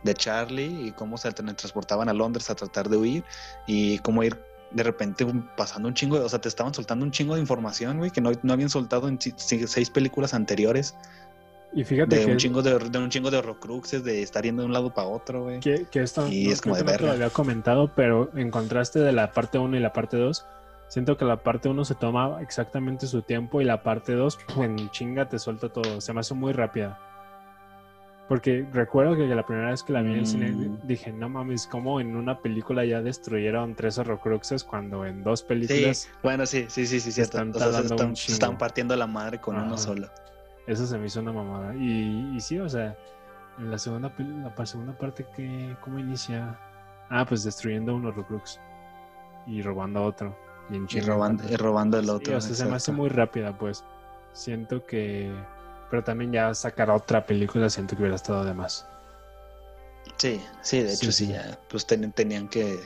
de 0.04 0.14
Charlie 0.14 0.88
y 0.88 0.92
cómo 0.92 1.18
se 1.18 1.32
transportaban 1.32 2.10
a 2.10 2.14
Londres 2.14 2.50
a 2.50 2.56
tratar 2.56 2.90
de 2.90 2.98
huir 2.98 3.24
y 3.66 3.98
cómo 4.00 4.24
ir 4.24 4.40
de 4.72 4.84
repente 4.84 5.26
pasando 5.58 5.88
un 5.88 5.94
chingo, 5.94 6.24
o 6.24 6.30
sea, 6.30 6.40
te 6.40 6.48
estaban 6.48 6.74
soltando 6.74 7.04
un 7.04 7.12
chingo 7.12 7.36
de 7.36 7.42
información, 7.42 7.98
güey, 7.98 8.12
que 8.12 8.22
no, 8.22 8.32
no 8.42 8.54
habían 8.54 8.70
soltado 8.70 9.08
en 9.08 9.20
seis 9.20 9.90
películas 9.90 10.34
anteriores, 10.34 10.96
Y 11.74 11.84
fíjate 11.86 12.18
de 12.18 12.26
que, 12.26 12.32
un 12.32 12.38
chingo 12.38 12.62
de, 12.62 12.78
de 12.78 12.98
un 13.00 13.10
chingo 13.10 13.32
de 13.32 13.38
horrocruxes, 13.38 14.04
de 14.04 14.22
estar 14.22 14.44
yendo 14.44 14.62
de 14.62 14.68
un 14.68 14.74
lado 14.74 14.94
para 14.94 15.08
otro, 15.08 15.44
güey. 15.44 15.60
que, 15.62 15.86
que 15.90 16.02
esto 16.02 16.28
Y 16.28 16.46
no, 16.48 16.52
es 16.52 16.62
como 16.62 16.76
de 16.76 16.84
no 16.84 16.92
te 16.92 17.04
lo 17.06 17.12
había 17.12 17.30
comentado, 17.30 17.92
pero 17.96 18.30
en 18.36 18.52
contraste 18.52 19.00
de 19.00 19.14
la 19.14 19.32
parte 19.32 19.58
1 19.58 19.78
y 19.78 19.80
la 19.80 19.94
parte 19.94 20.18
2, 20.18 20.46
siento 20.90 21.16
que 21.18 21.24
la 21.24 21.38
parte 21.38 21.70
1 21.70 21.86
se 21.86 21.96
toma 21.96 22.42
exactamente 22.42 23.08
su 23.08 23.22
tiempo 23.22 23.62
y 23.62 23.64
la 23.66 23.84
parte 23.84 24.14
2, 24.14 24.38
en 24.58 24.90
chinga 24.92 25.30
te 25.30 25.40
suelta 25.40 25.70
todo. 25.70 26.02
Se 26.02 26.12
me 26.14 26.20
hace 26.20 26.34
muy 26.34 26.52
rápida. 26.52 27.00
Porque 28.28 28.66
recuerdo 28.72 29.16
que 29.18 29.24
la 29.28 29.46
primera 29.46 29.72
vez 29.72 29.84
que 29.84 29.92
la 29.92 30.02
vi 30.02 30.12
en 30.12 30.20
el 30.20 30.26
cine 30.28 30.52
Mm. 30.52 30.80
dije, 30.88 31.12
no 31.12 31.28
mames, 31.28 31.68
como 31.68 32.00
en 32.00 32.16
una 32.16 32.40
película 32.40 32.86
ya 32.86 33.02
destruyeron 33.02 33.76
tres 33.76 33.98
horrocruxes 33.98 34.64
cuando 34.64 35.06
en 35.06 35.22
dos 35.24 35.40
Sí, 35.42 35.46
películas 35.48 36.08
bueno, 36.24 36.46
sí, 36.46 36.66
sí, 36.70 36.86
sí, 36.86 37.02
sí, 37.02 37.12
sí. 37.12 37.22
están 37.22 37.50
están, 37.50 38.14
están 38.14 38.58
partiendo 38.58 38.96
la 38.96 39.08
madre 39.08 39.40
con 39.40 39.58
uno 39.58 39.78
solo. 39.78 40.10
Eso 40.72 40.86
se 40.88 40.98
me 40.98 41.08
hizo 41.08 41.20
una 41.20 41.34
mamada. 41.34 41.76
Y, 41.76 42.34
y 42.36 42.40
sí, 42.40 42.58
o 42.60 42.70
sea, 42.70 42.96
en 43.58 43.70
la 43.70 43.78
segunda, 43.78 44.12
la 44.58 44.66
segunda 44.66 44.98
parte, 44.98 45.26
que 45.36 45.76
¿cómo 45.84 46.00
inicia? 46.00 46.58
Ah, 47.10 47.26
pues 47.28 47.44
destruyendo 47.44 47.94
un 47.96 48.06
Horrocrux 48.06 48.60
y 49.48 49.62
robando 49.62 50.00
a 50.00 50.04
otro. 50.04 50.36
Y, 50.70 50.76
en 50.78 50.84
Y 50.86 50.88
chinga 50.88 51.08
robando, 51.08 51.44
y 51.50 51.56
robando 51.58 51.98
el 52.00 52.06
Sí, 52.06 52.12
otro. 52.12 52.38
o 52.38 52.42
sea, 52.42 52.56
se 52.56 52.66
me 52.66 52.76
hace 52.76 52.92
muy 52.92 53.10
rápida, 53.10 53.58
pues. 53.58 53.84
Siento 54.34 54.86
que. 54.86 55.30
Pero 55.90 56.04
también 56.06 56.32
ya 56.32 56.54
sacar 56.54 56.90
otra 56.90 57.26
película, 57.26 57.70
siento 57.70 57.96
que 57.98 58.04
hubiera 58.04 58.16
estado 58.16 58.46
de 58.46 58.54
más. 58.54 58.88
Sí, 60.16 60.42
sí, 60.62 60.80
de 60.84 60.90
Sí, 60.96 61.06
hecho 61.06 61.12
sí, 61.12 61.26
sí. 61.26 61.34
ya, 61.34 61.60
pues 61.70 61.86
ten- 61.86 62.12
tenían 62.14 62.48
que, 62.48 62.80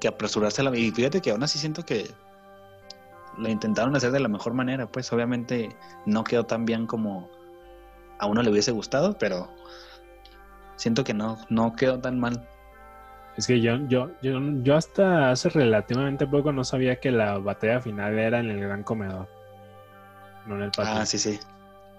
que 0.00 0.08
apresurarse 0.08 0.62
a 0.62 0.64
la... 0.64 0.76
Y 0.76 0.90
fíjate 0.90 1.20
que 1.20 1.30
aún 1.32 1.42
así 1.42 1.58
siento 1.58 1.84
que 1.84 2.10
lo 3.38 3.48
intentaron 3.48 3.94
hacer 3.96 4.12
de 4.12 4.20
la 4.20 4.28
mejor 4.28 4.54
manera, 4.54 4.86
pues 4.86 5.12
obviamente 5.12 5.76
no 6.04 6.24
quedó 6.24 6.44
tan 6.44 6.64
bien 6.64 6.86
como 6.86 7.28
a 8.18 8.26
uno 8.26 8.42
le 8.42 8.50
hubiese 8.50 8.72
gustado, 8.72 9.16
pero 9.18 9.48
siento 10.76 11.04
que 11.04 11.14
no, 11.14 11.38
no 11.48 11.74
quedó 11.74 11.98
tan 12.00 12.18
mal. 12.18 12.46
Es 13.36 13.46
que 13.46 13.60
yo, 13.60 13.76
yo, 13.88 14.10
yo, 14.22 14.40
yo 14.62 14.76
hasta 14.76 15.30
hace 15.30 15.50
relativamente 15.50 16.26
poco 16.26 16.52
no 16.52 16.64
sabía 16.64 16.96
que 16.96 17.10
la 17.10 17.38
batalla 17.38 17.80
final 17.80 18.18
era 18.18 18.40
en 18.40 18.50
el 18.50 18.60
gran 18.60 18.82
comedor. 18.82 19.28
No 20.46 20.56
en 20.56 20.62
el 20.62 20.70
patio. 20.70 20.94
Ah, 20.94 21.06
sí, 21.06 21.18
sí. 21.18 21.38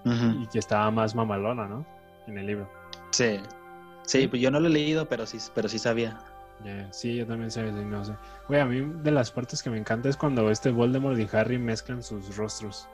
Y 0.04 0.46
que 0.48 0.58
estaba 0.58 0.90
más 0.90 1.14
mamalona, 1.14 1.68
¿no? 1.68 1.86
En 2.26 2.38
el 2.38 2.46
libro. 2.46 2.68
Sí. 3.10 3.40
Sí, 4.02 4.26
pues 4.26 4.40
yo 4.40 4.50
no 4.50 4.58
lo 4.58 4.68
he 4.68 4.70
leído, 4.70 5.06
pero 5.06 5.26
sí, 5.26 5.38
pero 5.54 5.68
sí 5.68 5.78
sabía. 5.78 6.18
Ya, 6.64 6.92
Sí, 6.92 7.16
yo 7.16 7.26
también 7.26 7.50
sé, 7.50 7.62
no 7.70 8.04
sé. 8.04 8.12
Güey, 8.48 8.60
a 8.60 8.66
mí 8.66 8.80
de 9.02 9.10
las 9.10 9.30
partes 9.30 9.62
que 9.62 9.70
me 9.70 9.78
encanta 9.78 10.08
es 10.08 10.16
cuando 10.16 10.50
este 10.50 10.70
Voldemort 10.70 11.18
y 11.18 11.28
Harry 11.36 11.58
mezclan 11.58 12.02
sus 12.02 12.36
rostros. 12.36 12.88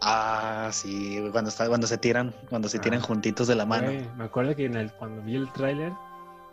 Ah, 0.00 0.70
sí, 0.72 1.18
cuando 1.32 1.50
está, 1.50 1.66
cuando 1.66 1.86
se 1.86 1.98
tiran, 1.98 2.32
cuando 2.48 2.68
se 2.68 2.78
tiran 2.78 3.00
Ajá. 3.00 3.08
juntitos 3.08 3.48
de 3.48 3.56
la 3.56 3.66
mano. 3.66 3.88
Güey, 3.88 4.08
me 4.16 4.24
acuerdo 4.24 4.54
que 4.54 4.66
en 4.66 4.76
el, 4.76 4.92
cuando 4.92 5.22
vi 5.22 5.34
el 5.34 5.52
tráiler 5.52 5.92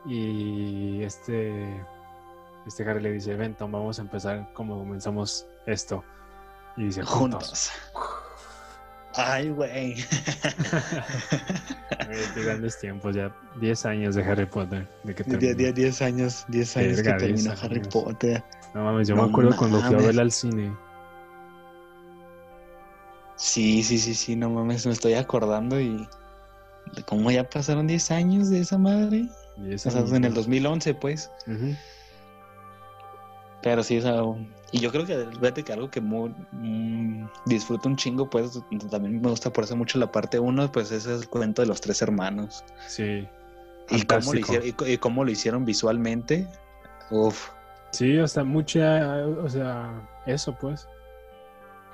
y 0.08 1.04
este, 1.04 1.80
este 2.66 2.90
Harry 2.90 3.02
le 3.02 3.12
dice, 3.12 3.36
ven, 3.36 3.54
Tom, 3.54 3.72
vamos 3.72 4.00
a 4.00 4.02
empezar 4.02 4.52
como 4.54 4.80
comenzamos 4.80 5.46
esto. 5.68 6.04
Y 6.78 6.86
dice, 6.86 7.04
juntos. 7.04 7.72
juntos. 7.94 8.15
Ay, 9.18 9.50
güey. 9.50 9.96
Grandes 12.36 12.78
tiempos, 12.80 13.16
ya 13.16 13.34
10 13.60 13.86
años 13.86 14.16
de 14.16 14.24
Harry 14.24 14.46
Potter. 14.46 14.88
De 15.04 15.16
que 15.16 15.24
terminó. 15.24 15.74
10 15.74 16.02
años, 16.02 16.46
10 16.50 16.78
años 16.78 16.96
Verga, 16.98 17.14
que 17.18 17.26
terminó 17.26 17.50
10 17.52 17.64
Harry 17.64 17.76
años. 17.78 17.88
Potter. 17.88 18.44
No 18.74 18.84
mames, 18.84 19.08
yo 19.08 19.16
No 19.16 19.24
me 19.24 19.30
acuerdo 19.30 19.56
cuando 19.56 19.78
fui 19.78 19.88
a 19.88 19.92
mames. 19.92 20.06
verla 20.08 20.22
al 20.24 20.32
cine. 20.32 20.76
Sí, 23.38 23.84
sí, 23.84 23.98
sí, 23.98 24.14
sí, 24.14 24.36
no 24.36 24.50
mames, 24.50 24.86
me 24.86 24.94
estoy 24.94 25.14
acordando 25.14 25.80
y 25.80 26.08
cómo 27.06 27.32
ya 27.32 27.50
pasaron 27.50 27.88
10 27.88 28.12
años 28.12 28.50
de 28.50 28.60
esa 28.62 28.78
madre. 28.78 29.28
10 29.58 29.86
O 29.86 29.92
sea, 29.92 30.02
en 30.02 30.26
el 30.26 30.34
¿no? 30.34 30.36
2011, 30.36 30.94
pues. 30.94 31.32
Ujú. 31.48 31.76
Pero 33.62 33.84
sí, 33.84 33.98
o 33.98 34.02
sea, 34.02 34.22
y 34.76 34.80
yo 34.80 34.92
creo 34.92 35.06
que, 35.06 35.26
fíjate 35.40 35.64
que 35.64 35.74
algo 35.74 35.90
que 35.90 36.02
muy, 36.02 36.34
mm, 36.52 37.28
disfruto 37.46 37.88
un 37.88 37.96
chingo, 37.96 38.30
pues 38.30 38.60
también 38.92 39.22
me 39.22 39.30
gusta 39.30 39.52
por 39.52 39.64
eso 39.64 39.76
mucho 39.76 39.98
la 40.00 40.12
parte 40.12 40.38
1, 40.40 40.72
pues 40.72 40.92
ese 40.92 41.16
es 41.16 41.22
el 41.22 41.30
cuento 41.30 41.62
de 41.62 41.68
los 41.68 41.80
tres 41.82 42.02
hermanos. 42.02 42.64
Sí. 42.88 43.28
Y 43.90 44.02
cómo, 44.04 44.34
lo 44.34 44.40
hicieron, 44.40 44.68
y, 44.68 44.72
co- 44.74 44.88
y 44.88 44.98
cómo 44.98 45.24
lo 45.24 45.32
hicieron 45.32 45.64
visualmente. 45.66 46.48
Uf, 47.12 47.50
Sí, 47.92 48.18
o 48.20 48.28
sea, 48.28 48.44
mucha, 48.44 49.26
o 49.26 49.48
sea, 49.50 49.92
eso 50.26 50.54
pues. 50.60 50.88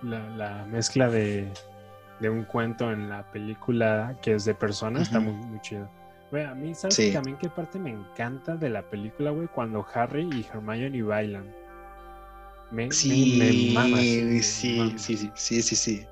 La, 0.01 0.27
la 0.29 0.65
mezcla 0.65 1.07
de, 1.09 1.51
de 2.19 2.29
un 2.31 2.43
cuento 2.45 2.91
en 2.91 3.07
la 3.09 3.29
película 3.31 4.15
que 4.23 4.33
es 4.33 4.45
de 4.45 4.55
persona 4.55 5.03
está 5.03 5.19
muy, 5.19 5.33
muy 5.33 5.59
chido. 5.61 5.87
Güey, 6.31 6.45
a 6.45 6.55
mí, 6.55 6.73
¿sabes 6.73 6.95
Sí. 6.95 7.11
también 7.13 7.37
qué 7.37 7.49
parte 7.49 7.77
me 7.77 7.91
encanta 7.91 8.55
de 8.55 8.69
la 8.69 8.81
película, 8.81 9.29
güey? 9.29 9.47
Cuando 9.47 9.85
Harry 9.93 10.27
y 10.33 10.47
Hermione 10.51 11.03
bailan. 11.03 11.53
Me, 12.71 12.91
sí, 12.91 13.35
me 13.37 13.73
mama, 13.73 13.97
sí, 13.97 14.21
me 14.23 14.41
sí, 14.41 14.77
mama. 14.77 14.97
sí, 14.97 15.17
sí, 15.17 15.31
sí, 15.35 15.61
sí, 15.61 16.07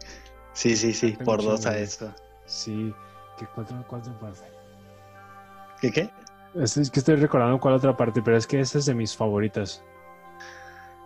sí, 0.54 0.76
sí, 0.76 0.94
sí, 0.94 1.18
por 1.24 1.42
dos 1.42 1.66
a 1.66 1.78
eso. 1.78 2.14
Sí, 2.46 2.94
¿qué 3.38 3.46
cuatro, 3.56 3.84
cuatro 3.88 4.18
parte? 4.20 4.42
¿Qué 5.82 5.92
qué? 5.92 6.10
Es, 6.56 6.78
es 6.78 6.90
que 6.90 7.00
estoy 7.00 7.16
recordando 7.16 7.60
cuál 7.60 7.76
otra 7.76 7.96
parte, 7.96 8.22
pero 8.22 8.36
es 8.36 8.46
que 8.46 8.60
esa 8.60 8.80
es 8.80 8.86
de 8.86 8.94
mis 8.94 9.16
favoritas. 9.16 9.84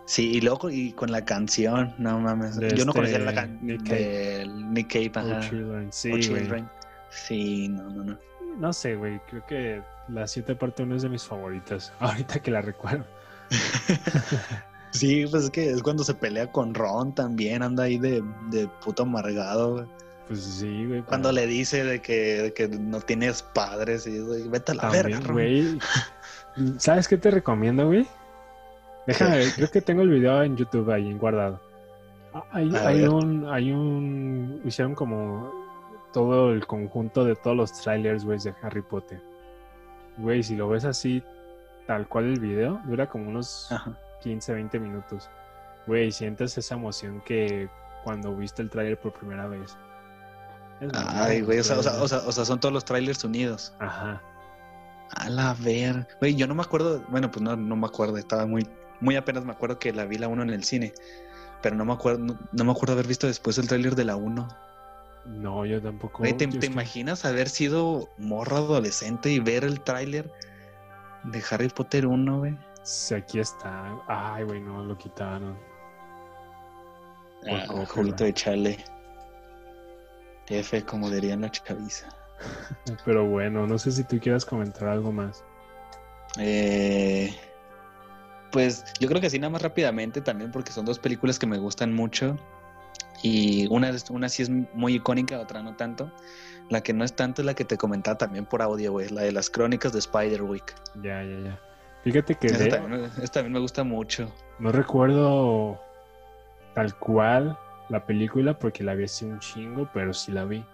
Sí, 0.06 0.32
y 0.32 0.40
luego 0.40 0.70
y 0.70 0.92
con 0.92 1.10
la 1.10 1.24
canción, 1.24 1.94
no 1.98 2.18
mames. 2.20 2.56
De 2.56 2.70
Yo 2.70 2.84
no 2.84 2.90
este 2.90 2.92
conocía 2.92 3.18
la 3.20 3.34
canción 3.34 3.66
Nick 3.66 3.82
de 3.82 4.46
Nick 4.46 4.92
Cave. 4.92 5.40
Children. 5.48 5.92
Sí, 5.92 6.12
O. 6.12 6.18
Children. 6.18 6.68
Sí, 7.10 7.68
no, 7.68 7.84
no, 7.84 8.04
no. 8.04 8.18
No 8.58 8.72
sé, 8.72 8.96
güey. 8.96 9.20
Creo 9.30 9.46
que 9.46 9.82
la 10.08 10.26
7 10.26 10.54
parte 10.56 10.82
1 10.82 10.96
es 10.96 11.02
de 11.02 11.08
mis 11.08 11.24
favoritas. 11.24 11.92
Ahorita 12.00 12.40
que 12.40 12.50
la 12.50 12.60
recuerdo. 12.60 13.06
Sí, 14.94 15.26
pues 15.28 15.44
es 15.44 15.50
que 15.50 15.70
es 15.70 15.82
cuando 15.82 16.04
se 16.04 16.14
pelea 16.14 16.50
con 16.52 16.72
Ron 16.72 17.14
también, 17.14 17.62
anda 17.62 17.82
ahí 17.84 17.98
de, 17.98 18.22
de 18.50 18.68
puto 18.84 19.02
amargado, 19.02 19.72
güey. 19.74 19.86
Pues 20.28 20.40
sí, 20.42 20.86
güey. 20.86 21.02
Cuando 21.02 21.30
pero 21.30 21.40
le 21.40 21.46
dice 21.48 21.84
de 21.84 22.00
que, 22.00 22.14
de 22.42 22.54
que 22.54 22.68
no 22.68 23.00
tienes 23.00 23.42
padres 23.42 24.06
y 24.06 24.20
güey, 24.20 24.48
vete 24.48 24.72
a 24.72 24.76
la 24.76 24.90
verga, 24.90 25.20
Ron. 25.20 25.32
güey. 25.32 25.78
¿Sabes 26.78 27.08
qué 27.08 27.16
te 27.16 27.30
recomiendo, 27.32 27.86
güey? 27.86 28.06
Déjame 29.06 29.38
ver. 29.38 29.52
Creo 29.52 29.70
que 29.70 29.82
tengo 29.82 30.02
el 30.02 30.08
video 30.10 30.42
en 30.42 30.56
YouTube 30.56 30.90
ahí 30.90 31.12
guardado. 31.14 31.60
Ah, 32.32 32.44
Hay, 32.52 32.74
hay 32.74 33.02
un, 33.04 33.48
hay 33.48 33.72
un. 33.72 34.60
Hicieron 34.64 34.94
como 34.94 35.52
todo 36.12 36.52
el 36.52 36.66
conjunto 36.66 37.24
de 37.24 37.34
todos 37.34 37.56
los 37.56 37.72
trailers, 37.82 38.24
güey, 38.24 38.38
de 38.38 38.54
Harry 38.62 38.82
Potter. 38.82 39.20
Güey, 40.18 40.44
si 40.44 40.54
lo 40.54 40.68
ves 40.68 40.84
así, 40.84 41.22
tal 41.88 42.08
cual 42.08 42.26
el 42.26 42.40
video, 42.40 42.80
dura 42.86 43.08
como 43.08 43.28
unos 43.28 43.70
Ajá. 43.72 43.98
15, 44.24 44.52
20 44.54 44.78
minutos. 44.80 45.30
Güey, 45.86 46.10
sientes 46.10 46.58
esa 46.58 46.74
emoción 46.74 47.20
que 47.24 47.68
cuando 48.02 48.34
viste 48.34 48.62
el 48.62 48.70
tráiler 48.70 48.98
por 48.98 49.12
primera 49.12 49.46
vez. 49.46 49.76
Es 50.80 50.90
Ay, 50.94 51.42
güey, 51.42 51.60
o 51.60 51.64
sea, 51.64 51.78
o, 51.78 51.82
sea, 51.82 52.02
o, 52.02 52.08
sea, 52.08 52.18
o 52.26 52.32
sea, 52.32 52.44
son 52.44 52.58
todos 52.58 52.72
los 52.72 52.84
trailers 52.84 53.22
unidos. 53.22 53.72
Ajá. 53.78 54.20
A 55.16 55.28
la 55.28 55.54
ver. 55.60 56.08
Güey, 56.20 56.34
yo 56.34 56.46
no 56.46 56.54
me 56.54 56.62
acuerdo, 56.62 57.04
bueno, 57.08 57.30
pues 57.30 57.42
no, 57.42 57.54
no 57.54 57.76
me 57.76 57.86
acuerdo, 57.86 58.16
estaba 58.16 58.46
muy, 58.46 58.66
muy 59.00 59.14
apenas 59.16 59.44
me 59.44 59.52
acuerdo 59.52 59.78
que 59.78 59.92
la 59.92 60.04
vi 60.06 60.18
la 60.18 60.26
1 60.28 60.42
en 60.42 60.50
el 60.50 60.64
cine. 60.64 60.92
Pero 61.62 61.76
no 61.76 61.84
me 61.84 61.92
acuerdo, 61.92 62.18
no, 62.18 62.38
no 62.52 62.64
me 62.64 62.72
acuerdo 62.72 62.94
haber 62.94 63.06
visto 63.06 63.26
después 63.26 63.56
el 63.58 63.68
tráiler 63.68 63.94
de 63.94 64.04
la 64.04 64.16
1. 64.16 64.48
No, 65.26 65.64
yo 65.64 65.80
tampoco. 65.80 66.18
Güey, 66.18 66.34
¿te, 66.36 66.44
yo 66.46 66.50
te 66.52 66.56
es 66.58 66.60
que- 66.66 66.72
imaginas 66.72 67.24
haber 67.24 67.48
sido 67.48 68.08
morro 68.18 68.56
adolescente 68.56 69.30
y 69.30 69.38
ver 69.38 69.64
el 69.64 69.80
tráiler 69.80 70.30
de 71.24 71.42
Harry 71.50 71.68
Potter 71.68 72.06
1, 72.06 72.38
güey? 72.38 72.58
Sí, 72.84 73.14
aquí 73.14 73.40
está. 73.40 73.98
Ay, 74.06 74.44
güey, 74.44 74.60
no, 74.60 74.84
lo 74.84 74.96
quitaron. 74.96 75.58
Ah, 77.50 77.84
juguito 77.88 78.24
de 78.24 78.32
chale. 78.32 78.84
F, 80.48 80.84
como 80.84 81.10
dirían 81.10 81.40
la 81.40 81.50
chaviza. 81.50 82.08
Pero 83.04 83.26
bueno, 83.26 83.66
no 83.66 83.78
sé 83.78 83.90
si 83.90 84.04
tú 84.04 84.18
quieras 84.20 84.44
comentar 84.44 84.88
algo 84.88 85.10
más. 85.10 85.42
Eh, 86.38 87.34
pues 88.52 88.84
yo 89.00 89.08
creo 89.08 89.20
que 89.20 89.28
así 89.28 89.38
nada 89.38 89.50
más 89.50 89.62
rápidamente 89.62 90.20
también 90.20 90.50
porque 90.52 90.72
son 90.72 90.84
dos 90.84 90.98
películas 90.98 91.38
que 91.38 91.46
me 91.46 91.58
gustan 91.58 91.94
mucho 91.94 92.36
y 93.22 93.66
una, 93.68 93.92
una 94.10 94.28
sí 94.28 94.42
es 94.42 94.50
muy 94.50 94.96
icónica, 94.96 95.40
otra 95.40 95.62
no 95.62 95.74
tanto. 95.76 96.12
La 96.68 96.82
que 96.82 96.92
no 96.92 97.04
es 97.04 97.14
tanto 97.14 97.42
es 97.42 97.46
la 97.46 97.54
que 97.54 97.64
te 97.64 97.76
comentaba 97.76 98.18
también 98.18 98.44
por 98.46 98.60
audio, 98.60 98.92
güey, 98.92 99.08
la 99.08 99.22
de 99.22 99.32
las 99.32 99.48
crónicas 99.48 99.92
de 99.92 100.00
Spiderwick. 100.00 100.74
Ya, 101.02 101.22
ya, 101.22 101.40
ya. 101.40 101.60
Fíjate 102.04 102.34
que 102.36 102.48
Esa 102.48 102.58
de- 102.58 102.70
también, 102.70 103.00
me- 103.02 103.06
esa 103.24 103.32
también 103.32 103.52
me 103.54 103.58
gusta 103.60 103.82
mucho. 103.82 104.30
no 104.58 104.70
recuerdo 104.70 105.80
tal 106.74 106.94
cual 106.98 107.58
la 107.88 108.04
película 108.04 108.58
porque 108.58 108.84
la 108.84 108.94
vi 108.94 109.04
hace 109.04 109.24
un 109.26 109.38
chingo, 109.40 109.88
pero 109.92 110.12
sí 110.12 110.30
la 110.32 110.44
vi. 110.44 110.64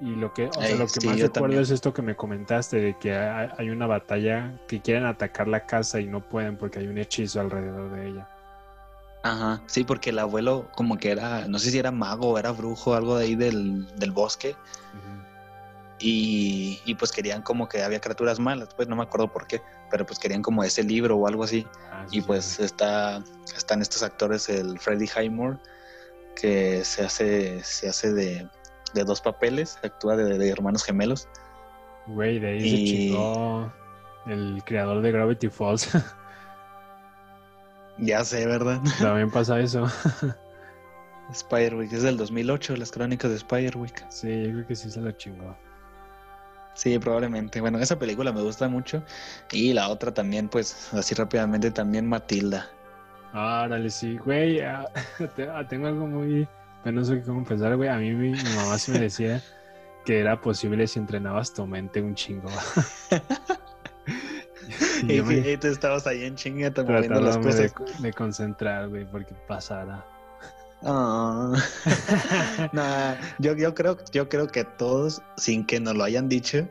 Y 0.00 0.14
lo 0.14 0.32
que, 0.32 0.46
o 0.46 0.52
sea, 0.52 0.64
Ey, 0.66 0.78
lo 0.78 0.86
que 0.86 1.00
sí, 1.00 1.06
más 1.06 1.20
recuerdo 1.20 1.32
también. 1.32 1.62
es 1.62 1.70
esto 1.70 1.92
que 1.92 2.02
me 2.02 2.14
comentaste, 2.14 2.76
de 2.80 2.96
que 2.98 3.16
hay, 3.16 3.68
una 3.70 3.86
batalla 3.88 4.54
que 4.68 4.80
quieren 4.80 5.06
atacar 5.06 5.48
la 5.48 5.66
casa 5.66 5.98
y 6.00 6.06
no 6.06 6.20
pueden 6.20 6.56
porque 6.56 6.78
hay 6.78 6.86
un 6.86 6.98
hechizo 6.98 7.40
alrededor 7.40 7.90
de 7.90 8.08
ella. 8.08 8.28
Ajá, 9.24 9.60
sí, 9.66 9.82
porque 9.82 10.10
el 10.10 10.20
abuelo 10.20 10.68
como 10.76 10.98
que 10.98 11.10
era, 11.10 11.48
no 11.48 11.58
sé 11.58 11.72
si 11.72 11.78
era 11.80 11.90
mago 11.90 12.28
o 12.30 12.38
era 12.38 12.52
brujo, 12.52 12.94
algo 12.94 13.18
de 13.18 13.24
ahí 13.24 13.34
del, 13.34 13.86
del 13.96 14.12
bosque, 14.12 14.54
y, 15.98 16.80
y 16.84 16.94
pues 16.94 17.10
querían 17.10 17.42
como 17.42 17.68
que 17.68 17.82
había 17.82 18.00
criaturas 18.00 18.38
malas, 18.38 18.68
pues 18.76 18.86
no 18.86 18.94
me 18.94 19.02
acuerdo 19.02 19.32
por 19.32 19.48
qué, 19.48 19.60
pero 19.90 20.06
pues 20.06 20.18
querían 20.18 20.42
como 20.42 20.62
ese 20.64 20.82
libro 20.82 21.16
o 21.16 21.26
algo 21.26 21.44
así, 21.44 21.66
Ah, 21.90 22.04
sí, 22.08 22.18
y 22.18 22.22
pues 22.22 22.44
sí. 22.44 22.64
está, 22.64 23.22
están 23.56 23.82
estos 23.82 24.02
actores, 24.02 24.48
el 24.48 24.78
Freddie 24.78 25.08
Highmore, 25.16 25.58
que 26.40 26.84
se 26.84 27.04
hace, 27.04 27.62
se 27.64 27.88
hace 27.88 28.12
de, 28.12 28.48
de 28.94 29.04
dos 29.04 29.20
papeles, 29.20 29.78
actúa 29.82 30.16
de, 30.16 30.38
de 30.38 30.48
hermanos 30.50 30.84
gemelos, 30.84 31.28
Güey, 32.06 32.38
de 32.38 32.48
ahí 32.48 32.60
se 32.60 32.66
y- 32.76 33.08
chingó 33.10 33.72
el 34.26 34.62
creador 34.64 35.02
de 35.02 35.12
Gravity 35.12 35.48
Falls. 35.50 35.90
ya 37.98 38.24
sé, 38.24 38.46
¿verdad? 38.46 38.80
También 38.98 39.30
pasa 39.30 39.58
eso. 39.60 39.86
Spiderwick, 41.34 41.92
es 41.92 42.02
del 42.02 42.16
2008, 42.16 42.76
las 42.76 42.90
crónicas 42.90 43.30
de 43.30 43.38
Spiderwick. 43.38 44.04
Sí, 44.10 44.44
yo 44.44 44.50
creo 44.52 44.66
que 44.66 44.76
sí 44.76 44.90
se 44.90 45.00
lo 45.00 45.10
chingó. 45.12 45.56
Sí, 46.78 46.96
probablemente. 47.00 47.60
Bueno, 47.60 47.80
esa 47.80 47.98
película 47.98 48.32
me 48.32 48.40
gusta 48.40 48.68
mucho. 48.68 49.02
Y 49.50 49.72
la 49.72 49.88
otra 49.88 50.14
también, 50.14 50.48
pues, 50.48 50.94
así 50.94 51.12
rápidamente, 51.12 51.72
también 51.72 52.06
Matilda. 52.08 52.70
Árale, 53.32 53.90
sí, 53.90 54.16
güey. 54.16 54.60
ah, 54.60 54.86
ah, 55.52 55.66
tengo 55.68 55.88
algo 55.88 56.06
muy 56.06 56.46
penoso 56.84 57.14
que 57.14 57.22
confesar, 57.22 57.76
güey. 57.76 57.88
A 57.88 57.96
mí 57.96 58.12
mi, 58.12 58.30
mi 58.30 58.54
mamá 58.54 58.78
sí 58.78 58.92
me 58.92 59.00
decía 59.00 59.42
que 60.04 60.20
era 60.20 60.40
posible 60.40 60.86
si 60.86 61.00
entrenabas 61.00 61.52
tu 61.52 61.66
mente 61.66 62.00
un 62.00 62.14
chingo. 62.14 62.48
y 65.02 65.12
Y, 65.12 65.16
yo 65.16 65.24
me 65.24 65.38
y 65.38 65.56
tú 65.56 65.66
estabas 65.66 66.06
ahí 66.06 66.22
en 66.22 66.36
chinga 66.36 66.70
moviendo 66.70 67.20
las 67.20 67.40
tratándome 67.40 67.54
de, 67.54 67.70
cosas. 67.70 68.00
de 68.00 68.12
concentrar, 68.12 68.88
güey, 68.88 69.04
porque 69.04 69.34
pasara. 69.48 70.06
Ah. 70.82 71.52
Nah, 72.72 73.14
yo, 73.38 73.54
yo, 73.56 73.74
creo, 73.74 73.96
yo 74.12 74.28
creo 74.28 74.46
que 74.48 74.64
todos, 74.64 75.20
sin 75.36 75.64
que 75.66 75.80
nos 75.80 75.94
lo 75.96 76.04
hayan 76.04 76.28
dicho, 76.28 76.68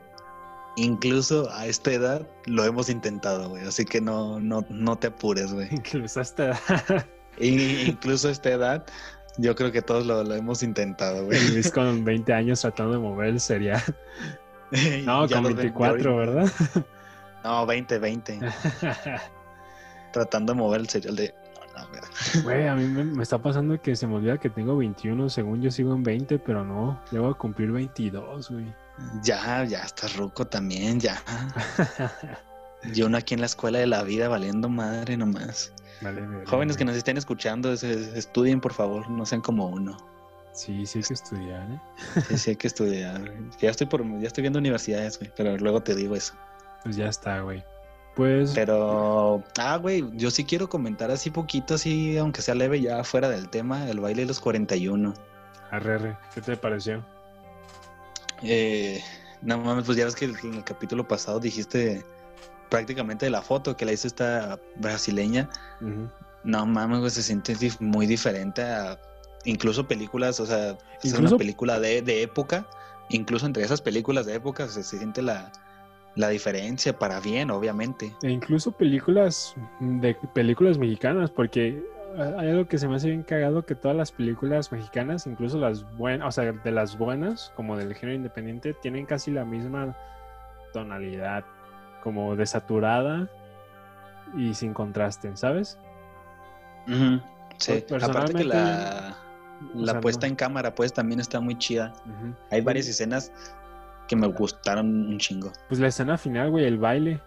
incluso 0.76 1.50
a 1.52 1.66
esta 1.66 1.92
edad, 1.92 2.28
lo 2.46 2.64
hemos 2.64 2.90
intentado, 2.90 3.50
güey. 3.50 3.66
Así 3.68 3.84
que 3.86 4.00
no, 4.02 4.40
no, 4.40 4.66
no 4.70 4.96
te 4.98 5.08
apures, 5.08 5.54
güey. 5.54 5.68
Incluso 5.72 6.20
hasta 6.22 6.60
Y- 7.40 7.82
incluso 7.90 8.28
a 8.30 8.32
esta 8.32 8.50
edad, 8.50 8.86
yo 9.38 9.56
creo 9.56 9.72
que 9.72 9.82
todos 9.82 10.06
lo, 10.06 10.24
lo 10.24 10.36
hemos 10.36 10.64
intentado, 10.64 11.26
güey. 11.26 11.40
Luis 11.52 11.72
con 11.72 12.04
20 12.06 12.34
años 12.34 12.62
tratando 12.62 12.94
de 12.94 13.00
mover 13.00 13.40
cereal. 13.40 13.82
No, 15.06 15.26
con 15.30 15.44
los 15.44 15.56
ven- 15.56 15.56
24, 15.74 16.18
¿verdad? 16.18 16.52
No, 17.42 17.66
20, 17.66 18.00
20. 18.00 18.40
Tratando 20.12 20.52
de 20.54 20.60
mover 20.60 20.82
el 20.82 20.90
cereal 20.90 21.16
de. 21.16 21.34
Güey, 22.44 22.68
a 22.68 22.76
mí 22.76 22.86
me, 22.86 23.04
me 23.04 23.24
está 23.24 23.38
pasando 23.38 23.80
que 23.82 23.96
se 23.96 24.08
me 24.08 24.16
olvida 24.16 24.38
que 24.38 24.50
tengo 24.50 24.76
21, 24.78 25.30
según 25.30 25.62
yo 25.62 25.72
sigo 25.72 25.94
en 25.94 26.04
20, 26.04 26.40
pero 26.40 26.64
no, 26.66 27.00
llego 27.12 27.28
a 27.30 27.38
cumplir 27.38 27.72
22, 27.72 28.50
güey. 28.52 28.66
Ya, 29.24 29.64
ya 29.64 29.80
estás 29.84 30.16
ruco 30.18 30.46
también, 30.46 31.00
ya. 31.00 31.22
Yo 32.94 33.08
uno 33.08 33.18
aquí 33.18 33.34
en 33.34 33.40
la 33.42 33.46
escuela 33.48 33.80
de 33.80 33.88
la 33.88 34.04
vida 34.04 34.28
valiendo 34.28 34.70
madre 34.70 35.18
nomás. 35.18 35.72
Vale, 36.02 36.22
Jóvenes 36.46 36.78
que 36.78 36.86
nos 36.86 36.96
estén 36.96 37.18
escuchando, 37.18 37.74
es- 37.74 37.84
es- 37.84 38.14
estudien 38.16 38.62
por 38.62 38.74
favor, 38.74 39.10
no 39.10 39.26
sean 39.26 39.42
como 39.42 39.68
uno. 39.68 39.98
Sí, 40.54 40.86
sí 40.86 41.00
hay 41.00 41.04
que 41.04 41.14
estudiar, 41.14 41.68
¿eh? 41.72 41.82
Sí, 42.30 42.38
sí 42.38 42.50
hay 42.52 42.56
que 42.56 42.68
estudiar. 42.68 43.32
Ya 43.60 43.70
estoy 43.70 43.88
por, 43.88 44.04
ya 44.20 44.28
estoy 44.28 44.42
viendo 44.44 44.60
universidades, 44.60 45.18
güey, 45.20 45.32
pero 45.36 45.58
luego 45.58 45.82
te 45.82 45.94
digo 45.96 46.16
eso. 46.16 46.34
Pues 46.84 46.96
ya 46.96 47.08
está, 47.08 47.42
güey. 47.42 47.64
Pues, 48.18 48.52
Pero, 48.56 49.44
ah, 49.60 49.78
güey, 49.78 50.04
yo 50.14 50.32
sí 50.32 50.44
quiero 50.44 50.68
comentar 50.68 51.12
así 51.12 51.30
poquito, 51.30 51.76
así, 51.76 52.18
aunque 52.18 52.42
sea 52.42 52.56
leve, 52.56 52.82
ya 52.82 53.04
fuera 53.04 53.30
del 53.30 53.48
tema, 53.48 53.88
el 53.90 54.00
baile 54.00 54.24
de 54.24 54.28
los 54.28 54.40
41. 54.40 55.14
arre, 55.70 55.94
arre, 55.96 56.18
¿qué 56.34 56.42
te 56.42 56.58
pareció? 56.58 57.06
Eh, 58.42 59.02
no 59.42 59.58
mames, 59.60 59.86
pues 59.86 59.98
ya 59.98 60.06
ves 60.06 60.16
que 60.16 60.26
en 60.26 60.54
el 60.56 60.64
capítulo 60.64 61.08
pasado 61.08 61.40
dijiste 61.40 62.04
prácticamente 62.70 63.26
de 63.26 63.30
la 63.30 63.42
foto 63.42 63.78
que 63.78 63.86
la 63.86 63.92
hizo 63.94 64.08
esta 64.08 64.60
brasileña. 64.78 65.50
No 66.44 66.66
mames, 66.66 67.00
güey, 67.00 67.12
se 67.12 67.22
siente 67.24 67.56
muy 67.80 68.06
diferente 68.08 68.64
a 68.64 69.00
incluso 69.46 69.88
películas, 69.88 70.40
o 70.40 70.46
sea, 70.46 70.72
es 71.04 71.12
Incluso- 71.12 71.36
una 71.36 71.38
película 71.38 71.80
de, 71.80 72.02
de 72.02 72.24
época, 72.24 72.66
incluso 73.10 73.46
entre 73.46 73.64
esas 73.64 73.82
películas 73.82 74.26
de 74.26 74.34
época 74.36 74.68
se, 74.68 74.84
se 74.84 74.98
siente 74.98 75.22
la, 75.22 75.52
la 76.18 76.30
diferencia 76.30 76.98
para 76.98 77.20
bien, 77.20 77.52
obviamente. 77.52 78.14
E 78.24 78.30
incluso 78.30 78.72
películas 78.72 79.56
de 79.80 80.16
películas 80.34 80.78
mexicanas, 80.78 81.30
porque 81.32 81.82
hay 82.18 82.50
algo 82.50 82.68
que 82.68 82.78
se 82.80 82.88
me 82.88 82.96
hace 82.96 83.10
bien 83.10 83.24
cagado 83.24 83.64
que 83.66 83.76
todas 83.76 83.96
las 83.96 84.12
películas 84.12 84.72
mexicanas, 84.72 85.28
incluso 85.28 85.60
las 85.60 85.84
buenas, 85.96 86.28
o 86.28 86.32
sea, 86.32 86.52
de 86.52 86.72
las 86.72 86.98
buenas, 86.98 87.54
como 87.56 87.78
del 87.78 87.94
género 87.94 88.16
independiente, 88.16 88.74
tienen 88.74 89.06
casi 89.06 89.30
la 89.32 89.46
misma 89.46 89.96
tonalidad, 90.74 91.46
como 92.04 92.36
desaturada 92.36 93.30
y 94.36 94.54
sin 94.56 94.74
contraste, 94.74 95.36
¿sabes? 95.38 95.78
Sí, 97.58 97.84
Pues, 97.88 98.04
aparte 98.04 98.34
que 98.34 98.44
la, 98.44 99.16
o 99.76 99.80
la 99.80 99.92
sea, 99.94 100.02
puesta 100.02 100.26
no. 100.26 100.32
en 100.32 100.36
cámara 100.36 100.74
pues 100.74 100.94
también 100.94 101.20
está 101.20 101.40
muy 101.40 101.58
chida. 101.58 101.94
Hay 102.50 102.62
varias 102.62 102.88
escenas 102.88 103.32
que 104.08 104.16
me 104.16 104.28
gustaron 104.28 104.88
un 105.08 105.18
chingo. 105.20 105.52
Pues 105.68 105.80
la 105.80 105.88
escena 105.88 106.18
final, 106.18 106.50
güey, 106.52 106.66
el 106.66 106.78
baile, 106.78 107.22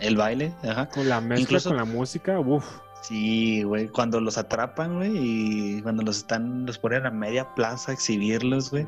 El 0.00 0.16
baile, 0.16 0.52
ajá. 0.62 0.88
con 0.88 1.08
la 1.08 1.20
mezcla 1.20 1.40
Incluso- 1.42 1.70
con 1.70 1.76
la 1.78 1.84
música, 1.84 2.38
uff. 2.38 2.64
Sí, 3.02 3.62
güey, 3.62 3.86
cuando 3.88 4.20
los 4.20 4.38
atrapan, 4.38 4.96
güey, 4.96 5.12
y 5.16 5.82
cuando 5.82 6.02
los 6.02 6.18
están, 6.18 6.66
los 6.66 6.78
ponen 6.78 7.06
a 7.06 7.10
media 7.12 7.54
plaza 7.54 7.92
a 7.92 7.94
exhibirlos, 7.94 8.70
güey. 8.72 8.86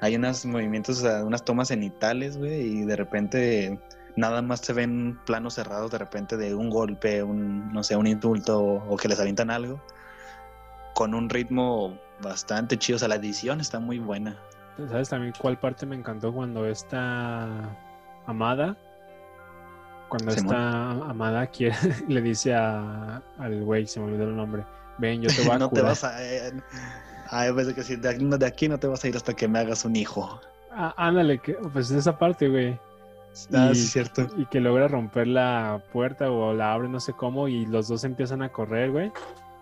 Hay 0.00 0.16
unos 0.16 0.44
movimientos, 0.44 0.98
o 0.98 1.02
sea, 1.02 1.24
unas 1.24 1.44
tomas 1.44 1.68
cenitales, 1.68 2.36
güey, 2.38 2.60
y 2.60 2.84
de 2.84 2.96
repente 2.96 3.80
nada 4.16 4.42
más 4.42 4.60
se 4.60 4.72
ven 4.72 5.18
planos 5.24 5.54
cerrados 5.54 5.92
de 5.92 5.98
repente 5.98 6.36
de 6.36 6.54
un 6.56 6.70
golpe, 6.70 7.22
un, 7.22 7.72
no 7.72 7.82
sé, 7.84 7.94
un 7.96 8.08
indulto 8.08 8.60
o, 8.60 8.92
o 8.92 8.96
que 8.96 9.06
les 9.08 9.20
avientan 9.20 9.48
algo. 9.50 9.80
Con 10.94 11.14
un 11.14 11.30
ritmo 11.30 11.98
bastante 12.20 12.76
chido, 12.78 12.96
o 12.96 12.98
sea, 12.98 13.08
la 13.08 13.14
edición 13.14 13.60
está 13.60 13.78
muy 13.78 13.98
buena. 14.00 14.36
¿Sabes 14.88 15.08
también 15.08 15.32
cuál 15.40 15.58
parte 15.58 15.84
me 15.86 15.96
encantó 15.96 16.32
cuando 16.32 16.66
esta 16.66 17.46
Amada, 18.26 18.76
cuando 20.08 20.30
Simón. 20.32 20.54
esta 20.54 20.90
Amada 21.10 21.46
quiere, 21.46 21.76
le 22.08 22.20
dice 22.22 22.54
a, 22.54 23.22
al 23.38 23.62
güey, 23.64 23.86
se 23.86 24.00
me 24.00 24.06
olvidó 24.06 24.24
el 24.24 24.36
nombre, 24.36 24.64
ven, 24.98 25.22
yo 25.22 25.28
te 25.34 25.42
voy 25.42 25.52
a 25.54 25.58
no 25.58 25.70
te 25.70 25.82
vas 25.82 26.04
a... 26.04 26.22
eh, 26.24 26.52
Ay, 27.30 27.50
pues, 27.52 27.72
que 27.72 27.82
sí, 27.82 27.96
de, 27.96 28.08
aquí, 28.10 28.24
de 28.26 28.46
aquí 28.46 28.68
no 28.68 28.78
te 28.78 28.86
vas 28.86 29.02
a 29.04 29.08
ir 29.08 29.16
hasta 29.16 29.32
que 29.34 29.48
me 29.48 29.58
hagas 29.58 29.84
un 29.86 29.96
hijo. 29.96 30.38
Ah, 30.70 30.92
ándale, 30.96 31.38
que, 31.38 31.54
pues 31.72 31.90
esa 31.90 32.18
parte, 32.18 32.48
güey. 32.48 32.78
Ah, 33.54 33.70
Y- 33.72 33.74
sí, 33.74 33.86
cierto. 33.88 34.26
Y 34.36 34.44
que 34.46 34.60
logra 34.60 34.88
romper 34.88 35.28
la 35.28 35.82
puerta 35.92 36.30
o 36.30 36.52
la 36.52 36.74
abre, 36.74 36.88
no 36.90 37.00
sé 37.00 37.14
cómo, 37.14 37.48
y 37.48 37.64
los 37.64 37.88
dos 37.88 38.04
empiezan 38.04 38.42
a 38.42 38.50
correr, 38.50 38.90
güey. 38.90 39.10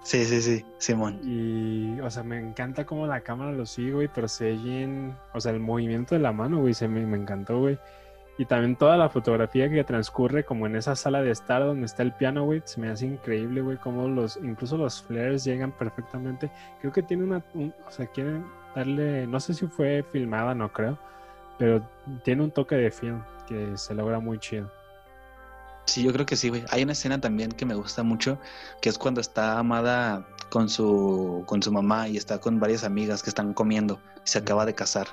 Sí, 0.03 0.25
sí, 0.25 0.41
sí, 0.41 0.65
Simón. 0.79 1.21
Y, 1.23 2.01
o 2.01 2.11
sea, 2.11 2.23
me 2.23 2.39
encanta 2.39 2.87
cómo 2.87 3.07
la 3.07 3.21
cámara 3.21 3.53
lo 3.53 3.67
sigue, 3.67 3.93
güey, 3.93 4.09
pero 4.09 4.29
se 4.29 4.53
oyen, 4.53 5.15
o 5.35 5.41
sea, 5.41 5.53
el 5.53 5.61
movimiento 5.61 6.15
de 6.15 6.21
la 6.23 6.33
mano, 6.33 6.61
güey, 6.61 6.73
se 6.75 6.89
me, 6.89 7.05
me 7.07 7.19
encantó, 7.19 7.59
güey. 7.61 7.79
Y 8.39 8.47
también 8.47 8.77
toda 8.77 8.97
la 8.97 9.11
fotografía 9.11 9.69
que 9.71 9.85
transcurre 9.85 10.45
como 10.45 10.67
en 10.67 10.77
esa 10.77 10.97
sala 10.97 11.23
de 11.23 11.31
estar 11.31 11.63
donde 11.63 11.85
está 11.87 12.03
el 12.03 12.13
piano, 12.15 12.45
güey, 12.45 12.63
se 12.65 12.81
me 12.81 12.89
hace 12.89 13.07
increíble, 13.07 13.61
güey, 13.61 13.77
cómo 13.77 14.09
los, 14.09 14.39
incluso 14.39 14.79
los 14.79 15.03
flares 15.03 15.45
llegan 15.45 15.73
perfectamente. 15.73 16.51
Creo 16.81 16.93
que 16.93 17.03
tiene 17.03 17.25
una, 17.25 17.45
un- 17.55 17.75
o 17.87 17.91
sea, 17.91 18.07
quieren 18.07 18.47
darle, 18.75 19.27
no 19.27 19.39
sé 19.41 19.53
si 19.55 19.67
fue 19.67 20.03
filmada, 20.11 20.55
no 20.55 20.73
creo, 20.73 20.99
pero 21.59 21.83
tiene 22.25 22.43
un 22.45 22.51
toque 22.53 22.77
de 22.77 22.91
film 22.91 23.23
que 23.47 23.77
se 23.77 23.95
logra 23.95 24.19
muy 24.21 24.39
chido. 24.39 24.73
Sí, 25.91 26.05
yo 26.05 26.13
creo 26.13 26.25
que 26.25 26.37
sí, 26.37 26.51
güey. 26.51 26.65
Hay 26.71 26.85
una 26.85 26.93
escena 26.93 27.21
también 27.21 27.51
que 27.51 27.67
me 27.67 27.75
gusta 27.75 28.05
mucho, 28.05 28.39
que 28.81 28.89
es 28.89 28.97
cuando 28.97 29.21
está 29.21 29.59
Amada 29.59 30.25
con 30.49 30.69
su, 30.69 31.43
con 31.47 31.61
su 31.65 31.73
mamá 31.73 32.07
y 32.07 32.17
está 32.17 32.39
con 32.39 32.61
varias 32.61 32.85
amigas 32.85 33.25
que 33.25 33.31
están 33.31 33.53
comiendo 33.55 34.01
y 34.25 34.29
se 34.29 34.39
acaba 34.39 34.65
de 34.65 34.75
casar. 34.75 35.09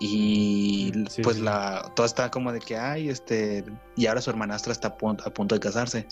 Y 0.00 0.92
Sí, 1.08 1.22
pues 1.22 1.36
sí. 1.36 1.42
la 1.42 1.92
todo 1.94 2.06
está 2.06 2.28
como 2.28 2.50
de 2.50 2.58
que 2.58 2.76
ay, 2.76 3.08
este, 3.08 3.64
y 3.94 4.06
ahora 4.06 4.20
su 4.20 4.30
hermanastra 4.30 4.72
está 4.72 4.88
a 4.88 4.96
punto, 4.96 5.22
a 5.24 5.32
punto 5.32 5.54
de 5.54 5.60
casarse. 5.60 6.08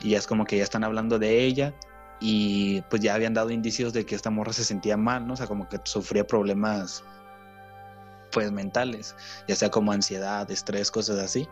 Y 0.00 0.10
ya 0.10 0.18
es 0.18 0.26
como 0.26 0.46
que 0.46 0.56
ya 0.56 0.64
están 0.64 0.82
hablando 0.82 1.18
de 1.18 1.44
ella 1.44 1.74
y 2.20 2.80
pues 2.88 3.02
ya 3.02 3.14
habían 3.14 3.34
dado 3.34 3.50
indicios 3.50 3.92
de 3.92 4.06
que 4.06 4.14
esta 4.14 4.30
morra 4.30 4.54
se 4.54 4.64
sentía 4.64 4.96
mal, 4.96 5.26
¿no? 5.26 5.34
O 5.34 5.36
sea, 5.36 5.46
como 5.46 5.68
que 5.68 5.78
sufría 5.84 6.26
problemas 6.26 7.04
pues 8.32 8.50
mentales, 8.50 9.14
ya 9.46 9.56
sea 9.56 9.70
como 9.70 9.92
ansiedad, 9.92 10.50
estrés, 10.50 10.90
cosas 10.90 11.18
así. 11.18 11.46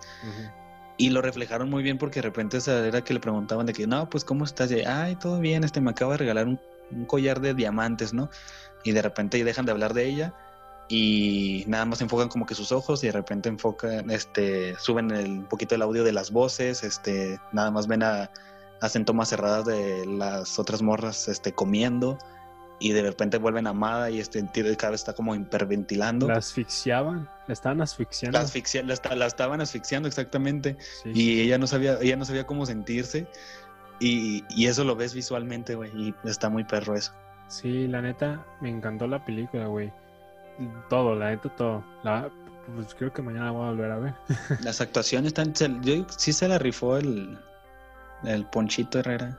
Y 0.99 1.11
lo 1.11 1.23
reflejaron 1.23 1.71
muy 1.71 1.83
bien 1.83 1.97
porque 1.97 2.21
de 2.21 2.23
repente 2.23 2.59
era 2.67 3.03
que 3.03 3.15
le 3.15 3.21
preguntaban 3.21 3.67
de 3.67 3.73
que, 3.73 3.87
no, 3.87 4.11
pues 4.11 4.25
¿cómo 4.25 4.45
estás? 4.45 4.71
Y, 4.73 4.81
Ay, 4.81 5.17
todo 5.17 5.39
bien, 5.39 5.65
este 5.65 5.81
me 5.81 5.93
acaba 5.93 6.13
de 6.13 6.19
regalar 6.19 6.47
un, 6.47 6.61
un 6.91 7.05
collar 7.07 7.41
de 7.41 7.55
diamantes, 7.55 8.13
¿no? 8.13 8.29
Y 8.85 8.93
de 8.93 9.01
repente 9.01 9.43
dejan 9.45 9.65
de 9.65 9.73
hablar 9.73 9.95
de 9.95 10.07
ella 10.07 10.35
y 10.89 11.65
nada 11.67 11.85
más 11.85 12.01
enfocan 12.01 12.29
como 12.29 12.47
que 12.47 12.55
sus 12.55 12.73
ojos 12.73 13.05
y 13.05 13.09
de 13.09 13.13
repente 13.13 13.49
enfocan, 13.49 14.11
este, 14.11 14.75
suben 14.79 15.11
el, 15.11 15.31
un 15.31 15.45
poquito 15.45 15.75
el 15.75 15.83
audio 15.83 16.03
de 16.03 16.13
las 16.13 16.31
voces, 16.31 16.83
este, 16.83 17.39
nada 17.53 17.71
más 17.71 17.87
ven 17.87 18.03
a, 18.03 18.31
hacen 18.81 19.05
tomas 19.05 19.29
cerradas 19.29 19.67
de 19.67 20.07
las 20.07 20.59
otras 20.59 20.81
morras, 20.81 21.29
este, 21.29 21.53
comiendo 21.53 22.19
y 22.81 22.93
de 22.93 23.03
repente 23.03 23.39
vuelven 23.39 23.67
Amada 23.67 24.11
y 24.11 24.21
este 24.21 24.43
tío 24.45 24.65
cada 24.77 24.93
vez 24.93 25.01
está 25.01 25.13
como 25.13 25.35
hiperventilando. 25.35 26.29
La 26.29 26.37
asfixiaban, 26.37 27.29
la 27.47 27.53
estaban 27.53 27.81
asfixiando. 27.81 28.39
La, 28.39 28.45
asfixia, 28.45 28.83
la, 28.83 28.95
la, 29.17 29.27
estaban 29.27 29.61
asfixiando 29.61 30.09
exactamente 30.09 30.77
sí, 31.03 31.11
y 31.15 31.41
ella 31.41 31.59
no 31.59 31.67
sabía, 31.67 31.99
ella 32.01 32.17
no 32.17 32.25
sabía 32.25 32.47
cómo 32.47 32.67
sentirse 32.67 33.27
y, 34.01 34.45
y 34.51 34.67
eso 34.67 34.85
lo 34.85 34.95
ves 34.97 35.15
visualmente, 35.15 35.75
güey, 35.75 35.91
y 35.95 36.15
está 36.25 36.49
muy 36.49 36.65
perro 36.65 36.95
eso. 36.95 37.13
Sí, 37.49 37.89
la 37.89 38.03
neta, 38.03 38.45
me 38.61 38.69
encantó 38.69 39.07
la 39.07 39.25
película, 39.25 39.67
güey. 39.67 39.93
Todo, 40.89 41.15
la 41.15 41.31
neta, 41.31 41.49
todo. 41.57 41.85
La, 42.05 42.31
pues 42.75 42.95
creo 42.95 43.13
que 43.13 43.23
mañana 43.23 43.51
voy 43.51 43.67
a 43.67 43.71
volver 43.71 43.91
a 43.91 43.99
ver. 43.99 44.15
Las 44.63 44.81
actuaciones 44.81 45.29
están. 45.29 45.83
Yo 45.83 46.07
sí 46.17 46.33
se 46.33 46.47
la 46.47 46.59
rifó 46.59 46.99
el, 46.99 47.39
el 48.25 48.45
Ponchito 48.47 48.99
Herrera. 48.99 49.39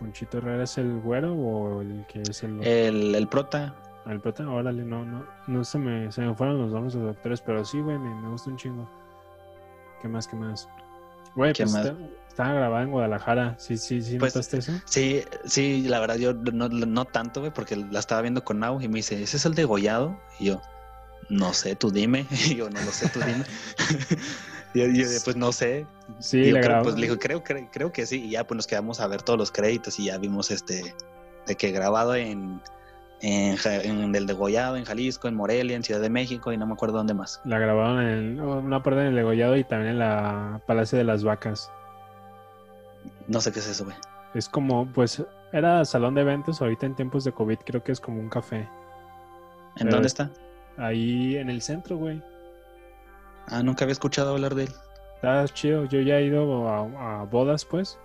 ¿Ponchito 0.00 0.38
Herrera 0.38 0.64
es 0.64 0.78
el 0.78 1.00
güero 1.00 1.34
o 1.34 1.82
el 1.82 2.04
que 2.08 2.22
es 2.22 2.42
el. 2.42 2.62
El, 2.64 3.14
el 3.14 3.28
prota. 3.28 3.74
El 4.06 4.18
prota, 4.18 4.48
órale, 4.48 4.82
no, 4.82 5.04
no. 5.04 5.24
No 5.46 5.62
se 5.62 5.78
me, 5.78 6.10
se 6.10 6.22
me 6.22 6.34
fueron 6.34 6.58
los 6.58 6.72
nombres 6.72 6.94
de 6.94 7.00
los 7.00 7.16
actores, 7.16 7.40
pero 7.42 7.64
sí, 7.64 7.80
güey, 7.80 7.98
me, 7.98 8.12
me 8.14 8.28
gusta 8.30 8.50
un 8.50 8.56
chingo. 8.56 8.88
¿Qué 10.00 10.08
más, 10.08 10.26
qué 10.26 10.36
más? 10.36 10.66
Güey, 11.36 11.52
pues 11.52 11.74
está, 11.74 11.94
estaba 12.26 12.54
grabada 12.54 12.82
en 12.82 12.90
Guadalajara. 12.90 13.54
Sí, 13.58 13.76
sí, 13.76 14.00
sí, 14.02 14.18
pues, 14.18 14.34
¿notaste 14.34 14.58
eso? 14.58 14.72
Sí, 14.86 15.22
sí, 15.44 15.82
la 15.82 16.00
verdad 16.00 16.16
yo 16.16 16.32
no, 16.32 16.68
no 16.68 17.04
tanto, 17.04 17.40
güey, 17.40 17.52
porque 17.52 17.76
la 17.76 18.00
estaba 18.00 18.22
viendo 18.22 18.42
con 18.42 18.60
Nau 18.60 18.80
y 18.80 18.88
me 18.88 18.96
dice, 18.96 19.22
¿ese 19.22 19.36
es 19.36 19.44
el 19.44 19.54
degollado? 19.54 20.18
Y 20.38 20.46
yo, 20.46 20.62
no 21.28 21.52
sé, 21.52 21.76
tú 21.76 21.90
dime. 21.90 22.26
Y 22.46 22.56
yo, 22.56 22.70
no 22.70 22.80
lo 22.80 22.90
sé, 22.90 23.08
tú 23.10 23.20
dime. 23.20 23.44
y 24.74 25.02
yo, 25.02 25.06
pues 25.24 25.36
no 25.36 25.52
sé. 25.52 25.86
Sí, 26.18 26.50
la 26.50 26.60
creo, 26.60 26.82
pues 26.82 26.96
le 26.96 27.06
dijo, 27.06 27.18
creo, 27.18 27.42
creo, 27.42 27.68
creo 27.70 27.92
que 27.92 28.06
sí. 28.06 28.24
Y 28.24 28.30
ya 28.30 28.46
pues 28.46 28.56
nos 28.56 28.66
quedamos 28.66 29.00
a 29.00 29.06
ver 29.06 29.22
todos 29.22 29.38
los 29.38 29.50
créditos 29.50 29.98
y 29.98 30.06
ya 30.06 30.18
vimos 30.18 30.50
este, 30.50 30.94
de 31.46 31.54
que 31.56 31.70
grabado 31.72 32.14
en, 32.14 32.60
en, 33.20 33.56
en 33.64 34.14
el 34.14 34.26
degollado, 34.26 34.76
en 34.76 34.84
Jalisco, 34.84 35.28
en 35.28 35.34
Morelia, 35.34 35.76
en 35.76 35.82
Ciudad 35.82 36.00
de 36.00 36.10
México 36.10 36.52
y 36.52 36.56
no 36.56 36.66
me 36.66 36.74
acuerdo 36.74 36.98
dónde 36.98 37.14
más. 37.14 37.40
La 37.44 37.58
grabaron 37.58 38.00
en 38.02 38.40
una 38.40 38.82
parte 38.82 39.00
en 39.00 39.06
el 39.08 39.14
degollado 39.14 39.56
y 39.56 39.64
también 39.64 39.92
en 39.92 39.98
la 39.98 40.60
Palacio 40.66 40.98
de 40.98 41.04
las 41.04 41.24
Vacas. 41.24 41.70
No 43.28 43.40
sé 43.40 43.52
qué 43.52 43.60
es 43.60 43.68
eso, 43.68 43.84
güey. 43.84 43.96
Es 44.34 44.48
como, 44.48 44.86
pues, 44.92 45.22
era 45.52 45.84
salón 45.84 46.14
de 46.14 46.20
eventos. 46.20 46.60
Ahorita 46.60 46.86
en 46.86 46.94
tiempos 46.94 47.24
de 47.24 47.32
COVID 47.32 47.58
creo 47.64 47.82
que 47.82 47.92
es 47.92 48.00
como 48.00 48.20
un 48.20 48.28
café. 48.28 48.68
¿En 49.76 49.86
Pero 49.86 49.92
dónde 49.92 50.08
está? 50.08 50.30
Ahí 50.76 51.36
en 51.36 51.50
el 51.50 51.62
centro, 51.62 51.96
güey. 51.96 52.22
Ah, 53.50 53.62
nunca 53.62 53.84
había 53.84 53.92
escuchado 53.92 54.32
hablar 54.32 54.54
de 54.54 54.64
él. 54.64 54.72
Está 55.16 55.44
chido. 55.48 55.84
Yo 55.84 56.00
ya 56.00 56.18
he 56.18 56.24
ido 56.24 56.68
a, 56.68 57.20
a 57.20 57.24
bodas, 57.24 57.64
pues. 57.64 57.98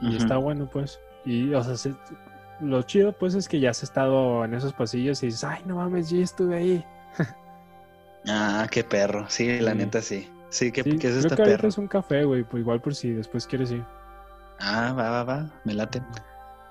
Y 0.00 0.06
uh 0.06 0.10
-huh. 0.10 0.16
está 0.16 0.36
bueno, 0.36 0.68
pues. 0.70 0.98
Y, 1.24 1.54
o 1.54 1.62
sea, 1.62 1.76
se, 1.76 1.94
lo 2.60 2.82
chido, 2.82 3.12
pues, 3.12 3.34
es 3.34 3.48
que 3.48 3.60
ya 3.60 3.70
has 3.70 3.82
estado 3.82 4.44
en 4.44 4.54
esos 4.54 4.72
pasillos 4.72 5.22
y 5.22 5.26
dices, 5.26 5.44
ay, 5.44 5.62
no 5.66 5.76
mames, 5.76 6.10
yo 6.10 6.20
estuve 6.20 6.56
ahí. 6.56 6.84
ah, 8.28 8.66
qué 8.70 8.84
perro. 8.84 9.26
Sí, 9.28 9.60
la 9.60 9.72
sí. 9.72 9.78
neta 9.78 10.00
sí. 10.00 10.30
Sí, 10.50 10.70
¿qué, 10.70 10.82
sí, 10.84 10.98
¿qué 10.98 11.08
es 11.08 11.16
este 11.16 11.34
que 11.34 11.42
perro? 11.42 11.68
es 11.68 11.78
un 11.78 11.88
café, 11.88 12.24
güey, 12.24 12.44
pues 12.44 12.60
igual 12.60 12.80
por 12.80 12.94
si 12.94 13.10
después 13.10 13.46
quieres 13.46 13.72
ir. 13.72 13.84
Ah, 14.60 14.94
va, 14.96 15.10
va, 15.10 15.24
va, 15.24 15.50
me 15.64 15.74
late. 15.74 16.00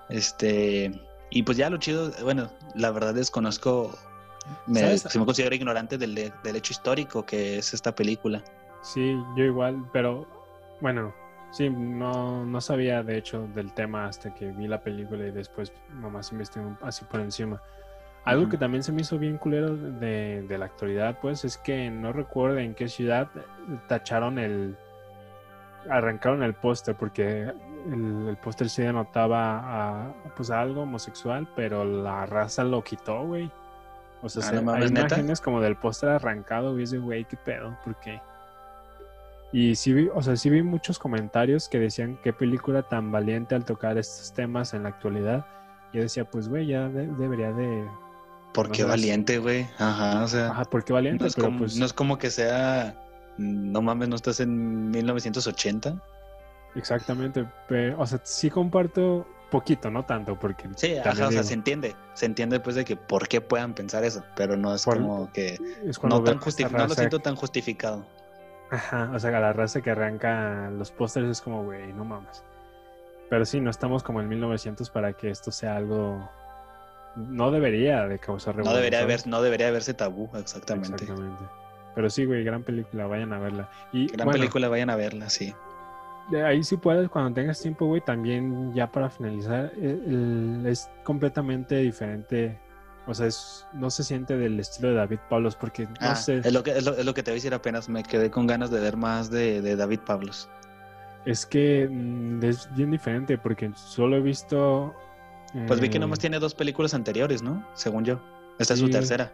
Este, 0.09 0.91
y 1.31 1.43
pues 1.43 1.57
ya 1.57 1.69
lo 1.69 1.77
chido, 1.77 2.11
bueno, 2.23 2.49
la 2.75 2.91
verdad 2.91 3.13
desconozco, 3.13 3.91
me, 4.67 4.97
se 4.97 5.19
me 5.19 5.25
considero 5.25 5.55
ignorante 5.55 5.97
del, 5.97 6.15
del 6.15 6.55
hecho 6.55 6.73
histórico 6.73 7.25
que 7.25 7.57
es 7.57 7.73
esta 7.73 7.93
película. 7.93 8.43
Sí, 8.81 9.17
yo 9.37 9.45
igual, 9.45 9.85
pero 9.93 10.27
bueno, 10.81 11.13
sí, 11.51 11.69
no, 11.69 12.45
no 12.45 12.59
sabía 12.59 13.03
de 13.03 13.17
hecho 13.17 13.47
del 13.55 13.73
tema 13.73 14.07
hasta 14.07 14.33
que 14.33 14.51
vi 14.51 14.67
la 14.67 14.81
película 14.81 15.25
y 15.25 15.31
después 15.31 15.71
nomás 16.01 16.31
investigué 16.31 16.65
así 16.81 17.05
por 17.05 17.21
encima. 17.21 17.61
Algo 18.25 18.43
uh 18.43 18.45
-huh. 18.45 18.51
que 18.51 18.57
también 18.57 18.83
se 18.83 18.91
me 18.91 19.01
hizo 19.01 19.17
bien 19.17 19.37
culero 19.37 19.75
de, 19.75 20.43
de, 20.47 20.57
la 20.57 20.65
actualidad, 20.65 21.19
pues, 21.21 21.43
es 21.43 21.57
que 21.57 21.89
no 21.89 22.13
recuerdo 22.13 22.57
en 22.57 22.73
qué 22.73 22.87
ciudad 22.87 23.29
tacharon 23.87 24.39
el. 24.39 24.77
arrancaron 25.89 26.41
el 26.43 26.53
póster, 26.53 26.95
porque 26.95 27.51
el, 27.91 28.27
el 28.29 28.37
póster 28.37 28.69
sí 28.69 28.81
denotaba 28.81 30.07
a, 30.07 30.13
pues, 30.37 30.51
a 30.51 30.61
algo 30.61 30.83
homosexual, 30.83 31.47
pero 31.55 31.83
la 31.83 32.25
raza 32.25 32.63
lo 32.63 32.81
quitó, 32.81 33.25
güey. 33.25 33.51
O 34.23 34.29
sea, 34.29 34.43
ah, 34.43 34.49
se, 34.49 34.61
no 34.61 34.73
hay 34.73 34.89
¿neta? 34.89 35.01
imágenes 35.01 35.41
como 35.41 35.61
del 35.61 35.75
póster 35.75 36.09
arrancado, 36.09 36.79
y 36.79 36.83
ese 36.83 36.97
güey, 36.97 37.25
qué 37.25 37.37
pedo, 37.37 37.77
¿por 37.83 37.99
qué? 37.99 38.21
Y 39.51 39.75
sí 39.75 39.93
vi, 39.93 40.09
o 40.13 40.21
sea, 40.23 40.35
sí 40.35 40.49
vi 40.49 40.63
muchos 40.63 40.97
comentarios 40.97 41.69
que 41.69 41.79
decían 41.79 42.17
qué 42.23 42.33
película 42.33 42.81
tan 42.83 43.11
valiente 43.11 43.53
al 43.53 43.65
tocar 43.65 43.97
estos 43.97 44.33
temas 44.33 44.73
en 44.73 44.83
la 44.83 44.89
actualidad. 44.89 45.45
Yo 45.93 46.01
decía, 46.01 46.25
pues, 46.25 46.49
güey, 46.49 46.65
ya 46.65 46.87
de, 46.89 47.05
debería 47.05 47.51
de 47.51 47.85
¿Por 48.53 48.71
qué 48.71 48.83
valiente, 48.83 49.39
güey? 49.39 49.67
Ajá, 49.79 50.23
o 50.23 50.27
sea. 50.27 50.51
Ajá, 50.51 50.65
¿por 50.65 50.83
qué 50.83 50.93
valiente? 50.93 51.23
No 51.23 51.27
es, 51.27 51.35
pero 51.35 51.47
como, 51.47 51.59
pues... 51.59 51.75
no 51.75 51.85
es 51.85 51.93
como 51.93 52.17
que 52.17 52.29
sea. 52.29 52.95
No 53.37 53.81
mames, 53.81 54.09
no 54.09 54.15
estás 54.15 54.39
en 54.39 54.91
1980. 54.91 56.01
Exactamente. 56.75 57.45
Pero, 57.67 57.99
o 57.99 58.05
sea, 58.05 58.21
sí 58.23 58.49
comparto 58.49 59.27
poquito, 59.53 59.89
no 59.89 60.03
tanto, 60.03 60.37
porque. 60.37 60.67
Sí, 60.75 60.97
ajá, 60.97 61.27
o 61.27 61.31
sea, 61.31 61.43
se 61.43 61.53
entiende. 61.53 61.95
Se 62.13 62.25
entiende, 62.25 62.59
pues, 62.59 62.75
de 62.75 62.83
que 62.83 62.95
por 62.95 63.27
qué 63.27 63.39
puedan 63.39 63.73
pensar 63.73 64.03
eso, 64.03 64.23
pero 64.35 64.57
no 64.57 64.73
es 64.73 64.83
por... 64.83 64.97
como 64.97 65.31
que. 65.31 65.59
Es 65.85 66.03
no, 66.03 66.23
tan 66.23 66.39
no 66.71 66.87
lo 66.87 66.95
siento 66.95 67.19
tan 67.19 67.35
justificado. 67.35 68.05
Ajá, 68.71 69.11
o 69.13 69.19
sea, 69.19 69.31
la 69.39 69.53
raza 69.53 69.81
que 69.81 69.91
arranca 69.91 70.69
los 70.71 70.91
pósters 70.91 71.27
es 71.27 71.41
como, 71.41 71.63
güey, 71.63 71.93
no 71.93 72.03
mames. 72.03 72.43
Pero 73.29 73.45
sí, 73.45 73.61
no 73.61 73.69
estamos 73.69 74.03
como 74.03 74.19
en 74.19 74.27
1900 74.27 74.89
para 74.89 75.13
que 75.13 75.29
esto 75.29 75.51
sea 75.51 75.77
algo 75.77 76.27
no 77.15 77.51
debería 77.51 78.07
de 78.07 78.19
causar 78.19 78.55
revuelo. 78.55 78.71
No 78.71 78.77
debería, 78.77 79.01
haber, 79.01 79.27
no 79.27 79.41
debería 79.41 79.67
haberse 79.67 79.93
tabú, 79.93 80.29
exactamente. 80.35 81.03
Exactamente. 81.03 81.43
Pero 81.95 82.09
sí, 82.09 82.25
güey, 82.25 82.43
gran 82.43 82.63
película, 82.63 83.05
vayan 83.05 83.33
a 83.33 83.39
verla. 83.39 83.69
Y, 83.91 84.07
gran 84.07 84.25
bueno, 84.25 84.39
película, 84.39 84.67
vayan 84.67 84.89
a 84.89 84.95
verla, 84.95 85.29
sí. 85.29 85.53
Ahí 86.45 86.63
sí 86.63 86.77
puedes, 86.77 87.09
cuando 87.09 87.33
tengas 87.33 87.61
tiempo, 87.61 87.85
güey, 87.85 88.01
también 88.01 88.73
ya 88.73 88.91
para 88.91 89.09
finalizar, 89.09 89.71
el, 89.75 90.61
el, 90.61 90.65
es 90.65 90.89
completamente 91.03 91.77
diferente. 91.77 92.59
O 93.05 93.13
sea, 93.13 93.27
es, 93.27 93.67
no 93.73 93.89
se 93.89 94.03
siente 94.03 94.37
del 94.37 94.59
estilo 94.59 94.89
de 94.89 94.95
David 94.95 95.19
Pablos, 95.29 95.55
porque 95.55 95.85
no 95.85 95.91
ah, 95.99 96.15
sé. 96.15 96.37
Es 96.37 96.53
lo, 96.53 96.63
que, 96.63 96.71
es, 96.71 96.85
lo, 96.85 96.95
es 96.95 97.05
lo 97.05 97.13
que 97.13 97.21
te 97.23 97.31
voy 97.31 97.35
a 97.35 97.39
decir 97.39 97.53
apenas, 97.53 97.89
me 97.89 98.03
quedé 98.03 98.31
con 98.31 98.47
ganas 98.47 98.71
de 98.71 98.79
ver 98.79 98.95
más 98.95 99.29
de, 99.29 99.61
de 99.61 99.75
David 99.75 99.99
Pablos. 100.05 100.49
Es 101.25 101.45
que 101.45 101.89
mmm, 101.91 102.43
es 102.43 102.69
bien 102.75 102.91
diferente, 102.91 103.37
porque 103.37 103.71
solo 103.75 104.15
he 104.15 104.21
visto 104.21 104.93
pues 105.67 105.79
vi 105.79 105.89
que 105.89 105.99
nomás 105.99 106.19
tiene 106.19 106.39
dos 106.39 106.55
películas 106.55 106.93
anteriores, 106.93 107.43
¿no? 107.43 107.65
Según 107.75 108.03
yo. 108.03 108.19
Esta 108.57 108.75
sí. 108.75 108.81
es 108.81 108.87
su 108.87 108.89
tercera. 108.89 109.31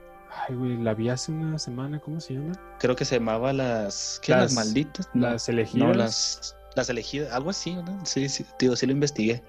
Ay, 0.48 0.56
güey, 0.56 0.78
la 0.78 0.94
vi 0.94 1.10
hace 1.10 1.32
una 1.32 1.58
semana, 1.58 2.00
¿cómo 2.00 2.20
se 2.20 2.36
llama? 2.36 2.52
Creo 2.80 2.96
que 2.96 3.06
se 3.06 3.20
llamaba 3.20 3.54
las. 3.54 4.20
¿Qué? 4.22 4.34
Las, 4.34 4.42
las 4.42 4.54
malditas. 4.54 5.10
No, 5.14 5.30
las 5.30 5.48
elegidas. 5.48 5.88
No, 5.88 5.94
las, 5.94 6.58
las 6.76 6.90
elegidas, 6.90 7.32
algo 7.34 7.50
así, 7.50 7.76
¿no? 7.76 8.06
Sí, 8.06 8.30
sí, 8.30 8.46
sí 8.58 8.86
lo 8.86 8.92
investigué. 8.92 9.42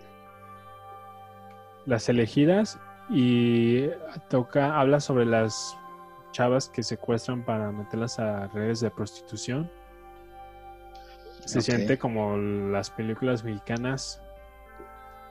Las 1.87 2.09
elegidas 2.09 2.79
y 3.09 3.89
toca, 4.29 4.79
habla 4.79 5.01
sobre 5.01 5.27
las 5.27 5.77
chavas 6.33 6.69
que 6.69 6.83
secuestran 6.83 7.45
para 7.45 7.73
meterlas 7.73 8.19
a 8.19 8.47
redes 8.49 8.81
de 8.81 8.91
prostitución. 8.91 9.71
Se 11.45 11.59
okay. 11.59 11.75
siente 11.75 11.99
como 11.99 12.37
las 12.37 12.91
películas 12.91 13.43
mexicanas 13.43 14.23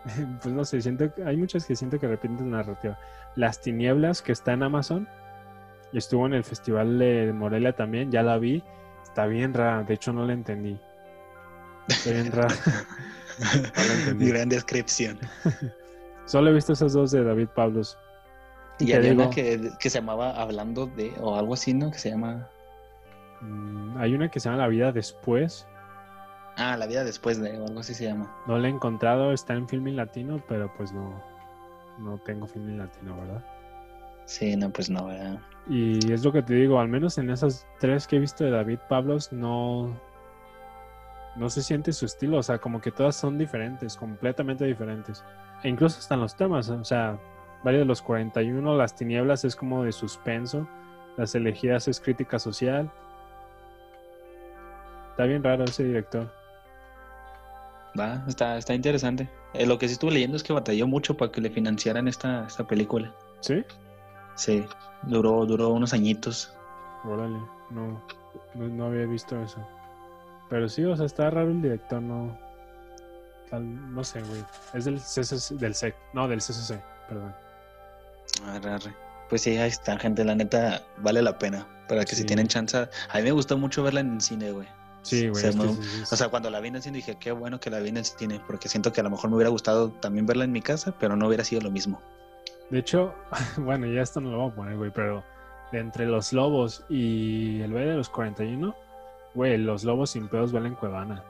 pues 0.41 0.53
no 0.53 0.65
sé, 0.65 0.81
siento 0.81 1.11
hay 1.25 1.37
muchas 1.37 1.65
que 1.65 1.75
siento 1.75 1.99
que 1.99 2.07
repiten 2.07 2.51
la 2.51 2.57
narrativa. 2.57 2.97
Las 3.35 3.61
tinieblas 3.61 4.21
que 4.21 4.31
está 4.31 4.53
en 4.53 4.63
Amazon 4.63 5.07
y 5.91 5.97
estuvo 5.97 6.25
en 6.25 6.33
el 6.33 6.43
festival 6.43 6.99
de 6.99 7.33
Morelia 7.33 7.73
también, 7.73 8.11
ya 8.11 8.23
la 8.23 8.37
vi, 8.37 8.63
está 9.03 9.25
bien 9.25 9.53
rara, 9.53 9.83
de 9.83 9.93
hecho 9.93 10.13
no 10.13 10.25
la 10.25 10.33
entendí. 10.33 10.79
Bien 12.05 12.31
rara. 12.31 12.53
no 14.13 14.27
Gran 14.27 14.49
descripción. 14.49 15.19
Solo 16.25 16.51
he 16.51 16.53
visto 16.53 16.73
esas 16.73 16.93
dos 16.93 17.11
de 17.11 17.23
David 17.23 17.47
Pablos. 17.55 17.97
Y, 18.79 18.91
y 18.91 18.93
había 18.93 19.11
digo, 19.11 19.23
una 19.23 19.31
que, 19.31 19.71
que, 19.79 19.89
se 19.89 19.99
llamaba 19.99 20.31
Hablando 20.41 20.85
de, 20.85 21.13
o 21.19 21.35
algo 21.35 21.53
así, 21.53 21.73
¿no? 21.73 21.91
Que 21.91 21.97
se 21.97 22.11
llama... 22.11 22.47
Mm, 23.41 23.97
hay 23.97 24.13
una 24.13 24.29
que 24.29 24.39
se 24.39 24.49
llama 24.49 24.61
La 24.61 24.67
vida 24.67 24.91
después. 24.91 25.65
Ah, 26.55 26.77
La 26.77 26.85
vida 26.87 27.03
después 27.03 27.41
de, 27.41 27.59
o 27.59 27.65
algo 27.65 27.79
así 27.79 27.93
se 27.93 28.05
llama. 28.05 28.33
No 28.47 28.57
la 28.57 28.67
he 28.67 28.71
encontrado, 28.71 29.33
está 29.33 29.53
en 29.53 29.67
Filming 29.67 29.95
Latino, 29.95 30.41
pero 30.47 30.71
pues 30.77 30.93
no, 30.93 31.21
no 31.99 32.17
tengo 32.19 32.47
Filming 32.47 32.77
Latino, 32.77 33.17
¿verdad? 33.17 33.43
Sí, 34.25 34.55
no, 34.55 34.69
pues 34.69 34.89
no, 34.89 35.07
¿verdad? 35.07 35.39
Y 35.67 36.11
es 36.11 36.23
lo 36.23 36.31
que 36.31 36.43
te 36.43 36.53
digo, 36.53 36.79
al 36.79 36.87
menos 36.87 37.17
en 37.17 37.31
esas 37.31 37.65
tres 37.79 38.07
que 38.07 38.17
he 38.17 38.19
visto 38.19 38.43
de 38.43 38.51
David 38.51 38.79
Pablos, 38.87 39.33
no, 39.33 39.99
no 41.39 41.49
se 41.49 41.63
siente 41.63 41.93
su 41.93 42.05
estilo, 42.05 42.37
o 42.37 42.43
sea, 42.43 42.57
como 42.57 42.81
que 42.81 42.91
todas 42.91 43.15
son 43.15 43.37
diferentes, 43.37 43.95
completamente 43.95 44.65
diferentes. 44.65 45.23
E 45.63 45.69
incluso 45.69 45.99
están 45.99 46.19
los 46.19 46.35
temas, 46.35 46.69
o 46.69 46.83
sea, 46.83 47.17
varios 47.63 47.81
de 47.81 47.85
los 47.85 48.01
41, 48.01 48.75
Las 48.75 48.95
Tinieblas 48.95 49.45
es 49.45 49.55
como 49.55 49.83
de 49.83 49.93
suspenso, 49.93 50.67
Las 51.17 51.35
elegidas 51.35 51.87
es 51.87 51.99
crítica 51.99 52.39
social. 52.39 52.91
Está 55.11 55.23
bien 55.23 55.43
raro 55.43 55.63
ese 55.63 55.83
director. 55.83 56.31
Va, 57.97 58.23
está, 58.27 58.57
está 58.57 58.73
interesante. 58.73 59.29
Eh, 59.53 59.65
lo 59.65 59.79
que 59.79 59.87
sí 59.87 59.93
estuve 59.93 60.11
leyendo 60.11 60.37
es 60.37 60.43
que 60.43 60.53
batalló 60.53 60.87
mucho 60.87 61.17
para 61.17 61.31
que 61.31 61.41
le 61.41 61.49
financiaran 61.49 62.07
esta, 62.07 62.45
esta 62.45 62.65
película. 62.67 63.13
¿Sí? 63.39 63.63
Sí, 64.35 64.63
duró, 65.03 65.45
duró 65.45 65.69
unos 65.69 65.93
añitos. 65.93 66.53
Órale, 67.03 67.39
no, 67.69 68.01
no, 68.55 68.67
no 68.67 68.85
había 68.85 69.05
visto 69.05 69.41
eso. 69.41 69.65
Pero 70.49 70.67
sí, 70.67 70.83
o 70.83 70.95
sea, 70.95 71.05
está 71.05 71.29
raro 71.29 71.49
el 71.51 71.61
director, 71.61 72.01
no. 72.01 72.37
tal- 73.49 73.93
no 73.93 74.03
sé, 74.03 74.21
güey. 74.21 74.43
Es 74.73 74.85
del 74.85 74.99
CCC, 74.99 75.55
del 75.55 75.75
SEC, 75.75 75.95
no, 76.13 76.27
del 76.27 76.39
CCC, 76.39 76.79
perdón. 77.07 77.33
Arre, 78.47 78.69
arre. 78.71 78.93
Pues 79.29 79.41
sí, 79.41 79.57
ahí 79.57 79.69
está, 79.69 79.97
gente. 79.99 80.23
La 80.23 80.35
neta, 80.35 80.81
vale 80.97 81.21
la 81.21 81.37
pena. 81.37 81.65
Para 81.87 82.05
que 82.05 82.15
si 82.15 82.23
tienen 82.23 82.47
chance. 82.47 82.77
A 82.77 83.17
mí 83.17 83.23
me 83.23 83.31
gustó 83.31 83.57
mucho 83.57 83.83
verla 83.83 83.99
en 84.01 84.13
el 84.15 84.21
cine, 84.21 84.51
güey. 84.51 84.67
Sí, 85.01 85.27
güey. 85.29 85.41
Se 85.41 85.49
es 85.49 85.55
que 85.55 85.61
me- 85.63 85.73
sí, 85.73 85.81
sí, 85.83 85.89
sí. 85.97 86.03
O 86.11 86.15
sea, 86.15 86.29
cuando 86.29 86.49
la 86.49 86.59
vi 86.59 86.67
en 86.69 86.75
el 86.77 86.81
cine 86.81 86.97
dije, 86.97 87.15
qué 87.19 87.31
bueno 87.31 87.59
que 87.59 87.69
la 87.69 87.79
vi 87.79 87.89
en 87.89 87.97
el 87.97 88.05
cine. 88.05 88.41
Porque 88.45 88.69
siento 88.69 88.91
que 88.91 89.01
a 89.01 89.03
lo 89.03 89.09
mejor 89.09 89.29
me 89.29 89.35
hubiera 89.35 89.49
gustado 89.49 89.89
también 89.91 90.25
verla 90.25 90.43
en 90.45 90.51
mi 90.51 90.61
casa, 90.61 90.93
pero 90.99 91.15
no 91.15 91.27
hubiera 91.27 91.43
sido 91.43 91.61
lo 91.61 91.71
mismo. 91.71 92.01
De 92.69 92.79
hecho, 92.79 93.13
bueno, 93.57 93.87
ya 93.87 94.01
esto 94.01 94.19
no 94.21 94.31
lo 94.31 94.37
voy 94.39 94.51
a 94.51 94.55
poner, 94.55 94.77
güey, 94.77 94.91
pero 94.91 95.23
de 95.71 95.79
entre 95.79 96.05
los 96.07 96.33
lobos 96.33 96.83
y 96.89 97.61
el 97.61 97.71
baile 97.73 97.91
de 97.91 97.97
los 97.97 98.09
41, 98.09 98.75
güey, 99.33 99.57
los 99.57 99.83
lobos 99.83 100.11
sin 100.11 100.27
pedos 100.27 100.51
valen 100.51 100.75
Cuevana. 100.75 101.23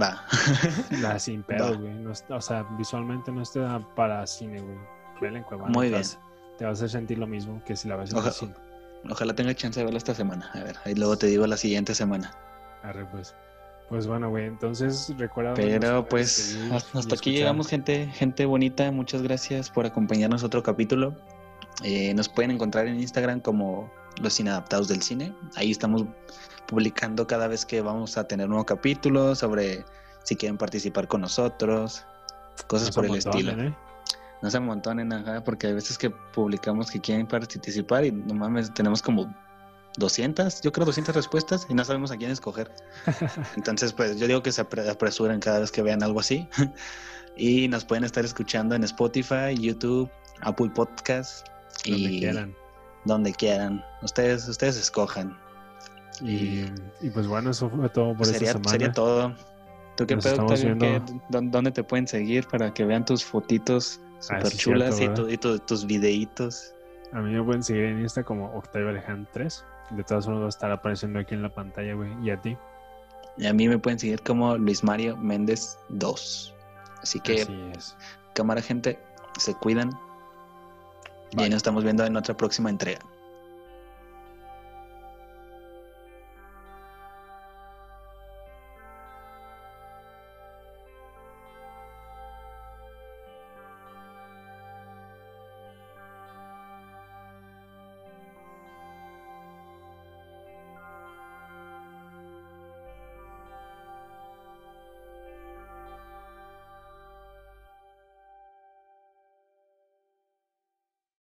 Va. 0.00 0.22
La 1.00 1.18
sin 1.18 1.42
pedos, 1.42 1.78
güey. 1.78 1.92
no 1.94 2.12
o 2.28 2.40
sea, 2.40 2.62
visualmente 2.78 3.32
no 3.32 3.42
está 3.42 3.80
para 3.96 4.26
cine, 4.26 4.60
güey. 4.60 4.78
Vela 5.20 5.38
en 5.38 5.44
Cuevana. 5.44 5.72
Muy 5.72 5.88
bien. 5.88 6.02
Te 6.58 6.64
vas 6.64 6.80
a 6.82 6.88
sentir 6.88 7.18
lo 7.18 7.26
mismo 7.26 7.62
que 7.64 7.74
si 7.76 7.88
la 7.88 7.96
ves 7.96 8.10
en 8.12 8.18
Oja- 8.18 8.32
cine. 8.32 8.54
Ojalá 9.08 9.34
tenga 9.34 9.54
chance 9.54 9.80
de 9.80 9.84
verla 9.84 9.98
esta 9.98 10.14
semana. 10.14 10.50
A 10.54 10.60
ver, 10.62 10.76
ahí 10.84 10.94
luego 10.94 11.16
te 11.16 11.26
digo 11.26 11.46
la 11.46 11.56
siguiente 11.56 11.94
semana. 11.94 12.32
Arre, 12.82 13.06
pues. 13.06 13.34
Pues 13.88 14.06
bueno, 14.06 14.28
güey, 14.30 14.44
entonces 14.46 15.12
recuerda. 15.18 15.54
Pero 15.54 16.06
pues 16.06 16.30
seguir 16.32 16.72
hasta 16.94 17.14
aquí 17.16 17.32
llegamos, 17.32 17.66
gente, 17.66 18.06
gente 18.14 18.44
bonita. 18.46 18.92
Muchas 18.92 19.22
gracias 19.22 19.68
por 19.70 19.84
acompañarnos 19.84 20.42
a 20.42 20.46
otro 20.46 20.62
capítulo. 20.62 21.16
Eh, 21.82 22.14
nos 22.14 22.28
pueden 22.28 22.52
encontrar 22.52 22.86
en 22.86 23.00
Instagram 23.00 23.40
como 23.40 23.90
Los 24.20 24.38
Inadaptados 24.40 24.88
del 24.88 25.02
Cine. 25.02 25.34
Ahí 25.56 25.70
estamos 25.70 26.04
publicando 26.66 27.26
cada 27.26 27.48
vez 27.48 27.64
que 27.66 27.80
vamos 27.80 28.16
a 28.16 28.24
tener 28.24 28.48
nuevo 28.48 28.64
capítulo 28.64 29.34
sobre 29.34 29.84
si 30.24 30.36
quieren 30.36 30.56
participar 30.58 31.08
con 31.08 31.22
nosotros, 31.22 32.04
cosas 32.66 32.90
por 32.94 33.06
el 33.06 33.16
estilo. 33.16 33.52
¿eh? 33.52 33.74
No 34.42 34.50
se 34.50 34.56
amontonen, 34.56 35.12
ajá, 35.12 35.42
porque 35.44 35.66
hay 35.68 35.72
veces 35.74 35.98
que 35.98 36.10
publicamos 36.10 36.90
que 36.90 37.00
quieren 37.00 37.26
participar 37.26 38.04
y 38.04 38.12
no 38.12 38.34
mames, 38.34 38.72
tenemos 38.72 39.02
como 39.02 39.34
200, 39.96 40.60
yo 40.62 40.72
creo 40.72 40.86
200 40.86 41.14
respuestas 41.14 41.66
y 41.68 41.74
no 41.74 41.84
sabemos 41.84 42.10
a 42.10 42.16
quién 42.16 42.30
escoger. 42.30 42.70
Entonces, 43.56 43.92
pues 43.92 44.18
yo 44.18 44.26
digo 44.26 44.42
que 44.42 44.52
se 44.52 44.64
apre- 44.64 44.88
apresuren 44.88 45.40
cada 45.40 45.58
vez 45.60 45.72
que 45.72 45.82
vean 45.82 46.02
algo 46.02 46.20
así. 46.20 46.48
y 47.36 47.68
nos 47.68 47.84
pueden 47.84 48.04
estar 48.04 48.24
escuchando 48.24 48.74
en 48.74 48.84
Spotify, 48.84 49.54
YouTube, 49.58 50.10
Apple 50.42 50.70
Podcast 50.74 51.46
Donde 51.84 51.98
y 52.00 52.18
quieran. 52.20 52.54
Donde 53.04 53.32
quieran. 53.32 53.84
Ustedes, 54.02 54.46
ustedes 54.48 54.76
escojan. 54.76 55.36
Y, 56.20 56.64
y 57.00 57.10
pues 57.12 57.26
bueno, 57.26 57.50
eso 57.50 57.70
fue 57.70 57.88
todo 57.88 58.14
por 58.14 58.26
sería, 58.26 58.48
esta 58.48 58.58
semana. 58.58 58.70
sería 58.70 58.92
todo. 58.92 59.34
¿Tú 59.96 60.06
qué 60.06 60.14
Nos 60.16 60.24
pedo. 60.24 60.46
¿Qué- 60.46 61.02
dó- 61.30 61.40
¿Dónde 61.42 61.70
te 61.72 61.82
pueden 61.84 62.06
seguir 62.06 62.46
para 62.48 62.72
que 62.72 62.84
vean 62.84 63.04
tus 63.04 63.24
fotitos 63.24 64.00
Ah, 64.28 64.38
super 64.40 64.52
chulas 64.52 64.96
cierto, 64.96 65.28
y, 65.30 65.36
tu- 65.38 65.52
y 65.52 65.56
tu- 65.58 65.64
tus 65.64 65.86
videitos? 65.86 66.74
A 67.12 67.20
mí 67.20 67.32
me 67.32 67.42
pueden 67.42 67.62
seguir 67.62 67.84
en 67.84 68.00
Insta 68.00 68.22
como 68.22 68.46
Octavio 68.54 68.90
Alejandro 68.90 69.28
3. 69.32 69.64
De 69.90 70.04
todas 70.04 70.24
formas 70.26 70.42
va 70.42 70.46
a 70.46 70.50
estar 70.50 70.70
apareciendo 70.70 71.18
aquí 71.18 71.34
en 71.34 71.42
la 71.42 71.52
pantalla, 71.52 71.94
güey. 71.94 72.10
Y 72.22 72.30
a 72.30 72.40
ti. 72.40 72.56
Y 73.38 73.46
a 73.46 73.52
mí 73.52 73.66
me 73.68 73.78
pueden 73.78 73.98
seguir 73.98 74.20
como 74.22 74.56
Luis 74.56 74.84
Mario 74.84 75.16
Méndez 75.16 75.76
2. 75.88 76.54
Así 77.02 77.18
que, 77.20 77.42
Así 77.42 77.70
es. 77.76 77.96
cámara 78.34 78.60
gente, 78.62 78.98
se 79.38 79.54
cuidan. 79.54 79.90
Y 81.30 81.36
Bye. 81.36 81.44
ahí 81.44 81.50
nos 81.50 81.58
estamos 81.58 81.84
viendo 81.84 82.04
en 82.04 82.16
otra 82.16 82.36
próxima 82.36 82.70
entrega. 82.70 83.00